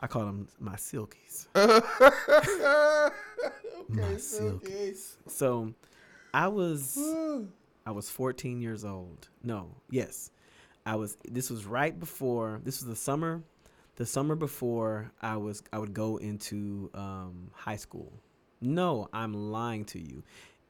I 0.00 0.06
call 0.06 0.24
them 0.24 0.48
my 0.58 0.76
silkies. 0.76 1.46
My 3.88 4.04
okay, 4.04 4.14
silkies. 4.14 5.16
So 5.26 5.74
I 6.32 6.46
was 6.48 6.98
I 7.86 7.90
was 7.90 8.08
14 8.08 8.60
years 8.60 8.84
old. 8.84 9.28
No, 9.42 9.74
yes. 9.90 10.30
I 10.86 10.94
was 10.96 11.16
this 11.28 11.50
was 11.50 11.66
right 11.66 11.98
before 11.98 12.60
this 12.64 12.80
was 12.80 12.88
the 12.88 12.96
summer 12.96 13.42
the 13.96 14.06
summer 14.06 14.34
before 14.34 15.12
I 15.20 15.36
was 15.36 15.62
I 15.72 15.78
would 15.78 15.92
go 15.92 16.16
into 16.16 16.90
um, 16.94 17.50
high 17.52 17.76
school. 17.76 18.12
No, 18.62 19.08
I'm 19.12 19.32
lying 19.34 19.84
to 19.86 19.98
you. 19.98 20.22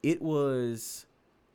It 0.03 0.21
was 0.21 1.05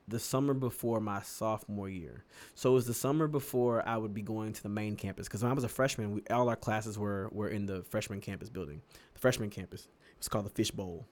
the 0.09 0.19
summer 0.21 0.55
before 0.55 1.01
my 1.01 1.21
sophomore 1.23 1.89
year. 1.89 2.25
So 2.55 2.71
it 2.71 2.75
was 2.75 2.87
the 2.87 2.95
summer 2.95 3.27
before 3.27 3.87
I 3.87 3.97
would 3.97 4.15
be 4.15 4.23
going 4.23 4.53
to 4.53 4.63
the 4.63 4.69
main 4.69 4.97
campus 4.97 5.27
because 5.27 5.43
when 5.43 5.51
I 5.51 5.55
was 5.55 5.65
a 5.65 5.69
freshman, 5.69 6.15
we, 6.15 6.23
all 6.31 6.49
our 6.49 6.57
classes 6.57 6.99
were 6.99 7.29
were 7.33 7.49
in 7.49 7.67
the 7.67 7.83
freshman 7.83 8.21
campus 8.21 8.49
building, 8.49 8.83
the 9.15 9.19
freshman 9.19 9.51
campus. 9.51 9.83
It 9.83 10.19
was 10.19 10.29
called 10.29 10.47
the 10.47 10.51
Fish 10.51 10.71
Bowl, 10.71 11.07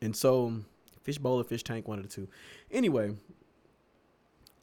and 0.00 0.14
so 0.14 0.54
Fish 1.02 1.18
Bowl 1.18 1.40
or 1.40 1.44
Fish 1.44 1.62
Tank, 1.62 1.86
one 1.86 1.98
of 1.98 2.08
the 2.08 2.12
two. 2.12 2.28
Anyway, 2.70 3.14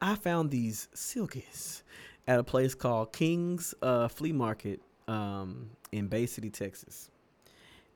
I 0.01 0.15
found 0.15 0.51
these 0.51 0.89
silkies 0.93 1.83
at 2.27 2.39
a 2.39 2.43
place 2.43 2.75
called 2.75 3.13
King's 3.13 3.73
uh, 3.81 4.07
Flea 4.09 4.33
Market 4.33 4.81
um, 5.07 5.69
in 5.91 6.07
Bay 6.07 6.25
City, 6.25 6.49
Texas, 6.49 7.09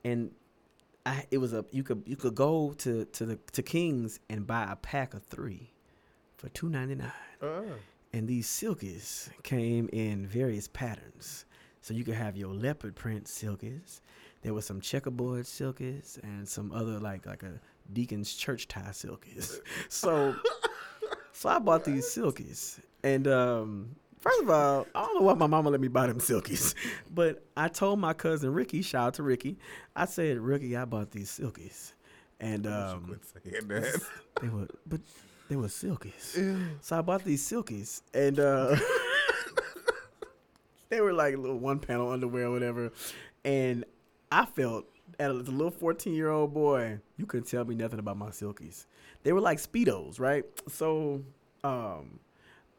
and 0.04 0.30
I 1.06 1.26
it 1.30 1.38
was 1.38 1.52
a 1.52 1.64
you 1.70 1.82
could 1.82 2.02
you 2.06 2.16
could 2.16 2.34
go 2.34 2.72
to 2.78 3.04
to 3.04 3.26
the 3.26 3.36
to 3.52 3.62
King's 3.62 4.20
and 4.30 4.46
buy 4.46 4.66
a 4.70 4.76
pack 4.76 5.14
of 5.14 5.22
three 5.24 5.72
for 6.36 6.48
two 6.50 6.68
ninety 6.68 6.94
nine. 6.94 7.12
Uh, 7.42 7.62
And 8.12 8.28
these 8.28 8.46
silkies 8.46 9.28
came 9.42 9.88
in 9.92 10.26
various 10.26 10.68
patterns. 10.68 11.44
So 11.80 11.92
you 11.92 12.04
could 12.04 12.14
have 12.14 12.36
your 12.36 12.54
leopard 12.54 12.94
print 12.94 13.24
silkies. 13.26 14.00
There 14.42 14.54
was 14.54 14.64
some 14.64 14.80
checkerboard 14.80 15.44
silkies 15.46 16.18
and 16.22 16.48
some 16.48 16.70
other 16.72 16.98
like 17.00 17.26
like 17.26 17.42
a 17.42 17.60
deacon's 17.92 18.32
church 18.34 18.68
tie 18.68 18.92
silkies. 18.92 19.58
So 19.88 20.34
so 21.32 21.48
I 21.48 21.58
bought 21.58 21.84
these 21.84 22.06
silkies. 22.06 22.78
And 23.02 23.26
um 23.28 23.96
first 24.24 24.42
of 24.42 24.50
all, 24.50 24.86
I 24.94 25.02
don't 25.02 25.16
know 25.16 25.22
why 25.22 25.34
my 25.34 25.46
mama 25.46 25.70
let 25.70 25.80
me 25.80 25.88
buy 25.88 26.06
them 26.06 26.18
silkies. 26.18 26.74
But 27.14 27.44
I 27.56 27.68
told 27.68 28.00
my 28.00 28.12
cousin 28.14 28.52
Ricky, 28.52 28.82
shout 28.82 29.06
out 29.06 29.14
to 29.14 29.22
Ricky, 29.22 29.58
I 29.94 30.06
said, 30.06 30.38
Ricky, 30.38 30.76
I 30.76 30.84
bought 30.84 31.10
these 31.10 31.30
silkies. 31.30 31.92
And 32.40 32.66
um 32.66 33.20
saying 33.44 33.68
that. 33.68 34.02
they 34.40 34.48
were 34.48 34.66
but 34.86 35.00
they 35.48 35.56
were 35.56 35.68
silkies. 35.68 36.36
Ew. 36.36 36.58
So 36.80 36.98
I 36.98 37.02
bought 37.02 37.22
these 37.22 37.46
silkies, 37.48 38.02
and 38.12 38.40
uh, 38.40 38.76
they 40.88 41.00
were 41.00 41.12
like 41.12 41.36
little 41.36 41.58
one 41.58 41.78
panel 41.78 42.10
underwear 42.10 42.46
or 42.46 42.50
whatever. 42.50 42.92
And 43.44 43.84
I 44.32 44.46
felt 44.46 44.86
as 45.18 45.30
a 45.30 45.34
little 45.34 45.70
fourteen 45.70 46.14
year 46.14 46.30
old 46.30 46.54
boy, 46.54 46.98
you 47.18 47.26
couldn't 47.26 47.46
tell 47.46 47.64
me 47.64 47.74
nothing 47.74 47.98
about 47.98 48.16
my 48.16 48.30
silkies. 48.30 48.86
They 49.22 49.32
were 49.32 49.40
like 49.40 49.58
speedos, 49.58 50.18
right? 50.18 50.44
So 50.68 51.22
um, 51.62 52.18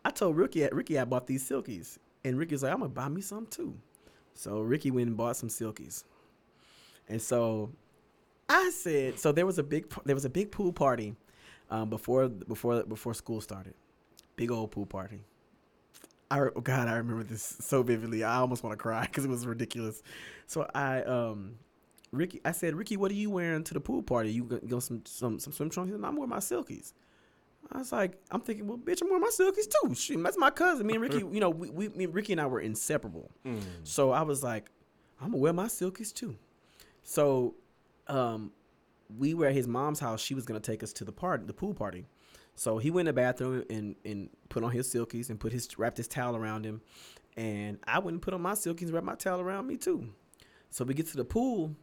I 0.05 0.11
told 0.11 0.37
Ricky, 0.37 0.67
Ricky, 0.71 0.99
I 0.99 1.03
bought 1.03 1.25
these 1.25 1.49
silkies, 1.49 1.97
and 2.23 2.37
Ricky's 2.37 2.61
like, 2.61 2.71
I'm 2.71 2.79
gonna 2.79 2.89
buy 2.89 3.09
me 3.09 3.21
some 3.21 3.47
too. 3.47 3.75
So 4.35 4.61
Ricky 4.61 4.91
went 4.91 5.07
and 5.07 5.17
bought 5.17 5.35
some 5.35 5.49
silkies, 5.49 6.03
and 7.09 7.19
so 7.21 7.71
I 8.47 8.69
said, 8.69 9.19
so 9.19 9.31
there 9.31 9.47
was 9.47 9.57
a 9.57 9.63
big 9.63 9.91
there 10.05 10.15
was 10.15 10.25
a 10.25 10.29
big 10.29 10.51
pool 10.51 10.71
party 10.71 11.15
um, 11.71 11.89
before 11.89 12.29
before 12.29 12.83
before 12.83 13.15
school 13.15 13.41
started. 13.41 13.73
Big 14.35 14.51
old 14.51 14.71
pool 14.71 14.85
party. 14.85 15.21
I 16.29 16.39
oh 16.39 16.61
God, 16.61 16.87
I 16.87 16.97
remember 16.97 17.23
this 17.23 17.57
so 17.59 17.81
vividly. 17.81 18.23
I 18.23 18.37
almost 18.37 18.63
want 18.63 18.77
to 18.77 18.81
cry 18.81 19.05
because 19.07 19.25
it 19.25 19.29
was 19.29 19.47
ridiculous. 19.47 20.03
So 20.45 20.69
I 20.75 21.01
um, 21.01 21.55
Ricky, 22.11 22.41
I 22.45 22.51
said, 22.51 22.75
Ricky, 22.75 22.95
what 22.95 23.09
are 23.09 23.15
you 23.15 23.31
wearing 23.31 23.63
to 23.63 23.73
the 23.73 23.79
pool 23.79 24.03
party? 24.03 24.31
You 24.31 24.43
go, 24.43 24.59
go 24.59 24.79
some 24.79 25.01
some 25.05 25.39
some 25.39 25.51
swim 25.51 25.71
trunks? 25.71 25.93
And 25.93 26.05
I'm 26.05 26.15
wearing 26.15 26.29
my 26.29 26.37
silkies. 26.37 26.93
I 27.71 27.79
was 27.79 27.91
like, 27.91 28.17
I'm 28.31 28.41
thinking, 28.41 28.67
well, 28.67 28.77
bitch, 28.77 29.01
I'm 29.01 29.09
wearing 29.09 29.21
my 29.21 29.29
silkies 29.29 29.67
too. 29.67 29.95
Shit, 29.95 30.21
that's 30.23 30.37
my 30.37 30.49
cousin. 30.51 30.85
Me 30.85 30.93
and 30.93 31.01
Ricky, 31.01 31.17
you 31.17 31.39
know, 31.39 31.49
we, 31.49 31.69
we 31.69 31.89
me, 31.89 32.05
Ricky 32.05 32.33
and 32.33 32.41
I 32.41 32.45
were 32.45 32.59
inseparable. 32.59 33.31
Mm. 33.45 33.61
So 33.83 34.11
I 34.11 34.21
was 34.21 34.43
like, 34.43 34.69
I'm 35.19 35.31
gonna 35.31 35.37
wear 35.37 35.53
my 35.53 35.65
silkies 35.65 36.13
too. 36.13 36.35
So, 37.03 37.55
um, 38.07 38.51
we 39.17 39.33
were 39.33 39.47
at 39.47 39.53
his 39.53 39.67
mom's 39.67 39.99
house. 39.99 40.21
She 40.21 40.33
was 40.33 40.45
gonna 40.45 40.59
take 40.59 40.83
us 40.83 40.93
to 40.93 41.05
the 41.05 41.11
party, 41.11 41.45
the 41.45 41.53
pool 41.53 41.73
party. 41.73 42.05
So 42.55 42.77
he 42.77 42.89
went 42.89 43.07
in 43.07 43.15
the 43.15 43.21
bathroom 43.21 43.63
and 43.69 43.95
and 44.05 44.29
put 44.49 44.63
on 44.63 44.71
his 44.71 44.91
silkies 44.91 45.29
and 45.29 45.39
put 45.39 45.51
his 45.51 45.67
wrapped 45.77 45.97
his 45.97 46.07
towel 46.07 46.35
around 46.35 46.65
him, 46.65 46.81
and 47.35 47.79
I 47.85 47.99
went 47.99 48.15
and 48.15 48.21
put 48.21 48.33
on 48.33 48.41
my 48.41 48.53
silkies, 48.53 48.93
wrapped 48.93 49.05
my 49.05 49.15
towel 49.15 49.41
around 49.41 49.67
me 49.67 49.77
too. 49.77 50.09
So 50.69 50.85
we 50.85 50.93
get 50.93 51.07
to 51.07 51.17
the 51.17 51.25
pool, 51.25 51.75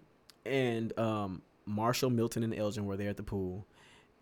and 0.45 0.99
um, 0.99 1.43
Marshall, 1.67 2.11
Milton, 2.11 2.43
and 2.43 2.55
Elgin 2.55 2.87
were 2.87 2.97
there 2.97 3.11
at 3.11 3.17
the 3.17 3.23
pool, 3.23 3.67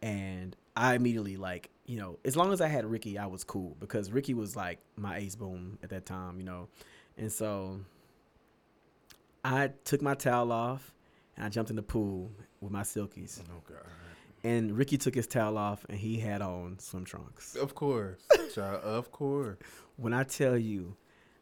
and 0.02 0.56
I 0.80 0.94
immediately 0.94 1.36
like 1.36 1.70
you 1.86 1.98
know 1.98 2.18
as 2.24 2.36
long 2.36 2.52
as 2.52 2.60
I 2.60 2.68
had 2.68 2.84
Ricky, 2.86 3.18
I 3.18 3.26
was 3.26 3.44
cool 3.44 3.76
because 3.80 4.10
Ricky 4.10 4.34
was 4.34 4.56
like 4.56 4.78
my 4.96 5.18
ace 5.18 5.34
boom 5.36 5.78
at 5.82 5.90
that 5.90 6.06
time, 6.06 6.38
you 6.38 6.44
know, 6.44 6.68
and 7.18 7.30
so 7.30 7.80
I 9.44 9.70
took 9.84 10.02
my 10.02 10.14
towel 10.14 10.52
off 10.52 10.92
and 11.36 11.44
I 11.46 11.48
jumped 11.48 11.70
in 11.70 11.76
the 11.76 11.82
pool 11.82 12.30
with 12.60 12.72
my 12.72 12.82
silkies, 12.82 13.40
Oh 13.50 13.62
God. 13.68 13.78
and 14.44 14.76
Ricky 14.76 14.98
took 14.98 15.14
his 15.14 15.26
towel 15.26 15.56
off 15.56 15.84
and 15.88 15.98
he 15.98 16.18
had 16.18 16.42
on 16.42 16.78
swim 16.78 17.04
trunks. 17.04 17.56
Of 17.56 17.74
course, 17.74 18.20
child. 18.54 18.82
Of 18.82 19.10
course. 19.12 19.58
When 19.96 20.12
I 20.14 20.24
tell 20.24 20.56
you 20.58 20.96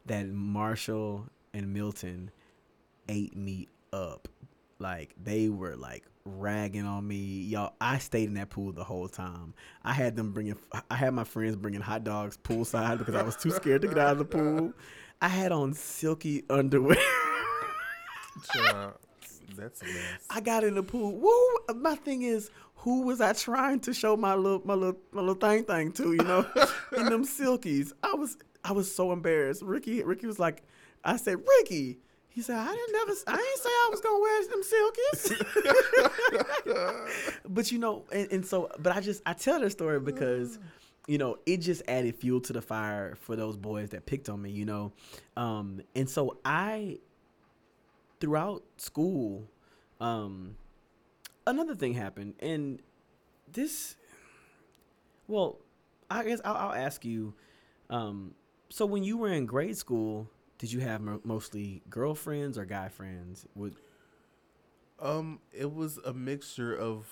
that 0.07 0.29
Marshall 0.29 1.27
and 1.55 1.73
Milton 1.73 2.31
ate 3.09 3.37
me 3.37 3.69
up, 3.93 4.29
like 4.79 5.15
they 5.23 5.49
were 5.49 5.77
like 5.77 6.05
ragging 6.29 6.85
on 6.85 7.07
me, 7.07 7.17
y'all. 7.17 7.75
I 7.81 7.99
stayed 7.99 8.29
in 8.29 8.35
that 8.35 8.51
pool 8.51 8.73
the 8.73 8.85
whole 8.85 9.09
time. 9.09 9.55
I 9.83 9.93
had 9.93 10.17
them 10.17 10.33
bringing, 10.33 10.57
I 10.91 10.95
had 10.95 11.15
my 11.15 11.25
friends 11.25 11.57
bringing 11.57 11.81
hot 11.81 12.05
dogs 12.05 12.37
poolside 12.37 12.99
because 12.99 13.15
I 13.15 13.23
was 13.23 13.37
too 13.37 13.51
scared 13.51 13.83
to 13.83 13.89
get 13.89 13.99
out 13.99 14.13
of 14.13 14.19
the 14.19 14.25
pool. 14.25 14.73
I 15.21 15.29
had 15.29 15.53
on 15.53 15.75
silky 15.75 16.45
underwear. 16.49 16.97
Child. 18.53 18.95
That's 19.57 19.83
a 19.83 19.87
mess. 19.87 20.27
I 20.31 20.41
got 20.41 20.63
in 20.63 20.75
the 20.75 20.83
pool. 20.83 21.17
Woo! 21.17 21.75
My 21.75 21.97
thing 21.97 22.23
is, 22.23 22.51
who 22.77 23.03
was 23.03 23.21
I 23.21 23.33
trying 23.33 23.81
to 23.81 23.93
show 23.93 24.17
my 24.17 24.35
little 24.35 24.63
my 24.65 24.75
little 24.75 25.01
my 25.11 25.21
little 25.21 25.35
thing 25.35 25.65
thing 25.65 25.93
to? 25.93 26.13
You 26.13 26.23
know, 26.23 26.47
in 26.97 27.07
them 27.07 27.25
silkies. 27.27 27.93
I 28.03 28.15
was 28.15 28.37
I 28.65 28.73
was 28.73 28.95
so 28.95 29.11
embarrassed. 29.11 29.63
Ricky 29.63 30.03
Ricky 30.05 30.27
was 30.27 30.39
like, 30.39 30.63
I 31.05 31.17
said, 31.17 31.39
Ricky. 31.61 31.99
He 32.31 32.43
said, 32.43 32.57
I 32.57 32.73
didn't 32.73 32.93
never. 32.93 33.13
I 33.27 33.37
didn't 33.37 33.59
say 33.59 33.69
I 33.69 33.89
was 33.91 34.01
gonna 34.01 34.21
wear 34.21 34.43
them 34.49 34.63
silkies. 36.73 37.43
but 37.49 37.73
you 37.73 37.79
know, 37.79 38.05
and, 38.13 38.31
and 38.31 38.47
so, 38.47 38.71
but 38.79 38.97
I 38.97 39.01
just 39.01 39.23
I 39.27 39.33
tell 39.35 39.61
this 39.61 39.73
story 39.73 40.01
because. 40.01 40.59
You 41.11 41.17
know, 41.17 41.39
it 41.47 41.63
just 41.63 41.81
added 41.89 42.17
fuel 42.17 42.39
to 42.43 42.53
the 42.53 42.61
fire 42.61 43.17
for 43.23 43.35
those 43.35 43.57
boys 43.57 43.89
that 43.91 44.05
picked 44.05 44.29
on 44.29 44.43
me, 44.43 44.51
you 44.51 44.67
know. 44.67 44.93
Um, 45.39 45.81
and 45.95 46.07
so 46.07 46.37
I 46.45 46.99
throughout 48.21 48.63
school, 48.77 49.49
um, 50.03 50.57
another 51.47 51.75
thing 51.75 51.95
happened, 51.95 52.35
and 52.41 52.81
this, 53.51 53.97
well, 55.27 55.59
I 56.11 56.25
guess 56.25 56.41
I'll, 56.45 56.57
I'll 56.57 56.75
ask 56.75 57.05
you. 57.05 57.35
Um, 57.91 58.35
so 58.69 58.85
when 58.87 59.03
you 59.03 59.17
were 59.17 59.33
in 59.33 59.47
grade 59.47 59.77
school, 59.77 60.31
did 60.59 60.73
you 60.73 60.81
have 60.81 61.01
mo- 61.01 61.21
mostly 61.25 61.83
girlfriends 61.89 62.59
or 62.59 62.65
guy 62.65 62.89
friends? 62.89 63.47
Would 63.55 63.77
Um, 65.01 65.41
it 65.53 65.73
was 65.73 65.99
a 65.99 66.13
mixture 66.13 66.75
of 66.77 67.07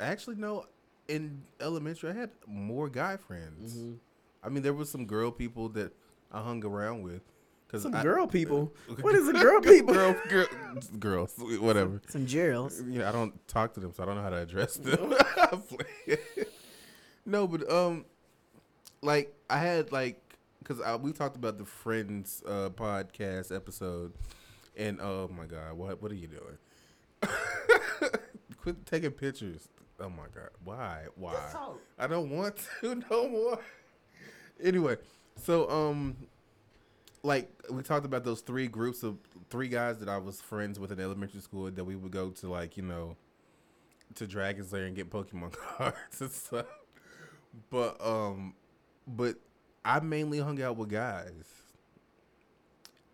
actually 0.00 0.36
no. 0.36 0.66
In 1.08 1.42
elementary, 1.60 2.10
I 2.10 2.12
had 2.14 2.30
more 2.46 2.88
guy 2.88 3.16
friends. 3.16 3.74
Mm-hmm. 3.74 3.94
I 4.42 4.48
mean, 4.48 4.62
there 4.62 4.72
was 4.72 4.88
some 4.88 5.04
girl 5.04 5.30
people 5.30 5.68
that 5.70 5.92
I 6.30 6.40
hung 6.40 6.64
around 6.64 7.02
with. 7.02 7.22
Cause 7.68 7.82
some 7.82 7.94
I, 7.94 8.02
girl 8.02 8.26
people? 8.26 8.72
What 9.00 9.14
is 9.14 9.26
a 9.28 9.32
girl 9.32 9.60
people? 9.60 9.94
girl, 9.94 10.14
girl, 10.28 10.46
girls, 10.98 11.34
whatever. 11.38 12.02
Some 12.08 12.26
Geralds. 12.26 12.78
You 12.90 13.00
know, 13.00 13.08
I 13.08 13.12
don't 13.12 13.46
talk 13.48 13.74
to 13.74 13.80
them, 13.80 13.92
so 13.94 14.02
I 14.02 14.06
don't 14.06 14.16
know 14.16 14.22
how 14.22 14.30
to 14.30 14.42
address 14.42 14.76
them. 14.76 15.14
no, 17.24 17.46
but 17.46 17.70
um, 17.70 18.04
like 19.02 19.34
I 19.48 19.58
had 19.58 19.90
like 19.90 20.20
because 20.62 21.00
we 21.00 21.12
talked 21.12 21.36
about 21.36 21.58
the 21.58 21.64
Friends 21.64 22.42
uh, 22.46 22.70
podcast 22.70 23.54
episode, 23.54 24.12
and 24.76 25.00
oh 25.00 25.30
my 25.36 25.46
god, 25.46 25.74
what 25.74 26.00
what 26.02 26.10
are 26.12 26.16
you 26.16 26.28
doing? 26.28 26.58
Quit 28.58 28.86
taking 28.86 29.10
pictures. 29.10 29.68
Oh 30.00 30.08
my 30.08 30.24
god, 30.34 30.50
why? 30.64 31.04
Why? 31.16 31.34
I 31.98 32.06
don't 32.06 32.30
want 32.30 32.56
to 32.80 33.02
no 33.10 33.28
more. 33.28 33.58
Anyway, 34.62 34.96
so 35.36 35.68
um, 35.70 36.16
like 37.22 37.50
we 37.70 37.82
talked 37.82 38.06
about 38.06 38.24
those 38.24 38.40
three 38.40 38.68
groups 38.68 39.02
of 39.02 39.18
three 39.50 39.68
guys 39.68 39.98
that 39.98 40.08
I 40.08 40.18
was 40.18 40.40
friends 40.40 40.78
with 40.78 40.92
in 40.92 41.00
elementary 41.00 41.40
school 41.40 41.70
that 41.70 41.84
we 41.84 41.96
would 41.96 42.12
go 42.12 42.30
to 42.30 42.50
like 42.50 42.76
you 42.76 42.82
know 42.82 43.16
to 44.14 44.26
Dragon's 44.26 44.72
Lair 44.72 44.84
and 44.84 44.96
get 44.96 45.10
Pokemon 45.10 45.52
cards 45.76 46.20
and 46.20 46.30
stuff. 46.30 46.66
But 47.70 48.04
um, 48.04 48.54
but 49.06 49.36
I 49.84 50.00
mainly 50.00 50.38
hung 50.38 50.60
out 50.62 50.76
with 50.76 50.90
guys, 50.90 51.44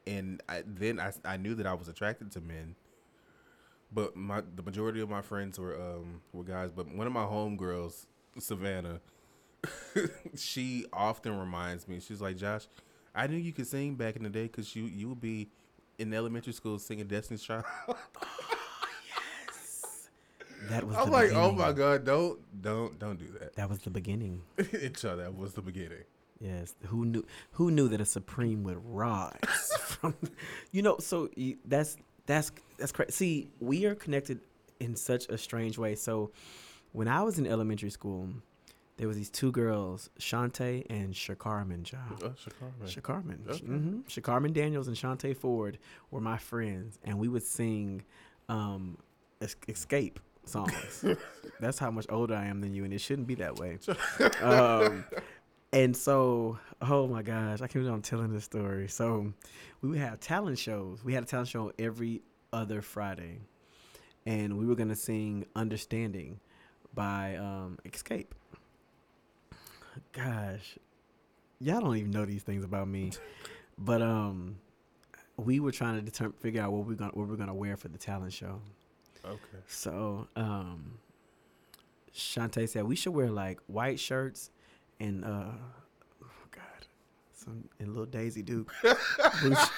and 0.07 0.43
I, 0.49 0.63
then 0.67 1.01
I 1.01 1.13
I 1.25 1.37
knew 1.37 1.55
that 1.55 1.67
I 1.67 1.75
was 1.75 1.89
attracted 1.89 2.31
to 2.33 2.41
men. 2.41 2.75
But 3.93 4.17
my 4.17 4.43
the 4.55 4.63
majority 4.63 5.01
of 5.01 5.09
my 5.09 5.23
friends 5.23 5.59
were 5.59 5.75
um 5.81 6.21
were 6.33 6.45
guys. 6.45 6.71
But 6.73 6.89
one 6.95 7.07
of 7.07 7.13
my 7.13 7.25
homegirls, 7.25 8.07
Savannah, 8.39 9.01
she 10.37 10.87
often 10.93 11.39
reminds 11.39 11.89
me. 11.89 12.01
She's 12.01 12.21
like, 12.21 12.37
Josh, 12.37 12.69
I 13.15 13.27
knew 13.27 13.39
you 13.39 13.53
could 13.53 13.67
sing 13.67 13.95
back 13.95 14.17
in 14.17 14.23
the 14.23 14.31
day 14.31 14.45
because 14.45 14.77
you 14.77 14.85
you 14.85 15.09
would 15.09 15.21
be 15.21 15.49
in 15.99 16.13
elementary 16.13 16.53
school 16.53 16.79
singing 16.79 17.07
Destiny's 17.07 17.43
Child. 17.43 17.65
That 20.69 20.85
was. 20.85 20.97
I'm 20.97 21.11
like, 21.11 21.29
beginning. 21.29 21.51
oh 21.51 21.53
my 21.53 21.73
god, 21.73 22.05
don't, 22.05 22.63
don't, 22.63 22.99
don't 22.99 23.19
do 23.19 23.27
that. 23.41 23.55
That 23.55 23.71
was 23.71 23.79
the 23.79 23.91
beginning. 23.91 24.43
so 24.97 25.17
that 25.17 25.35
was 25.35 25.55
the 25.55 25.63
beginning. 25.63 26.05
Yes. 26.41 26.75
Who 26.87 27.05
knew? 27.05 27.25
Who 27.53 27.71
knew 27.71 27.89
that 27.89 28.01
a 28.01 28.05
supreme 28.05 28.63
would 28.65 28.79
rise 28.85 29.33
from? 29.81 30.15
You 30.73 30.83
know. 30.83 30.99
So 30.99 31.29
that's 31.65 31.97
that's 32.27 32.53
that's 32.77 32.93
crazy. 32.93 33.11
See, 33.13 33.51
we 33.61 33.87
are 33.87 33.95
connected 33.95 34.41
in 34.81 34.95
such 34.95 35.29
a 35.29 35.37
strange 35.39 35.79
way. 35.79 35.95
So 35.97 36.31
when 36.93 37.09
I 37.09 37.23
was 37.23 37.39
in 37.39 37.47
elementary 37.47 37.91
school, 37.91 38.29
there 38.99 39.09
was 39.09 39.17
these 39.17 39.31
two 39.31 39.51
girls, 39.53 40.11
Shantae 40.21 40.87
and 40.89 41.13
Shakarman 41.13 41.85
Child. 41.85 42.23
Oh, 42.25 42.29
Shakarma. 42.31 42.85
Shakarman. 42.87 43.49
Okay. 43.49 43.65
hmm 43.65 44.01
Shakarman 44.09 44.53
Daniels 44.53 44.87
and 44.89 44.97
Shantae 44.97 45.37
Ford 45.37 45.79
were 46.13 46.21
my 46.21 46.39
friends, 46.39 46.99
and 47.05 47.19
we 47.19 47.29
would 47.29 47.43
sing 47.45 48.03
um, 48.49 48.97
es- 49.41 49.57
Xscape 49.67 50.17
songs. 50.45 51.05
That's 51.61 51.79
how 51.79 51.91
much 51.91 52.07
older 52.09 52.35
I 52.35 52.47
am 52.47 52.61
than 52.61 52.73
you, 52.75 52.85
and 52.85 52.93
it 52.93 53.01
shouldn't 53.01 53.27
be 53.27 53.35
that 53.37 53.57
way. 53.57 53.79
Um, 54.43 55.05
and 55.73 55.97
so, 55.97 56.59
oh 56.81 57.07
my 57.07 57.23
gosh, 57.23 57.57
I 57.57 57.67
can't 57.67 57.75
believe 57.75 57.93
I'm 57.93 58.03
telling 58.03 58.33
this 58.33 58.45
story. 58.45 58.89
So, 58.89 59.33
we 59.83 59.91
would 59.91 59.99
have 59.99 60.21
talent 60.21 60.59
shows. 60.59 61.05
We 61.05 61.13
had 61.13 61.23
a 61.23 61.27
talent 61.27 61.49
show 61.49 61.73
every 61.79 62.23
other 62.53 62.81
Friday, 62.81 63.41
and 64.27 64.59
we 64.59 64.67
were 64.67 64.75
gonna 64.75 64.97
sing 64.97 65.47
"Understanding" 65.55 66.41
by 66.95 67.37
um, 67.37 67.79
Xscape. 67.87 68.29
Gosh, 70.13 70.79
y'all 71.61 71.81
don't 71.81 71.97
even 71.97 72.11
know 72.11 72.25
these 72.25 72.43
things 72.43 72.65
about 72.65 72.89
me, 72.89 73.13
but 73.79 74.01
um, 74.01 74.57
we 75.37 75.61
were 75.61 75.73
trying 75.73 75.97
to 75.97 76.03
determine, 76.03 76.33
figure 76.39 76.63
out 76.63 76.73
what 76.73 76.87
we're 76.87 76.95
gonna 76.95 77.13
what 77.13 77.29
we're 77.29 77.37
gonna 77.37 77.55
wear 77.55 77.77
for 77.77 77.89
the 77.89 77.99
talent 77.99 78.33
show. 78.33 78.61
Okay. 79.25 79.63
So, 79.67 80.29
um, 80.35 80.99
Shantae 82.15 82.69
said 82.69 82.85
we 82.85 82.97
should 82.97 83.13
wear 83.13 83.31
like 83.31 83.61
white 83.67 84.01
shirts 84.01 84.51
and 85.01 85.25
uh, 85.25 85.53
oh 86.23 86.27
God, 86.51 86.87
some 87.35 87.69
and 87.79 87.89
little 87.89 88.07
Daisy 88.07 88.43
Duke. 88.43 88.73
boots. 89.43 89.71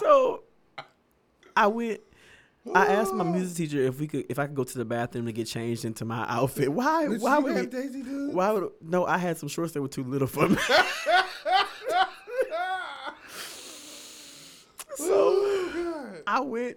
so, 0.00 0.42
I 1.56 1.66
went. 1.66 2.00
I 2.74 2.86
asked 2.86 3.12
my 3.12 3.24
music 3.24 3.56
teacher 3.56 3.82
if 3.82 3.98
we 3.98 4.06
could, 4.06 4.24
if 4.28 4.38
I 4.38 4.46
could 4.46 4.54
go 4.54 4.62
to 4.62 4.78
the 4.78 4.84
bathroom 4.84 5.26
to 5.26 5.32
get 5.32 5.48
changed 5.48 5.84
into 5.84 6.04
my 6.04 6.24
outfit. 6.28 6.72
Why? 6.72 7.08
Did 7.08 7.20
why 7.20 7.38
you 7.38 7.44
would 7.44 7.56
have 7.56 7.70
Daisy 7.70 8.02
Duke? 8.02 8.34
Why 8.34 8.52
would 8.52 8.70
no? 8.80 9.04
I 9.04 9.18
had 9.18 9.36
some 9.36 9.48
shorts 9.48 9.72
that 9.72 9.82
were 9.82 9.88
too 9.88 10.04
little 10.04 10.28
for 10.28 10.48
me. 10.48 10.56
so 14.96 15.06
oh, 15.10 16.14
I 16.26 16.40
went 16.40 16.76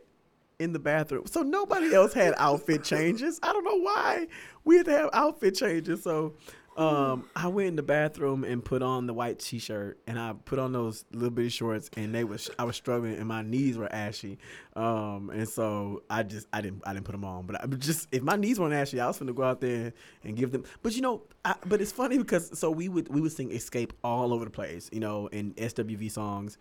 in 0.59 0.73
the 0.73 0.79
bathroom. 0.79 1.25
So 1.25 1.41
nobody 1.41 1.93
else 1.93 2.13
had 2.13 2.33
outfit 2.37 2.83
changes. 2.83 3.39
I 3.43 3.53
don't 3.53 3.63
know 3.63 3.79
why 3.79 4.27
we 4.63 4.77
had 4.77 4.85
to 4.85 4.91
have 4.91 5.09
outfit 5.13 5.55
changes. 5.55 6.03
So 6.03 6.35
um, 6.77 7.29
I 7.37 7.47
went 7.47 7.69
in 7.69 7.75
the 7.77 7.83
bathroom 7.83 8.43
and 8.43 8.63
put 8.63 8.81
on 8.81 9.07
the 9.07 9.13
white 9.13 9.39
t-shirt 9.39 9.97
and 10.07 10.19
I 10.19 10.33
put 10.33 10.59
on 10.59 10.73
those 10.73 11.05
little 11.13 11.29
bitty 11.29 11.47
shorts 11.47 11.89
and 11.95 12.13
they 12.13 12.25
was 12.25 12.49
I 12.59 12.65
was 12.65 12.75
struggling 12.75 13.15
and 13.15 13.27
my 13.27 13.43
knees 13.43 13.77
were 13.77 13.91
ashy. 13.91 14.39
Um, 14.75 15.29
and 15.33 15.47
so 15.47 16.03
I 16.09 16.23
just 16.23 16.47
I 16.51 16.59
didn't 16.59 16.83
I 16.85 16.93
didn't 16.93 17.05
put 17.05 17.13
them 17.13 17.23
on. 17.23 17.45
But 17.45 17.63
I 17.63 17.67
just 17.67 18.09
if 18.11 18.23
my 18.23 18.35
knees 18.35 18.59
weren't 18.59 18.73
ashy, 18.73 18.99
I 18.99 19.07
was 19.07 19.17
gonna 19.17 19.31
go 19.31 19.43
out 19.43 19.61
there 19.61 19.93
and 20.25 20.35
give 20.35 20.51
them. 20.51 20.65
But 20.83 20.95
you 20.95 21.01
know, 21.01 21.23
I, 21.45 21.55
but 21.65 21.79
it's 21.79 21.93
funny 21.93 22.17
because 22.17 22.57
so 22.59 22.69
we 22.71 22.89
would 22.89 23.07
we 23.07 23.21
would 23.21 23.31
sing 23.31 23.51
Xscape 23.51 23.91
all 24.03 24.33
over 24.33 24.43
the 24.43 24.51
place, 24.51 24.89
you 24.91 24.99
know, 24.99 25.27
in 25.27 25.53
SWV 25.53 26.11
songs. 26.11 26.57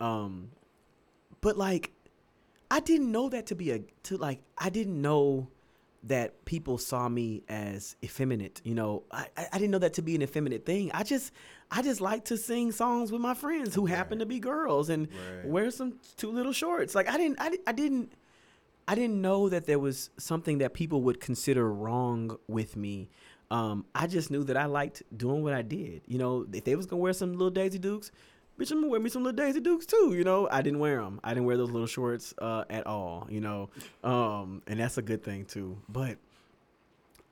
Um, 0.00 0.50
but 1.40 1.58
like 1.58 1.90
I 2.70 2.80
didn't 2.80 3.12
know 3.12 3.28
that 3.28 3.46
to 3.46 3.54
be 3.54 3.70
a 3.72 3.80
to 4.04 4.16
like 4.16 4.40
I 4.58 4.70
didn't 4.70 5.00
know 5.00 5.48
that 6.04 6.44
people 6.44 6.78
saw 6.78 7.08
me 7.08 7.42
as 7.48 7.96
effeminate. 8.04 8.60
You 8.64 8.74
know, 8.76 9.02
I, 9.10 9.26
I 9.36 9.58
didn't 9.58 9.72
know 9.72 9.78
that 9.78 9.94
to 9.94 10.02
be 10.02 10.14
an 10.14 10.22
effeminate 10.22 10.64
thing. 10.64 10.90
I 10.92 11.02
just 11.02 11.32
I 11.70 11.82
just 11.82 12.00
like 12.00 12.24
to 12.26 12.36
sing 12.36 12.70
songs 12.72 13.10
with 13.10 13.20
my 13.20 13.34
friends 13.34 13.74
who 13.74 13.86
happen 13.86 14.18
to 14.20 14.26
be 14.26 14.38
girls 14.38 14.88
and 14.88 15.08
Right. 15.08 15.46
wear 15.46 15.70
some 15.70 15.94
two 16.16 16.30
little 16.30 16.52
shorts. 16.52 16.94
Like 16.94 17.08
I 17.08 17.16
didn't 17.16 17.40
I, 17.40 17.50
I 17.66 17.72
didn't 17.72 18.12
I 18.88 18.94
didn't 18.94 19.20
know 19.20 19.48
that 19.48 19.66
there 19.66 19.80
was 19.80 20.10
something 20.16 20.58
that 20.58 20.74
people 20.74 21.02
would 21.02 21.18
consider 21.20 21.72
wrong 21.72 22.36
with 22.46 22.76
me. 22.76 23.08
Um, 23.50 23.84
I 23.94 24.06
just 24.06 24.30
knew 24.30 24.42
that 24.44 24.56
I 24.56 24.66
liked 24.66 25.02
doing 25.16 25.42
what 25.42 25.54
I 25.54 25.62
did. 25.62 26.02
You 26.06 26.18
know, 26.18 26.46
if 26.52 26.64
they 26.64 26.76
was 26.76 26.86
gonna 26.86 27.02
wear 27.02 27.12
some 27.12 27.32
little 27.32 27.50
Daisy 27.50 27.78
Dukes, 27.78 28.10
bitch, 28.58 28.70
I'm 28.70 28.78
gonna 28.78 28.88
wear 28.88 29.00
me 29.00 29.10
some 29.10 29.22
little 29.24 29.36
Daisy 29.36 29.60
Dukes 29.60 29.86
too. 29.86 30.14
You 30.16 30.24
know, 30.24 30.48
I 30.50 30.62
didn't 30.62 30.78
wear 30.78 31.00
them. 31.02 31.20
I 31.24 31.30
didn't 31.34 31.46
wear 31.46 31.56
those 31.56 31.70
little 31.70 31.86
shorts 31.86 32.34
uh, 32.38 32.64
at 32.70 32.86
all. 32.86 33.26
You 33.30 33.40
know, 33.40 33.70
um, 34.04 34.62
and 34.66 34.80
that's 34.80 34.98
a 34.98 35.02
good 35.02 35.22
thing 35.22 35.44
too. 35.44 35.76
But 35.88 36.18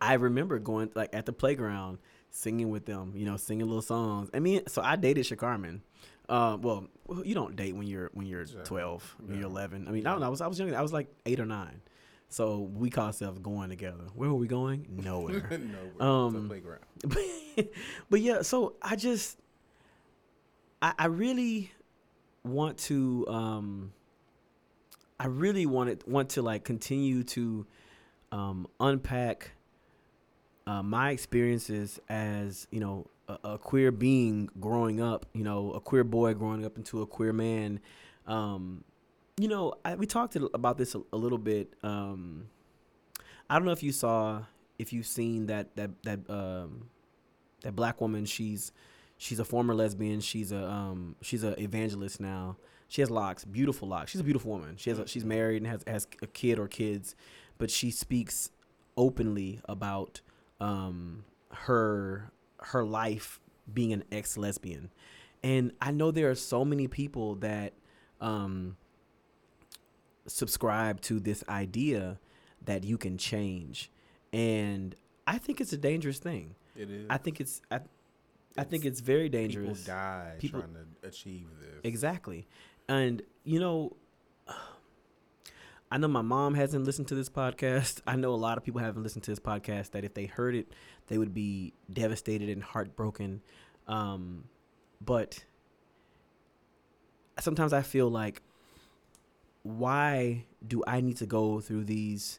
I 0.00 0.14
remember 0.14 0.58
going 0.58 0.90
like 0.94 1.14
at 1.14 1.26
the 1.26 1.32
playground 1.32 1.98
singing 2.30 2.70
with 2.70 2.84
them. 2.86 3.12
You 3.14 3.24
know, 3.26 3.36
singing 3.36 3.66
little 3.66 3.82
songs. 3.82 4.30
I 4.34 4.38
mean, 4.40 4.62
so 4.66 4.82
I 4.82 4.96
dated 4.96 5.24
Shakarman. 5.26 5.80
Uh, 6.28 6.56
well, 6.60 6.86
you 7.22 7.34
don't 7.34 7.54
date 7.54 7.76
when 7.76 7.86
you're 7.86 8.10
when 8.14 8.26
you're 8.26 8.44
Yeah. 8.44 8.62
12, 8.64 9.16
when 9.20 9.34
Yeah. 9.34 9.40
you're 9.40 9.50
11. 9.50 9.86
I 9.88 9.90
mean, 9.90 10.06
I 10.06 10.10
don't 10.12 10.20
know. 10.20 10.26
I 10.26 10.30
was 10.30 10.40
I 10.40 10.46
was 10.46 10.58
younger. 10.58 10.76
I 10.76 10.82
was 10.82 10.92
like 10.92 11.08
eight 11.26 11.38
or 11.40 11.46
nine. 11.46 11.80
So 12.30 12.60
we 12.74 12.90
call 12.90 13.06
ourselves 13.06 13.38
going 13.38 13.68
together. 13.68 14.04
Where 14.14 14.28
were 14.30 14.34
we 14.36 14.46
going? 14.48 14.86
Nowhere. 15.04 15.60
no, 16.00 16.04
Um, 16.04 16.48
playground. 16.48 16.80
but 18.10 18.20
yeah, 18.20 18.42
so 18.42 18.74
I 18.82 18.96
just 18.96 19.38
I, 20.84 20.92
I 20.98 21.06
really 21.06 21.72
want 22.44 22.76
to 22.76 23.24
um 23.26 23.92
I 25.18 25.28
really 25.28 25.64
wanted 25.64 26.06
want 26.06 26.28
to 26.30 26.42
like 26.42 26.62
continue 26.62 27.22
to 27.22 27.66
um 28.30 28.66
unpack 28.78 29.52
uh, 30.66 30.82
my 30.82 31.10
experiences 31.10 31.98
as 32.10 32.66
you 32.70 32.80
know 32.80 33.06
a, 33.28 33.38
a 33.44 33.58
queer 33.58 33.92
being 33.92 34.50
growing 34.60 35.00
up 35.00 35.24
you 35.32 35.42
know 35.42 35.72
a 35.72 35.80
queer 35.80 36.04
boy 36.04 36.34
growing 36.34 36.66
up 36.66 36.76
into 36.76 37.00
a 37.00 37.06
queer 37.06 37.32
man. 37.32 37.80
Um 38.26 38.84
you 39.38 39.48
know 39.48 39.72
I, 39.86 39.94
we 39.94 40.06
talked 40.06 40.36
about 40.36 40.76
this 40.76 40.94
a, 40.94 41.00
a 41.14 41.16
little 41.16 41.38
bit 41.38 41.72
um 41.82 42.44
i 43.50 43.56
don't 43.56 43.64
know 43.64 43.72
if 43.72 43.82
you 43.82 43.90
saw 43.90 44.42
if 44.78 44.92
you've 44.92 45.06
seen 45.06 45.46
that 45.46 45.74
that 45.74 45.90
that 46.04 46.20
um 46.30 46.88
that 47.62 47.74
black 47.74 48.00
woman 48.00 48.26
she's 48.26 48.70
she's 49.18 49.38
a 49.38 49.44
former 49.44 49.74
lesbian. 49.74 50.20
She's 50.20 50.52
a 50.52 50.64
um 50.64 51.16
she's 51.22 51.44
a 51.44 51.60
evangelist 51.60 52.20
now. 52.20 52.56
She 52.88 53.00
has 53.00 53.10
locks 53.10 53.44
beautiful 53.44 53.88
locks. 53.88 54.10
She's 54.10 54.20
a 54.20 54.24
beautiful 54.24 54.50
woman. 54.50 54.76
She 54.76 54.90
has 54.90 54.98
a, 54.98 55.06
she's 55.06 55.24
married 55.24 55.62
and 55.62 55.66
has 55.70 55.82
has 55.86 56.06
a 56.22 56.26
kid 56.26 56.58
or 56.58 56.68
kids 56.68 57.14
but 57.58 57.70
she 57.70 57.90
speaks 57.90 58.50
openly 58.96 59.60
about 59.68 60.20
um 60.60 61.24
her 61.50 62.30
her 62.58 62.84
life 62.84 63.40
being 63.72 63.92
an 63.92 64.04
ex 64.12 64.36
lesbian 64.36 64.90
and 65.42 65.72
i 65.80 65.90
know 65.90 66.10
there 66.10 66.30
are 66.30 66.34
so 66.34 66.64
many 66.64 66.86
people 66.86 67.34
that 67.36 67.72
um 68.20 68.76
subscribe 70.26 71.00
to 71.02 71.20
this 71.20 71.44
idea 71.48 72.18
that 72.64 72.82
you 72.82 72.96
can 72.96 73.18
change. 73.18 73.90
And 74.32 74.94
i 75.26 75.38
think 75.38 75.60
it's 75.60 75.72
a 75.72 75.76
dangerous 75.76 76.18
thing. 76.18 76.54
It 76.76 76.90
is. 76.90 77.06
i 77.08 77.18
think 77.18 77.40
it's 77.40 77.62
i, 77.70 77.80
I 78.56 78.64
think 78.64 78.84
it's 78.84 79.00
very 79.00 79.28
dangerous. 79.28 79.80
People 79.80 79.94
die 79.94 80.36
People- 80.38 80.60
trying 80.60 80.74
to 80.74 81.08
achieve 81.08 81.48
this. 81.60 81.80
Exactly. 81.82 82.46
And 82.88 83.22
you 83.44 83.58
know 83.60 83.96
I 85.90 85.98
know 85.98 86.08
my 86.08 86.22
mom 86.22 86.54
hasn't 86.54 86.84
listened 86.84 87.08
to 87.08 87.14
this 87.14 87.28
podcast. 87.28 88.00
I 88.06 88.16
know 88.16 88.32
a 88.34 88.36
lot 88.36 88.58
of 88.58 88.64
people 88.64 88.80
haven't 88.80 89.02
listened 89.02 89.22
to 89.24 89.30
this 89.30 89.38
podcast 89.38 89.90
that 89.92 90.04
if 90.04 90.14
they 90.14 90.26
heard 90.26 90.54
it, 90.56 90.72
they 91.06 91.18
would 91.18 91.32
be 91.34 91.72
devastated 91.92 92.48
and 92.48 92.62
heartbroken. 92.62 93.42
Um 93.86 94.44
but 95.00 95.44
sometimes 97.40 97.72
I 97.72 97.82
feel 97.82 98.08
like 98.08 98.42
why 99.62 100.44
do 100.66 100.82
I 100.86 101.00
need 101.00 101.16
to 101.18 101.26
go 101.26 101.60
through 101.60 101.84
these 101.84 102.38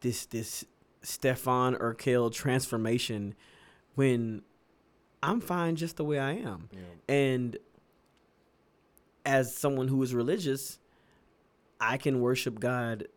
this 0.00 0.26
this 0.26 0.64
Stefan 1.02 1.76
Urquelle 1.76 2.30
transformation 2.30 3.34
when 3.94 4.42
I'm 5.22 5.40
fine 5.40 5.76
just 5.76 5.96
the 5.96 6.04
way 6.04 6.18
I 6.18 6.32
am? 6.32 6.68
Yeah. 6.72 6.80
And 7.14 7.56
as 9.26 9.56
someone 9.56 9.88
who 9.88 10.02
is 10.02 10.14
religious, 10.14 10.78
I 11.80 11.96
can 11.96 12.20
worship 12.20 12.58
God 12.60 13.08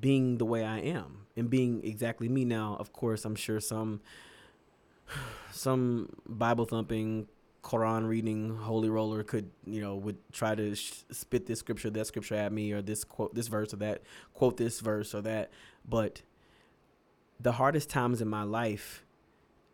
being 0.00 0.38
the 0.38 0.44
way 0.44 0.64
I 0.64 0.78
am 0.78 1.26
and 1.36 1.48
being 1.48 1.84
exactly 1.84 2.28
me. 2.28 2.44
Now, 2.44 2.76
of 2.78 2.92
course, 2.92 3.24
I'm 3.24 3.34
sure 3.34 3.60
some 3.60 4.00
some 5.52 6.10
Bible 6.26 6.64
thumping, 6.64 7.28
Quran 7.62 8.08
reading, 8.08 8.56
holy 8.56 8.88
roller 8.88 9.22
could 9.22 9.50
you 9.66 9.80
know 9.80 9.96
would 9.96 10.16
try 10.32 10.54
to 10.54 10.74
sh- 10.74 11.04
spit 11.10 11.46
this 11.46 11.58
scripture, 11.58 11.90
that 11.90 12.06
scripture 12.06 12.34
at 12.34 12.52
me, 12.52 12.72
or 12.72 12.82
this 12.82 13.04
quote, 13.04 13.34
this 13.34 13.48
verse 13.48 13.72
or 13.72 13.78
that 13.78 14.02
quote, 14.34 14.56
this 14.56 14.80
verse 14.80 15.14
or 15.14 15.20
that. 15.22 15.50
But 15.88 16.22
the 17.40 17.52
hardest 17.52 17.88
times 17.90 18.20
in 18.20 18.28
my 18.28 18.42
life, 18.42 19.04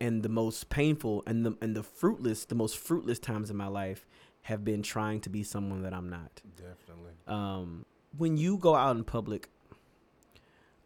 and 0.00 0.22
the 0.22 0.28
most 0.28 0.68
painful 0.68 1.22
and 1.26 1.44
the 1.44 1.56
and 1.60 1.74
the 1.74 1.82
fruitless, 1.82 2.44
the 2.44 2.54
most 2.54 2.76
fruitless 2.76 3.18
times 3.18 3.50
in 3.50 3.56
my 3.56 3.66
life 3.66 4.06
have 4.42 4.64
been 4.64 4.82
trying 4.82 5.20
to 5.20 5.30
be 5.30 5.42
someone 5.42 5.82
that 5.82 5.94
I'm 5.94 6.10
not. 6.10 6.42
Definitely. 6.56 7.12
Um, 7.26 7.86
when 8.16 8.36
you 8.36 8.58
go 8.58 8.74
out 8.74 8.96
in 8.96 9.04
public, 9.04 9.48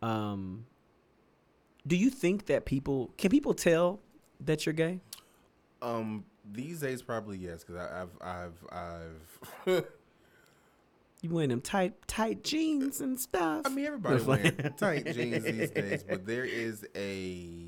um, 0.01 0.67
do 1.87 1.97
you 1.97 2.11
think 2.11 2.47
that 2.47 2.65
people 2.65 3.13
can 3.19 3.31
people 3.31 3.55
tell 3.55 4.01
that 4.41 4.67
you're 4.67 4.73
gay? 4.73 5.01
Um, 5.83 6.25
these 6.51 6.81
days 6.81 7.03
probably 7.03 7.39
yes, 7.39 7.65
because 7.65 7.77
I've 7.77 8.11
I've 8.21 8.65
I've. 9.67 9.85
You 11.21 11.31
wearing 11.31 11.51
them 11.51 11.61
tight 11.61 11.95
tight 12.07 12.45
jeans 12.45 13.01
and 13.01 13.19
stuff. 13.19 13.63
I 13.65 13.71
mean, 13.71 13.87
everybody 13.87 14.23
wearing 14.25 14.55
tight 14.77 15.05
jeans 15.13 15.43
these 15.43 15.71
days, 15.71 16.05
but 16.05 16.25
there 16.25 16.45
is 16.45 16.87
a 16.95 17.68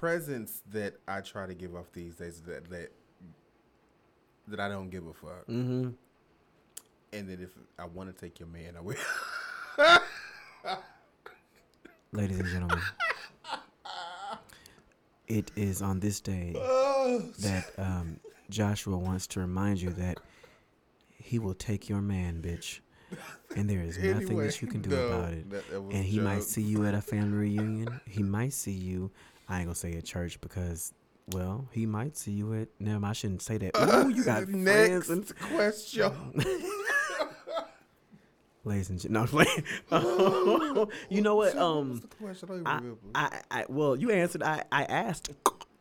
presence 0.00 0.62
that 0.72 0.94
I 1.08 1.20
try 1.20 1.46
to 1.46 1.54
give 1.54 1.74
off 1.74 1.90
these 1.92 2.16
days 2.16 2.40
that 2.42 2.68
that 2.70 2.90
that 4.48 4.60
I 4.60 4.68
don't 4.68 4.90
give 4.90 5.06
a 5.06 5.12
fuck. 5.14 5.46
mm-hmm. 5.48 5.88
And 7.12 7.28
that 7.28 7.40
if 7.40 7.50
I 7.78 7.86
want 7.86 8.14
to 8.14 8.20
take 8.20 8.38
your 8.38 8.48
man, 8.48 8.74
I 8.76 8.80
will. 8.80 8.96
Ladies 12.12 12.38
and 12.40 12.48
gentlemen, 12.48 12.78
it 15.28 15.50
is 15.56 15.82
on 15.82 16.00
this 16.00 16.20
day 16.20 16.52
that 17.40 17.64
um, 17.78 18.20
Joshua 18.50 18.96
wants 18.96 19.26
to 19.28 19.40
remind 19.40 19.80
you 19.80 19.90
that 19.90 20.18
he 21.18 21.38
will 21.38 21.54
take 21.54 21.88
your 21.88 22.00
man, 22.00 22.40
bitch, 22.42 22.80
and 23.56 23.68
there 23.68 23.80
is 23.82 23.98
nothing 23.98 24.26
Anyway, 24.26 24.46
that 24.46 24.62
you 24.62 24.68
can 24.68 24.82
do 24.82 24.90
no, 24.90 25.06
about 25.06 25.32
it. 25.32 25.50
that- 25.50 25.68
that 25.70 25.80
And 25.80 26.04
he 26.04 26.20
might 26.20 26.42
see 26.44 26.62
you 26.62 26.84
at 26.86 26.94
a 26.94 27.00
family 27.00 27.36
reunion. 27.38 28.00
He 28.06 28.22
might 28.22 28.52
see 28.52 28.72
you. 28.72 29.10
I 29.48 29.58
ain't 29.58 29.66
gonna 29.66 29.74
say 29.74 29.92
at 29.94 30.04
church 30.04 30.40
because, 30.40 30.92
well, 31.32 31.68
he 31.72 31.86
might 31.86 32.16
see 32.16 32.32
you 32.32 32.52
at. 32.54 32.68
No, 32.80 33.00
I 33.02 33.12
shouldn't 33.12 33.42
say 33.42 33.58
that. 33.58 33.76
Ooh, 34.04 34.08
you 34.08 34.24
got 34.24 34.44
friends 34.44 35.08
Next 35.08 35.08
and 35.08 35.38
question. 35.38 36.12
ladies 38.64 38.90
and 38.90 39.00
gentlemen. 39.00 39.46
No, 39.90 40.88
you 41.08 41.20
know 41.22 41.36
what? 41.36 41.56
Um, 41.56 42.02
What's 42.18 42.40
the 42.40 42.46
question? 42.46 42.66
I 42.66 42.72
don't 42.78 42.84
even 42.86 42.98
I. 43.14 43.40
I, 43.50 43.60
I, 43.60 43.64
well, 43.68 43.96
you 43.96 44.10
answered. 44.10 44.42
I, 44.42 44.64
I 44.72 44.84
asked 44.84 45.30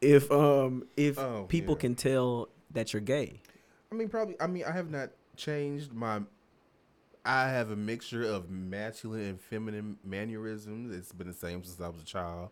if 0.02 0.32
um 0.32 0.84
if 0.96 1.18
Oh, 1.18 1.46
people 1.50 1.76
yeah. 1.76 1.82
can 1.82 1.96
tell 1.96 2.50
that 2.72 2.94
you're 2.94 3.02
gay. 3.02 3.42
I 3.92 3.96
mean, 3.96 4.10
probably. 4.10 4.36
I 4.40 4.48
mean, 4.48 4.64
I 4.66 4.72
have 4.72 4.90
not 4.92 5.10
changed 5.36 5.94
my. 5.94 6.22
I 7.28 7.50
have 7.50 7.72
a 7.72 7.76
mixture 7.76 8.24
of 8.24 8.52
masculine 8.52 9.22
and 9.22 9.42
feminine 9.42 9.98
mannerisms. 10.04 10.96
It's 10.96 11.12
been 11.12 11.28
the 11.28 11.34
same 11.34 11.64
since 11.64 11.82
I 11.82 11.88
was 11.88 12.02
a 12.04 12.06
child. 12.06 12.50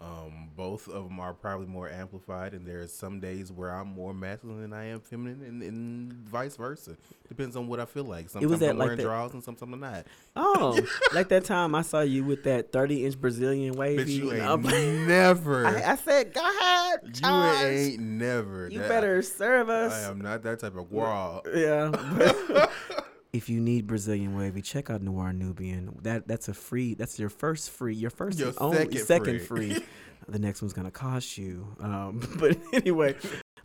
Um, 0.00 0.50
both 0.56 0.86
of 0.86 1.04
them 1.08 1.18
are 1.18 1.34
probably 1.34 1.66
more 1.66 1.90
amplified, 1.90 2.54
and 2.54 2.64
there's 2.64 2.92
some 2.92 3.18
days 3.18 3.50
where 3.50 3.70
I'm 3.70 3.88
more 3.88 4.14
masculine 4.14 4.60
than 4.62 4.72
I 4.72 4.84
am 4.90 5.00
feminine, 5.00 5.42
and, 5.42 5.60
and 5.60 6.12
vice 6.12 6.56
versa. 6.56 6.96
Depends 7.28 7.56
on 7.56 7.66
what 7.66 7.80
I 7.80 7.84
feel 7.84 8.04
like. 8.04 8.28
Sometimes 8.28 8.60
that 8.60 8.70
I'm 8.70 8.78
like 8.78 8.86
wearing 8.86 8.96
that- 8.98 9.02
drawers, 9.02 9.32
and 9.32 9.42
sometimes 9.42 9.72
I'm 9.72 9.80
not. 9.80 10.06
Oh, 10.36 10.80
like 11.14 11.28
that 11.30 11.44
time 11.44 11.74
I 11.74 11.82
saw 11.82 12.00
you 12.00 12.22
with 12.22 12.44
that 12.44 12.70
30 12.70 13.06
inch 13.06 13.20
Brazilian 13.20 13.74
wavy. 13.74 13.96
But 14.04 14.06
you 14.08 14.32
ain't 14.32 15.08
never. 15.08 15.66
I, 15.66 15.92
I 15.92 15.96
said, 15.96 16.32
go 16.32 16.42
ahead, 16.48 17.00
you 17.20 17.28
ain't 17.28 18.00
never. 18.00 18.68
You 18.68 18.78
That- 18.78 18.88
better 18.88 19.20
serve 19.22 19.68
us. 19.68 19.92
I 19.92 20.10
am 20.10 20.20
not 20.20 20.44
that 20.44 20.60
type 20.60 20.76
of 20.76 20.90
girl. 20.90 21.42
Yeah. 21.52 22.66
if 23.32 23.48
you 23.48 23.60
need 23.60 23.86
Brazilian 23.86 24.36
wavy, 24.36 24.62
check 24.62 24.88
out 24.90 25.02
Noir 25.02 25.32
Nubian. 25.32 25.98
That 26.02 26.26
that's 26.26 26.48
a 26.48 26.54
free. 26.54 26.94
That's 26.94 27.18
your 27.18 27.28
first 27.28 27.70
free. 27.70 27.94
Your 27.94 28.10
first 28.10 28.38
Your 28.38 28.52
only 28.58 28.78
second 28.78 28.98
second 29.06 29.42
free. 29.42 29.74
free. 29.74 29.84
the 30.28 30.38
next 30.38 30.62
one's 30.62 30.72
gonna 30.72 30.90
cost 30.90 31.36
you. 31.36 31.66
Um, 31.80 32.20
but 32.38 32.56
anyway, 32.72 33.14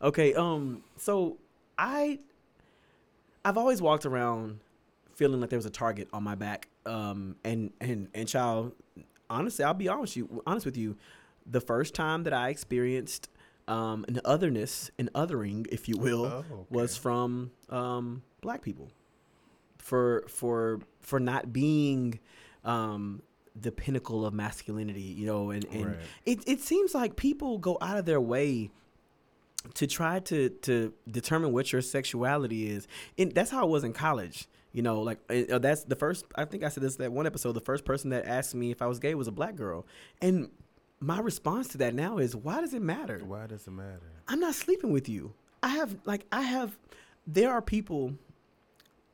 okay. 0.01 0.33
Um, 0.33 0.83
so 0.97 1.37
I 1.77 2.19
I've 3.45 3.57
always 3.57 3.81
walked 3.81 4.05
around 4.05 4.59
feeling 5.15 5.39
like 5.39 5.49
there 5.49 5.57
was 5.59 5.65
a 5.65 5.69
target 5.71 6.07
on 6.13 6.23
my 6.23 6.35
back. 6.35 6.67
Um, 6.85 7.37
and 7.45 7.71
and 7.79 8.09
and 8.13 8.27
child, 8.27 8.73
honestly, 9.29 9.63
I'll 9.63 9.73
be 9.73 9.87
honest 9.87 10.15
you 10.15 10.41
honest 10.45 10.65
with 10.65 10.77
you. 10.77 10.97
The 11.45 11.61
first 11.61 11.93
time 11.93 12.23
that 12.23 12.33
I 12.33 12.49
experienced 12.49 13.29
um, 13.67 14.05
an 14.07 14.19
otherness, 14.25 14.91
an 14.97 15.09
othering, 15.15 15.67
if 15.71 15.87
you 15.89 15.97
will, 15.97 16.25
Oh, 16.25 16.37
okay. 16.51 16.65
was 16.69 16.95
from 16.97 17.51
um, 17.69 18.23
black 18.41 18.61
people 18.61 18.91
for 19.83 20.23
for 20.29 20.79
for 21.01 21.19
not 21.19 21.51
being 21.51 22.19
um, 22.63 23.21
the 23.59 23.71
pinnacle 23.71 24.25
of 24.25 24.33
masculinity, 24.33 25.01
you 25.01 25.25
know, 25.25 25.51
and, 25.51 25.65
and 25.65 25.85
Right. 25.87 25.97
it, 26.25 26.39
it 26.47 26.61
seems 26.61 26.95
like 26.95 27.17
people 27.17 27.57
go 27.57 27.77
out 27.81 27.97
of 27.97 28.05
their 28.05 28.21
way 28.21 28.71
to 29.75 29.85
try 29.87 30.19
to 30.21 30.49
to 30.49 30.93
determine 31.09 31.51
what 31.51 31.71
your 31.73 31.81
sexuality 31.81 32.69
is. 32.69 32.87
And 33.17 33.33
that's 33.33 33.51
how 33.51 33.65
it 33.65 33.69
was 33.69 33.83
in 33.83 33.93
college. 33.93 34.47
You 34.71 34.81
know, 34.81 35.01
like 35.01 35.19
uh, 35.29 35.59
that's 35.59 35.83
the 35.83 35.95
first. 35.95 36.25
I 36.35 36.45
think 36.45 36.63
I 36.63 36.69
said 36.69 36.81
this 36.81 36.95
that 36.95 37.11
one 37.11 37.27
episode. 37.27 37.51
The 37.51 37.59
first 37.61 37.83
person 37.85 38.09
that 38.11 38.25
asked 38.25 38.55
me 38.55 38.71
if 38.71 38.81
I 38.81 38.87
was 38.87 38.99
gay 38.99 39.13
was 39.15 39.27
a 39.27 39.31
black 39.31 39.55
girl, 39.55 39.85
and 40.21 40.49
my 40.99 41.19
response 41.19 41.67
to 41.69 41.77
that 41.79 41.93
now 41.93 42.17
is, 42.17 42.33
why 42.35 42.61
does 42.61 42.73
it 42.73 42.81
matter? 42.81 43.19
Why 43.25 43.45
does 43.45 43.67
it 43.67 43.71
matter? 43.71 44.01
I'm 44.29 44.39
not 44.39 44.55
sleeping 44.55 44.91
with 44.91 45.09
you. 45.09 45.33
I 45.61 45.67
have 45.69 45.97
like 46.05 46.25
I 46.31 46.41
have. 46.41 46.77
There 47.27 47.51
are 47.51 47.61
people. 47.61 48.15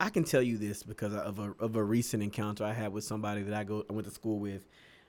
I 0.00 0.08
can 0.08 0.24
tell 0.24 0.42
you 0.42 0.56
this 0.56 0.82
because 0.82 1.14
of 1.14 1.38
a 1.38 1.54
of 1.60 1.76
a 1.76 1.84
recent 1.84 2.22
encounter 2.22 2.64
I 2.64 2.72
had 2.72 2.92
with 2.92 3.04
somebody 3.04 3.42
that 3.42 3.54
I 3.54 3.64
go 3.64 3.84
I 3.88 3.92
went 3.92 4.08
to 4.08 4.12
school 4.12 4.38
with. 4.38 4.66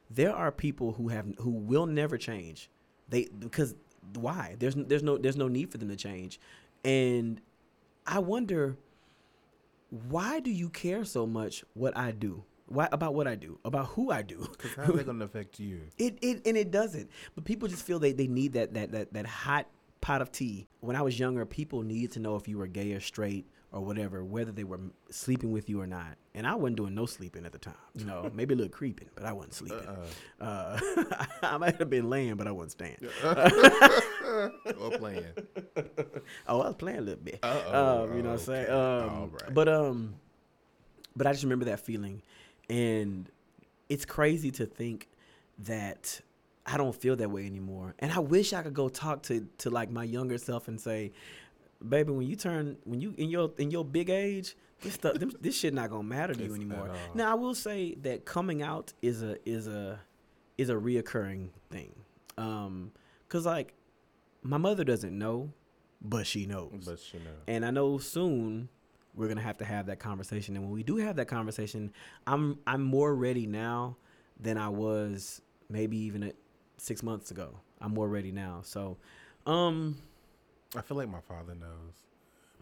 There 0.09 0.35
are 0.35 0.51
people 0.51 0.91
who 0.91 1.07
have 1.07 1.25
who 1.39 1.51
will 1.51 1.85
never 1.85 2.17
change. 2.17 2.69
They 3.07 3.29
because 3.39 3.73
why? 4.13 4.57
There's 4.59 4.75
there's 4.75 5.01
no 5.01 5.17
there's 5.17 5.37
no 5.37 5.47
need 5.47 5.71
for 5.71 5.77
them 5.77 5.87
to 5.87 5.95
change, 5.95 6.39
and 6.83 7.39
I 8.05 8.19
wonder 8.19 8.77
why 10.09 10.41
do 10.41 10.51
you 10.51 10.69
care 10.69 11.05
so 11.05 11.25
much 11.25 11.63
what 11.73 11.95
I 11.95 12.11
do? 12.11 12.43
Why 12.65 12.89
about 12.91 13.13
what 13.13 13.27
I 13.27 13.35
do? 13.35 13.59
About 13.63 13.87
who 13.87 14.11
I 14.11 14.21
do? 14.21 14.47
Because 14.51 14.71
how's 14.75 14.95
that 14.95 15.05
going 15.05 15.19
to 15.19 15.25
affect 15.25 15.59
you? 15.59 15.81
It, 15.97 16.17
it 16.21 16.45
and 16.45 16.57
it 16.57 16.71
doesn't. 16.71 17.09
But 17.35 17.45
people 17.45 17.67
just 17.67 17.85
feel 17.85 17.99
they, 17.99 18.13
they 18.13 18.27
need 18.27 18.53
that, 18.53 18.73
that 18.73 18.91
that 18.91 19.13
that 19.13 19.25
hot 19.25 19.67
pot 20.01 20.21
of 20.21 20.31
tea. 20.33 20.67
When 20.81 20.97
I 20.97 21.01
was 21.01 21.17
younger, 21.17 21.45
people 21.45 21.81
needed 21.81 22.11
to 22.13 22.19
know 22.19 22.35
if 22.35 22.47
you 22.47 22.57
were 22.57 22.67
gay 22.67 22.91
or 22.93 22.99
straight 22.99 23.45
or 23.73 23.81
whatever, 23.81 24.23
whether 24.23 24.51
they 24.51 24.65
were 24.65 24.79
sleeping 25.09 25.51
with 25.51 25.69
you 25.69 25.79
or 25.81 25.87
not. 25.87 26.17
And 26.35 26.45
I 26.45 26.55
wasn't 26.55 26.77
doing 26.77 26.93
no 26.93 27.05
sleeping 27.05 27.45
at 27.45 27.53
the 27.53 27.57
time. 27.57 27.73
You 27.95 28.05
know, 28.05 28.29
maybe 28.35 28.53
a 28.53 28.57
little 28.57 28.71
creeping, 28.71 29.09
but 29.15 29.25
I 29.25 29.31
wasn't 29.33 29.53
sleeping. 29.53 29.87
Uh, 29.87 30.43
Uh, 30.43 30.79
I 31.43 31.57
might 31.57 31.77
have 31.77 31.89
been 31.89 32.09
laying, 32.09 32.35
but 32.35 32.47
I 32.47 32.51
wasn't 32.51 32.71
staying. 32.73 32.97
or 33.23 34.91
playing. 34.97 35.25
Oh, 36.47 36.61
I 36.61 36.67
was 36.67 36.75
playing 36.75 36.99
a 36.99 37.01
little 37.01 37.23
bit. 37.23 37.43
Um, 37.43 38.15
you 38.15 38.23
know 38.23 38.29
what 38.31 38.39
I'm 38.39 38.45
saying? 38.45 38.69
Um, 38.69 39.31
right. 39.31 39.53
But 39.53 39.69
um, 39.69 40.15
but 41.15 41.27
I 41.27 41.31
just 41.31 41.43
remember 41.43 41.65
that 41.65 41.79
feeling, 41.79 42.21
and 42.69 43.29
it's 43.89 44.05
crazy 44.05 44.51
to 44.51 44.65
think 44.65 45.07
that 45.59 46.21
I 46.65 46.77
don't 46.77 46.95
feel 46.95 47.15
that 47.17 47.29
way 47.29 47.45
anymore. 47.45 47.95
And 47.99 48.11
I 48.11 48.19
wish 48.19 48.53
I 48.53 48.61
could 48.63 48.73
go 48.73 48.89
talk 48.89 49.23
to 49.23 49.47
to 49.59 49.69
like 49.69 49.89
my 49.89 50.03
younger 50.03 50.37
self 50.37 50.67
and 50.67 50.79
say, 50.79 51.11
baby, 51.87 52.11
when 52.11 52.27
you 52.27 52.35
turn 52.35 52.77
when 52.85 53.01
you 53.01 53.13
in 53.17 53.29
your 53.29 53.51
in 53.57 53.71
your 53.71 53.85
big 53.85 54.09
age. 54.09 54.55
This 54.81 54.95
stuff, 54.95 55.19
them, 55.19 55.31
this 55.39 55.55
shit 55.55 55.75
not 55.75 55.91
gonna 55.91 56.01
matter 56.01 56.33
to 56.33 56.43
you 56.43 56.55
anymore. 56.55 56.89
Now 57.13 57.31
I 57.31 57.35
will 57.35 57.53
say 57.53 57.93
that 58.01 58.25
coming 58.25 58.63
out 58.63 58.93
is 59.03 59.21
a 59.21 59.37
is 59.47 59.67
a 59.67 59.99
is 60.57 60.69
a 60.69 60.73
reoccurring 60.73 61.49
thing, 61.69 61.93
um, 62.39 62.91
cause 63.29 63.45
like 63.45 63.75
my 64.41 64.57
mother 64.57 64.83
doesn't 64.83 65.15
know, 65.15 65.51
but 66.01 66.25
she 66.25 66.47
knows. 66.47 66.83
But 66.85 66.99
she 66.99 67.17
know. 67.17 67.29
And 67.47 67.63
I 67.63 67.69
know 67.69 67.99
soon 67.99 68.69
we're 69.13 69.27
gonna 69.27 69.41
have 69.41 69.57
to 69.57 69.65
have 69.65 69.85
that 69.85 69.99
conversation. 69.99 70.55
And 70.55 70.65
when 70.65 70.73
we 70.73 70.81
do 70.81 70.97
have 70.97 71.15
that 71.17 71.27
conversation, 71.27 71.91
I'm 72.25 72.57
I'm 72.65 72.81
more 72.81 73.13
ready 73.13 73.45
now 73.45 73.97
than 74.39 74.57
I 74.57 74.69
was 74.69 75.41
maybe 75.69 75.97
even 75.97 76.23
at 76.23 76.35
six 76.77 77.03
months 77.03 77.31
ago. 77.31 77.59
I'm 77.79 77.93
more 77.93 78.07
ready 78.07 78.31
now. 78.31 78.61
So, 78.63 78.97
um, 79.45 79.97
I 80.75 80.81
feel 80.81 80.97
like 80.97 81.09
my 81.09 81.21
father 81.21 81.53
knows. 81.53 81.93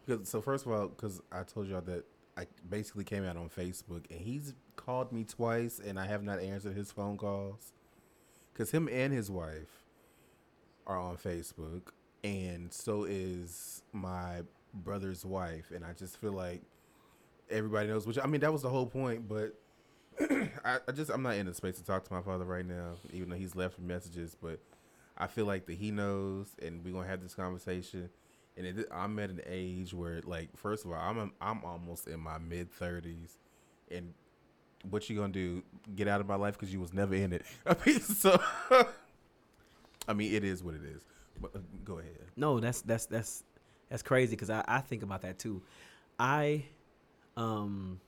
Because 0.05 0.27
so 0.27 0.41
first 0.41 0.65
of 0.65 0.71
all, 0.71 0.87
because 0.87 1.21
I 1.31 1.43
told 1.43 1.67
y'all 1.67 1.81
that 1.81 2.05
I 2.37 2.45
basically 2.69 3.03
came 3.03 3.23
out 3.23 3.37
on 3.37 3.49
Facebook, 3.49 4.05
and 4.09 4.19
he's 4.19 4.53
called 4.75 5.11
me 5.11 5.23
twice, 5.23 5.79
and 5.79 5.99
I 5.99 6.07
have 6.07 6.23
not 6.23 6.39
answered 6.39 6.75
his 6.75 6.91
phone 6.91 7.17
calls. 7.17 7.73
Because 8.53 8.71
him 8.71 8.89
and 8.91 9.13
his 9.13 9.29
wife 9.29 9.83
are 10.87 10.97
on 10.97 11.17
Facebook, 11.17 11.81
and 12.23 12.73
so 12.73 13.03
is 13.03 13.83
my 13.93 14.41
brother's 14.73 15.25
wife, 15.25 15.71
and 15.73 15.85
I 15.85 15.93
just 15.93 16.17
feel 16.17 16.33
like 16.33 16.61
everybody 17.49 17.87
knows. 17.87 18.07
Which 18.07 18.17
I 18.17 18.25
mean, 18.25 18.41
that 18.41 18.51
was 18.51 18.61
the 18.61 18.69
whole 18.69 18.87
point, 18.87 19.27
but. 19.27 19.55
I, 20.65 20.79
I 20.85 20.91
just 20.91 21.09
I'm 21.09 21.21
not 21.23 21.35
in 21.35 21.45
the 21.45 21.53
space 21.53 21.77
to 21.77 21.83
talk 21.83 22.03
to 22.03 22.13
my 22.13 22.21
father 22.21 22.43
right 22.43 22.65
now, 22.65 22.95
even 23.13 23.29
though 23.29 23.37
he's 23.37 23.55
left 23.55 23.79
messages. 23.79 24.35
But 24.41 24.59
I 25.19 25.27
feel 25.27 25.45
like 25.45 25.65
that 25.65 25.75
he 25.77 25.91
knows, 25.91 26.55
and 26.61 26.83
we're 26.83 26.93
gonna 26.93 27.07
have 27.07 27.21
this 27.21 27.35
conversation. 27.35 28.09
And 28.57 28.65
it, 28.65 28.87
I'm 28.91 29.17
at 29.19 29.29
an 29.29 29.41
age 29.45 29.93
where, 29.93 30.21
like, 30.23 30.49
first 30.55 30.85
of 30.85 30.91
all, 30.91 30.97
I'm 30.97 31.31
I'm 31.41 31.63
almost 31.63 32.07
in 32.07 32.19
my 32.19 32.37
mid 32.37 32.71
thirties, 32.71 33.37
and 33.91 34.13
what 34.89 35.09
you 35.09 35.17
gonna 35.17 35.33
do? 35.33 35.63
Get 35.95 36.07
out 36.07 36.21
of 36.21 36.27
my 36.27 36.35
life 36.35 36.53
because 36.53 36.71
you 36.71 36.79
was 36.79 36.93
never 36.93 37.15
in 37.15 37.33
it. 37.33 37.45
I 37.65 37.75
mean, 37.85 37.99
so 37.99 38.41
I 40.07 40.13
mean, 40.13 40.33
it 40.33 40.43
is 40.43 40.63
what 40.63 40.75
it 40.75 40.83
is. 40.83 41.03
But 41.41 41.55
uh, 41.55 41.59
go 41.83 41.99
ahead. 41.99 42.13
no, 42.35 42.59
that's 42.59 42.81
that's 42.81 43.05
that's 43.05 43.43
that's 43.89 44.03
crazy 44.03 44.31
because 44.31 44.49
I 44.49 44.63
I 44.67 44.79
think 44.79 45.03
about 45.03 45.21
that 45.21 45.39
too. 45.39 45.61
I, 46.19 46.65
um, 47.37 47.99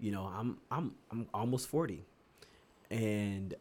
you 0.00 0.10
know, 0.10 0.24
I'm 0.24 0.58
I'm 0.70 0.94
I'm 1.10 1.26
almost 1.34 1.68
forty, 1.68 2.04
and 2.90 3.54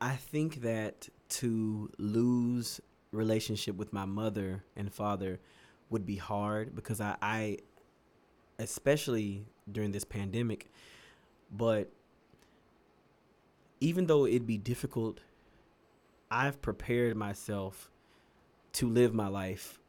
I 0.00 0.16
think 0.16 0.62
that 0.62 1.08
to 1.28 1.90
lose 1.98 2.80
relationship 3.12 3.76
with 3.76 3.92
my 3.92 4.04
mother 4.04 4.64
and 4.76 4.92
father 4.92 5.40
would 5.90 6.04
be 6.04 6.16
hard 6.16 6.74
because 6.74 7.00
I, 7.00 7.16
I 7.22 7.58
especially 8.58 9.46
during 9.70 9.92
this 9.92 10.04
pandemic, 10.04 10.70
but 11.50 11.90
even 13.80 14.06
though 14.06 14.26
it'd 14.26 14.46
be 14.46 14.58
difficult, 14.58 15.20
I've 16.30 16.60
prepared 16.60 17.16
myself 17.16 17.90
to 18.74 18.88
live 18.88 19.14
my 19.14 19.28
life 19.28 19.80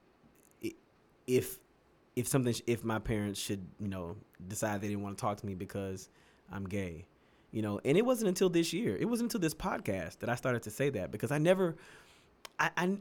if 1.26 1.60
if 2.16 2.28
something 2.28 2.56
if 2.66 2.84
my 2.84 3.00
parents 3.00 3.40
should 3.40 3.66
you 3.80 3.88
know 3.88 4.16
decide 4.48 4.82
they 4.82 4.88
didn't 4.88 5.04
want 5.04 5.18
to 5.18 5.22
talk 5.22 5.38
to 5.38 5.46
me 5.46 5.56
because 5.56 6.10
I'm 6.52 6.66
gay 6.66 7.06
you 7.58 7.64
know 7.64 7.82
and 7.84 7.98
it 7.98 8.06
wasn't 8.06 8.28
until 8.28 8.50
this 8.50 8.72
year 8.72 8.96
it 8.96 9.06
wasn't 9.06 9.26
until 9.26 9.42
this 9.42 9.56
podcast 9.56 10.20
that 10.20 10.30
I 10.30 10.36
started 10.36 10.62
to 10.64 10.70
say 10.70 10.92
that 10.92 11.12
because 11.12 11.32
I 11.32 11.40
never 11.40 11.76
I 12.60 12.70
I, 12.78 12.98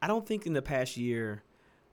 I 0.00 0.06
don't 0.06 0.24
think 0.24 0.46
in 0.46 0.52
the 0.52 0.62
past 0.62 0.96
year 0.96 1.42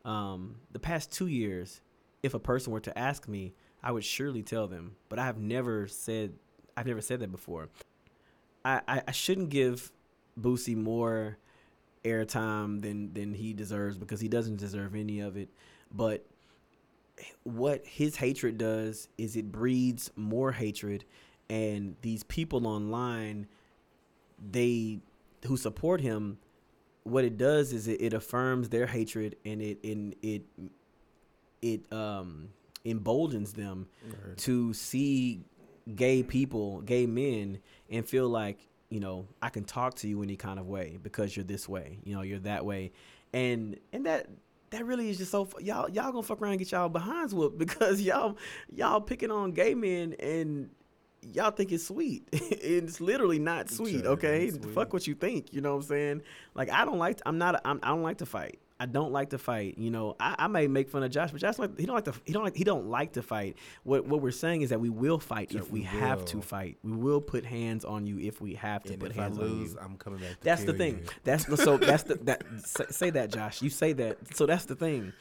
um 0.05 0.57
the 0.72 0.80
past 0.80 1.11
2 1.11 1.26
years 1.26 1.82
if 2.22 2.36
a 2.36 2.39
person 2.39 2.72
were 2.72 2.82
to 2.82 2.95
ask 2.95 3.28
me 3.28 3.55
I 3.82 3.91
would 3.91 4.03
surely 4.03 4.43
tell 4.43 4.68
them 4.68 4.95
but 5.09 5.18
I 5.18 5.26
have 5.26 5.39
never 5.39 5.88
said 5.88 6.34
I've 6.78 6.86
never 6.86 7.01
said 7.01 7.20
that 7.22 7.32
before 7.32 7.70
I 8.64 8.82
I, 8.88 9.01
I 9.07 9.11
shouldn't 9.11 9.49
give 9.49 9.91
Boosie 10.39 10.78
more 10.78 11.39
airtime 12.03 12.84
than 12.84 13.11
than 13.14 13.34
he 13.34 13.53
deserves 13.53 13.97
because 13.97 14.22
he 14.22 14.28
doesn't 14.28 14.57
deserve 14.57 14.93
any 14.93 15.20
of 15.20 15.36
it. 15.36 15.49
But 15.91 16.28
what 17.43 17.86
his 17.88 18.18
hatred 18.18 18.59
does 18.59 19.07
is 19.18 19.36
it 19.36 19.51
breeds 19.51 20.11
more 20.16 20.51
hatred, 20.51 21.05
and 21.53 21.95
these 22.01 22.23
people 22.23 22.65
online, 22.65 23.45
they 24.51 24.99
who 25.45 25.55
support 25.55 26.01
him, 26.01 26.39
what 27.03 27.23
it 27.23 27.37
does 27.37 27.73
is 27.73 27.87
it, 27.87 28.01
it 28.01 28.13
affirms 28.13 28.69
their 28.69 28.87
hatred 28.87 29.35
and 29.45 29.61
it 29.61 29.77
in 29.83 30.15
it 30.23 30.41
it 31.61 31.93
um 31.93 32.49
emboldens 32.85 33.53
them 33.53 33.87
right. 34.03 34.37
to 34.37 34.73
see 34.73 35.41
gay 35.95 36.23
people, 36.23 36.81
gay 36.81 37.05
men, 37.05 37.59
and 37.87 38.07
feel 38.07 38.27
like 38.27 38.67
you 38.89 38.99
know, 38.99 39.27
I 39.41 39.49
can 39.49 39.63
talk 39.63 39.95
to 39.95 40.07
you 40.07 40.23
any 40.23 40.35
kind 40.35 40.59
of 40.59 40.67
way 40.67 40.97
because 41.01 41.35
you're 41.35 41.43
this 41.45 41.69
way, 41.69 41.99
you 42.03 42.15
know, 42.15 42.21
you're 42.21 42.39
that 42.39 42.65
way, 42.65 42.91
and 43.31 43.79
and 43.91 44.07
that 44.07 44.27
that 44.71 44.85
really 44.85 45.11
is 45.11 45.19
just 45.19 45.29
so 45.29 45.47
y'all 45.59 45.87
y'all 45.87 46.11
gonna 46.11 46.23
fuck 46.23 46.41
around 46.41 46.53
and 46.53 46.59
get 46.59 46.71
y'all 46.71 46.89
behinds 46.89 47.31
whooped 47.31 47.57
because 47.59 48.01
y'all 48.01 48.37
y'all 48.75 49.01
picking 49.01 49.29
on 49.29 49.51
gay 49.51 49.75
men 49.75 50.15
and 50.19 50.71
y'all 51.32 51.51
think 51.51 51.71
it's 51.71 51.88
sweet. 51.88 52.28
it's 52.32 52.99
literally 52.99 53.39
not 53.39 53.69
sweet. 53.69 54.05
Okay, 54.05 54.49
sweet. 54.49 54.65
fuck 54.74 54.93
what 54.93 55.07
you 55.07 55.15
think. 55.15 55.53
You 55.53 55.61
know 55.61 55.71
what 55.71 55.84
I'm 55.84 55.88
saying? 55.88 56.21
Like 56.55 56.69
I 56.69 56.86
don't 56.86 56.99
like. 56.99 57.21
I'm 57.26 57.38
not. 57.38 57.61
I'm, 57.65 57.80
I 57.84 57.89
don't 57.89 58.03
like 58.03 58.17
to 58.19 58.26
fight. 58.26 58.59
I 58.80 58.86
don't 58.86 59.13
like 59.13 59.30
to 59.30 59.38
fight. 59.38 59.78
You 59.78 59.91
know, 59.91 60.15
I, 60.19 60.36
I 60.39 60.47
may 60.47 60.67
make 60.67 60.89
fun 60.89 61.03
of 61.03 61.11
Josh, 61.11 61.32
but 61.32 61.39
Josh 61.39 61.57
like 61.57 61.80
he 61.80 61.86
don't 61.86 61.95
like 61.95 62.05
to 62.05 62.13
he 62.26 62.34
don't 62.34 62.43
like 62.43 62.55
he 62.55 62.63
don't 62.63 62.88
like 62.88 63.13
to 63.13 63.21
fight. 63.21 63.55
What 63.84 64.05
what 64.05 64.21
we're 64.21 64.32
saying 64.32 64.61
is 64.61 64.71
that 64.71 64.82
we 64.82 64.89
will 64.89 65.19
fight 65.19 65.53
if 65.53 65.71
we, 65.71 65.80
we 65.80 65.86
have 65.86 66.26
to 66.26 66.41
fight. 66.41 66.78
We 66.84 66.91
will 66.91 67.21
put 67.21 67.45
hands 67.45 67.86
on 67.86 68.05
you 68.07 68.19
if 68.19 68.41
we 68.41 68.55
have 68.55 68.84
to 68.84 68.93
and 68.93 69.01
put 69.01 69.13
hands 69.13 69.38
lose, 69.38 69.76
on 69.76 69.84
you. 69.84 69.89
I'm 69.91 69.97
coming 69.97 70.19
back. 70.19 70.38
that's 70.41 70.63
the 70.65 70.74
thing. 70.74 70.99
You. 70.99 71.05
That's 71.24 71.45
the, 71.45 71.55
so 71.55 71.78
that's 71.89 72.03
the 72.03 72.15
that 72.24 72.43
say, 72.65 72.86
say 72.89 73.09
that 73.11 73.32
Josh. 73.32 73.61
You 73.61 73.69
say 73.69 73.93
that. 73.93 74.36
So 74.36 74.45
that's 74.45 74.65
the 74.65 74.76
thing. 74.76 75.13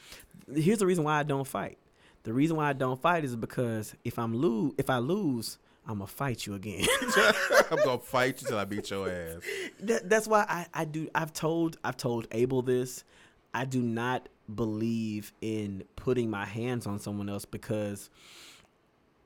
Here's 0.53 0.79
the 0.79 0.85
reason 0.85 1.03
why 1.03 1.19
I 1.19 1.23
don't 1.23 1.47
fight. 1.47 1.77
The 2.23 2.33
reason 2.33 2.57
why 2.57 2.69
I 2.69 2.73
don't 2.73 3.01
fight 3.01 3.23
is 3.23 3.35
because 3.35 3.93
if 4.03 4.19
I'm 4.19 4.35
lose 4.35 4.73
if 4.77 4.89
I 4.89 4.97
lose, 4.97 5.57
I'm 5.85 5.95
gonna 5.95 6.07
fight 6.07 6.45
you 6.45 6.55
again. 6.55 6.85
I'm 7.71 7.83
gonna 7.83 7.99
fight 7.99 8.41
you 8.41 8.47
till 8.47 8.57
I 8.57 8.65
beat 8.65 8.89
your 8.89 9.09
ass. 9.09 9.41
That, 9.81 10.09
that's 10.09 10.27
why 10.27 10.45
I, 10.47 10.65
I 10.73 10.85
do. 10.85 11.09
I've 11.13 11.33
told 11.33 11.77
I've 11.83 11.97
told 11.97 12.27
Abel 12.31 12.61
this. 12.61 13.03
I 13.53 13.65
do 13.65 13.81
not 13.81 14.29
believe 14.53 15.31
in 15.41 15.83
putting 15.95 16.29
my 16.29 16.45
hands 16.45 16.87
on 16.87 16.99
someone 16.99 17.29
else 17.29 17.45
because 17.45 18.09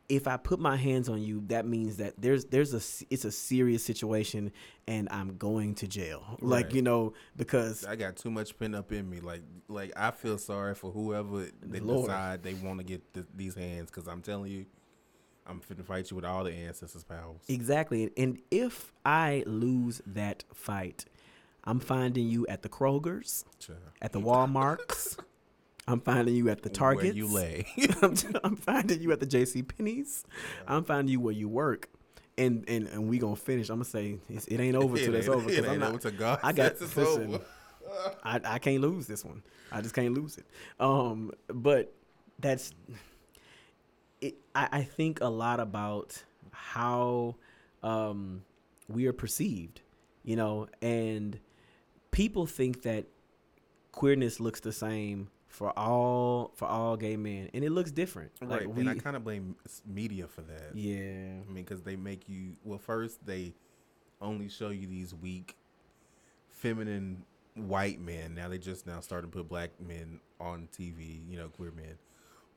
if 0.09 0.27
I 0.27 0.37
put 0.37 0.59
my 0.59 0.77
hands 0.77 1.09
on 1.09 1.21
you, 1.21 1.43
that 1.47 1.65
means 1.65 1.97
that 1.97 2.13
there's 2.17 2.45
there's 2.45 2.73
a 2.73 3.05
it's 3.09 3.25
a 3.25 3.31
serious 3.31 3.83
situation 3.83 4.51
and 4.87 5.07
I'm 5.11 5.37
going 5.37 5.75
to 5.75 5.87
jail. 5.87 6.23
Right. 6.41 6.63
Like 6.63 6.73
you 6.73 6.81
know 6.81 7.13
because 7.35 7.85
I 7.85 7.95
got 7.95 8.15
too 8.15 8.31
much 8.31 8.57
pent 8.57 8.75
up 8.75 8.91
in 8.91 9.09
me. 9.09 9.19
Like 9.19 9.41
like 9.67 9.91
I 9.97 10.11
feel 10.11 10.37
sorry 10.37 10.75
for 10.75 10.91
whoever 10.91 11.47
they 11.61 11.79
Lord. 11.79 12.07
decide 12.07 12.43
they 12.43 12.53
want 12.53 12.79
to 12.79 12.85
get 12.85 13.13
th- 13.13 13.25
these 13.35 13.55
hands 13.55 13.89
because 13.91 14.07
I'm 14.07 14.21
telling 14.21 14.51
you, 14.51 14.65
I'm 15.47 15.61
finna 15.61 15.85
fight 15.85 16.11
you 16.11 16.15
with 16.15 16.25
all 16.25 16.43
the 16.43 16.53
ancestors' 16.53 17.03
powers. 17.03 17.41
Exactly, 17.47 18.11
and 18.17 18.39
if 18.51 18.91
I 19.05 19.43
lose 19.45 20.01
that 20.05 20.43
fight, 20.53 21.05
I'm 21.63 21.79
finding 21.79 22.27
you 22.27 22.45
at 22.47 22.61
the 22.61 22.69
Krogers, 22.69 23.43
at 24.01 24.13
the 24.13 24.19
WalMarts. 24.19 25.17
I'm 25.87 26.01
finding 26.01 26.35
you 26.35 26.49
at 26.49 26.63
the 26.63 26.69
Targets. 26.69 27.05
Where 27.05 27.13
you 27.13 27.27
lay. 27.27 27.65
I'm, 28.01 28.13
I'm, 28.43 28.55
finding 28.57 29.01
you 29.01 29.13
at 29.13 29.21
the 29.21 29.25
J.C. 29.25 29.63
Penney's. 29.63 30.25
Yeah. 30.27 30.75
I'm 30.75 30.83
finding 30.83 31.13
you 31.13 31.21
where 31.21 31.33
you 31.33 31.47
work. 31.47 31.89
And, 32.37 32.65
and 32.67 32.87
and 32.87 33.07
we 33.07 33.17
gonna 33.17 33.35
finish. 33.35 33.69
I'm 33.69 33.77
gonna 33.77 33.85
say 33.85 34.19
it 34.29 34.59
ain't 34.59 34.75
over 34.83 34.97
till 34.97 35.15
it's 35.15 35.27
over. 35.27 35.49
It 35.49 35.59
ain't 35.59 35.67
I'm 35.69 35.79
not, 35.79 35.89
over 35.89 35.99
to 35.99 36.11
God. 36.11 36.39
I 36.43 36.51
got 36.51 36.79
listen, 36.79 37.39
I, 38.23 38.39
I 38.43 38.59
can't 38.59 38.81
lose 38.81 39.07
this 39.07 39.25
one. 39.25 39.41
I 39.71 39.81
just 39.81 39.95
can't 39.95 40.13
lose 40.13 40.37
it. 40.37 40.45
Um, 40.79 41.31
but 41.47 41.95
that's 42.39 42.73
it. 44.22 44.36
I, 44.55 44.68
I 44.72 44.84
think 44.84 45.22
a 45.22 45.30
lot 45.30 45.59
about 45.59 46.24
how 46.51 47.36
um 47.84 48.43
we 48.88 49.05
are 49.07 49.13
perceived, 49.13 49.82
you 50.24 50.36
know, 50.36 50.68
and 50.82 51.39
people 52.11 52.45
think 52.45 52.84
that 52.84 53.05
queerness 53.91 54.39
looks 54.39 54.59
the 54.59 54.72
same 54.72 55.30
for 55.47 55.78
all 55.78 56.51
for 56.55 56.65
all 56.65 56.95
gay 56.97 57.18
men, 57.18 57.49
and 57.53 57.63
it 57.63 57.72
looks 57.72 57.91
different. 57.91 58.32
Right, 58.41 58.68
like 58.68 58.76
we, 58.76 58.82
and 58.82 58.89
I 58.89 58.95
kind 58.95 59.15
of 59.15 59.24
blame 59.24 59.55
media 59.86 60.28
for 60.28 60.41
that. 60.41 60.76
Yeah, 60.76 60.97
I 60.97 61.51
mean, 61.51 61.63
because 61.63 61.82
they 61.82 61.95
make 61.95 62.30
you 62.30 62.55
well. 62.63 62.80
First, 62.80 63.26
they 63.26 63.53
only 64.22 64.49
show 64.49 64.70
you 64.70 64.88
these 64.88 65.13
weak, 65.13 65.55
feminine 66.49 67.24
white 67.55 67.99
men. 67.99 68.36
Now 68.36 68.49
they 68.49 68.57
just 68.57 68.86
now 68.86 68.99
starting 68.99 69.32
to 69.32 69.38
put 69.38 69.49
black 69.49 69.72
men 69.80 70.20
on 70.39 70.68
TV. 70.78 71.28
You 71.28 71.38
know, 71.38 71.47
queer 71.49 71.72
men. 71.72 71.97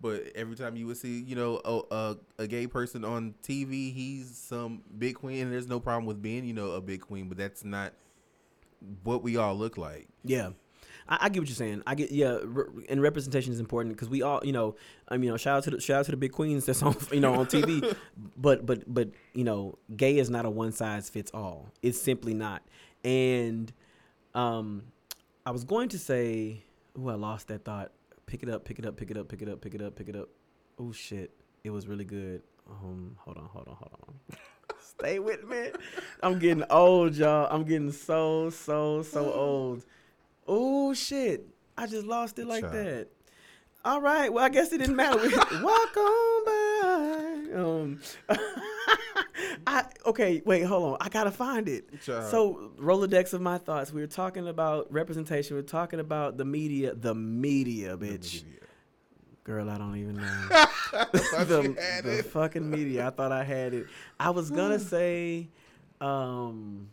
But 0.00 0.32
every 0.34 0.56
time 0.56 0.76
you 0.76 0.86
would 0.86 0.96
see, 0.96 1.20
you 1.20 1.36
know, 1.36 1.60
a, 1.64 1.94
a, 1.94 2.16
a, 2.38 2.46
gay 2.46 2.66
person 2.66 3.04
on 3.04 3.34
TV, 3.42 3.92
he's 3.92 4.34
some 4.34 4.80
big 4.98 5.16
queen. 5.16 5.42
And 5.42 5.52
there's 5.52 5.68
no 5.68 5.78
problem 5.78 6.06
with 6.06 6.22
being, 6.22 6.46
you 6.46 6.54
know, 6.54 6.70
a 6.70 6.80
big 6.80 7.02
queen, 7.02 7.28
but 7.28 7.36
that's 7.36 7.64
not 7.64 7.92
what 9.04 9.22
we 9.22 9.36
all 9.36 9.54
look 9.54 9.76
like. 9.76 10.08
Yeah. 10.24 10.50
I, 11.06 11.18
I 11.22 11.28
get 11.28 11.40
what 11.40 11.48
you're 11.48 11.56
saying. 11.56 11.82
I 11.86 11.94
get 11.94 12.12
yeah, 12.12 12.38
re- 12.42 12.86
and 12.88 13.02
representation 13.02 13.52
is 13.52 13.60
important 13.60 13.94
because 13.94 14.08
we 14.08 14.22
all, 14.22 14.40
you 14.42 14.52
know, 14.52 14.76
I 15.08 15.16
mean, 15.16 15.24
you 15.24 15.30
know, 15.30 15.36
shout 15.36 15.58
out 15.58 15.64
to 15.64 15.70
the, 15.70 15.80
shout 15.80 16.00
out 16.00 16.04
to 16.06 16.12
the 16.12 16.16
big 16.16 16.32
queens 16.32 16.64
that's 16.64 16.82
on, 16.82 16.96
you 17.12 17.20
know, 17.20 17.34
on 17.34 17.46
TV, 17.46 17.94
but 18.36 18.64
but 18.64 18.82
but 18.86 19.10
you 19.34 19.44
know, 19.44 19.78
gay 19.94 20.18
is 20.18 20.30
not 20.30 20.46
a 20.46 20.50
one 20.50 20.72
size 20.72 21.10
fits 21.10 21.30
all. 21.34 21.68
It's 21.82 22.00
simply 22.00 22.32
not. 22.32 22.62
And 23.04 23.72
um, 24.34 24.84
I 25.44 25.50
was 25.50 25.64
going 25.64 25.88
to 25.90 25.98
say, 25.98 26.62
oh, 26.98 27.08
I 27.08 27.14
lost 27.14 27.48
that 27.48 27.64
thought. 27.64 27.92
Pick 28.30 28.44
it 28.44 28.48
up, 28.48 28.64
pick 28.64 28.78
it 28.78 28.86
up, 28.86 28.96
pick 28.96 29.10
it 29.10 29.16
up, 29.16 29.28
pick 29.28 29.42
it 29.42 29.48
up, 29.48 29.60
pick 29.60 29.74
it 29.74 29.82
up, 29.82 29.96
pick 29.96 30.08
it 30.08 30.14
up. 30.14 30.28
Oh 30.78 30.92
shit, 30.92 31.32
it 31.64 31.70
was 31.70 31.88
really 31.88 32.04
good. 32.04 32.42
Um, 32.70 33.16
hold 33.18 33.38
on, 33.38 33.46
hold 33.46 33.66
on, 33.66 33.74
hold 33.74 33.90
on. 34.06 34.36
Stay 34.80 35.18
with 35.18 35.42
me. 35.48 35.70
I'm 36.22 36.38
getting 36.38 36.62
old, 36.70 37.16
y'all. 37.16 37.48
I'm 37.50 37.64
getting 37.64 37.90
so, 37.90 38.50
so, 38.50 39.02
so 39.02 39.32
old. 39.32 39.84
Oh 40.46 40.94
shit. 40.94 41.44
I 41.76 41.88
just 41.88 42.06
lost 42.06 42.38
it 42.38 42.46
like 42.46 42.62
that. 42.70 43.08
All 43.84 44.00
right. 44.00 44.32
Well, 44.32 44.44
I 44.44 44.48
guess 44.48 44.72
it 44.72 44.78
didn't 44.78 44.94
matter. 44.94 45.18
Walk 45.18 45.96
on 45.96 46.44
by. 46.44 47.52
Um, 47.56 48.00
I 49.66 49.84
okay. 50.06 50.42
Wait, 50.44 50.62
hold 50.62 50.92
on. 50.92 50.98
I 51.00 51.08
gotta 51.08 51.30
find 51.30 51.68
it. 51.68 51.84
So 52.02 52.72
Rolodex 52.78 53.32
of 53.32 53.40
my 53.40 53.58
thoughts. 53.58 53.92
We 53.92 54.00
were 54.00 54.06
talking 54.06 54.48
about 54.48 54.92
representation. 54.92 55.56
We 55.56 55.60
are 55.60 55.64
talking 55.64 56.00
about 56.00 56.36
the 56.36 56.44
media. 56.44 56.94
The 56.94 57.14
media, 57.14 57.96
bitch. 57.96 58.40
The 58.40 58.46
media. 58.46 58.60
Girl, 59.44 59.70
I 59.70 59.78
don't 59.78 59.96
even 59.96 60.16
know. 60.16 60.48
the, 61.12 62.02
the 62.04 62.22
fucking 62.22 62.70
media. 62.70 63.06
I 63.06 63.10
thought 63.10 63.32
I 63.32 63.42
had 63.42 63.74
it. 63.74 63.86
I 64.18 64.30
was 64.30 64.50
gonna 64.50 64.78
say, 64.78 65.48
um, 66.00 66.90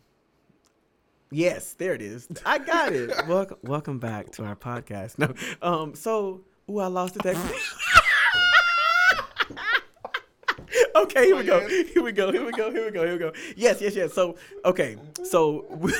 yes, 1.30 1.74
there 1.74 1.94
it 1.94 2.02
is. 2.02 2.28
I 2.44 2.58
got 2.58 2.92
it. 2.92 3.10
welcome, 3.28 3.58
welcome 3.62 3.98
back 3.98 4.30
to 4.32 4.44
our 4.44 4.56
podcast. 4.56 5.18
No, 5.18 5.34
um, 5.62 5.94
so, 5.94 6.40
ooh, 6.70 6.78
I 6.78 6.86
lost 6.86 7.16
it. 7.16 7.22
That. 7.22 7.36
Okay, 11.02 11.26
here 11.26 11.36
we 11.36 11.44
go. 11.44 11.66
Here 11.68 12.02
we 12.02 12.12
go. 12.12 12.32
Here 12.32 12.44
we 12.44 12.52
go. 12.52 12.70
Here 12.70 12.84
we 12.84 12.90
go. 12.90 13.04
Here 13.04 13.12
we 13.12 13.18
go. 13.18 13.32
Yes, 13.56 13.80
yes, 13.80 13.94
yes. 13.94 14.12
So, 14.12 14.36
okay, 14.64 14.96
so. 15.24 15.66
We 15.86 15.92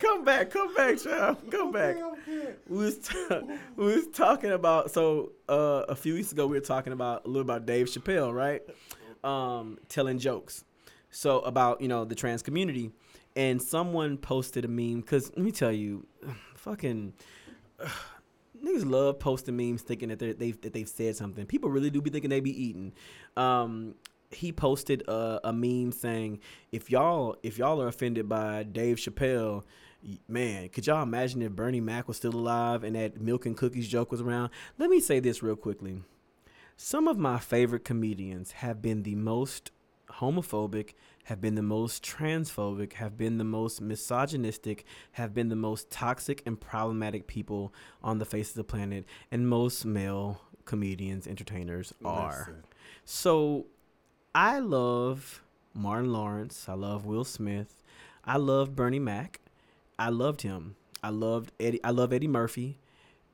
come 0.00 0.24
back, 0.24 0.50
come 0.50 0.74
back, 0.74 0.98
child. 0.98 1.38
Come 1.50 1.72
back. 1.72 1.96
we 2.68 2.76
was 2.76 2.98
ta- 2.98 3.42
we 3.76 3.84
was 3.84 4.08
talking 4.08 4.50
about 4.50 4.90
so 4.90 5.32
uh, 5.48 5.84
a 5.88 5.94
few 5.94 6.14
weeks 6.14 6.32
ago 6.32 6.46
we 6.46 6.56
were 6.56 6.64
talking 6.64 6.92
about 6.92 7.24
a 7.24 7.28
little 7.28 7.42
about 7.42 7.64
Dave 7.66 7.86
Chappelle, 7.86 8.34
right? 8.34 8.62
Um, 9.22 9.78
telling 9.88 10.18
jokes. 10.18 10.64
So 11.10 11.40
about 11.40 11.80
you 11.80 11.88
know 11.88 12.04
the 12.04 12.14
trans 12.14 12.42
community, 12.42 12.90
and 13.36 13.62
someone 13.62 14.18
posted 14.18 14.64
a 14.64 14.68
meme 14.68 15.00
because 15.00 15.30
let 15.36 15.44
me 15.44 15.52
tell 15.52 15.72
you, 15.72 16.06
fucking. 16.56 17.12
Niggas 18.64 18.88
love 18.88 19.18
posting 19.18 19.56
memes 19.56 19.82
thinking 19.82 20.08
that 20.08 20.18
they've 20.18 20.60
that 20.60 20.72
they've 20.72 20.88
said 20.88 21.16
something. 21.16 21.46
People 21.46 21.70
really 21.70 21.90
do 21.90 22.00
be 22.00 22.10
thinking 22.10 22.30
they 22.30 22.40
be 22.40 22.62
eating. 22.62 22.92
Um, 23.36 23.94
he 24.30 24.52
posted 24.52 25.02
a, 25.08 25.40
a 25.44 25.52
meme 25.52 25.92
saying, 25.92 26.40
"If 26.72 26.90
y'all 26.90 27.36
if 27.42 27.58
y'all 27.58 27.80
are 27.80 27.88
offended 27.88 28.28
by 28.28 28.64
Dave 28.64 28.96
Chappelle, 28.96 29.64
man, 30.28 30.68
could 30.68 30.86
y'all 30.86 31.02
imagine 31.02 31.42
if 31.42 31.52
Bernie 31.52 31.80
Mac 31.80 32.08
was 32.08 32.16
still 32.16 32.34
alive 32.34 32.84
and 32.84 32.96
that 32.96 33.20
milk 33.20 33.46
and 33.46 33.56
cookies 33.56 33.88
joke 33.88 34.10
was 34.10 34.20
around?" 34.20 34.50
Let 34.78 34.90
me 34.90 35.00
say 35.00 35.20
this 35.20 35.42
real 35.42 35.56
quickly. 35.56 36.02
Some 36.76 37.06
of 37.06 37.18
my 37.18 37.38
favorite 37.38 37.84
comedians 37.84 38.52
have 38.52 38.82
been 38.82 39.04
the 39.04 39.14
most 39.14 39.70
homophobic, 40.14 40.94
have 41.24 41.40
been 41.40 41.54
the 41.54 41.62
most 41.62 42.04
transphobic, 42.04 42.94
have 42.94 43.16
been 43.16 43.38
the 43.38 43.44
most 43.44 43.80
misogynistic, 43.80 44.84
have 45.12 45.34
been 45.34 45.48
the 45.48 45.56
most 45.56 45.90
toxic 45.90 46.42
and 46.46 46.60
problematic 46.60 47.26
people 47.26 47.72
on 48.02 48.18
the 48.18 48.24
face 48.24 48.50
of 48.50 48.56
the 48.56 48.64
planet, 48.64 49.04
and 49.30 49.48
most 49.48 49.84
male 49.84 50.42
comedians, 50.64 51.26
entertainers 51.26 51.92
are. 52.04 52.38
Listen. 52.38 52.64
So 53.04 53.66
I 54.34 54.58
love 54.58 55.42
Martin 55.74 56.12
Lawrence. 56.12 56.66
I 56.68 56.74
love 56.74 57.04
Will 57.04 57.24
Smith. 57.24 57.82
I 58.24 58.36
love 58.36 58.74
Bernie 58.74 58.98
Mac. 58.98 59.40
I 59.98 60.08
loved 60.08 60.42
him. 60.42 60.76
I 61.02 61.10
loved 61.10 61.52
Eddie. 61.60 61.82
I 61.84 61.90
love 61.90 62.12
Eddie 62.12 62.28
Murphy. 62.28 62.78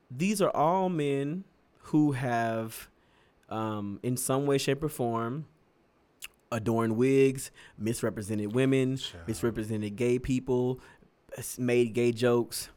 These 0.09 0.41
are 0.41 0.49
all 0.49 0.89
men 0.89 1.45
who 1.85 2.11
have, 2.11 2.89
um, 3.49 3.99
in 4.03 4.17
some 4.17 4.45
way, 4.45 4.57
shape, 4.57 4.83
or 4.83 4.89
form, 4.89 5.45
adorned 6.51 6.97
wigs, 6.97 7.51
misrepresented 7.77 8.53
women, 8.53 8.97
Child. 8.97 9.23
misrepresented 9.27 9.95
gay 9.95 10.19
people, 10.19 10.79
made 11.57 11.93
gay 11.93 12.11
jokes. 12.11 12.69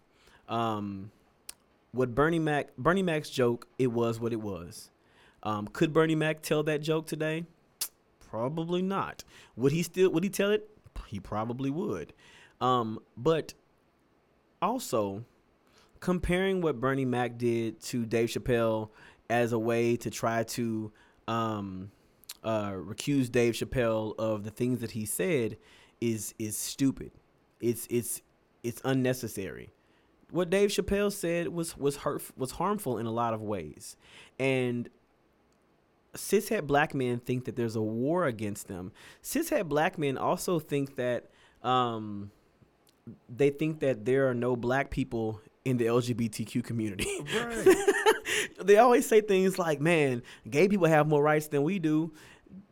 Um, 0.49 1.11
what 1.93 2.14
Bernie 2.14 2.39
Mac 2.39 2.77
Bernie 2.77 3.03
Mac's 3.03 3.31
joke, 3.31 3.66
it 3.79 3.89
was 3.89 4.20
what 4.20 4.33
it 4.33 4.41
was. 4.41 4.91
Um, 5.43 5.68
could 5.68 5.93
Bernie 5.93 6.14
Mac 6.14 6.43
tell 6.43 6.62
that 6.64 6.81
joke 6.83 7.07
today? 7.07 7.45
Probably 8.20 8.83
not. 8.83 9.25
Would 9.57 9.72
he 9.72 9.83
still 9.83 10.11
would 10.11 10.25
he 10.25 10.31
tell 10.31 10.51
it? 10.51 10.68
He 11.09 11.20
probably 11.20 11.70
would. 11.70 12.12
Um, 12.61 12.99
but 13.16 13.55
also 14.62 15.25
comparing 16.01 16.61
what 16.61 16.81
Bernie 16.81 17.05
Mac 17.05 17.39
did 17.39 17.81
to 17.83 18.05
Dave 18.07 18.29
Chappelle 18.29 18.91
as 19.31 19.53
a 19.53 19.59
way 19.59 19.97
to 19.97 20.11
try 20.11 20.43
to 20.45 20.93
um, 21.29 21.91
uh, 22.45 22.72
recuse 22.72 23.32
Dave 23.32 23.55
Chappelle 23.55 24.14
of 24.18 24.45
the 24.45 24.51
things 24.51 24.80
that 24.80 24.92
he 24.92 25.05
said 25.07 25.57
is 26.01 26.34
is 26.38 26.57
stupid. 26.57 27.12
It's 27.61 27.86
it's 27.90 28.22
it's 28.62 28.80
unnecessary. 28.84 29.70
What 30.30 30.51
Dave 30.51 30.70
Chappelle 30.70 31.12
said 31.12 31.49
was 31.49 31.76
was 31.76 31.97
hurt 31.97 32.22
was 32.36 32.53
harmful 32.53 32.99
in 32.99 33.07
a 33.07 33.11
lot 33.11 33.34
of 33.34 33.40
ways, 33.40 33.97
and 34.38 34.88
cishet 36.14 36.66
black 36.66 36.95
men 36.95 37.18
think 37.18 37.45
that 37.47 37.57
there's 37.57 37.76
a 37.76 37.82
war 37.82 38.26
against 38.26 38.68
them. 38.68 38.92
Cishet 39.22 39.68
black 39.68 39.99
men 39.99 40.18
also 40.18 40.59
think 40.59 40.97
that 40.97 41.30
um, 41.62 42.30
they 43.28 43.51
think 43.51 43.80
that 43.80 44.05
there 44.05 44.28
are 44.28 44.34
no 44.34 44.55
black 44.57 44.90
people 44.90 45.40
in 45.64 45.78
the 45.78 45.86
LGBTQ 45.86 46.62
community. 46.62 47.09
Right. 47.34 47.76
they 48.62 48.76
always 48.76 49.07
say 49.07 49.20
things 49.20 49.59
like, 49.59 49.80
"Man, 49.80 50.22
gay 50.49 50.68
people 50.68 50.86
have 50.86 51.07
more 51.07 51.22
rights 51.22 51.49
than 51.49 51.62
we 51.62 51.78
do." 51.78 52.12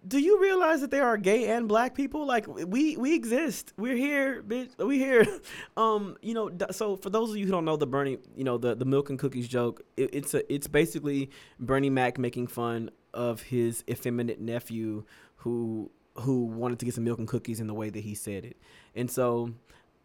Do 0.06 0.18
you 0.18 0.40
realize 0.40 0.80
that 0.80 0.90
there 0.90 1.06
are 1.06 1.16
gay 1.16 1.48
and 1.48 1.68
black 1.68 1.94
people? 1.94 2.26
Like 2.26 2.46
we 2.46 2.96
we 2.96 3.14
exist. 3.14 3.72
We're 3.76 3.96
here, 3.96 4.42
bitch. 4.42 4.76
We 4.78 4.98
here. 4.98 5.26
Um, 5.76 6.16
you 6.20 6.34
know. 6.34 6.50
So 6.70 6.96
for 6.96 7.08
those 7.08 7.30
of 7.30 7.36
you 7.36 7.46
who 7.46 7.52
don't 7.52 7.64
know 7.64 7.76
the 7.76 7.86
Bernie, 7.86 8.18
you 8.36 8.44
know 8.44 8.58
the 8.58 8.74
the 8.74 8.84
milk 8.84 9.10
and 9.10 9.18
cookies 9.18 9.48
joke. 9.48 9.82
It, 9.96 10.10
it's 10.12 10.34
a 10.34 10.52
it's 10.52 10.66
basically 10.66 11.30
Bernie 11.58 11.90
Mac 11.90 12.18
making 12.18 12.48
fun 12.48 12.90
of 13.14 13.42
his 13.42 13.84
effeminate 13.88 14.40
nephew 14.40 15.04
who 15.36 15.90
who 16.16 16.44
wanted 16.44 16.78
to 16.80 16.84
get 16.84 16.94
some 16.94 17.04
milk 17.04 17.18
and 17.18 17.28
cookies 17.28 17.60
in 17.60 17.66
the 17.66 17.74
way 17.74 17.88
that 17.88 18.00
he 18.00 18.14
said 18.14 18.44
it. 18.44 18.56
And 18.94 19.10
so 19.10 19.52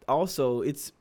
also 0.06 0.62
it's 0.62 0.92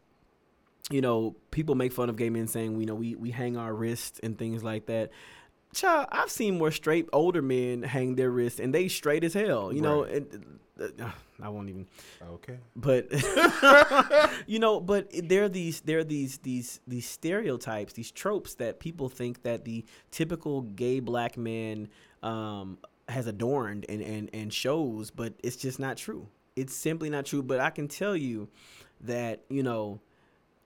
you 0.89 1.01
know, 1.01 1.36
people 1.51 1.76
make 1.76 1.91
fun 1.91 2.09
of 2.09 2.15
gay 2.15 2.30
men 2.30 2.47
saying, 2.47 2.80
you 2.80 2.86
know, 2.86 2.95
we, 2.95 3.15
we 3.15 3.32
hang 3.32 3.57
our 3.57 3.74
wrists 3.74 4.20
and 4.24 4.38
things 4.38 4.63
like 4.63 4.86
that. 4.86 5.11
Child, 5.78 6.07
I've 6.11 6.32
seen 6.32 6.57
more 6.57 6.71
straight 6.71 7.07
older 7.13 7.43
men 7.43 7.84
hang 7.84 8.15
their 8.15 8.32
wrists 8.32 8.59
and 8.59 8.73
they 8.73 8.88
straight 8.88 9.23
as 9.23 9.36
hell, 9.36 9.71
you 9.71 9.80
know. 9.82 10.03
And, 10.03 10.59
uh, 10.82 11.11
I 11.39 11.49
won't 11.49 11.69
even, 11.69 11.88
Okay. 12.34 12.57
but 12.75 13.11
you 14.47 14.57
know, 14.57 14.80
but 14.80 15.11
there 15.23 15.43
are 15.43 15.49
these 15.49 15.82
there 15.82 15.99
are 15.99 16.03
these 16.03 16.39
these 16.39 16.80
these 16.88 17.07
stereotypes, 17.07 17.93
these 17.93 18.09
tropes 18.11 18.55
that 18.55 18.80
people 18.80 19.07
think 19.07 19.43
that 19.43 19.65
the 19.65 19.86
typical 20.09 20.61
gay 20.61 20.99
black 20.99 21.38
man 21.38 21.89
um, 22.23 22.80
has 23.07 23.28
adorned 23.28 23.86
and 23.88 24.01
and 24.01 24.32
and 24.34 24.51
shows, 24.51 25.11
but 25.11 25.34
it's 25.43 25.57
just 25.57 25.80
not 25.80 25.95
true. 25.97 26.28
It's 26.55 26.75
simply 26.75 27.11
not 27.11 27.28
true. 27.28 27.43
But 27.43 27.59
I 27.59 27.69
can 27.69 27.88
tell 27.88 28.15
you 28.15 28.49
that 29.01 29.43
you 29.47 29.61
know, 29.61 30.01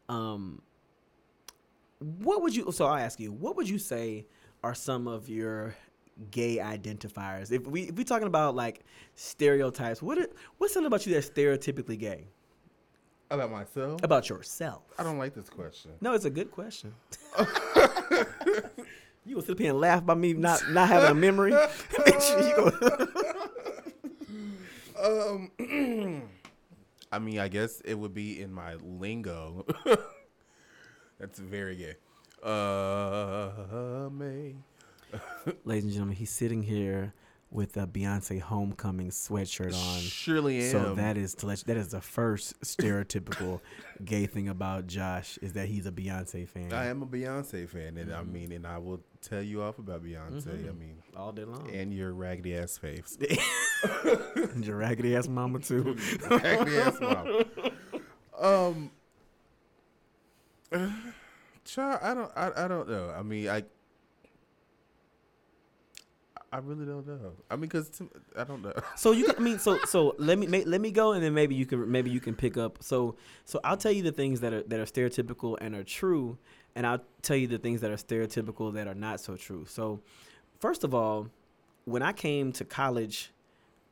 um, 0.08 0.62
what 2.00 2.42
would 2.42 2.56
you? 2.56 2.72
So 2.72 2.86
I'll 2.86 2.96
ask 2.96 3.20
you, 3.20 3.34
what 3.34 3.58
would 3.58 3.68
you 3.68 3.78
say 3.78 4.26
are 4.64 4.74
some 4.76 5.08
of 5.08 5.30
your 5.30 5.76
gay 6.30 6.58
identifiers? 6.58 7.52
If 7.52 7.66
we 7.68 7.84
if 7.84 7.96
we 7.96 8.04
talking 8.04 8.28
about 8.28 8.56
like 8.56 8.82
stereotypes, 9.16 10.02
what 10.02 10.18
are, 10.18 10.28
what's 10.58 10.74
something 10.74 10.88
about 10.88 11.06
you 11.06 11.14
that's 11.14 11.30
stereotypically 11.30 11.98
gay? 12.00 12.28
About 13.30 13.50
myself? 13.52 14.04
About 14.04 14.28
yourself? 14.30 14.84
I 15.00 15.04
don't 15.04 15.18
like 15.18 15.34
this 15.34 15.50
question. 15.50 15.92
No, 16.02 16.14
it's 16.14 16.26
a 16.26 16.30
good 16.30 16.52
question. 16.52 16.94
you 17.40 17.46
gonna 19.36 19.42
sit 19.42 19.52
up 19.52 19.60
here 19.60 19.70
and 19.72 19.80
laugh 19.80 20.00
about 20.00 20.18
me 20.18 20.34
not 20.34 20.62
not 20.72 20.90
having 20.90 21.12
a 21.12 21.16
memory? 21.16 21.52
Bitch, 21.52 22.76
you 22.78 22.80
gonna- 22.80 23.08
Um, 25.02 25.52
I 27.12 27.20
mean, 27.20 27.40
I 27.40 27.48
guess 27.48 27.82
it 27.82 27.96
would 27.98 28.14
be 28.14 28.42
in 28.42 28.54
my 28.54 28.76
lingo. 28.76 29.66
That's 31.20 31.40
very 31.40 31.76
gay. 31.76 31.96
Uh. 32.44 34.10
Ladies 35.66 35.84
and 35.86 35.92
gentlemen, 35.94 36.16
he's 36.16 36.30
sitting 36.30 36.64
here 36.64 37.14
with 37.50 37.76
a 37.76 37.86
Beyonce 37.86 38.40
homecoming 38.40 39.10
sweatshirt 39.10 39.74
on. 39.76 40.00
Surely 40.00 40.62
am. 40.62 40.72
So 40.72 40.96
that 40.96 41.18
is 41.18 41.36
to 41.36 41.48
let 41.48 41.60
you- 41.60 41.64
that 41.74 41.76
is 41.78 41.90
the 41.90 42.00
first 42.00 42.58
stereotypical 42.62 43.60
gay 44.06 44.26
thing 44.26 44.48
about 44.48 44.88
Josh 44.88 45.38
is 45.42 45.52
that 45.54 45.68
he's 45.68 45.86
a 45.86 45.92
Beyonce 45.92 46.48
fan. 46.48 46.72
I 46.72 46.86
am 46.86 47.02
a 47.04 47.06
Beyonce 47.06 47.68
fan, 47.68 47.98
and 47.98 48.14
I 48.14 48.22
Mhm. 48.22 48.32
mean, 48.32 48.52
and 48.54 48.66
I 48.66 48.78
will 48.78 49.02
tell 49.22 49.42
you 49.42 49.62
off 49.64 49.80
about 49.80 50.02
Beyonce. 50.02 50.48
I 50.48 50.72
Mhm. 50.72 50.80
mean, 50.80 51.04
all 51.16 51.34
day 51.34 51.44
long. 51.44 51.70
and 51.70 51.94
your 51.94 52.14
raggedy 52.14 52.56
ass 52.56 52.80
faves. 52.82 53.18
And 54.54 54.64
your 54.66 54.78
raggedy 54.78 55.16
ass 55.16 55.28
mama 55.28 55.60
too. 55.60 55.98
raggedy 56.30 56.78
ass 56.78 56.98
mom. 57.02 57.44
Um, 58.40 58.90
child, 61.66 62.00
I 62.02 62.14
don't, 62.14 62.32
I, 62.36 62.66
I 62.66 62.68
don't 62.68 62.90
know. 62.90 63.14
I 63.16 63.22
mean, 63.24 63.50
I, 63.50 63.64
I 66.54 66.58
really 66.58 66.86
don't 66.86 67.08
know. 67.08 67.32
I 67.50 67.56
mean, 67.56 67.70
cause 67.70 67.90
to, 67.92 68.10
I 68.38 68.44
don't 68.44 68.62
know. 68.62 68.74
So 68.98 69.14
you, 69.14 69.26
can, 69.26 69.36
I 69.38 69.40
mean, 69.40 69.58
so 69.58 69.78
so 69.86 70.16
let 70.18 70.38
me 70.38 70.48
ma- 70.48 70.64
let 70.66 70.82
me 70.82 70.92
go, 70.92 71.14
and 71.14 71.24
then 71.24 71.34
maybe 71.34 71.56
you 71.56 71.66
can 71.66 71.90
maybe 71.90 72.10
you 72.10 72.20
can 72.20 72.36
pick 72.36 72.58
up. 72.58 72.80
So 72.82 73.16
so 73.46 73.62
I'll 73.64 73.78
tell 73.78 73.92
you 73.92 74.04
the 74.04 74.12
things 74.12 74.42
that 74.42 74.54
are 74.54 74.64
that 74.64 74.80
are 74.80 74.86
stereotypical 74.86 75.58
and 75.62 75.76
are 75.76 75.84
true, 75.84 76.38
and 76.76 76.86
I'll 76.86 77.02
tell 77.22 77.38
you 77.38 77.48
the 77.48 77.58
things 77.58 77.80
that 77.82 77.92
are 77.92 77.96
stereotypical 77.96 78.74
that 78.74 78.88
are 78.88 78.94
not 78.94 79.22
so 79.22 79.38
true. 79.38 79.66
So 79.66 80.02
first 80.60 80.84
of 80.84 80.94
all, 80.94 81.30
when 81.86 82.02
I 82.02 82.12
came 82.12 82.52
to 82.54 82.66
college, 82.66 83.32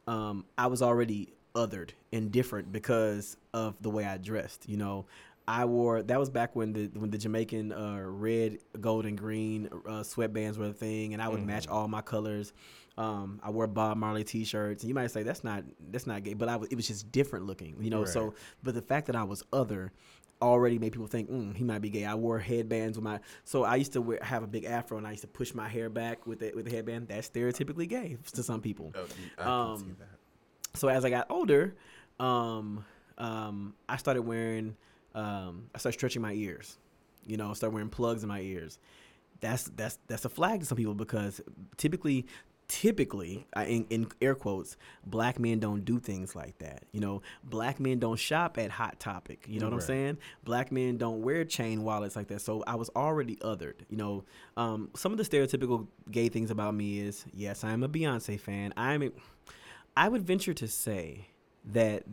um, 0.06 0.44
I 0.58 0.68
was 0.68 0.82
already 0.82 1.30
othered 1.56 1.92
and 2.12 2.30
different 2.30 2.74
because 2.74 3.38
of 3.54 3.76
the 3.82 3.90
way 3.90 4.04
I 4.04 4.18
dressed. 4.18 4.68
You 4.68 4.76
know, 4.76 5.06
I 5.50 5.66
wore 5.66 6.04
that 6.04 6.20
was 6.20 6.30
back 6.30 6.56
when 6.56 6.74
the 6.74 6.92
when 6.94 7.10
the 7.10 7.18
Jamaican 7.18 7.72
uh, 7.72 8.02
red, 8.04 8.60
gold, 8.80 9.06
and 9.08 9.18
green 9.18 9.68
uh, 9.88 10.04
sweatbands 10.04 10.58
were 10.58 10.68
a 10.68 10.74
thing, 10.74 11.14
and 11.14 11.22
I 11.24 11.28
would 11.28 11.44
match 11.44 11.68
all 11.68 11.88
my 11.88 12.02
colors. 12.02 12.54
Um, 13.00 13.40
I 13.42 13.50
wore 13.50 13.66
Bob 13.66 13.98
Marley 13.98 14.24
T-shirts, 14.24 14.84
and 14.84 14.90
you 14.90 14.94
might 14.94 15.10
say 15.10 15.24
that's 15.24 15.44
not 15.44 15.64
that's 15.90 16.06
not 16.06 16.22
gay, 16.24 16.36
but 16.36 16.50
I 16.50 16.58
was, 16.58 16.70
it 16.70 16.76
was 16.76 16.88
just 16.88 17.12
different 17.12 17.46
looking, 17.48 17.76
you 17.82 17.90
know. 17.90 18.06
So, 18.06 18.34
but 18.62 18.76
the 18.76 18.82
fact 18.82 19.08
that 19.08 19.16
I 19.16 19.24
was 19.24 19.44
other 19.52 19.92
already 20.42 20.78
made 20.80 20.92
people 20.92 21.08
think 21.08 21.30
mm, 21.32 21.56
he 21.56 21.64
might 21.64 21.80
be 21.82 21.90
gay. 21.90 22.06
I 22.06 22.14
wore 22.16 22.38
headbands 22.40 22.98
with 22.98 23.04
my 23.04 23.20
so 23.44 23.64
I 23.64 23.76
used 23.78 23.94
to 23.94 24.02
wear, 24.02 24.20
have 24.22 24.44
a 24.44 24.48
big 24.48 24.66
afro, 24.66 24.98
and 25.00 25.08
I 25.08 25.12
used 25.12 25.24
to 25.24 25.28
push 25.28 25.54
my 25.56 25.68
hair 25.68 25.90
back 25.90 26.28
with 26.28 26.40
the 26.42 26.52
with 26.54 26.66
the 26.66 26.72
headband. 26.76 27.08
That's 27.08 27.28
stereotypically 27.28 27.90
gay 27.90 28.18
to 28.34 28.44
some 28.44 28.62
people 28.62 28.94
Oh, 28.96 29.04
I 29.04 29.08
can 29.08 29.78
see 29.80 29.86
Um, 29.90 29.96
that. 29.98 30.78
so 30.80 30.90
as 30.90 31.04
I 31.06 31.10
got 31.10 31.26
older, 31.32 31.76
um, 32.20 32.86
um, 33.18 33.74
I 33.88 33.98
started 33.98 34.22
wearing, 34.22 34.76
um, 35.20 35.70
I 35.76 35.78
start 35.80 35.96
stretching 35.96 36.22
my 36.22 36.34
ears. 36.34 36.78
You 37.26 37.38
know, 37.38 37.54
start 37.54 37.74
wearing 37.74 37.90
plugs 37.90 38.24
in 38.24 38.30
my 38.30 38.40
ears. 38.40 38.80
That's 39.42 39.64
that's 39.76 40.00
that's 40.08 40.26
a 40.26 40.30
flag 40.30 40.62
to 40.62 40.66
some 40.66 40.78
people 40.78 40.96
because 40.96 41.42
typically 41.78 42.26
typically 42.68 43.48
in, 43.58 43.84
in 43.90 44.08
air 44.22 44.36
quotes 44.36 44.78
black 45.04 45.40
men 45.40 45.58
don't 45.58 45.84
do 45.86 45.98
things 45.98 46.36
like 46.36 46.56
that 46.60 46.84
you 46.92 47.00
know? 47.00 47.24
Black 47.44 47.80
men 47.80 47.98
don't 47.98 48.20
shop 48.20 48.60
at 48.60 48.70
hot 48.70 49.00
topic 49.00 49.44
you 49.48 49.60
know 49.60 49.66
what 49.66 49.74
i'm 49.74 49.82
saying? 49.82 50.18
Black 50.44 50.72
men 50.72 50.98
don't 50.98 51.24
wear 51.24 51.44
chain 51.46 51.84
wallets 51.84 52.16
like 52.16 52.28
that. 52.28 52.42
So 52.42 52.64
i 52.68 52.76
was 52.76 52.92
already 52.96 53.38
othered 53.38 53.82
you 53.90 53.98
know? 53.98 54.24
Um, 54.56 54.90
some 54.96 55.12
of 55.12 55.18
the 55.18 55.24
stereotypical 55.24 55.88
gay 56.12 56.30
things 56.30 56.52
about 56.52 56.76
me 56.76 57.00
is 57.00 57.26
yes 57.34 57.64
i 57.64 57.72
am 57.72 57.82
a 57.82 57.90
beyonce 57.90 58.40
fan. 58.40 58.72
I'm 58.78 59.02
a, 59.02 59.10
i 59.98 60.08
would 60.08 60.22
venture 60.22 60.54
to 60.54 60.68
say 60.68 61.30
that 61.66 62.04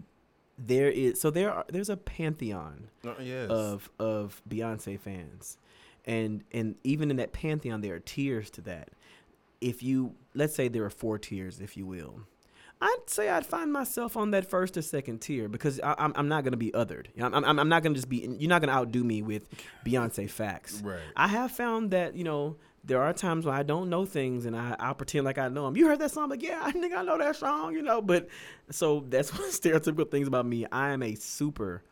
there 0.59 0.91
is 0.91 1.21
so 1.21 1.31
there 1.31 1.51
are 1.53 1.65
there's 1.69 1.91
a 1.91 1.97
pantheon 1.97 2.89
Uh, 3.07 3.15
yes. 3.21 3.51
of 3.51 3.91
of 3.99 4.41
Beyonce 4.49 4.99
fans, 4.99 5.59
and 6.05 6.45
and 6.53 6.77
even 6.85 7.11
in 7.11 7.17
that 7.17 7.33
pantheon, 7.33 7.81
there 7.81 7.95
are 7.95 8.01
tiers 8.01 8.51
to 8.51 8.61
that. 8.63 8.89
If 9.61 9.83
you 9.83 10.15
let's 10.35 10.55
say 10.55 10.69
there 10.69 10.85
are 10.85 10.91
four 10.91 11.19
tiers, 11.19 11.61
if 11.61 11.77
you 11.77 11.87
will, 11.87 12.21
I'd 12.81 12.97
say 13.09 13.29
I'd 13.31 13.47
find 13.47 13.73
myself 13.73 14.17
on 14.17 14.31
that 14.33 14.49
first 14.49 14.77
or 14.77 14.83
second 14.83 15.21
tier 15.21 15.49
because 15.49 15.81
I, 15.81 15.95
I'm 15.99 16.13
I'm 16.17 16.29
not 16.29 16.45
gonna 16.45 16.57
be 16.59 16.71
othered. 16.73 17.07
You 17.15 17.23
know, 17.23 17.27
I'm, 17.35 17.45
I'm 17.45 17.59
I'm 17.59 17.69
not 17.69 17.83
gonna 17.83 17.95
just 17.95 18.09
be. 18.09 18.19
You're 18.39 18.49
not 18.49 18.61
gonna 18.63 18.73
outdo 18.73 19.03
me 19.05 19.23
with 19.23 19.49
Beyonce 19.87 20.29
facts. 20.31 20.81
right. 20.83 21.01
I 21.17 21.29
have 21.29 21.53
found 21.53 21.91
that 21.91 22.15
you 22.17 22.25
know 22.25 22.57
there 22.87 23.03
are 23.03 23.13
times 23.13 23.45
when 23.45 23.55
I 23.55 23.63
don't 23.63 23.91
know 23.91 24.07
things 24.07 24.47
and 24.47 24.57
I 24.57 24.77
I 24.79 24.93
pretend 24.93 25.25
like 25.25 25.39
I 25.39 25.49
know 25.49 25.65
them. 25.65 25.77
You 25.77 25.87
heard 25.87 25.99
that 25.99 26.13
song? 26.13 26.31
Like 26.31 26.43
yeah, 26.43 26.61
I 26.63 26.71
think 26.73 26.95
I 26.95 27.03
know 27.03 27.19
that 27.19 27.37
song. 27.37 27.75
You 27.75 27.83
know, 27.83 28.01
but 28.01 28.29
so 28.71 29.05
that's 29.09 29.33
one 29.39 29.51
stereotypical 29.51 30.11
things 30.11 30.29
about 30.29 30.47
me. 30.47 30.67
I 30.71 30.91
am 30.91 31.03
a 31.03 31.15
super 31.15 31.83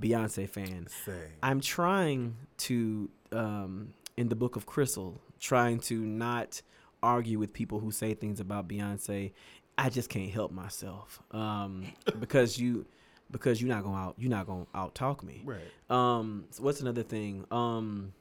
Beyonce 0.00 0.48
fan. 0.48 0.86
Say. 1.04 1.28
I'm 1.42 1.60
trying 1.60 2.36
to, 2.58 3.10
um, 3.32 3.92
in 4.16 4.28
the 4.28 4.36
book 4.36 4.56
of 4.56 4.66
Crystal, 4.66 5.20
trying 5.38 5.78
to 5.80 5.98
not 5.98 6.62
argue 7.02 7.38
with 7.38 7.52
people 7.52 7.80
who 7.80 7.90
say 7.90 8.14
things 8.14 8.40
about 8.40 8.68
Beyonce. 8.68 9.32
I 9.78 9.88
just 9.88 10.10
can't 10.10 10.30
help 10.30 10.52
myself 10.52 11.20
um, 11.32 11.86
because 12.20 12.58
you, 12.58 12.86
because 13.30 13.60
you're 13.60 13.68
not 13.68 13.84
gonna 13.84 13.96
out, 13.96 14.14
you're 14.18 14.30
not 14.30 14.46
gonna 14.46 14.66
out 14.74 14.94
talk 14.94 15.22
me. 15.22 15.42
right. 15.44 15.60
Um, 15.88 16.44
so 16.50 16.62
what's 16.62 16.80
another 16.80 17.02
thing? 17.02 17.44
Um, 17.50 18.12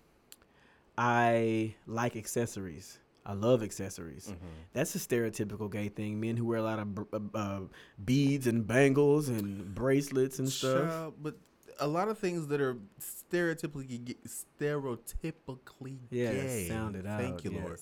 I 1.00 1.76
like 1.88 2.18
accessories. 2.18 3.00
I 3.26 3.32
love 3.34 3.64
accessories. 3.64 4.28
Mhm. 4.28 4.50
That's 4.74 4.94
a 4.96 4.98
stereotypical 5.00 5.72
gay 5.72 5.88
thing. 5.88 6.20
Men 6.20 6.36
who 6.36 6.46
wear 6.46 6.58
a 6.60 6.64
lot 6.64 6.80
of 6.80 7.00
uh, 7.14 7.38
uh, 7.38 7.60
beads 8.04 8.48
and 8.48 8.68
bangles 8.68 9.30
and 9.30 9.74
bracelets 9.74 10.40
and 10.40 10.50
stuff. 10.50 10.90
Child, 10.90 11.14
but 11.22 11.36
a 11.80 11.88
lot 11.88 12.08
of 12.10 12.18
things 12.18 12.48
that 12.48 12.60
are 12.62 12.78
stereotypically 13.00 14.16
stereotypically 14.60 15.98
Yeah, 16.10 16.32
gay. 16.34 16.68
sound 16.68 16.96
it 16.96 17.06
out. 17.06 17.20
Thank 17.22 17.44
you, 17.44 17.52
yes. 17.52 17.64
Lord. 17.64 17.80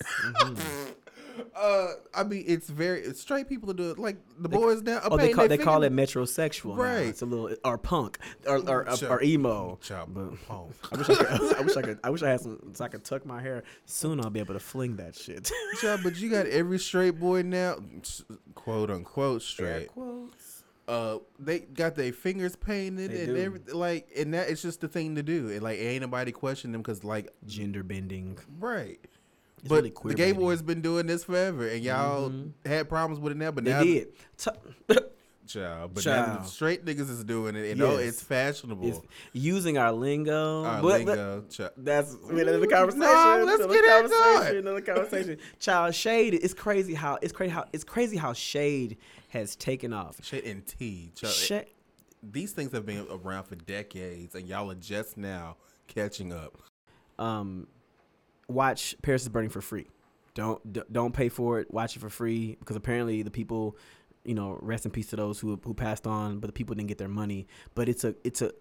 Mhm. 0.56 0.94
uh, 1.56 1.86
I 2.14 2.22
mean, 2.24 2.44
it's 2.46 2.68
very 2.68 3.12
straight 3.14 3.48
people 3.48 3.72
do 3.72 3.90
it. 3.90 3.98
Like 3.98 4.16
the 4.38 4.48
They- 4.48 4.56
boys 4.56 4.82
now. 4.82 5.00
Oh, 5.04 5.16
they 5.16 5.32
call 5.32 5.48
they 5.48 5.58
call 5.58 5.82
it 5.82 5.92
metrosexual. 5.92 6.76
Now. 6.76 6.82
Right. 6.82 7.06
It's 7.06 7.22
a 7.22 7.26
little 7.26 7.54
or 7.64 7.78
punk 7.78 8.18
or 8.46 8.56
or, 8.58 8.88
or, 8.88 9.06
or 9.10 9.22
emo. 9.22 9.78
Child, 9.82 10.14
But- 10.14 10.46
punk. 10.46 10.72
I 10.92 10.96
wish 10.96 11.08
I, 11.10 11.14
could, 11.14 11.54
I 11.56 11.60
wish 11.62 11.76
I 11.76 11.82
could. 11.82 11.98
I 12.04 12.10
wish 12.10 12.22
I 12.22 12.28
had 12.30 12.40
some 12.40 12.58
so 12.74 12.84
I 12.84 12.88
could 12.88 13.04
tuck 13.04 13.24
my 13.26 13.40
hair. 13.42 13.64
Soon 13.86 14.20
I'll 14.20 14.30
be 14.30 14.40
able 14.40 14.54
to 14.54 14.60
fling 14.60 14.96
that 14.96 15.14
shit. 15.16 15.50
Child, 15.80 16.00
but 16.02 16.16
you 16.18 16.30
got 16.30 16.46
every 16.46 16.78
straight 16.78 17.18
boy 17.18 17.42
now, 17.42 17.76
quote 18.54 18.90
unquote 18.90 19.42
straight. 19.42 19.88
quotes. 19.88 20.47
Uh, 20.88 21.18
they 21.38 21.58
got 21.60 21.94
their 21.96 22.12
fingers 22.14 22.56
painted 22.56 23.10
They 23.12 23.24
and 23.24 23.34
do. 23.34 23.40
everything. 23.42 23.74
Like, 23.74 24.08
and 24.16 24.32
that 24.32 24.48
is 24.48 24.62
just 24.62 24.80
the 24.80 24.88
thing 24.88 25.14
to 25.16 25.22
do. 25.22 25.50
And 25.50 25.62
like, 25.62 25.78
ain't 25.78 26.00
nobody 26.00 26.32
question 26.32 26.72
them 26.72 26.80
because, 26.80 27.04
like, 27.04 27.30
Gender 27.46 27.82
bending. 27.82 28.38
right. 28.58 28.98
It's 29.58 29.68
but 29.68 29.74
really 29.82 29.92
the 30.04 30.14
gay 30.14 30.30
boys 30.32 30.62
been 30.62 30.80
doing 30.80 31.06
this 31.08 31.24
forever, 31.24 31.66
and 31.68 31.82
y'all 31.82 32.30
Mhm. 32.30 32.52
had 32.64 32.88
problems 32.88 33.20
with 33.20 33.32
it 33.32 33.36
now. 33.36 33.50
But 33.50 33.64
They 33.64 33.70
now, 33.72 33.82
did. 33.82 34.08
T- 34.38 34.50
child, 35.48 35.94
but 35.94 36.04
Child. 36.04 36.46
straight 36.46 36.84
niggas 36.84 37.10
is 37.10 37.24
doing 37.24 37.56
it, 37.56 37.80
oh, 37.80 37.98
Yes. 37.98 38.08
it's 38.08 38.22
fashionable. 38.22 38.86
it's 38.88 39.00
using 39.32 39.78
our 39.78 39.90
lingo. 39.92 40.64
Our 40.64 40.82
but- 40.82 41.04
but- 41.04 41.06
lingo, 41.06 41.44
child. 41.50 41.72
That's 41.76 42.14
another 42.28 42.66
conversation. 42.66 43.00
no, 43.00 43.42
let's 43.46 43.58
another 43.62 43.74
get 43.74 44.04
into 44.04 44.16
conversation, 44.16 44.56
it. 44.56 44.58
Another 44.60 44.80
conversation. 44.80 45.38
Child 45.58 45.94
shade. 45.94 46.34
It's 46.34 46.54
crazy 46.54 46.94
how 46.94 47.18
it's 47.22 47.32
crazy 47.32 47.50
how 47.52 47.64
it's 47.72 47.84
crazy 47.84 48.16
how 48.16 48.32
shade 48.32 48.96
has 49.30 49.56
taken 49.56 49.92
off. 49.92 50.22
Shit 50.24 50.44
and 50.44 50.64
tea. 50.66 51.12
Child. 51.16 51.32
Sha- 51.34 51.60
These 52.22 52.52
things 52.52 52.72
have 52.72 52.84
been 52.86 53.06
around 53.10 53.44
for 53.44 53.54
decades, 53.56 54.34
and 54.34 54.46
y'all 54.48 54.70
are 54.70 54.74
just 54.74 55.16
now 55.16 55.56
catching 55.86 56.32
up. 56.32 56.58
um, 57.18 57.66
watch 58.48 58.94
Paris 59.02 59.22
is 59.22 59.28
Burning 59.28 59.50
for 59.50 59.60
free. 59.60 59.86
Don't 60.34 60.92
don't 60.92 61.12
pay 61.12 61.28
for 61.28 61.58
it. 61.60 61.72
Watch 61.72 61.96
it 61.96 61.98
for 62.00 62.10
free 62.10 62.56
because 62.60 62.76
apparently 62.76 63.22
the 63.22 63.30
people, 63.30 63.76
you 64.28 64.34
know, 64.34 64.58
rest 64.60 64.84
in 64.84 64.90
peace 64.90 65.08
to 65.08 65.16
those 65.16 65.40
who 65.40 65.58
who 65.64 65.74
passed 65.74 66.06
on, 66.06 66.38
but 66.38 66.48
the 66.48 66.52
people 66.52 66.74
didn't 66.74 66.88
get 66.88 66.98
their 66.98 67.08
money. 67.08 67.46
But 67.74 67.88
it's 67.88 68.04
a 68.04 68.14
it's 68.24 68.42
a 68.42 68.52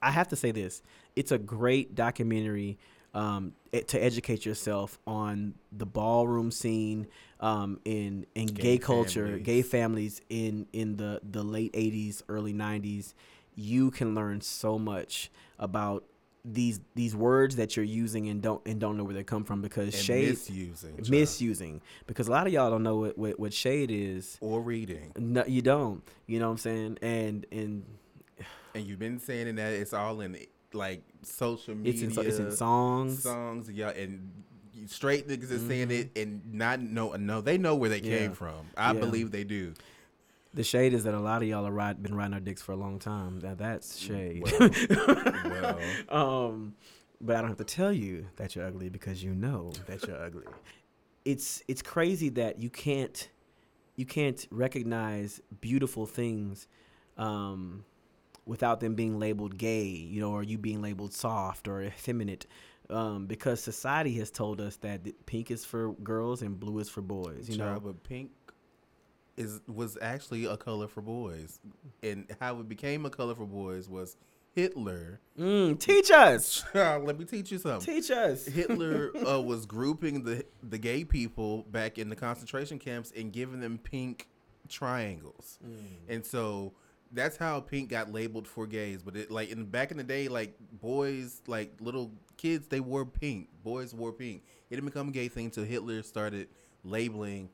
I 0.00 0.10
have 0.10 0.28
to 0.28 0.36
say 0.36 0.50
this. 0.50 0.82
It's 1.14 1.30
a 1.30 1.38
great 1.38 1.94
documentary 1.94 2.78
um, 3.14 3.52
to 3.88 4.02
educate 4.02 4.46
yourself 4.46 4.98
on 5.06 5.54
the 5.70 5.84
ballroom 5.86 6.50
scene 6.50 7.06
um, 7.40 7.78
in 7.84 8.26
in 8.34 8.46
gay, 8.46 8.62
Gay 8.62 8.78
culture, 8.78 9.26
families. 9.26 9.44
gay 9.44 9.62
families 9.62 10.20
in 10.30 10.66
in 10.72 10.96
the 10.96 11.20
the 11.22 11.42
late 11.42 11.72
'80s, 11.74 12.22
early 12.28 12.54
'90s. 12.54 13.14
You 13.54 13.90
can 13.90 14.14
learn 14.14 14.40
so 14.40 14.78
much 14.78 15.30
about 15.58 16.04
these 16.44 16.80
these 16.96 17.14
words 17.14 17.54
that 17.56 17.76
you're 17.76 17.84
using 17.84 18.28
and 18.28 18.42
don't 18.42 18.60
and 18.66 18.80
don't 18.80 18.96
know 18.96 19.04
where 19.04 19.14
they 19.14 19.22
come 19.22 19.44
from 19.44 19.62
because 19.62 19.94
And 19.94 20.04
shade 20.04 20.28
misusing. 20.30 20.96
child. 20.96 21.10
misusing 21.10 21.80
because 22.08 22.26
a 22.26 22.32
lot 22.32 22.46
of 22.48 22.52
y'all 22.52 22.68
don't 22.70 22.82
know 22.82 22.96
what 22.96 23.16
what, 23.16 23.38
what 23.38 23.52
shade 23.52 23.90
is. 23.92 24.38
or 24.40 24.60
reading. 24.60 25.12
No, 25.16 25.44
you 25.46 25.62
don't. 25.62 26.02
You 26.26 26.40
know 26.40 26.46
what 26.46 26.52
I'm 26.52 26.58
saying? 26.58 26.98
And 27.00 27.46
and 27.52 27.84
And 28.74 28.84
you've 28.86 28.98
been 28.98 29.20
saying 29.20 29.54
that 29.54 29.72
it's 29.72 29.92
all 29.92 30.20
in 30.20 30.36
like 30.72 31.02
social 31.22 31.74
it's 31.84 32.00
media. 32.02 32.20
in 32.20 32.26
it's 32.26 32.38
in 32.38 32.50
songs. 32.56 33.22
songs, 33.22 33.70
yeah, 33.70 33.90
and 33.90 34.32
straight 34.86 35.28
niggas 35.28 35.50
is 35.52 35.64
saying 35.68 35.88
Mhm. 35.88 36.00
it 36.16 36.18
and 36.18 36.40
not 36.52 36.80
know 36.80 37.12
no 37.12 37.40
they 37.40 37.56
know 37.56 37.76
where 37.76 37.90
they 37.90 38.00
came 38.00 38.32
from. 38.32 38.66
I 38.76 38.92
Yeah. 38.94 38.98
believe 39.00 39.30
they 39.30 39.44
do. 39.44 39.74
The 40.54 40.64
shade 40.64 40.92
is 40.92 41.04
that 41.04 41.14
a 41.14 41.20
lot 41.20 41.42
of 41.42 41.48
y'all 41.48 41.66
are 41.66 41.72
ride, 41.72 42.02
been 42.02 42.14
riding 42.14 42.34
our 42.34 42.40
dicks 42.40 42.60
for 42.60 42.72
a 42.72 42.76
long 42.76 42.98
time. 42.98 43.40
That 43.40 43.58
that's 43.58 43.98
shade. 43.98 44.42
Well, 44.42 45.78
um, 46.08 46.74
but 47.20 47.36
I 47.36 47.40
don't 47.40 47.48
have 47.48 47.58
to 47.58 47.64
tell 47.64 47.92
you 47.92 48.26
that 48.36 48.54
you're 48.54 48.66
ugly 48.66 48.90
because 48.90 49.22
you 49.22 49.34
know 49.34 49.72
that 49.86 50.06
you're 50.06 50.20
ugly. 50.20 50.44
It's 51.24 51.62
it's 51.68 51.80
crazy 51.80 52.28
that 52.30 52.58
you 52.58 52.68
can't 52.68 53.28
you 53.96 54.06
can't 54.06 54.46
recognize 54.50 55.40
beautiful 55.60 56.06
things 56.06 56.66
um, 57.16 57.84
without 58.46 58.80
them 58.80 58.94
being 58.94 59.18
labeled 59.18 59.56
gay, 59.56 59.84
you 59.84 60.20
know, 60.20 60.32
or 60.32 60.42
you 60.42 60.58
being 60.58 60.82
labeled 60.82 61.12
soft 61.12 61.68
or 61.68 61.82
effeminate. 61.82 62.46
Um, 62.90 63.26
because 63.26 63.62
society 63.62 64.14
has 64.14 64.30
told 64.30 64.60
us 64.60 64.76
that 64.78 65.00
pink 65.24 65.50
is 65.50 65.64
for 65.64 65.92
girls 65.94 66.42
and 66.42 66.58
blue 66.58 66.78
is 66.78 66.88
for 66.88 67.00
boys. 67.00 67.48
You 67.48 67.56
know, 67.56 67.80
but 67.82 68.02
pink 68.02 68.30
is 69.36 69.60
was 69.66 69.96
actually 70.02 70.44
a 70.44 70.56
color 70.56 70.88
for 70.88 71.00
boys, 71.00 71.58
and 72.02 72.26
how 72.40 72.60
it 72.60 72.68
became 72.68 73.06
a 73.06 73.10
color 73.10 73.34
for 73.34 73.46
boys 73.46 73.88
was 73.88 74.16
Hitler. 74.54 75.20
mm, 75.38 75.78
teach 75.78 76.10
us, 76.10 76.62
let 76.74 77.18
me 77.18 77.24
teach 77.24 77.50
you 77.50 77.58
something. 77.58 77.94
teach 77.94 78.10
us. 78.10 78.44
Hitler 78.44 79.10
uh, 79.26 79.40
was 79.40 79.64
grouping 79.66 80.22
the 80.24 80.44
the 80.62 80.76
gay 80.78 81.04
people 81.04 81.62
back 81.70 81.98
in 81.98 82.08
the 82.10 82.16
concentration 82.16 82.78
camps 82.78 83.12
and 83.16 83.32
giving 83.32 83.60
them 83.60 83.78
pink 83.78 84.28
triangles, 84.68 85.58
Mm. 85.64 85.78
and 86.08 86.26
so 86.26 86.72
that's 87.14 87.36
how 87.36 87.60
pink 87.60 87.90
got 87.90 88.10
labeled 88.12 88.48
for 88.48 88.66
gays. 88.66 89.02
But 89.02 89.16
it 89.16 89.30
like 89.30 89.50
in 89.50 89.66
back 89.66 89.90
in 89.90 89.96
the 89.98 90.04
day, 90.04 90.28
like 90.28 90.54
boys, 90.80 91.42
like 91.46 91.74
little 91.80 92.10
kids, 92.36 92.66
they 92.68 92.80
wore 92.80 93.04
pink. 93.04 93.48
Boys 93.62 93.94
wore 93.94 94.12
pink. 94.12 94.42
It 94.70 94.76
didn't 94.76 94.86
become 94.86 95.08
a 95.08 95.12
gay 95.12 95.28
thing 95.28 95.46
until 95.46 95.64
Hitler 95.64 96.02
started 96.02 96.48
labeling 96.84 97.50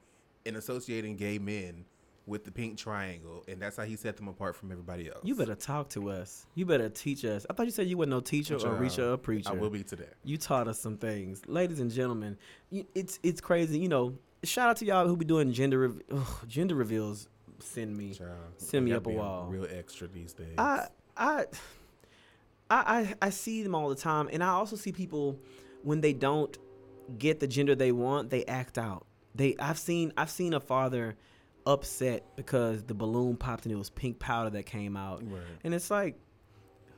and 0.46 0.56
associating 0.56 1.16
gay 1.16 1.38
men 1.38 1.84
with 2.26 2.44
the 2.44 2.50
pink 2.50 2.76
triangle, 2.76 3.42
and 3.48 3.60
that's 3.60 3.76
how 3.76 3.84
he 3.84 3.96
set 3.96 4.16
them 4.16 4.28
apart 4.28 4.54
from 4.54 4.70
everybody 4.70 5.08
else. 5.08 5.20
You 5.24 5.34
better 5.34 5.54
talk 5.54 5.88
to 5.90 6.10
us. 6.10 6.46
You 6.54 6.66
better 6.66 6.88
teach 6.90 7.24
us. 7.24 7.46
I 7.48 7.54
thought 7.54 7.64
you 7.66 7.72
said 7.72 7.86
you 7.86 7.96
were 7.96 8.06
no 8.06 8.20
teacher 8.20 8.56
or 8.56 8.58
Child, 8.58 8.80
reacher 8.80 9.14
or 9.14 9.16
preacher. 9.16 9.50
I 9.50 9.54
will 9.54 9.70
be 9.70 9.82
today. 9.82 10.04
You 10.24 10.36
taught 10.36 10.68
us 10.68 10.78
some 10.78 10.98
things, 10.98 11.42
ladies 11.46 11.80
and 11.80 11.90
gentlemen. 11.90 12.36
It's 12.94 13.18
it's 13.22 13.40
crazy. 13.40 13.78
You 13.78 13.88
know, 13.88 14.18
shout 14.44 14.68
out 14.68 14.76
to 14.78 14.84
y'all 14.84 15.08
who 15.08 15.16
be 15.16 15.24
doing 15.24 15.52
gender 15.52 15.94
ugh, 16.12 16.26
gender 16.46 16.74
reveals. 16.74 17.28
Send 17.60 17.96
me. 17.96 18.12
Child, 18.12 18.30
Send 18.58 18.84
me 18.84 18.92
up 18.92 19.06
a 19.06 19.10
wall. 19.10 19.46
Real 19.48 19.66
extra 19.70 20.06
these 20.06 20.32
days. 20.34 20.54
I 20.58 20.86
I 21.16 21.46
I 22.70 23.14
I 23.22 23.30
see 23.30 23.62
them 23.62 23.74
all 23.74 23.88
the 23.88 23.96
time, 23.96 24.28
and 24.30 24.44
I 24.44 24.48
also 24.48 24.76
see 24.76 24.92
people 24.92 25.38
when 25.82 26.02
they 26.02 26.12
don't 26.12 26.56
get 27.16 27.40
the 27.40 27.46
gender 27.46 27.74
they 27.74 27.90
want, 27.92 28.28
they 28.28 28.44
act 28.44 28.76
out. 28.76 29.06
They 29.34 29.56
I've 29.58 29.78
seen 29.78 30.12
I've 30.16 30.30
seen 30.30 30.54
a 30.54 30.60
father 30.60 31.16
upset 31.66 32.24
because 32.36 32.82
the 32.84 32.94
balloon 32.94 33.36
popped 33.36 33.64
and 33.66 33.72
it 33.72 33.76
was 33.76 33.90
pink 33.90 34.18
powder 34.18 34.50
that 34.50 34.64
came 34.64 34.96
out. 34.96 35.22
Right. 35.22 35.42
And 35.64 35.74
it's 35.74 35.90
like, 35.90 36.16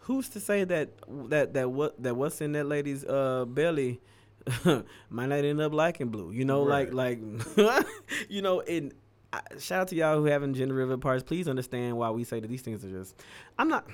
who's 0.01 0.29
to 0.31 0.41
say 0.41 0.65
that 0.65 0.91
that 1.31 1.55
that 1.55 1.71
what 1.71 2.01
that 2.03 2.15
what's 2.17 2.41
in 2.41 2.53
that 2.53 2.67
lady's 2.67 3.05
uh 3.05 3.45
belly 3.47 4.01
might 5.11 5.27
not 5.27 5.45
end 5.45 5.61
up 5.61 5.73
liking 5.75 6.09
blue? 6.09 6.31
You 6.31 6.45
know, 6.45 6.65
Right. 6.65 6.93
like 6.93 7.19
like 7.57 7.87
you 8.29 8.43
know, 8.43 8.61
and 8.61 8.95
I, 9.33 9.41
shout 9.59 9.83
out 9.83 9.89
to 9.89 9.97
y'all 9.97 10.17
who 10.19 10.25
having 10.25 10.55
gender 10.55 10.75
reveal 10.75 10.99
parties. 10.99 11.23
Please 11.23 11.47
understand 11.49 11.97
why 11.97 12.11
we 12.11 12.25
say 12.25 12.41
that 12.41 12.49
these 12.49 12.63
things 12.63 12.85
are 12.85 12.91
just. 12.91 13.15
I'm 13.59 13.69
not. 13.69 13.87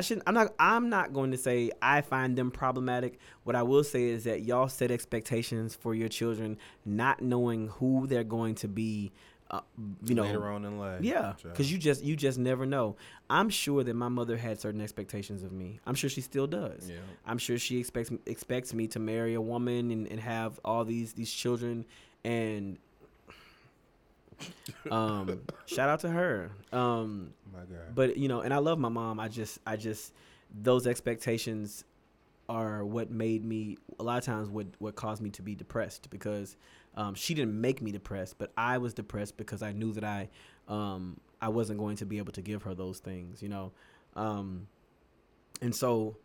I 0.00 0.02
shouldn't. 0.02 0.26
I'm 0.26 0.32
not. 0.32 0.54
I'm 0.58 0.88
not 0.88 1.12
going 1.12 1.30
to 1.32 1.36
say 1.36 1.70
I 1.82 2.00
find 2.00 2.34
them 2.34 2.50
problematic. 2.50 3.18
What 3.44 3.54
I 3.54 3.62
will 3.62 3.84
say 3.84 4.04
is 4.04 4.24
that 4.24 4.44
y'all 4.44 4.66
set 4.66 4.90
expectations 4.90 5.74
for 5.74 5.94
your 5.94 6.08
children, 6.08 6.56
not 6.86 7.20
knowing 7.20 7.68
who 7.68 8.06
they're 8.06 8.24
going 8.24 8.54
to 8.56 8.68
be. 8.68 9.12
Uh, 9.50 9.60
you 10.06 10.14
know, 10.14 10.22
later 10.22 10.48
on 10.48 10.64
in 10.64 10.78
life. 10.78 11.02
yeah, 11.02 11.34
because 11.42 11.70
you 11.70 11.76
just 11.76 12.02
you 12.02 12.16
just 12.16 12.38
never 12.38 12.64
know. 12.64 12.96
I'm 13.28 13.50
sure 13.50 13.84
that 13.84 13.92
my 13.92 14.08
mother 14.08 14.38
had 14.38 14.58
certain 14.58 14.80
expectations 14.80 15.42
of 15.42 15.52
me. 15.52 15.80
I'm 15.84 15.94
sure 15.94 16.08
she 16.08 16.22
still 16.22 16.46
does. 16.46 16.88
Yeah. 16.88 16.96
I'm 17.26 17.36
sure 17.36 17.58
she 17.58 17.78
expects 17.78 18.10
expects 18.24 18.72
me 18.72 18.86
to 18.88 18.98
marry 18.98 19.34
a 19.34 19.40
woman 19.40 19.90
and, 19.90 20.06
and 20.06 20.18
have 20.18 20.58
all 20.64 20.86
these 20.86 21.12
these 21.12 21.30
children. 21.30 21.84
And 22.24 22.78
um, 24.90 25.40
shout 25.66 25.88
out 25.88 26.00
to 26.00 26.10
her. 26.10 26.50
Um, 26.72 27.32
My 27.52 27.60
God. 27.60 27.94
but 27.94 28.16
you 28.16 28.28
know, 28.28 28.40
and 28.40 28.52
I 28.52 28.58
love 28.58 28.78
my 28.78 28.88
mom. 28.88 29.20
I 29.20 29.28
just 29.28 29.58
I 29.66 29.76
just 29.76 30.12
those 30.62 30.86
expectations 30.86 31.84
are 32.48 32.84
what 32.84 33.10
made 33.10 33.44
me 33.44 33.78
a 34.00 34.02
lot 34.02 34.18
of 34.18 34.24
times 34.24 34.48
what 34.48 34.66
what 34.78 34.96
caused 34.96 35.22
me 35.22 35.30
to 35.30 35.42
be 35.42 35.54
depressed 35.54 36.10
because 36.10 36.56
um, 36.96 37.14
she 37.14 37.34
didn't 37.34 37.58
make 37.60 37.80
me 37.80 37.92
depressed, 37.92 38.36
but 38.38 38.52
I 38.56 38.78
was 38.78 38.94
depressed 38.94 39.36
because 39.36 39.62
I 39.62 39.72
knew 39.72 39.92
that 39.92 40.04
I 40.04 40.28
um, 40.68 41.20
I 41.40 41.48
wasn't 41.48 41.78
going 41.78 41.96
to 41.96 42.06
be 42.06 42.18
able 42.18 42.32
to 42.32 42.42
give 42.42 42.62
her 42.64 42.74
those 42.74 42.98
things, 42.98 43.42
you 43.42 43.48
know. 43.48 43.72
Um, 44.16 44.66
and 45.62 45.74
so 45.74 46.16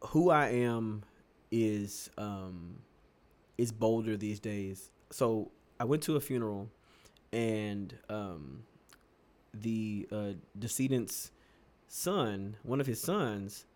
who 0.00 0.30
I 0.30 0.48
am 0.48 1.02
is 1.50 2.10
um, 2.16 2.76
is 3.58 3.72
bolder 3.72 4.16
these 4.16 4.40
days. 4.40 4.90
So 5.10 5.50
I 5.78 5.84
went 5.84 6.02
to 6.04 6.16
a 6.16 6.20
funeral 6.20 6.70
and 7.32 7.94
um, 8.08 8.62
the 9.54 10.08
uh, 10.10 10.32
decedent's 10.58 11.30
son, 11.88 12.56
one 12.62 12.80
of 12.80 12.86
his 12.86 13.00
sons, 13.00 13.66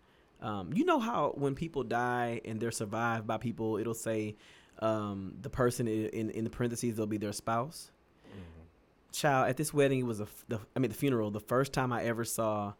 um, 0.41 0.71
you 0.73 0.85
know 0.85 0.99
how 0.99 1.33
when 1.35 1.55
people 1.55 1.83
die 1.83 2.41
and 2.45 2.59
they're 2.59 2.71
survived 2.71 3.25
by 3.25 3.37
people, 3.37 3.77
it'll 3.77 3.93
say 3.93 4.35
um, 4.79 5.33
the 5.41 5.49
person 5.49 5.87
in 5.87 6.29
in 6.29 6.43
the 6.43 6.49
parentheses 6.49 6.95
they'll 6.95 7.07
be 7.07 7.17
their 7.17 7.31
spouse. 7.31 7.91
Child, 9.11 9.49
at 9.49 9.55
this 9.55 9.73
wedding, 9.73 9.99
it 9.99 10.05
was 10.05 10.19
a 10.19 10.23
f- 10.23 10.45
the, 10.49 10.59
I 10.75 10.79
mean 10.79 10.91
the 10.91 10.97
funeral. 10.97 11.31
The 11.31 11.39
first 11.39 11.71
time 11.71 11.93
I 11.93 12.03
ever 12.03 12.25
saw 12.25 12.73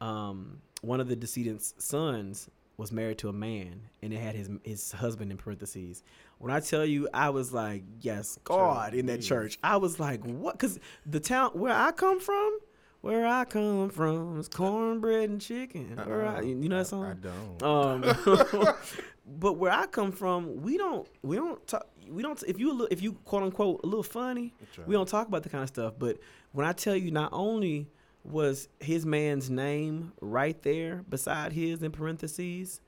um, 0.00 0.62
one 0.80 1.00
of 1.00 1.08
the 1.08 1.16
decedent's 1.16 1.74
sons 1.76 2.48
was 2.76 2.90
married 2.92 3.18
to 3.18 3.28
a 3.28 3.32
man, 3.32 3.82
and 4.02 4.12
it 4.12 4.18
had 4.18 4.34
his 4.34 4.48
his 4.64 4.92
husband 4.92 5.30
in 5.30 5.36
parentheses. 5.36 6.02
When 6.38 6.50
I 6.52 6.60
tell 6.60 6.84
you, 6.84 7.08
I 7.14 7.30
was 7.30 7.52
like, 7.52 7.84
yes, 8.00 8.38
God, 8.44 8.94
in 8.94 9.06
that 9.06 9.22
church. 9.22 9.58
I 9.62 9.76
was 9.76 10.00
like, 10.00 10.24
what? 10.24 10.58
Because 10.58 10.78
the 11.06 11.20
town 11.20 11.50
where 11.52 11.74
I 11.74 11.92
come 11.92 12.18
from, 12.18 12.58
where 13.00 13.26
I 13.26 13.44
come 13.44 13.90
from, 13.90 14.40
is 14.40 14.48
cornbread 14.48 15.30
and 15.30 15.40
chicken. 15.40 15.96
Where 16.04 16.26
I, 16.26 16.36
Uh-uh. 16.36 16.42
you 16.42 16.68
know 16.68 16.78
that 16.78 16.86
song? 16.86 17.04
I 17.04 17.14
don't. 17.14 17.62
Um, 17.62 18.74
but 19.38 19.52
where 19.54 19.70
I 19.72 19.86
come 19.86 20.10
from, 20.12 20.62
we 20.62 20.76
don't 20.78 21.06
we 21.22 21.36
don't 21.36 21.64
talk 21.66 21.86
we 22.08 22.22
don't 22.22 22.42
if 22.46 22.58
you 22.58 22.86
if 22.90 23.00
you 23.02 23.12
quote 23.24 23.42
unquote 23.44 23.80
a 23.84 23.86
little 23.86 24.02
funny, 24.02 24.54
we 24.86 24.94
don't 24.94 25.08
talk 25.08 25.28
about 25.28 25.42
the 25.42 25.48
kind 25.48 25.62
of 25.62 25.68
stuff. 25.68 25.94
But 25.98 26.18
when 26.52 26.66
I 26.66 26.72
tell 26.72 26.96
you, 26.96 27.10
not 27.10 27.30
only 27.32 27.88
was 28.24 28.68
his 28.80 29.04
man's 29.04 29.50
name 29.50 30.12
right 30.20 30.60
there 30.62 31.04
beside 31.08 31.52
his 31.52 31.82
in 31.82 31.90
parentheses, 31.90 32.80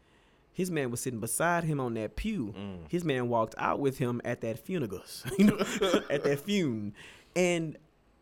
his 0.52 0.70
man 0.70 0.90
was 0.90 1.00
sitting 1.00 1.20
beside 1.20 1.64
him 1.64 1.80
on 1.80 1.94
that 1.94 2.14
pew. 2.16 2.54
Mm. 2.56 2.90
His 2.90 3.04
man 3.04 3.28
walked 3.28 3.54
out 3.58 3.80
with 3.80 3.98
him 3.98 4.20
at 4.24 4.40
that 4.42 4.64
funegus, 4.64 5.24
you 5.38 5.46
know, 5.46 5.58
at 6.10 6.22
that 6.24 6.40
funeral, 6.40 6.92
and 7.34 7.76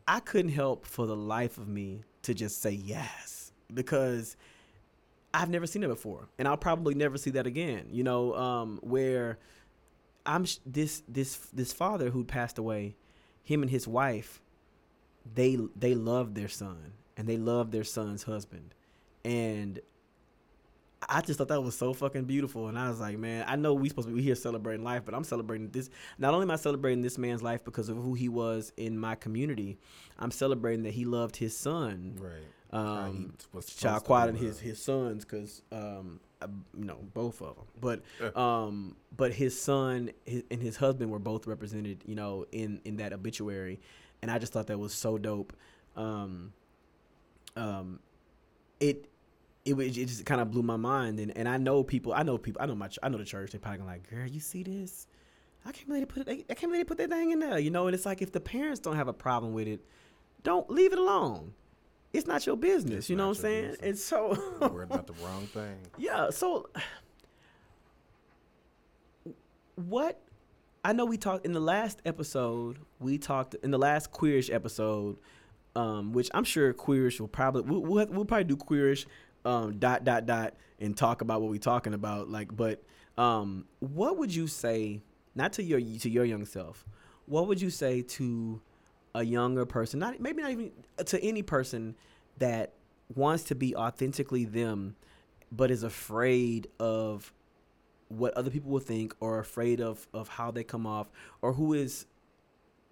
I 0.09 0.21
couldn't 0.21 0.53
help 0.53 0.87
for 0.87 1.07
the 1.07 1.17
life 1.17 1.59
of 1.59 1.69
me 1.69 2.05
to 2.23 2.35
just 2.35 2.63
say 2.63 2.71
yes 2.71 3.53
because 3.73 4.37
I've 5.35 5.51
never 5.51 5.67
seen 5.67 5.83
it 5.83 5.89
before, 5.89 6.29
and 6.39 6.49
I'll 6.49 6.57
probably 6.57 6.95
never 6.95 7.19
see 7.19 7.31
that 7.31 7.47
again. 7.47 7.89
You 7.91 8.05
know, 8.05 8.35
um, 8.35 8.81
where 8.83 9.39
I'm 10.25 10.47
sh- 10.47 10.59
this 10.65 11.03
this 11.07 11.37
this 11.53 11.73
father 11.73 12.11
who 12.11 12.25
passed 12.25 12.59
away, 12.59 12.97
him 13.45 13.61
and 13.61 13.71
his 13.71 13.87
wife, 13.87 14.41
they 15.35 15.59
they 15.77 15.95
loved 15.95 16.35
their 16.35 16.49
son 16.49 16.95
and 17.17 17.29
they 17.29 17.37
loved 17.37 17.73
their 17.73 17.85
son's 17.85 18.23
husband, 18.23 18.75
and 19.25 19.81
I 21.09 21.21
just 21.21 21.39
thought 21.39 21.49
that 21.49 21.61
was 21.61 21.75
so 21.77 21.93
fucking 21.93 22.25
beautiful, 22.25 22.69
and 22.69 22.79
I 22.79 22.89
was 22.89 23.01
like, 23.01 23.19
man, 23.19 23.45
I 23.49 23.57
know 23.57 23.75
we 23.75 23.89
supposed 23.89 24.09
to 24.09 24.15
be 24.15 24.23
here 24.23 24.35
celebrating 24.35 24.85
life, 24.85 25.03
but 25.05 25.15
I'm 25.15 25.25
celebrating 25.25 25.69
this. 25.71 25.91
Not 26.19 26.33
only 26.33 26.45
am 26.45 26.51
I 26.51 26.57
celebrating 26.57 27.03
this 27.03 27.19
man's 27.19 27.43
life 27.43 27.65
because 27.65 27.89
of 27.89 27.97
who 27.97 28.15
he 28.15 28.29
was 28.29 28.73
in 28.77 28.99
my 28.99 29.15
community, 29.17 29.79
I'm 30.19 30.31
celebrating 30.31 30.85
that 30.85 30.95
he 30.95 31.05
loved 31.05 31.37
his 31.37 31.57
son. 31.57 32.19
Right. 32.21 32.33
Um, 32.73 33.35
to 33.99 34.05
and 34.31 34.39
his 34.39 34.59
his 34.59 34.81
sons 34.81 35.27
because 35.27 35.61
um 35.73 36.21
I- 36.41 36.47
you 36.75 36.85
know 36.87 36.97
both 37.13 37.43
of 37.43 37.57
them 37.57 37.67
but 37.79 38.35
um 38.35 38.97
but 39.15 39.35
his 39.35 39.61
son 39.61 40.11
his, 40.25 40.45
and 40.51 40.63
his 40.63 40.77
husband 40.77 41.11
were 41.11 41.19
both 41.19 41.47
represented 41.47 42.03
you 42.07 42.15
know 42.15 42.47
in 42.51 42.81
in 42.87 42.97
that 42.97 43.13
obituary. 43.13 43.79
And 44.23 44.31
i 44.31 44.39
just 44.39 44.55
thought 44.55 44.69
that 44.69 44.79
was 44.79 44.95
so 44.95 45.19
dope. 45.19 45.53
Um 45.97 46.55
um 47.57 47.99
it 48.81 49.09
it, 49.65 49.75
was- 49.75 49.97
it 49.97 50.07
just 50.07 50.25
kind 50.27 50.41
of 50.41 50.51
blew 50.51 50.63
my 50.63 50.77
mind 50.77 51.21
and, 51.21 51.37
and 51.37 51.49
i 51.49 51.57
know 51.57 51.83
people 51.85 52.13
i 52.15 52.23
know 52.23 52.37
people 52.39 52.61
i 52.63 52.67
know 52.67 52.75
my 52.75 52.89
i 53.03 53.09
know 53.09 53.19
the 53.19 53.25
church 53.25 53.53
they 53.53 53.59
probably 53.59 53.79
gonna 53.79 53.91
like 53.91 54.09
girl 54.11 54.27
you 54.27 54.41
see 54.41 54.63
this 54.63 55.07
i 55.67 55.71
can't 55.73 55.87
believe 55.87 56.03
they 56.03 56.07
put 56.07 56.27
it 56.29 56.47
i 56.51 56.55
can't 56.55 56.73
believe 56.73 56.81
they 56.81 56.85
put 56.85 56.99
that 56.99 57.11
thing 57.11 57.31
in 57.31 57.39
there 57.39 57.59
you 57.59 57.71
know 57.71 57.87
and 57.87 57.95
it's 57.95 58.07
like 58.07 58.23
if 58.23 58.33
the 58.33 58.41
parents 58.41 58.81
don't 58.81 58.97
have 58.97 59.09
a 59.09 59.13
problem 59.13 59.53
with 59.53 59.69
it 59.69 59.81
don't 60.43 60.69
leave 60.71 60.93
it 60.93 60.99
alone 60.99 61.53
it's 62.13 62.27
not 62.27 62.45
your 62.47 62.57
business 62.57 62.99
It's 62.99 63.11
you 63.11 63.17
know 63.17 63.29
what 63.29 63.37
i'm 63.37 63.43
saying 63.43 63.71
business. 63.71 63.87
and 63.89 63.99
so 63.99 64.57
Worried 64.73 64.91
about 64.91 65.07
the 65.07 65.15
wrong 65.25 65.47
thing. 65.47 65.77
yeah 65.99 66.31
so 66.31 66.69
what 69.77 70.21
i 70.85 70.93
know 70.93 71.05
we 71.05 71.17
talked 71.17 71.45
in 71.47 71.53
the 71.53 71.61
last 71.61 72.01
episode 72.05 72.79
we 73.01 73.19
talked 73.19 73.55
in 73.63 73.71
the 73.71 73.79
last 73.79 74.11
queerish 74.13 74.53
episode 74.53 75.17
um 75.77 76.13
which 76.13 76.31
i'm 76.35 76.45
sure 76.45 76.73
queerish 76.73 77.21
will 77.21 77.29
probably 77.29 77.63
we'll, 77.63 77.81
we'll, 77.81 78.07
we'll 78.07 78.25
probably 78.25 78.45
do 78.45 78.57
queerish 78.57 79.07
um 79.45 79.79
dot 79.79 80.05
dot 80.05 80.27
dot 80.27 80.55
and 80.81 80.97
talk 80.97 81.21
about 81.23 81.41
what 81.41 81.51
we're 81.51 81.59
talking 81.59 81.95
about 81.95 82.29
like 82.29 82.55
but 82.55 82.83
um 83.19 83.65
what 83.81 84.19
would 84.19 84.35
you 84.35 84.47
say 84.47 85.01
not 85.35 85.53
to 85.53 85.63
your 85.63 85.81
to 85.81 86.11
your 86.11 86.25
young 86.25 86.45
self 86.45 86.85
what 87.27 87.47
would 87.47 87.61
you 87.61 87.71
say 87.71 88.03
to 88.03 88.61
a 89.15 89.25
younger 89.25 89.65
person 89.67 89.99
not 89.99 90.21
maybe 90.21 90.43
not 90.43 90.51
even 90.51 90.71
to 91.05 91.23
any 91.23 91.43
person 91.43 91.95
that 92.39 92.73
wants 93.15 93.45
to 93.45 93.55
be 93.55 93.77
authentically 93.77 94.45
them 94.45 94.97
but 95.51 95.71
is 95.71 95.83
afraid 95.83 96.69
of 96.81 97.33
what 98.09 98.33
other 98.35 98.51
people 98.51 98.71
will 98.71 98.81
think 98.81 99.15
or 99.21 99.39
afraid 99.39 99.81
of 99.81 100.07
of 100.13 100.29
how 100.29 100.51
they 100.51 100.65
come 100.65 100.87
off 100.87 101.11
or 101.41 101.55
who 101.55 101.73
is 101.73 102.07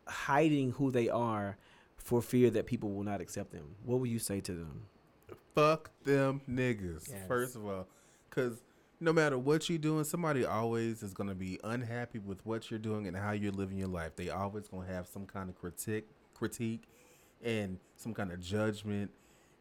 hiding 0.06 0.72
who 0.72 0.90
they 0.90 1.08
are 1.08 1.56
for 2.02 2.20
fear 2.22 2.50
that 2.50 2.66
people 2.66 2.90
will 2.90 3.04
not 3.04 3.20
accept 3.20 3.52
them 3.52 3.76
what 3.84 4.00
would 4.00 4.10
you 4.10 4.18
say 4.18 4.40
to 4.40 4.52
them 4.52 4.82
Fuck 5.54 5.90
them 6.04 6.40
niggas. 6.48 7.10
Yes. 7.10 7.26
First 7.26 7.56
of 7.56 7.66
all, 7.66 7.86
because 8.28 8.62
no 9.00 9.12
matter 9.12 9.38
what 9.38 9.68
you're 9.68 9.78
doing, 9.78 10.04
somebody 10.04 10.44
always 10.44 11.02
is 11.02 11.12
gonna 11.12 11.34
be 11.34 11.58
unhappy 11.64 12.18
with 12.18 12.44
what 12.46 12.70
you're 12.70 12.78
doing 12.78 13.06
and 13.06 13.16
how 13.16 13.32
you're 13.32 13.52
living 13.52 13.78
your 13.78 13.88
life. 13.88 14.14
They 14.16 14.30
always 14.30 14.68
gonna 14.68 14.86
have 14.86 15.08
some 15.08 15.26
kind 15.26 15.48
of 15.48 15.58
critique, 15.58 16.08
critique, 16.34 16.84
and 17.42 17.78
some 17.96 18.14
kind 18.14 18.30
of 18.30 18.40
judgment, 18.40 19.10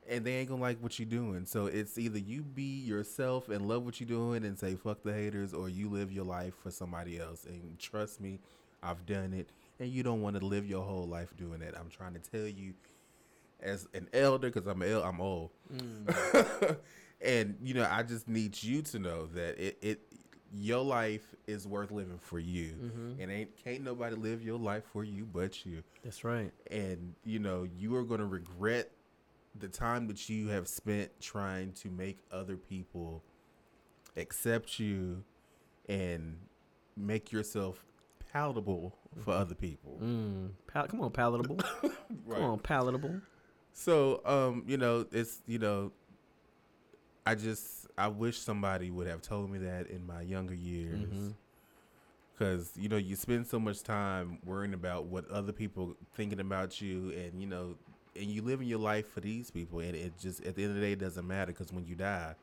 and 0.07 0.25
they 0.25 0.35
ain't 0.35 0.49
gonna 0.49 0.61
like 0.61 0.81
what 0.81 0.99
you're 0.99 1.07
doing. 1.09 1.45
So 1.45 1.65
it's 1.65 1.97
either 1.97 2.19
you 2.19 2.43
be 2.43 2.79
yourself 2.81 3.49
and 3.49 3.67
love 3.67 3.83
what 3.83 3.99
you're 3.99 4.07
doing 4.07 4.45
and 4.45 4.59
say 4.59 4.75
fuck 4.75 5.03
the 5.03 5.13
haters, 5.13 5.53
or 5.53 5.69
you 5.69 5.89
live 5.89 6.11
your 6.11 6.25
life 6.25 6.53
for 6.61 6.69
somebody 6.69 7.19
else. 7.19 7.45
And 7.45 7.79
trust 7.79 8.21
me, 8.21 8.39
I've 8.83 9.05
done 9.05 9.33
it, 9.33 9.49
and 9.79 9.89
you 9.89 10.03
don't 10.03 10.21
want 10.21 10.37
to 10.39 10.45
live 10.45 10.65
your 10.65 10.83
whole 10.83 11.07
life 11.07 11.35
doing 11.37 11.59
that. 11.61 11.77
I'm 11.77 11.89
trying 11.89 12.13
to 12.13 12.19
tell 12.19 12.47
you 12.47 12.73
as 13.61 13.87
an 13.93 14.07
elder 14.13 14.49
because 14.49 14.67
I'm 14.67 14.81
el- 14.81 15.03
I'm 15.03 15.19
old, 15.21 15.51
and 17.21 17.55
you 17.61 17.73
know 17.73 17.87
I 17.89 18.03
just 18.03 18.27
need 18.27 18.61
you 18.61 18.81
to 18.83 18.99
know 18.99 19.27
that 19.27 19.57
it 19.59 19.77
it 19.81 19.99
your 20.51 20.83
life 20.83 21.35
is 21.45 21.67
worth 21.67 21.91
living 21.91 22.17
for 22.17 22.39
you, 22.39 22.73
Mhm. 22.81 23.21
and 23.21 23.31
ain't 23.31 23.55
can't 23.57 23.83
nobody 23.83 24.15
live 24.15 24.41
your 24.41 24.57
life 24.57 24.83
for 24.91 25.03
you 25.03 25.25
but 25.25 25.65
you, 25.65 25.83
that's 26.03 26.23
right. 26.23 26.51
And 26.71 27.13
you 27.23 27.39
know 27.39 27.63
you 27.77 27.95
are 27.95 28.03
gonna 28.03 28.25
regret 28.25 28.91
the 29.59 29.67
time 29.67 30.07
that 30.07 30.29
you 30.29 30.47
have 30.47 30.67
spent 30.67 31.11
trying 31.19 31.73
to 31.73 31.89
make 31.89 32.19
other 32.31 32.55
people 32.55 33.23
accept 34.15 34.79
you 34.79 35.23
and 35.87 36.37
make 36.95 37.31
yourself 37.31 37.83
palatable 38.31 38.95
for 39.23 39.31
other 39.33 39.55
people. 39.55 39.99
mm. 40.01 40.49
Pal- 40.67 40.87
come 40.87 41.01
on 41.01 41.11
palatable 41.11 41.55
come 42.29 42.43
on 42.43 42.59
palatable 42.59 43.21
So, 43.73 44.21
um, 44.25 44.63
you 44.67 44.77
know, 44.77 45.05
it's 45.11 45.41
you 45.47 45.59
know, 45.59 45.91
I 47.25 47.35
just 47.35 47.87
I 47.97 48.07
wish 48.07 48.39
somebody 48.39 48.91
would 48.91 49.07
have 49.07 49.21
told 49.21 49.49
me 49.51 49.59
that 49.59 49.87
in 49.87 50.05
my 50.05 50.21
younger 50.21 50.53
years. 50.53 51.09
Mhm. 51.13 51.33
Cause 52.37 52.71
you 52.77 52.87
know 52.87 52.95
you 52.95 53.15
spend 53.17 53.45
so 53.47 53.59
much 53.59 53.83
time 53.83 54.39
worrying 54.45 54.73
about 54.73 55.05
what 55.07 55.29
other 55.29 55.51
people 55.51 55.95
thinking 56.13 56.39
about 56.39 56.79
you, 56.79 57.11
and 57.11 57.41
you 57.41 57.47
know, 57.47 57.75
and 58.15 58.25
you 58.27 58.41
living 58.41 58.65
your 58.67 58.79
life 58.79 59.09
for 59.11 59.19
these 59.19 59.51
people, 59.51 59.79
and 59.81 59.93
it 59.93 60.13
just 60.17 60.41
at 60.45 60.55
the 60.55 60.63
end 60.63 60.69
of 60.71 60.75
the 60.75 60.81
day 60.81 60.93
it 60.93 60.99
doesn't 60.99 61.27
matter. 61.27 61.51
Cause 61.51 61.73
when 61.73 61.85
you 61.85 61.95
die, 61.95 62.35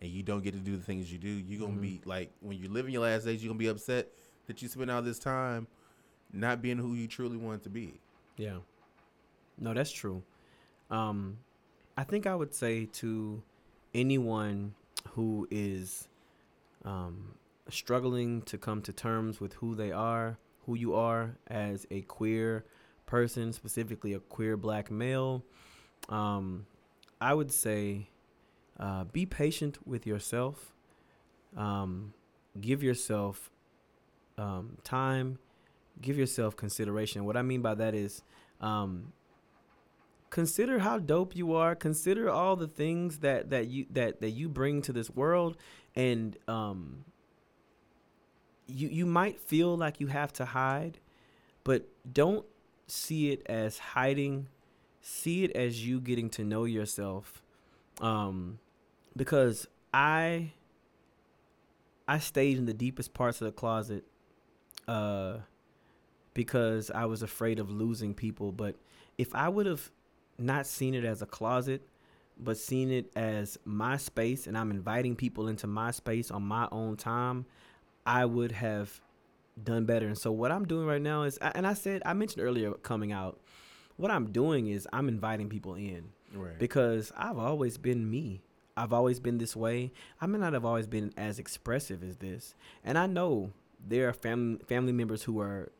and 0.00 0.10
you 0.10 0.22
don't 0.22 0.42
get 0.42 0.54
to 0.54 0.60
do 0.60 0.78
the 0.78 0.82
things 0.82 1.12
you 1.12 1.18
do, 1.18 1.28
you're 1.28 1.60
gonna 1.60 1.78
Mhm. 1.78 1.82
be 1.82 2.00
like 2.06 2.30
when 2.40 2.56
you're 2.56 2.70
living 2.72 2.92
your 2.94 3.02
last 3.02 3.24
days, 3.24 3.44
you're 3.44 3.50
gonna 3.50 3.58
be 3.58 3.66
upset 3.66 4.08
that 4.46 4.62
you 4.62 4.68
spent 4.68 4.90
all 4.90 5.02
this 5.02 5.18
time 5.18 5.66
not 6.32 6.62
being 6.62 6.78
who 6.78 6.94
you 6.94 7.08
truly 7.08 7.36
want 7.36 7.62
to 7.64 7.70
be. 7.70 8.00
Yeah. 8.36 8.58
No, 9.58 9.74
that's 9.74 9.90
true. 9.90 10.22
Um, 10.90 11.38
I 11.96 12.04
think 12.04 12.26
I 12.26 12.34
would 12.34 12.54
say 12.54 12.86
to 12.94 13.42
anyone 13.94 14.74
who 15.10 15.48
is 15.50 16.08
um, 16.84 17.34
struggling 17.68 18.42
to 18.42 18.58
come 18.58 18.82
to 18.82 18.92
terms 18.92 19.40
with 19.40 19.54
who 19.54 19.74
they 19.74 19.90
are, 19.90 20.38
who 20.66 20.74
you 20.76 20.94
are 20.94 21.36
as 21.48 21.86
a 21.90 22.02
queer 22.02 22.64
person, 23.06 23.52
specifically 23.52 24.12
a 24.14 24.20
queer 24.20 24.56
black 24.56 24.90
male, 24.90 25.42
um, 26.08 26.66
I 27.20 27.34
would 27.34 27.50
say 27.50 28.08
uh, 28.78 29.04
be 29.04 29.26
patient 29.26 29.78
with 29.86 30.06
yourself. 30.06 30.72
Um, 31.56 32.12
give 32.60 32.82
yourself 32.82 33.50
um, 34.36 34.76
time. 34.84 35.38
Give 36.00 36.18
yourself 36.18 36.56
consideration. 36.56 37.24
What 37.24 37.36
I 37.36 37.42
mean 37.42 37.62
by 37.62 37.74
that 37.74 37.94
is 37.94 38.22
um, 38.60 39.12
consider 40.30 40.78
how 40.80 40.98
dope 40.98 41.34
you 41.34 41.54
are. 41.54 41.74
Consider 41.74 42.30
all 42.30 42.56
the 42.56 42.68
things 42.68 43.18
that 43.18 43.50
that 43.50 43.68
you 43.68 43.86
that 43.90 44.20
that 44.20 44.30
you 44.30 44.48
bring 44.48 44.82
to 44.82 44.92
this 44.92 45.10
world 45.10 45.56
and 45.94 46.36
um 46.46 47.04
you 48.66 48.88
you 48.88 49.06
might 49.06 49.40
feel 49.40 49.76
like 49.76 50.00
you 50.00 50.08
have 50.08 50.32
to 50.34 50.44
hide 50.44 50.98
but 51.64 51.88
don't 52.10 52.46
see 52.86 53.30
it 53.30 53.42
as 53.46 53.78
hiding. 53.78 54.48
See 55.00 55.44
it 55.44 55.52
as 55.52 55.86
you 55.86 56.00
getting 56.00 56.30
to 56.30 56.44
know 56.44 56.64
yourself. 56.64 57.42
Um 58.00 58.58
because 59.16 59.66
i 59.92 60.52
i 62.06 62.18
stayed 62.18 62.56
in 62.56 62.66
the 62.66 62.74
deepest 62.74 63.12
parts 63.14 63.40
of 63.40 63.46
the 63.46 63.52
closet 63.52 64.04
uh 64.86 65.38
because 66.38 66.90
i 67.02 67.04
was 67.12 67.20
afraid 67.22 67.58
of 67.58 67.68
losing 67.70 68.12
people 68.14 68.48
but 68.52 68.74
if 69.24 69.34
i 69.34 69.48
would 69.48 69.66
have 69.66 69.90
not 70.38 70.66
seen 70.66 70.94
it 70.94 71.04
as 71.04 71.20
a 71.20 71.26
closet, 71.26 71.82
but 72.38 72.56
seen 72.56 72.92
it 72.92 73.10
as 73.16 73.58
my 73.64 73.96
space 73.96 74.46
and 74.46 74.56
I'm 74.56 74.70
inviting 74.70 75.16
people 75.16 75.48
into 75.48 75.66
my 75.66 75.90
space 75.90 76.30
on 76.30 76.44
my 76.44 76.68
own 76.70 76.96
time, 76.96 77.44
I 78.06 78.24
would 78.24 78.52
have 78.52 79.00
done 79.60 79.84
better. 79.84 80.06
And 80.06 80.16
so 80.16 80.30
what 80.30 80.52
I'm 80.52 80.64
doing 80.64 80.86
right 80.86 81.02
now 81.02 81.24
is 81.24 81.38
and 81.38 81.66
I 81.66 81.74
said 81.74 82.02
I 82.06 82.12
mentioned 82.12 82.44
earlier 82.44 82.72
coming 82.74 83.10
out, 83.10 83.40
what 83.96 84.12
I'm 84.12 84.30
doing 84.30 84.68
is 84.68 84.86
I'm 84.92 85.08
inviting 85.08 85.48
people 85.48 85.74
in 85.74 86.02
Right. 86.32 86.58
because 86.58 87.10
I've 87.16 87.38
always 87.38 87.78
been 87.78 88.08
me. 88.08 88.42
I've 88.76 88.92
always 88.92 89.18
been 89.18 89.38
this 89.38 89.56
way. 89.56 89.90
I 90.20 90.26
may 90.26 90.38
not 90.38 90.52
have 90.52 90.64
always 90.64 90.86
been 90.86 91.12
as 91.16 91.40
expressive 91.40 92.04
as 92.04 92.14
this. 92.18 92.54
And 92.84 92.96
I 92.96 93.06
know 93.06 93.50
there 93.84 94.08
are 94.08 94.12
family 94.12 94.60
family 94.68 94.92
members 94.92 95.24
who 95.24 95.40
are 95.40 95.72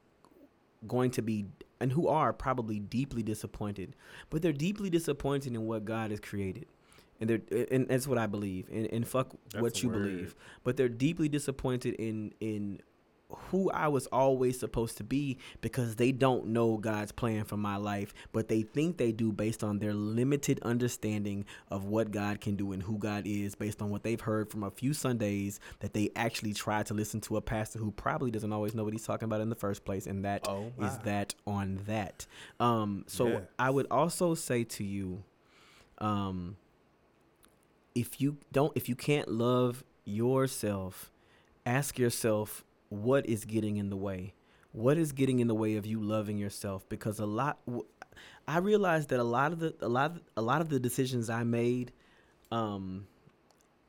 going 0.87 1.11
to 1.13 1.23
be 1.23 1.47
and 1.81 1.93
who 1.93 2.09
are 2.09 2.33
probably 2.33 2.79
deeply 2.79 3.23
disappointed, 3.23 3.95
but 4.31 4.43
they're 4.43 4.53
deeply 4.53 4.91
disappointed 4.91 5.55
in 5.55 5.67
what 5.67 5.85
God 5.85 6.11
has 6.11 6.21
created. 6.21 6.67
And 7.21 7.29
they're 7.31 7.67
and 7.71 7.89
that's 7.89 8.07
what 8.07 8.19
I 8.19 8.27
believe. 8.27 8.69
And, 8.71 8.87
and 8.93 9.07
fuck 9.07 9.35
That's 9.53 9.63
what 9.63 9.83
you 9.83 9.89
word. 9.89 10.03
believe. 10.03 10.37
But 10.63 10.77
they're 10.77 10.89
deeply 10.89 11.29
disappointed 11.29 11.95
in 11.95 12.33
in 12.41 12.81
who 13.51 13.71
I 13.71 13.89
was 13.89 14.07
always 14.07 14.59
supposed 14.59 14.97
to 14.99 15.05
be 15.05 15.37
because 15.61 15.97
they 15.97 16.13
don't 16.13 16.47
know 16.47 16.79
God's 16.79 17.13
plan 17.13 17.45
for 17.45 17.59
my 17.59 17.77
life, 17.77 18.15
but 18.33 18.49
they 18.49 18.63
think 18.63 18.97
they 18.97 19.13
do 19.13 19.33
based 19.33 19.63
on 19.63 19.79
their 19.79 19.93
limited 19.93 20.59
understanding 20.63 21.45
of 21.71 21.85
what 21.85 22.11
God 22.11 22.41
can 22.41 22.57
do 22.57 22.73
and 22.73 22.83
who 22.83 22.97
God 22.97 23.27
is 23.27 23.55
based 23.55 23.83
on 23.83 23.91
what 23.91 24.03
they've 24.03 24.21
heard 24.21 24.51
from 24.51 24.63
a 24.65 24.71
few 24.71 24.95
Sundays 24.95 25.61
that 25.81 25.93
they 25.93 26.11
actually 26.17 26.55
try 26.55 26.83
to 26.85 26.95
listen 26.95 27.21
to 27.23 27.37
a 27.37 27.43
pastor 27.43 27.79
who 27.79 27.91
probably 27.91 28.31
doesn't 28.31 28.53
always 28.53 28.75
know 28.75 28.85
what 28.85 28.95
he's 28.95 29.05
talking 29.05 29.27
about 29.27 29.43
in 29.43 29.51
the 29.51 29.57
first 29.57 29.85
place 29.85 30.07
and 30.07 30.25
that 30.25 30.43
is 30.43 30.49
Oh, 30.49 30.73
my. 30.79 30.89
that 31.05 31.35
on 31.47 31.81
that. 31.87 32.27
Um 32.59 33.05
so 33.07 33.27
Yes. 33.29 33.43
I 33.59 33.69
would 33.69 33.87
also 33.91 34.35
say 34.35 34.65
to 34.65 34.85
you 34.85 35.23
um 35.99 36.57
if 37.95 38.21
you 38.21 38.39
don't 38.53 38.73
if 38.75 38.89
you 38.89 38.95
can't 38.95 39.29
love 39.29 39.85
yourself 40.05 41.11
ask 41.67 41.99
yourself 41.99 42.65
what 42.89 43.27
is 43.27 43.45
getting 43.45 43.77
in 43.77 43.91
the 43.91 43.97
way? 43.97 44.35
What 44.73 44.99
is 44.99 45.13
getting 45.13 45.41
in 45.41 45.49
the 45.49 45.55
way 45.55 45.77
of 45.77 45.87
you 45.87 46.01
loving 46.01 46.39
yourself? 46.39 46.89
Because 46.89 47.19
a 47.19 47.27
lot 47.27 47.59
i 48.49 48.59
realized 48.59 49.11
that 49.11 49.21
a 49.21 49.25
lot 49.25 49.53
of 49.53 49.61
the 49.61 49.75
a 49.81 49.89
lot 49.89 50.11
of, 50.11 50.21
a 50.37 50.43
lot 50.43 50.61
of 50.61 50.69
the 50.71 50.81
decisions 50.81 51.31
i 51.31 51.45
made 51.45 51.93
um 52.51 53.07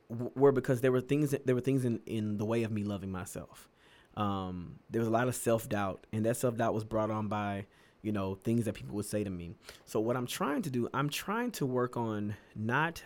were 0.08 0.52
because 0.52 0.80
there 0.80 0.92
were 0.92 1.00
things 1.00 1.34
there 1.44 1.54
were 1.54 1.60
things 1.60 1.84
in 1.84 2.00
in 2.06 2.36
the 2.36 2.44
way 2.44 2.62
of 2.62 2.70
me 2.70 2.82
loving 2.84 3.10
myself. 3.10 3.68
Um 4.16 4.78
there 4.90 5.00
was 5.00 5.08
a 5.08 5.12
lot 5.12 5.28
of 5.28 5.34
self-doubt 5.34 6.06
and 6.12 6.24
that 6.26 6.36
self-doubt 6.36 6.74
was 6.74 6.84
brought 6.84 7.10
on 7.10 7.28
by 7.28 7.66
you 8.02 8.12
know 8.12 8.34
things 8.34 8.64
that 8.64 8.74
people 8.74 8.94
would 8.96 9.06
say 9.06 9.22
to 9.24 9.30
me. 9.30 9.54
So 9.86 10.00
what 10.00 10.16
i'm 10.16 10.26
trying 10.26 10.62
to 10.62 10.70
do 10.70 10.88
i'm 10.92 11.08
trying 11.08 11.50
to 11.52 11.66
work 11.66 11.96
on 11.96 12.34
not 12.54 13.02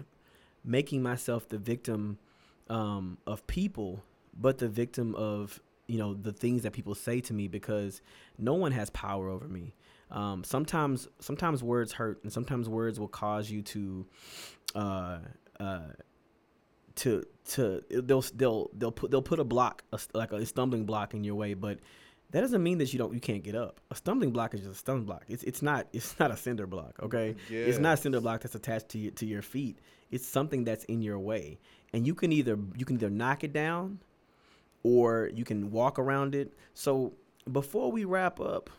making 0.64 1.02
myself 1.02 1.48
the 1.48 1.58
victim 1.58 2.18
um, 2.70 3.18
of 3.26 3.46
people, 3.46 4.02
but 4.34 4.58
the 4.58 4.68
victim 4.68 5.14
of 5.14 5.60
you 5.86 5.98
know 5.98 6.14
the 6.14 6.32
things 6.32 6.62
that 6.62 6.72
people 6.72 6.94
say 6.94 7.20
to 7.20 7.34
me 7.34 7.48
because 7.48 8.02
no 8.38 8.54
one 8.54 8.72
has 8.72 8.90
power 8.90 9.28
over 9.28 9.48
me. 9.48 9.74
Um, 10.10 10.44
sometimes, 10.44 11.08
sometimes 11.18 11.62
words 11.62 11.92
hurt, 11.92 12.22
and 12.22 12.32
sometimes 12.32 12.68
words 12.68 13.00
will 13.00 13.08
cause 13.08 13.50
you 13.50 13.62
to, 13.62 14.06
uh, 14.74 15.18
uh, 15.58 15.80
to 16.96 17.24
to 17.50 17.82
they'll 17.90 18.24
they'll 18.34 18.70
they'll 18.74 18.92
put 18.92 19.10
they'll 19.10 19.22
put 19.22 19.40
a 19.40 19.44
block 19.44 19.82
a, 19.92 19.98
like 20.12 20.32
a 20.32 20.46
stumbling 20.46 20.84
block 20.84 21.14
in 21.14 21.24
your 21.24 21.34
way, 21.34 21.54
but 21.54 21.78
that 22.30 22.40
doesn't 22.40 22.62
mean 22.62 22.78
that 22.78 22.92
you 22.92 22.98
don't 22.98 23.12
you 23.14 23.20
can't 23.20 23.42
get 23.42 23.54
up. 23.54 23.80
A 23.90 23.94
stumbling 23.94 24.30
block 24.30 24.54
is 24.54 24.60
just 24.60 24.72
a 24.72 24.76
stumbling 24.76 25.06
block. 25.06 25.24
It's 25.28 25.42
it's 25.44 25.62
not 25.62 25.86
it's 25.92 26.18
not 26.18 26.30
a 26.30 26.36
cinder 26.36 26.66
block. 26.66 26.98
Okay, 27.02 27.34
it's 27.66 27.78
not 27.78 27.94
a 27.94 27.96
cinder 27.96 28.20
block 28.20 28.42
that's 28.42 28.54
attached 28.54 28.88
to 28.90 28.98
your, 28.98 29.12
to 29.12 29.26
your 29.26 29.42
feet. 29.42 29.78
It's 30.10 30.26
something 30.26 30.64
that's 30.64 30.84
in 30.84 31.02
your 31.02 31.18
way, 31.18 31.58
and 31.92 32.06
you 32.06 32.14
can 32.14 32.32
either 32.32 32.58
you 32.76 32.84
can 32.84 32.96
either 32.96 33.10
knock 33.10 33.44
it 33.44 33.52
down, 33.52 33.98
or 34.84 35.30
you 35.34 35.44
can 35.44 35.72
walk 35.72 35.98
around 35.98 36.36
it. 36.36 36.52
So 36.74 37.14
before 37.50 37.90
we 37.90 38.04
wrap 38.04 38.38
up, 38.38 38.70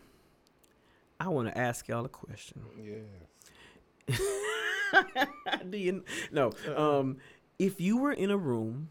I 1.19 1.27
want 1.27 1.49
to 1.49 1.57
ask 1.57 1.88
y'all 1.90 2.06
a 2.06 2.10
question. 2.10 2.61
Yeah. 2.82 4.15
Do 5.69 5.77
you 5.77 6.03
no? 6.32 6.52
Um, 6.76 7.18
if 7.60 7.82
you 7.82 7.98
were 7.98 8.11
in 8.14 8.32
a 8.32 8.38
room, 8.38 8.90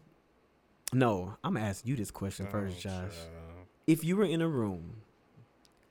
no, 0.93 1.35
I'm 1.43 1.53
gonna 1.55 1.65
ask 1.65 1.85
you 1.87 1.95
this 1.95 2.11
question 2.11 2.47
first, 2.47 2.77
Oh, 2.77 2.81
Josh. 2.81 2.91
child. 2.91 3.65
If 3.87 4.03
you 4.03 4.15
were 4.17 4.25
in 4.25 4.41
a 4.41 4.47
room 4.47 5.01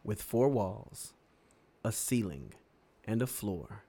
with 0.02 0.20
four 0.22 0.48
walls, 0.48 1.14
a 1.84 1.92
ceiling, 1.92 2.52
and 3.06 3.22
a 3.22 3.26
floor, 3.26 3.84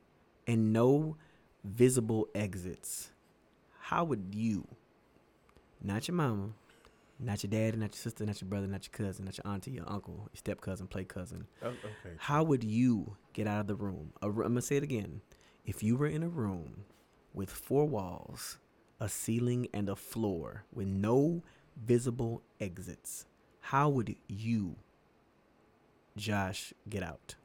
and 0.47 0.71
no 0.71 1.17
visible 1.63 2.27
exits, 2.35 3.09
how 3.81 4.03
would 4.05 4.33
you, 4.33 4.67
not 5.83 6.07
your 6.07 6.15
mama, 6.15 6.49
not 7.19 7.43
your 7.43 7.49
daddy, 7.49 7.77
not 7.77 7.91
your 7.93 7.97
sister, 8.01 8.25
not 8.25 8.41
your 8.41 8.49
brother, 8.49 8.67
not 8.67 8.85
your 8.87 9.07
cousin, 9.07 9.25
not 9.25 9.37
your 9.37 9.47
auntie, 9.47 9.71
your 9.71 9.89
uncle, 9.89 10.15
your 10.33 10.37
step 10.37 10.61
cousin, 10.61 10.87
play 10.87 11.03
cousin, 11.05 11.47
Oh, 11.63 11.67
okay. 11.69 12.15
how 12.17 12.43
would 12.43 12.63
you 12.63 13.15
get 13.33 13.47
out 13.47 13.61
of 13.61 13.67
the 13.67 13.75
room? 13.75 14.11
i 14.21 14.25
I'm 14.27 14.33
gonna 14.35 14.61
say 14.61 14.75
it 14.77 14.83
again. 14.83 15.21
If 15.65 15.81
you 15.81 15.95
were 15.95 16.07
in 16.07 16.23
a 16.23 16.29
room 16.29 16.85
with 17.33 17.49
four 17.49 17.85
walls, 17.85 18.57
a 18.99 19.09
ceiling, 19.09 19.67
and 19.73 19.89
a 19.89 19.95
floor 19.95 20.63
with 20.73 20.87
no 20.87 21.41
visible 21.77 22.41
exits, 22.59 23.25
how 23.61 23.89
would 23.89 24.15
you, 24.27 24.75
Josh, 26.17 26.73
get 26.89 27.01
out? 27.03 27.35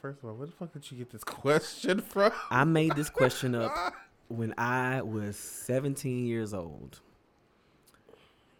First 0.00 0.18
of 0.20 0.26
all, 0.26 0.34
where 0.34 0.46
the 0.46 0.52
fuck 0.52 0.72
did 0.72 0.90
you 0.90 0.98
get 0.98 1.10
this 1.10 1.24
question 1.24 2.00
from? 2.00 2.32
I 2.50 2.64
made 2.64 2.94
this 2.96 3.10
question 3.10 3.54
up 3.54 3.94
when 4.28 4.54
I 4.58 5.02
was 5.02 5.36
17 5.36 6.26
years 6.26 6.52
old. 6.54 7.00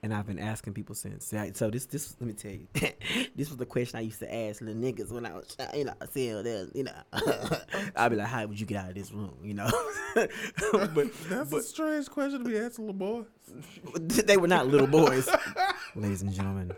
And 0.06 0.14
I've 0.14 0.24
been 0.28 0.38
asking 0.38 0.72
people 0.74 0.94
since. 0.94 1.34
So 1.54 1.68
this, 1.68 1.86
this, 1.86 2.14
let 2.20 2.28
me 2.28 2.32
tell 2.32 2.52
you, 2.52 2.68
this 3.34 3.48
was 3.48 3.56
the 3.56 3.66
question 3.66 3.98
I 3.98 4.02
used 4.02 4.20
to 4.20 4.32
ask 4.32 4.60
little 4.60 4.80
niggas 4.80 5.10
when 5.10 5.26
I 5.26 5.32
was, 5.32 5.56
you 5.74 5.84
know, 5.84 5.94
saying 6.12 6.44
that, 6.44 6.70
you 6.76 6.84
know, 6.84 6.92
I'd 7.96 8.10
be 8.10 8.14
like, 8.14 8.28
"How 8.28 8.46
would 8.46 8.60
you 8.60 8.66
get 8.66 8.84
out 8.84 8.90
of 8.90 8.94
this 8.94 9.10
room?" 9.10 9.34
You 9.42 9.54
know, 9.54 9.68
but 10.14 11.08
That's 11.28 11.52
a 11.52 11.60
strange 11.60 12.08
question 12.08 12.44
to 12.44 12.48
be 12.48 12.56
asking, 12.56 12.86
little 12.86 12.92
boys. 13.00 13.26
they 13.98 14.36
were 14.36 14.46
not 14.46 14.68
little 14.68 14.86
boys, 14.86 15.28
ladies 15.96 16.22
and 16.22 16.32
gentlemen. 16.32 16.72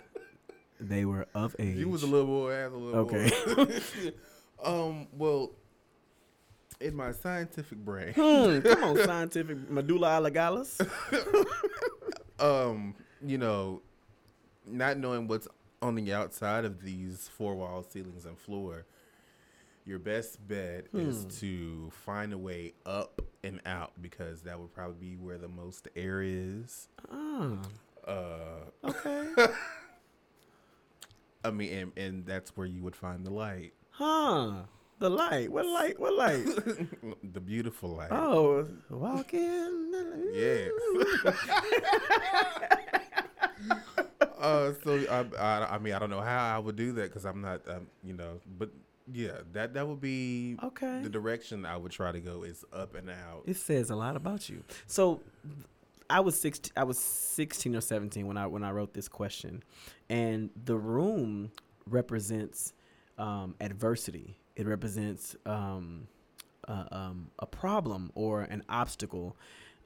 They 0.80 1.04
were 1.04 1.26
of 1.34 1.54
age. 1.58 1.76
You 1.76 1.90
was 1.90 2.02
a 2.02 2.06
little 2.06 2.28
boy, 2.28 2.52
as 2.52 2.72
a 2.72 2.76
little 2.78 3.00
Okay. 3.00 3.30
boy. 3.54 3.80
um. 4.64 5.06
Well, 5.12 5.50
In 6.80 6.94
my 6.96 7.12
scientific 7.12 7.76
brain, 7.76 8.14
Hmm, 8.14 8.60
come 8.60 8.84
on, 8.84 8.96
scientific 8.96 9.68
medulla 9.68 10.18
oblongalis. 10.18 10.80
um, 12.40 12.94
you 13.24 13.38
know, 13.38 13.82
not 14.66 14.98
knowing 14.98 15.28
what's 15.28 15.48
on 15.80 15.94
the 15.94 16.12
outside 16.12 16.64
of 16.64 16.82
these 16.82 17.30
four 17.36 17.54
walls, 17.54 17.86
ceilings, 17.90 18.26
and 18.26 18.36
floor, 18.38 18.84
your 19.86 19.98
best 19.98 20.46
bet 20.46 20.86
is 20.92 21.22
Hmm. 21.24 21.28
to 21.40 21.90
find 22.04 22.32
a 22.32 22.38
way 22.38 22.74
up 22.84 23.22
and 23.42 23.60
out 23.64 23.92
because 24.02 24.42
that 24.42 24.58
would 24.60 24.74
probably 24.74 25.10
be 25.10 25.16
where 25.16 25.38
the 25.38 25.48
most 25.48 25.88
air 25.96 26.20
is. 26.22 26.88
Oh, 27.10 27.58
Uh, 28.06 28.64
okay. 28.84 29.34
I 31.44 31.50
mean, 31.50 31.72
and, 31.72 31.92
and 31.96 32.26
that's 32.26 32.56
where 32.56 32.66
you 32.66 32.82
would 32.82 32.96
find 32.96 33.24
the 33.24 33.30
light, 33.30 33.72
Huh. 33.90 34.62
The 35.00 35.08
light. 35.10 35.50
What 35.52 35.64
light? 35.66 35.98
What 35.98 36.14
light? 36.14 36.44
the 37.32 37.40
beautiful 37.40 37.90
light. 37.90 38.10
Oh, 38.10 38.66
walk 38.90 39.32
in. 39.32 39.94
So 44.82 44.98
I, 45.10 45.24
I, 45.40 45.74
I 45.74 45.78
mean, 45.78 45.94
I 45.94 45.98
don't 45.98 46.10
know 46.10 46.20
how 46.20 46.54
I 46.56 46.58
would 46.58 46.76
do 46.76 46.92
that 46.92 47.04
because 47.04 47.24
I'm 47.24 47.40
not, 47.40 47.60
um, 47.68 47.86
you 48.02 48.14
know, 48.14 48.40
but 48.58 48.70
yeah, 49.12 49.38
that 49.52 49.74
that 49.74 49.86
would 49.88 50.00
be 50.00 50.56
Okay. 50.62 51.00
the 51.02 51.08
direction 51.08 51.64
I 51.64 51.76
would 51.76 51.92
try 51.92 52.12
to 52.12 52.20
go 52.20 52.42
is 52.42 52.64
up 52.72 52.94
and 52.94 53.08
out. 53.08 53.42
It 53.46 53.56
says 53.56 53.90
a 53.90 53.96
lot 53.96 54.16
about 54.16 54.48
you. 54.48 54.62
So 54.86 55.20
I 56.10 56.20
was 56.20 56.38
16 56.40 56.72
I 56.76 56.84
was 56.84 56.98
16 56.98 57.74
or 57.76 57.80
17 57.80 58.26
when 58.26 58.36
I 58.36 58.46
when 58.46 58.64
I 58.64 58.70
wrote 58.70 58.94
this 58.94 59.08
question. 59.08 59.62
And 60.10 60.50
the 60.64 60.76
room 60.76 61.50
represents 61.86 62.72
um, 63.18 63.54
adversity. 63.60 64.38
It 64.56 64.66
represents 64.66 65.36
um, 65.46 66.06
uh, 66.66 66.84
um, 66.92 67.30
a 67.38 67.46
problem 67.46 68.10
or 68.14 68.42
an 68.42 68.62
obstacle. 68.68 69.36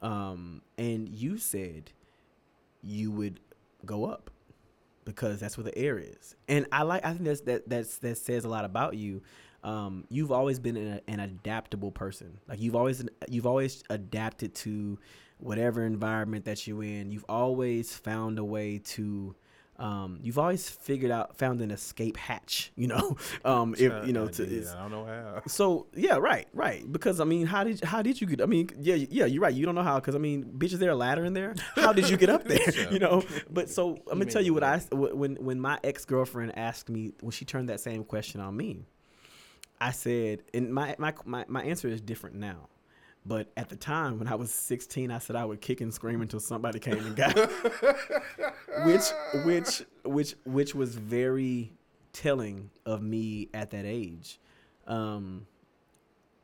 Um, 0.01 0.61
and 0.77 1.07
you 1.07 1.37
said 1.37 1.91
you 2.81 3.09
would 3.11 3.39
go 3.85 4.05
up 4.05 4.29
because 5.05 5.39
that's 5.39 5.57
where 5.57 5.63
the 5.63 5.77
air 5.77 5.99
is. 5.99 6.35
And 6.47 6.65
I 6.71 6.83
like 6.83 7.05
I 7.05 7.11
think 7.13 7.25
that's 7.25 7.41
that 7.41 7.69
that's 7.69 7.97
that 7.99 8.17
says 8.17 8.45
a 8.45 8.49
lot 8.49 8.65
about 8.65 8.95
you. 8.95 9.21
Um, 9.63 10.05
you've 10.09 10.31
always 10.31 10.59
been 10.59 10.75
an, 10.75 11.01
an 11.07 11.19
adaptable 11.19 11.91
person. 11.91 12.39
Like 12.47 12.59
you've 12.59 12.75
always 12.75 13.05
you've 13.29 13.47
always 13.47 13.83
adapted 13.89 14.55
to 14.55 14.99
whatever 15.37 15.85
environment 15.85 16.45
that 16.45 16.67
you're 16.67 16.83
in. 16.83 17.11
You've 17.11 17.25
always 17.29 17.95
found 17.95 18.39
a 18.39 18.43
way 18.43 18.79
to 18.79 19.35
um, 19.83 20.17
you've 20.23 20.39
always 20.39 20.69
figured 20.69 21.11
out 21.11 21.35
found 21.35 21.59
an 21.59 21.69
escape 21.69 22.15
hatch, 22.15 22.71
you 22.77 22.87
know. 22.87 23.17
Um, 23.45 23.73
if 23.77 23.91
you 24.07 24.13
know 24.13 24.25
I 24.25 24.31
to 24.31 24.43
it's, 24.43 24.73
I 24.73 24.81
don't 24.81 24.91
know 24.91 25.05
how. 25.05 25.41
so 25.47 25.87
yeah, 25.95 26.15
right, 26.17 26.47
right. 26.53 26.89
Because 26.89 27.19
I 27.19 27.25
mean, 27.25 27.45
how 27.45 27.63
did 27.63 27.83
how 27.83 28.01
did 28.01 28.21
you 28.21 28.27
get? 28.27 28.41
I 28.41 28.45
mean, 28.45 28.69
yeah, 28.79 28.95
yeah, 28.95 29.25
you're 29.25 29.41
right. 29.41 29.53
You 29.53 29.65
don't 29.65 29.75
know 29.75 29.83
how. 29.83 29.95
Because 29.99 30.15
I 30.15 30.19
mean, 30.19 30.45
bitch, 30.57 30.71
is 30.71 30.79
there 30.79 30.91
a 30.91 30.95
ladder 30.95 31.25
in 31.25 31.33
there? 31.33 31.55
How 31.75 31.91
did 31.91 32.09
you 32.09 32.15
get 32.15 32.29
up 32.29 32.45
there? 32.45 32.69
Yeah. 32.73 32.89
You 32.91 32.99
know. 32.99 33.23
But 33.49 33.69
so 33.69 33.97
I'm 34.09 34.19
gonna 34.19 34.31
tell 34.31 34.41
you 34.41 34.53
what 34.53 34.63
I 34.63 34.77
when 34.91 35.35
when 35.35 35.59
my 35.59 35.77
ex 35.83 36.05
girlfriend 36.05 36.57
asked 36.57 36.89
me 36.89 37.13
when 37.19 37.31
she 37.31 37.43
turned 37.43 37.67
that 37.69 37.81
same 37.81 38.05
question 38.05 38.39
on 38.39 38.55
me, 38.55 38.85
I 39.81 39.91
said, 39.91 40.43
and 40.53 40.73
my 40.73 40.95
my 40.97 41.13
my 41.25 41.43
my 41.47 41.63
answer 41.63 41.89
is 41.89 41.99
different 41.99 42.37
now. 42.37 42.69
But 43.25 43.51
at 43.55 43.69
the 43.69 43.75
time 43.77 44.19
when 44.19 44.27
I 44.27 44.35
was 44.35 44.51
16, 44.53 45.09
I 45.09 45.17
said 45.19 45.35
I 45.37 45.45
would 45.45 45.61
kick 45.61 45.79
and 45.79 45.93
scream 45.93 46.21
until 46.21 46.41
somebody 46.41 46.79
came 46.79 46.97
and 46.97 47.15
got 47.15 47.35
me. 47.35 47.43
which 48.85 49.03
which 49.45 49.83
which 50.03 50.35
which 50.45 50.75
was 50.75 50.95
very 50.95 51.71
telling 52.11 52.69
of 52.85 53.01
me 53.01 53.47
at 53.53 53.71
that 53.71 53.85
age. 53.85 54.39
Um, 54.87 55.47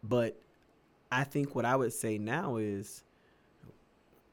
but 0.04 0.40
I 1.12 1.26
think 1.26 1.54
what 1.54 1.66
I 1.66 1.76
would 1.76 1.92
say 1.92 2.18
now 2.18 2.56
is, 2.56 3.04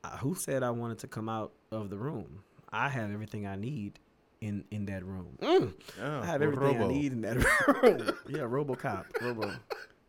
uh, 0.04 0.16
who 0.18 0.36
said 0.36 0.62
I 0.62 0.70
wanted 0.70 0.98
to 1.00 1.08
come 1.08 1.28
out 1.28 1.52
of 1.72 1.90
the 1.90 1.96
room? 1.96 2.44
I 2.70 2.88
have 2.88 3.10
everything 3.10 3.46
I 3.46 3.56
need 3.56 3.98
in 4.40 4.64
in 4.70 4.86
that 4.86 5.04
room. 5.04 5.36
Mm, 5.40 5.72
Oh, 6.00 6.20
I 6.20 6.26
have 6.26 6.42
everything 6.42 6.80
I 6.80 6.86
need 6.86 7.12
in 7.12 7.22
that 7.22 7.36
room. 7.82 8.12
yeah, 8.28 8.40
RoboCop, 8.42 9.06
Robo. 9.20 9.52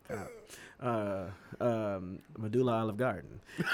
Uh, 0.80 1.26
um, 1.60 2.20
Medulla 2.38 2.80
Olive 2.80 2.98
Garden. 2.98 3.40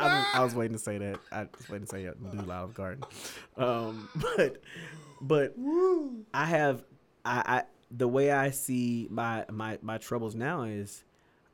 Uh, 0.00 0.24
I, 0.32 0.42
was, 0.42 0.54
waiting 0.54 0.72
to 0.72 0.82
say 0.82 0.96
that. 0.96 1.20
I 1.30 1.40
was 1.40 1.68
waiting 1.68 1.86
to 1.86 1.90
say 1.90 2.06
uh, 2.06 2.12
Medulla 2.18 2.60
Olive 2.60 2.72
Garden. 2.72 3.04
Um, 3.58 4.08
but 4.36 4.62
but 5.20 5.54
I 6.32 6.46
have 6.46 6.82
I, 7.22 7.42
I 7.46 7.62
the 7.90 8.08
way 8.08 8.30
I 8.30 8.50
see 8.50 9.08
my 9.10 9.44
my 9.50 9.78
my 9.82 9.98
troubles 9.98 10.34
now 10.34 10.62
is 10.62 11.04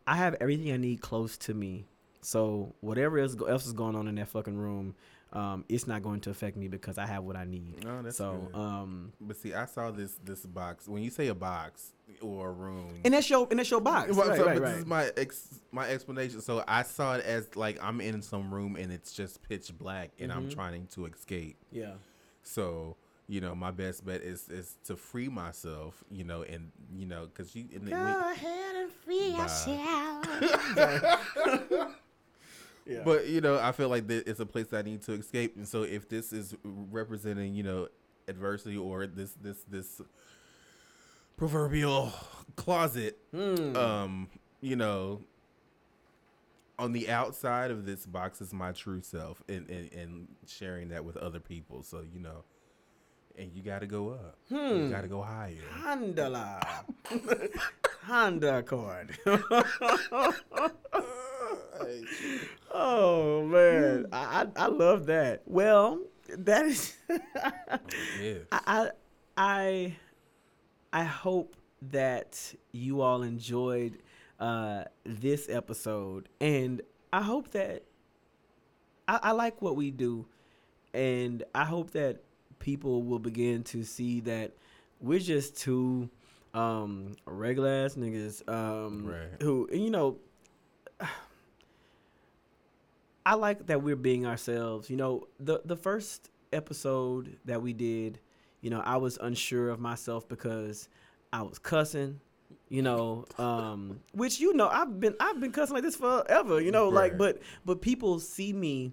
I 0.07 0.15
have 0.15 0.37
everything 0.41 0.71
I 0.71 0.77
need 0.77 1.01
close 1.01 1.37
to 1.39 1.55
me. 1.55 1.87
So 2.21 2.73
whatever 2.81 3.19
else, 3.19 3.37
else 3.49 3.67
is 3.67 3.73
going 3.73 3.97
on 3.97 4.07
in 4.07 4.15
that 4.15 4.29
fucking 4.29 4.57
room, 4.57 4.95
um, 5.37 5.65
it's 5.69 5.87
not 5.87 6.03
going 6.03 6.21
to 6.21 6.31
affect 6.31 6.57
me 6.57 6.67
because 6.69 6.97
I 6.99 7.07
have 7.07 7.23
what 7.25 7.37
I 7.37 7.45
need. 7.45 7.85
Oh, 7.87 8.01
that's 8.03 8.17
so 8.17 8.49
good. 8.53 8.59
um, 8.59 9.13
But 9.21 9.37
see, 9.37 9.53
I 9.55 9.67
saw 9.67 9.91
this 9.91 10.17
this 10.25 10.47
box. 10.47 10.89
When 10.89 11.03
you 11.03 11.11
say 11.11 11.27
a 11.29 11.35
box 11.35 11.93
or 12.23 12.49
a 12.49 12.53
room, 12.53 13.01
and 13.05 13.13
that's 13.15 13.29
your 13.29 13.47
and 13.51 13.59
that's 13.59 13.71
your 13.71 13.81
box. 13.81 14.13
Well, 14.17 14.29
right, 14.29 14.39
so, 14.39 14.47
right, 14.47 14.61
right. 14.61 14.71
This 14.73 14.79
is 14.81 14.87
my 14.87 15.11
ex, 15.17 15.61
my 15.73 15.89
explanation. 15.89 16.41
So 16.41 16.65
I 16.67 16.83
saw 16.85 17.15
it 17.17 17.25
as 17.25 17.55
like 17.57 17.79
I'm 17.83 18.01
in 18.01 18.23
some 18.23 18.53
room 18.55 18.77
and 18.77 18.91
it's 18.93 19.13
just 19.13 19.43
pitch 19.49 19.71
black 19.79 20.11
and 20.19 20.33
I'm 20.33 20.49
Mhm. 20.49 20.55
trying 20.55 20.87
to 20.95 21.07
escape. 21.07 21.57
yeah. 21.71 21.95
So 22.43 22.97
you 23.29 23.41
know, 23.41 23.57
my 23.57 23.73
best 23.73 24.07
bet 24.07 24.23
is 24.23 24.49
is 24.49 24.77
to 24.85 24.97
free 24.97 25.29
myself. 25.29 26.03
You 26.11 26.23
know, 26.25 26.43
and 26.45 26.71
you 26.95 27.07
know, 27.07 27.27
because 27.27 27.55
you 27.57 27.65
in 27.73 27.85
the, 27.85 27.91
when- 27.91 28.01
ahead 28.01 28.77
and 28.77 28.91
free 28.93 29.33
Bye. 29.33 31.19
Yeah. 32.87 33.03
But 33.05 33.27
you 33.29 33.41
know, 33.41 33.59
I 33.59 33.73
feel 33.73 33.89
like 33.89 34.09
it's 34.09 34.39
a 34.41 34.47
place 34.47 34.73
I 34.73 34.83
need 34.83 35.03
to 35.03 35.13
escape, 35.13 35.57
and 35.57 35.67
so 35.67 35.83
if 35.83 36.09
this 36.09 36.33
is 36.33 36.55
representing, 36.65 37.55
you 37.55 37.63
know, 37.65 37.89
adversity 38.29 38.77
or 38.77 39.07
this 39.07 39.33
this 39.43 39.59
this 39.69 40.01
proverbial 41.37 42.13
closet, 42.57 43.19
Hmm. 43.33 43.77
um, 43.77 44.29
you 44.61 44.77
know, 44.77 45.21
on 46.79 46.93
the 46.93 47.09
outside 47.11 47.71
of 47.71 47.87
this 47.87 48.07
box 48.07 48.41
is 48.41 48.53
my 48.55 48.73
true 48.73 49.01
self, 49.01 49.43
and 49.49 49.69
and, 49.69 49.93
and 49.93 50.29
sharing 50.47 50.89
that 50.91 51.05
with 51.05 51.17
other 51.17 51.41
people. 51.41 51.83
So 51.83 52.05
you 52.13 52.21
know, 52.21 52.45
and 53.37 53.51
you 53.53 53.63
got 53.63 53.81
to 53.81 53.87
go 53.87 54.11
up, 54.11 54.39
you 54.49 54.57
Hmm. 54.59 54.91
got 54.91 55.01
to 55.03 55.09
go 55.09 55.23
higher. 55.23 55.57
Handala. 55.83 56.63
Honda 58.05 58.59
Accord. 58.59 59.19
oh 62.73 63.43
man, 63.47 64.07
I, 64.13 64.47
I 64.57 64.65
I 64.65 64.67
love 64.67 65.07
that. 65.07 65.43
Well, 65.47 66.01
that 66.29 66.67
is. 66.67 66.95
yes. 68.21 68.39
I, 68.53 68.61
I 68.67 68.91
I 69.37 69.97
I 70.93 71.05
hope 71.05 71.57
that 71.91 72.55
you 72.73 73.01
all 73.01 73.23
enjoyed 73.23 73.99
uh, 74.41 74.85
this 75.05 75.49
episode, 75.49 76.29
and 76.41 76.81
I 77.13 77.23
hope 77.23 77.51
that 77.53 77.85
I, 79.09 79.19
I 79.25 79.33
like 79.33 79.63
what 79.63 79.77
we 79.77 79.91
do, 79.91 80.27
and 80.95 81.43
I 81.55 81.65
hope 81.65 81.91
that 81.93 82.23
people 82.59 83.03
will 83.03 83.19
begin 83.19 83.63
to 83.65 83.85
see 83.85 84.21
that 84.21 84.53
we're 85.01 85.19
just 85.19 85.57
two 85.59 86.09
um, 86.55 87.13
regular 87.27 87.85
ass 87.85 87.95
niggas 87.97 88.49
um, 88.49 89.07
Right. 89.07 89.43
who, 89.43 89.69
you 89.73 89.91
know. 89.91 90.19
I 93.27 93.35
like 93.35 93.67
that 93.67 93.83
we're 93.83 93.97
being 93.97 94.25
ourselves. 94.25 94.89
You 94.89 94.97
know, 94.97 95.27
the 95.41 95.61
the 95.65 95.77
first 95.77 96.31
episode 96.53 97.37
that 97.45 97.61
we 97.61 97.73
did, 97.73 98.21
you 98.61 98.71
know, 98.71 98.81
I 98.81 98.97
was 98.99 99.19
unsure 99.21 99.69
of 99.69 99.81
myself 99.81 100.29
because 100.29 100.89
I 101.33 101.43
was 101.43 101.59
cussing, 101.59 102.21
you 102.69 102.83
know, 102.83 103.25
um, 103.39 104.01
which 104.13 104.39
you 104.39 104.55
know 104.55 104.69
I've 104.69 105.01
been 105.01 105.17
I've 105.19 105.41
been 105.41 105.51
cussing 105.51 105.75
like 105.75 105.83
this 105.83 105.97
forever, 105.97 106.61
you 106.61 106.71
know, 106.71 106.89
like 106.89 107.19
but 107.19 107.43
but 107.65 107.83
people 107.83 108.21
see 108.21 108.53
me 108.53 108.93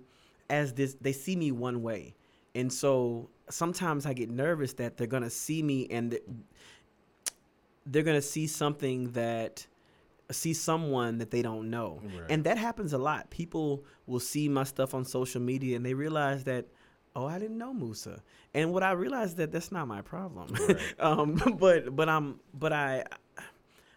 as 0.49 0.73
this 0.73 0.95
they 0.99 1.13
see 1.13 1.35
me 1.35 1.51
one 1.51 1.83
way. 1.83 2.15
And 2.55 2.73
so 2.73 3.29
sometimes 3.51 4.07
I 4.07 4.13
get 4.13 4.31
nervous 4.31 4.73
that 4.73 4.97
they're 4.97 5.05
going 5.05 5.23
to 5.23 5.29
see 5.29 5.61
me 5.61 5.87
and 5.91 6.11
th- 6.11 6.23
they're 7.85 8.03
going 8.03 8.17
to 8.17 8.21
see 8.21 8.47
something 8.47 9.11
that 9.11 9.67
see 10.33 10.53
someone 10.53 11.17
that 11.19 11.31
they 11.31 11.41
don't 11.41 11.69
know. 11.69 12.01
Right. 12.03 12.25
And 12.29 12.43
that 12.45 12.57
happens 12.57 12.93
a 12.93 12.97
lot. 12.97 13.29
People 13.29 13.85
will 14.05 14.19
see 14.19 14.49
my 14.49 14.63
stuff 14.63 14.93
on 14.93 15.05
social 15.05 15.41
media 15.41 15.75
and 15.75 15.85
they 15.85 15.93
realize 15.93 16.43
that 16.45 16.67
oh, 17.15 17.27
I 17.27 17.37
didn't 17.37 17.59
know 17.59 17.73
Musa. 17.73 18.23
And 18.55 18.73
what 18.73 18.81
I 18.81 18.91
realized 18.91 19.37
that 19.37 19.51
that's 19.51 19.71
not 19.71 19.87
my 19.87 20.01
problem. 20.01 20.47
Right. 20.67 20.77
um 20.99 21.35
but 21.59 21.95
but 21.95 22.09
I'm 22.09 22.39
but 22.53 22.73
I 22.73 23.03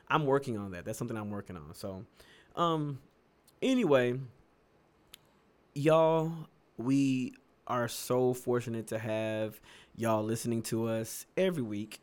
I'm 0.09 0.27
working 0.27 0.57
on 0.59 0.73
that. 0.73 0.85
That's 0.85 0.99
something 0.99 1.17
I'm 1.17 1.31
working 1.31 1.57
on. 1.57 1.75
So 1.75 2.05
um 2.55 2.99
anyway, 3.63 4.19
y'all, 5.75 6.33
we 6.77 7.35
are 7.67 7.89
so 7.89 8.33
fortunate 8.33 8.87
to 8.89 8.99
have 8.99 9.61
y'all 9.97 10.23
listening 10.23 10.63
to 10.63 10.87
us 10.87 11.27
every 11.37 11.63
week. 11.63 12.01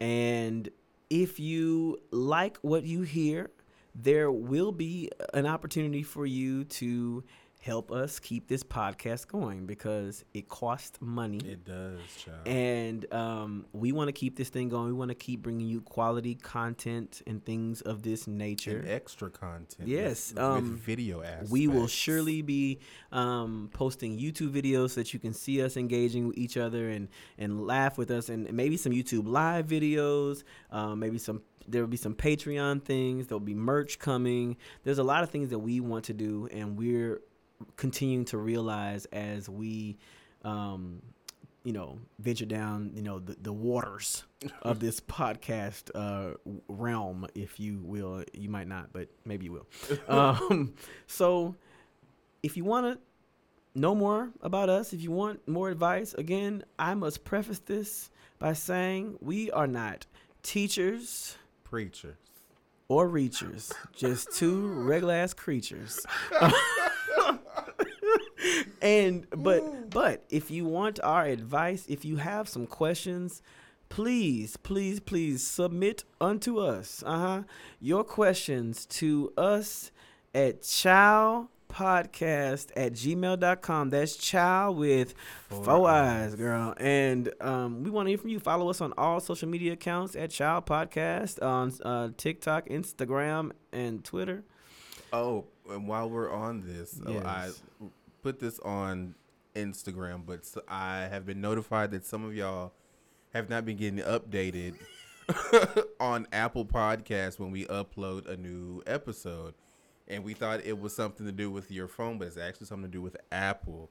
And 0.00 0.68
if 1.10 1.40
you 1.40 1.98
like 2.10 2.58
what 2.58 2.84
you 2.84 3.02
hear, 3.02 3.50
there 3.98 4.30
will 4.30 4.72
be 4.72 5.10
an 5.32 5.46
opportunity 5.46 6.02
for 6.02 6.26
you 6.26 6.64
to 6.64 7.24
help 7.66 7.90
us 7.90 8.20
keep 8.20 8.46
this 8.46 8.62
podcast 8.62 9.26
going 9.26 9.66
because 9.66 10.24
it 10.32 10.48
costs 10.48 10.98
money. 11.00 11.38
It 11.38 11.64
does, 11.64 11.98
child. 12.16 12.46
And 12.46 13.12
um, 13.12 13.66
we 13.72 13.90
want 13.90 14.06
to 14.06 14.12
keep 14.12 14.36
this 14.36 14.50
thing 14.50 14.68
going. 14.68 14.86
We 14.86 14.92
want 14.92 15.08
to 15.08 15.16
keep 15.16 15.42
bringing 15.42 15.66
you 15.66 15.80
quality 15.80 16.36
content 16.36 17.22
and 17.26 17.44
things 17.44 17.80
of 17.80 18.04
this 18.04 18.28
nature. 18.28 18.78
And 18.78 18.88
extra 18.88 19.30
content. 19.30 19.88
Yes, 19.88 20.32
With, 20.32 20.42
um, 20.42 20.54
with 20.54 20.80
video 20.80 21.22
aspects. 21.22 21.50
We 21.50 21.66
will 21.66 21.88
surely 21.88 22.40
be 22.40 22.78
um, 23.10 23.68
posting 23.72 24.16
YouTube 24.16 24.52
videos 24.52 24.90
so 24.90 25.00
that 25.00 25.12
you 25.12 25.18
can 25.18 25.34
see 25.34 25.60
us 25.60 25.76
engaging 25.76 26.28
with 26.28 26.38
each 26.38 26.56
other 26.56 26.88
and, 26.88 27.08
and 27.36 27.66
laugh 27.66 27.98
with 27.98 28.12
us, 28.12 28.28
and 28.28 28.50
maybe 28.52 28.76
some 28.76 28.92
YouTube 28.92 29.26
live 29.26 29.66
videos, 29.66 30.44
um, 30.70 31.00
maybe 31.00 31.18
some 31.18 31.42
there 31.68 31.80
will 31.80 31.88
be 31.88 31.96
some 31.96 32.14
Patreon 32.14 32.84
things. 32.84 33.26
There'll 33.26 33.40
be 33.40 33.52
merch 33.52 33.98
coming. 33.98 34.56
There's 34.84 34.98
a 34.98 35.02
lot 35.02 35.24
of 35.24 35.30
things 35.30 35.50
that 35.50 35.58
we 35.58 35.80
want 35.80 36.04
to 36.04 36.12
do, 36.12 36.48
and 36.52 36.78
we're 36.78 37.20
continuing 37.76 38.24
to 38.26 38.38
realize 38.38 39.06
as 39.06 39.48
we, 39.48 39.98
um, 40.44 41.02
you 41.64 41.72
know, 41.72 41.98
venture 42.18 42.46
down, 42.46 42.92
you 42.94 43.02
know, 43.02 43.18
the, 43.18 43.36
the 43.40 43.52
waters 43.52 44.24
of 44.62 44.80
this 44.80 45.00
podcast 45.00 45.90
uh, 45.94 46.36
realm, 46.68 47.26
if 47.34 47.58
you 47.58 47.80
will. 47.82 48.24
You 48.32 48.48
might 48.48 48.68
not, 48.68 48.92
but 48.92 49.08
maybe 49.24 49.46
you 49.46 49.52
will. 49.52 49.66
Um, 50.08 50.74
so, 51.06 51.56
if 52.42 52.56
you 52.56 52.64
want 52.64 52.86
to 52.94 53.00
know 53.78 53.94
more 53.94 54.30
about 54.42 54.68
us, 54.68 54.92
if 54.92 55.00
you 55.00 55.10
want 55.10 55.46
more 55.48 55.68
advice, 55.68 56.14
again, 56.14 56.64
I 56.78 56.94
must 56.94 57.24
preface 57.24 57.58
this 57.58 58.10
by 58.38 58.52
saying 58.52 59.18
we 59.20 59.50
are 59.50 59.66
not 59.66 60.06
teachers 60.42 61.36
preachers 61.64 62.16
or 62.88 63.08
reachers, 63.08 63.72
just 63.92 64.30
two 64.32 64.68
regular 64.68 65.14
ass 65.14 65.34
creatures. 65.34 66.06
and 68.82 69.26
but 69.30 69.90
but 69.90 70.24
if 70.30 70.50
you 70.50 70.64
want 70.64 71.00
our 71.02 71.24
advice, 71.24 71.86
if 71.88 72.04
you 72.04 72.16
have 72.16 72.48
some 72.48 72.66
questions, 72.66 73.42
please, 73.88 74.56
please, 74.56 75.00
please 75.00 75.46
submit 75.46 76.04
unto 76.20 76.58
us. 76.58 77.02
Uh-huh. 77.06 77.42
Your 77.80 78.04
questions 78.04 78.86
to 78.86 79.32
us 79.36 79.90
at 80.34 80.62
chow 80.62 81.48
podcast 81.68 82.70
at 82.76 82.92
gmail.com. 82.92 83.90
That's 83.90 84.16
child 84.16 84.78
with 84.78 85.14
four, 85.48 85.64
four 85.64 85.90
eyes, 85.90 86.34
girl. 86.34 86.74
And 86.78 87.32
um, 87.40 87.82
we 87.82 87.90
want 87.90 88.06
to 88.06 88.10
hear 88.10 88.18
from 88.18 88.30
you. 88.30 88.40
Follow 88.40 88.70
us 88.70 88.80
on 88.80 88.92
all 88.96 89.20
social 89.20 89.48
media 89.48 89.72
accounts 89.72 90.16
at 90.16 90.30
child 90.30 90.66
podcast 90.66 91.42
on 91.42 91.72
uh, 91.84 92.10
TikTok, 92.16 92.68
Instagram, 92.68 93.52
and 93.72 94.04
Twitter. 94.04 94.44
Oh, 95.12 95.44
and 95.70 95.88
while 95.88 96.08
we're 96.08 96.30
on 96.30 96.62
this, 96.66 97.00
yes. 97.06 97.22
oh, 97.24 97.26
I 97.26 97.50
put 98.22 98.40
this 98.40 98.58
on 98.60 99.14
Instagram, 99.54 100.22
but 100.26 100.40
I 100.68 101.08
have 101.10 101.26
been 101.26 101.40
notified 101.40 101.90
that 101.92 102.04
some 102.04 102.24
of 102.24 102.34
y'all 102.34 102.72
have 103.32 103.48
not 103.48 103.64
been 103.64 103.76
getting 103.76 104.00
updated 104.00 104.74
on 106.00 106.26
Apple 106.32 106.64
Podcasts 106.64 107.38
when 107.38 107.50
we 107.50 107.64
upload 107.66 108.28
a 108.28 108.36
new 108.36 108.82
episode. 108.86 109.54
And 110.08 110.22
we 110.22 110.34
thought 110.34 110.64
it 110.64 110.78
was 110.78 110.94
something 110.94 111.26
to 111.26 111.32
do 111.32 111.50
with 111.50 111.70
your 111.70 111.88
phone, 111.88 112.18
but 112.18 112.28
it's 112.28 112.36
actually 112.36 112.66
something 112.66 112.90
to 112.90 112.96
do 112.96 113.02
with 113.02 113.16
Apple. 113.32 113.90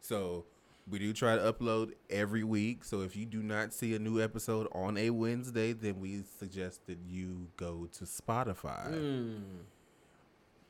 So 0.00 0.44
we 0.88 0.98
do 0.98 1.12
try 1.12 1.36
to 1.36 1.52
upload 1.52 1.92
every 2.08 2.44
week. 2.44 2.84
So 2.84 3.00
if 3.02 3.16
you 3.16 3.26
do 3.26 3.42
not 3.42 3.72
see 3.72 3.94
a 3.94 3.98
new 3.98 4.22
episode 4.22 4.68
on 4.72 4.96
a 4.96 5.10
Wednesday, 5.10 5.72
then 5.72 6.00
we 6.00 6.22
suggest 6.38 6.86
that 6.86 6.98
you 7.06 7.48
go 7.56 7.88
to 7.94 8.04
Spotify. 8.04 8.92
Mm. 8.92 9.40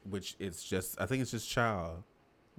Which 0.09 0.36
it's 0.39 0.62
just 0.62 1.01
I 1.01 1.06
think 1.06 1.22
it's 1.22 1.30
just 1.30 1.48
child. 1.48 2.02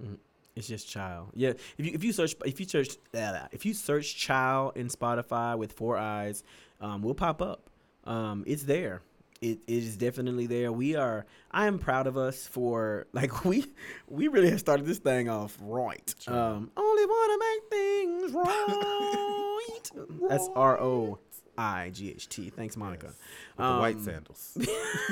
Mm. 0.01 0.17
It's 0.55 0.67
just 0.67 0.89
child. 0.89 1.29
Yeah. 1.35 1.53
If 1.77 1.85
you 1.85 1.91
if 1.93 2.03
you 2.03 2.11
search 2.11 2.35
if 2.45 2.59
you 2.59 2.67
search 2.67 2.97
if 3.13 3.65
you 3.65 3.73
search 3.73 4.15
child 4.15 4.73
in 4.75 4.87
Spotify 4.89 5.57
with 5.57 5.73
four 5.73 5.97
eyes, 5.97 6.43
um, 6.81 7.01
we'll 7.01 7.13
pop 7.13 7.41
up. 7.41 7.69
Um, 8.05 8.43
it's 8.47 8.63
there. 8.63 9.01
It, 9.41 9.59
it 9.67 9.83
is 9.83 9.95
definitely 9.95 10.47
there. 10.47 10.69
We 10.71 10.97
are. 10.97 11.25
I 11.49 11.67
am 11.67 11.79
proud 11.79 12.07
of 12.07 12.17
us 12.17 12.45
for 12.45 13.07
like 13.13 13.45
we 13.45 13.65
we 14.07 14.27
really 14.27 14.49
have 14.49 14.59
started 14.59 14.85
this 14.85 14.97
thing 14.97 15.29
off 15.29 15.57
right. 15.61 16.13
Um, 16.27 16.71
only 16.75 17.05
want 17.05 17.31
to 17.31 17.47
make 17.47 17.69
things 17.79 18.33
right. 20.19 20.29
That's 20.29 20.49
R 20.55 20.79
O 20.81 21.19
I 21.59 21.89
G 21.89 22.09
H 22.11 22.29
T. 22.29 22.49
Thanks, 22.49 22.77
Monica. 22.77 23.07
Yes. 23.07 23.15
Um, 23.57 23.79
white 23.79 23.99
sandals. 23.99 24.57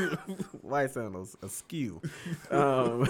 white 0.62 0.92
sandals 0.92 1.36
askew. 1.44 2.02
um, 2.52 3.06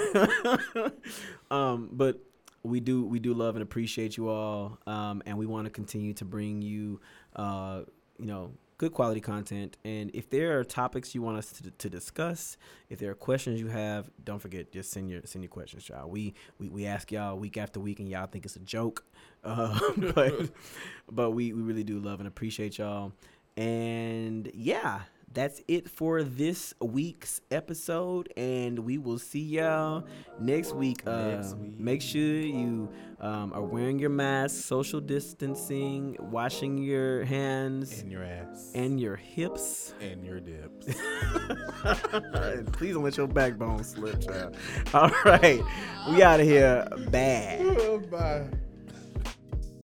um, 1.52 1.90
but 1.94 2.20
we 2.64 2.80
do 2.80 3.06
we 3.06 3.20
do 3.20 3.36
love 3.36 3.56
and 3.56 3.62
appreciate 3.62 4.18
you 4.18 4.30
all, 4.30 4.80
um, 4.88 5.22
and 5.28 5.38
we 5.38 5.46
want 5.46 5.66
to 5.66 5.70
continue 5.70 6.14
to 6.14 6.26
bring 6.26 6.64
you, 6.64 7.00
uh, 7.36 7.82
you 8.18 8.26
know, 8.26 8.52
good 8.78 8.94
quality 8.94 9.22
content. 9.22 9.78
And 9.84 10.12
if 10.14 10.30
there 10.30 10.60
are 10.60 10.64
topics 10.64 11.16
you 11.16 11.22
want 11.22 11.38
us 11.38 11.52
to, 11.54 11.72
to 11.72 11.90
discuss, 11.90 12.58
if 12.90 13.00
there 13.00 13.10
are 13.12 13.16
questions 13.16 13.60
you 13.60 13.68
have, 13.68 14.10
don't 14.24 14.40
forget 14.40 14.72
just 14.72 14.92
send 14.92 15.10
your 15.10 15.22
send 15.26 15.44
your 15.44 15.50
questions, 15.50 15.90
y'all. 15.90 16.10
We 16.10 16.34
we, 16.60 16.70
we 16.70 16.86
ask 16.86 17.12
y'all 17.12 17.38
week 17.38 17.58
after 17.58 17.80
week, 17.80 18.00
and 18.00 18.10
y'all 18.10 18.28
think 18.28 18.46
it's 18.46 18.56
a 18.56 18.60
joke, 18.60 19.06
uh, 19.44 19.80
but 20.16 20.50
but 21.12 21.32
we 21.32 21.54
we 21.54 21.62
really 21.62 21.84
do 21.84 22.00
love 22.00 22.20
and 22.20 22.28
appreciate 22.28 22.78
y'all. 22.78 23.12
And 23.56 24.52
yeah, 24.54 25.02
that's 25.34 25.62
it 25.68 25.90
for 25.90 26.24
this 26.24 26.74
week's 26.82 27.42
episode, 27.52 28.32
and 28.38 28.80
we 28.80 28.98
will 28.98 29.20
see 29.20 29.42
y'all 29.42 30.06
next 30.40 30.74
week. 30.74 31.04
Uh, 31.06 31.28
next 31.28 31.56
week. 31.58 31.80
Make 31.80 32.02
sure 32.02 32.22
you 32.22 32.90
um, 33.20 33.52
are 33.54 33.62
wearing 33.62 34.00
your 34.00 34.10
mask, 34.10 34.64
social 34.64 35.02
distancing, 35.02 36.16
washing 36.20 36.78
your 36.78 37.26
hands, 37.26 38.02
and 38.02 38.12
your 38.12 38.24
ass, 38.24 38.72
and 38.74 39.00
your 39.00 39.16
hips, 39.16 39.94
and 40.00 40.26
your 40.26 40.40
dips. 40.40 40.88
Please 42.74 42.94
don't 42.94 43.04
let 43.04 43.18
your 43.18 43.28
backbone 43.28 43.84
slip, 43.84 44.22
child. 44.22 44.56
All 44.94 45.12
right, 45.26 45.62
we 46.10 46.24
out 46.24 46.40
of 46.40 46.48
here. 46.48 46.88
Bad. 47.10 48.10
Bye. 48.10 48.50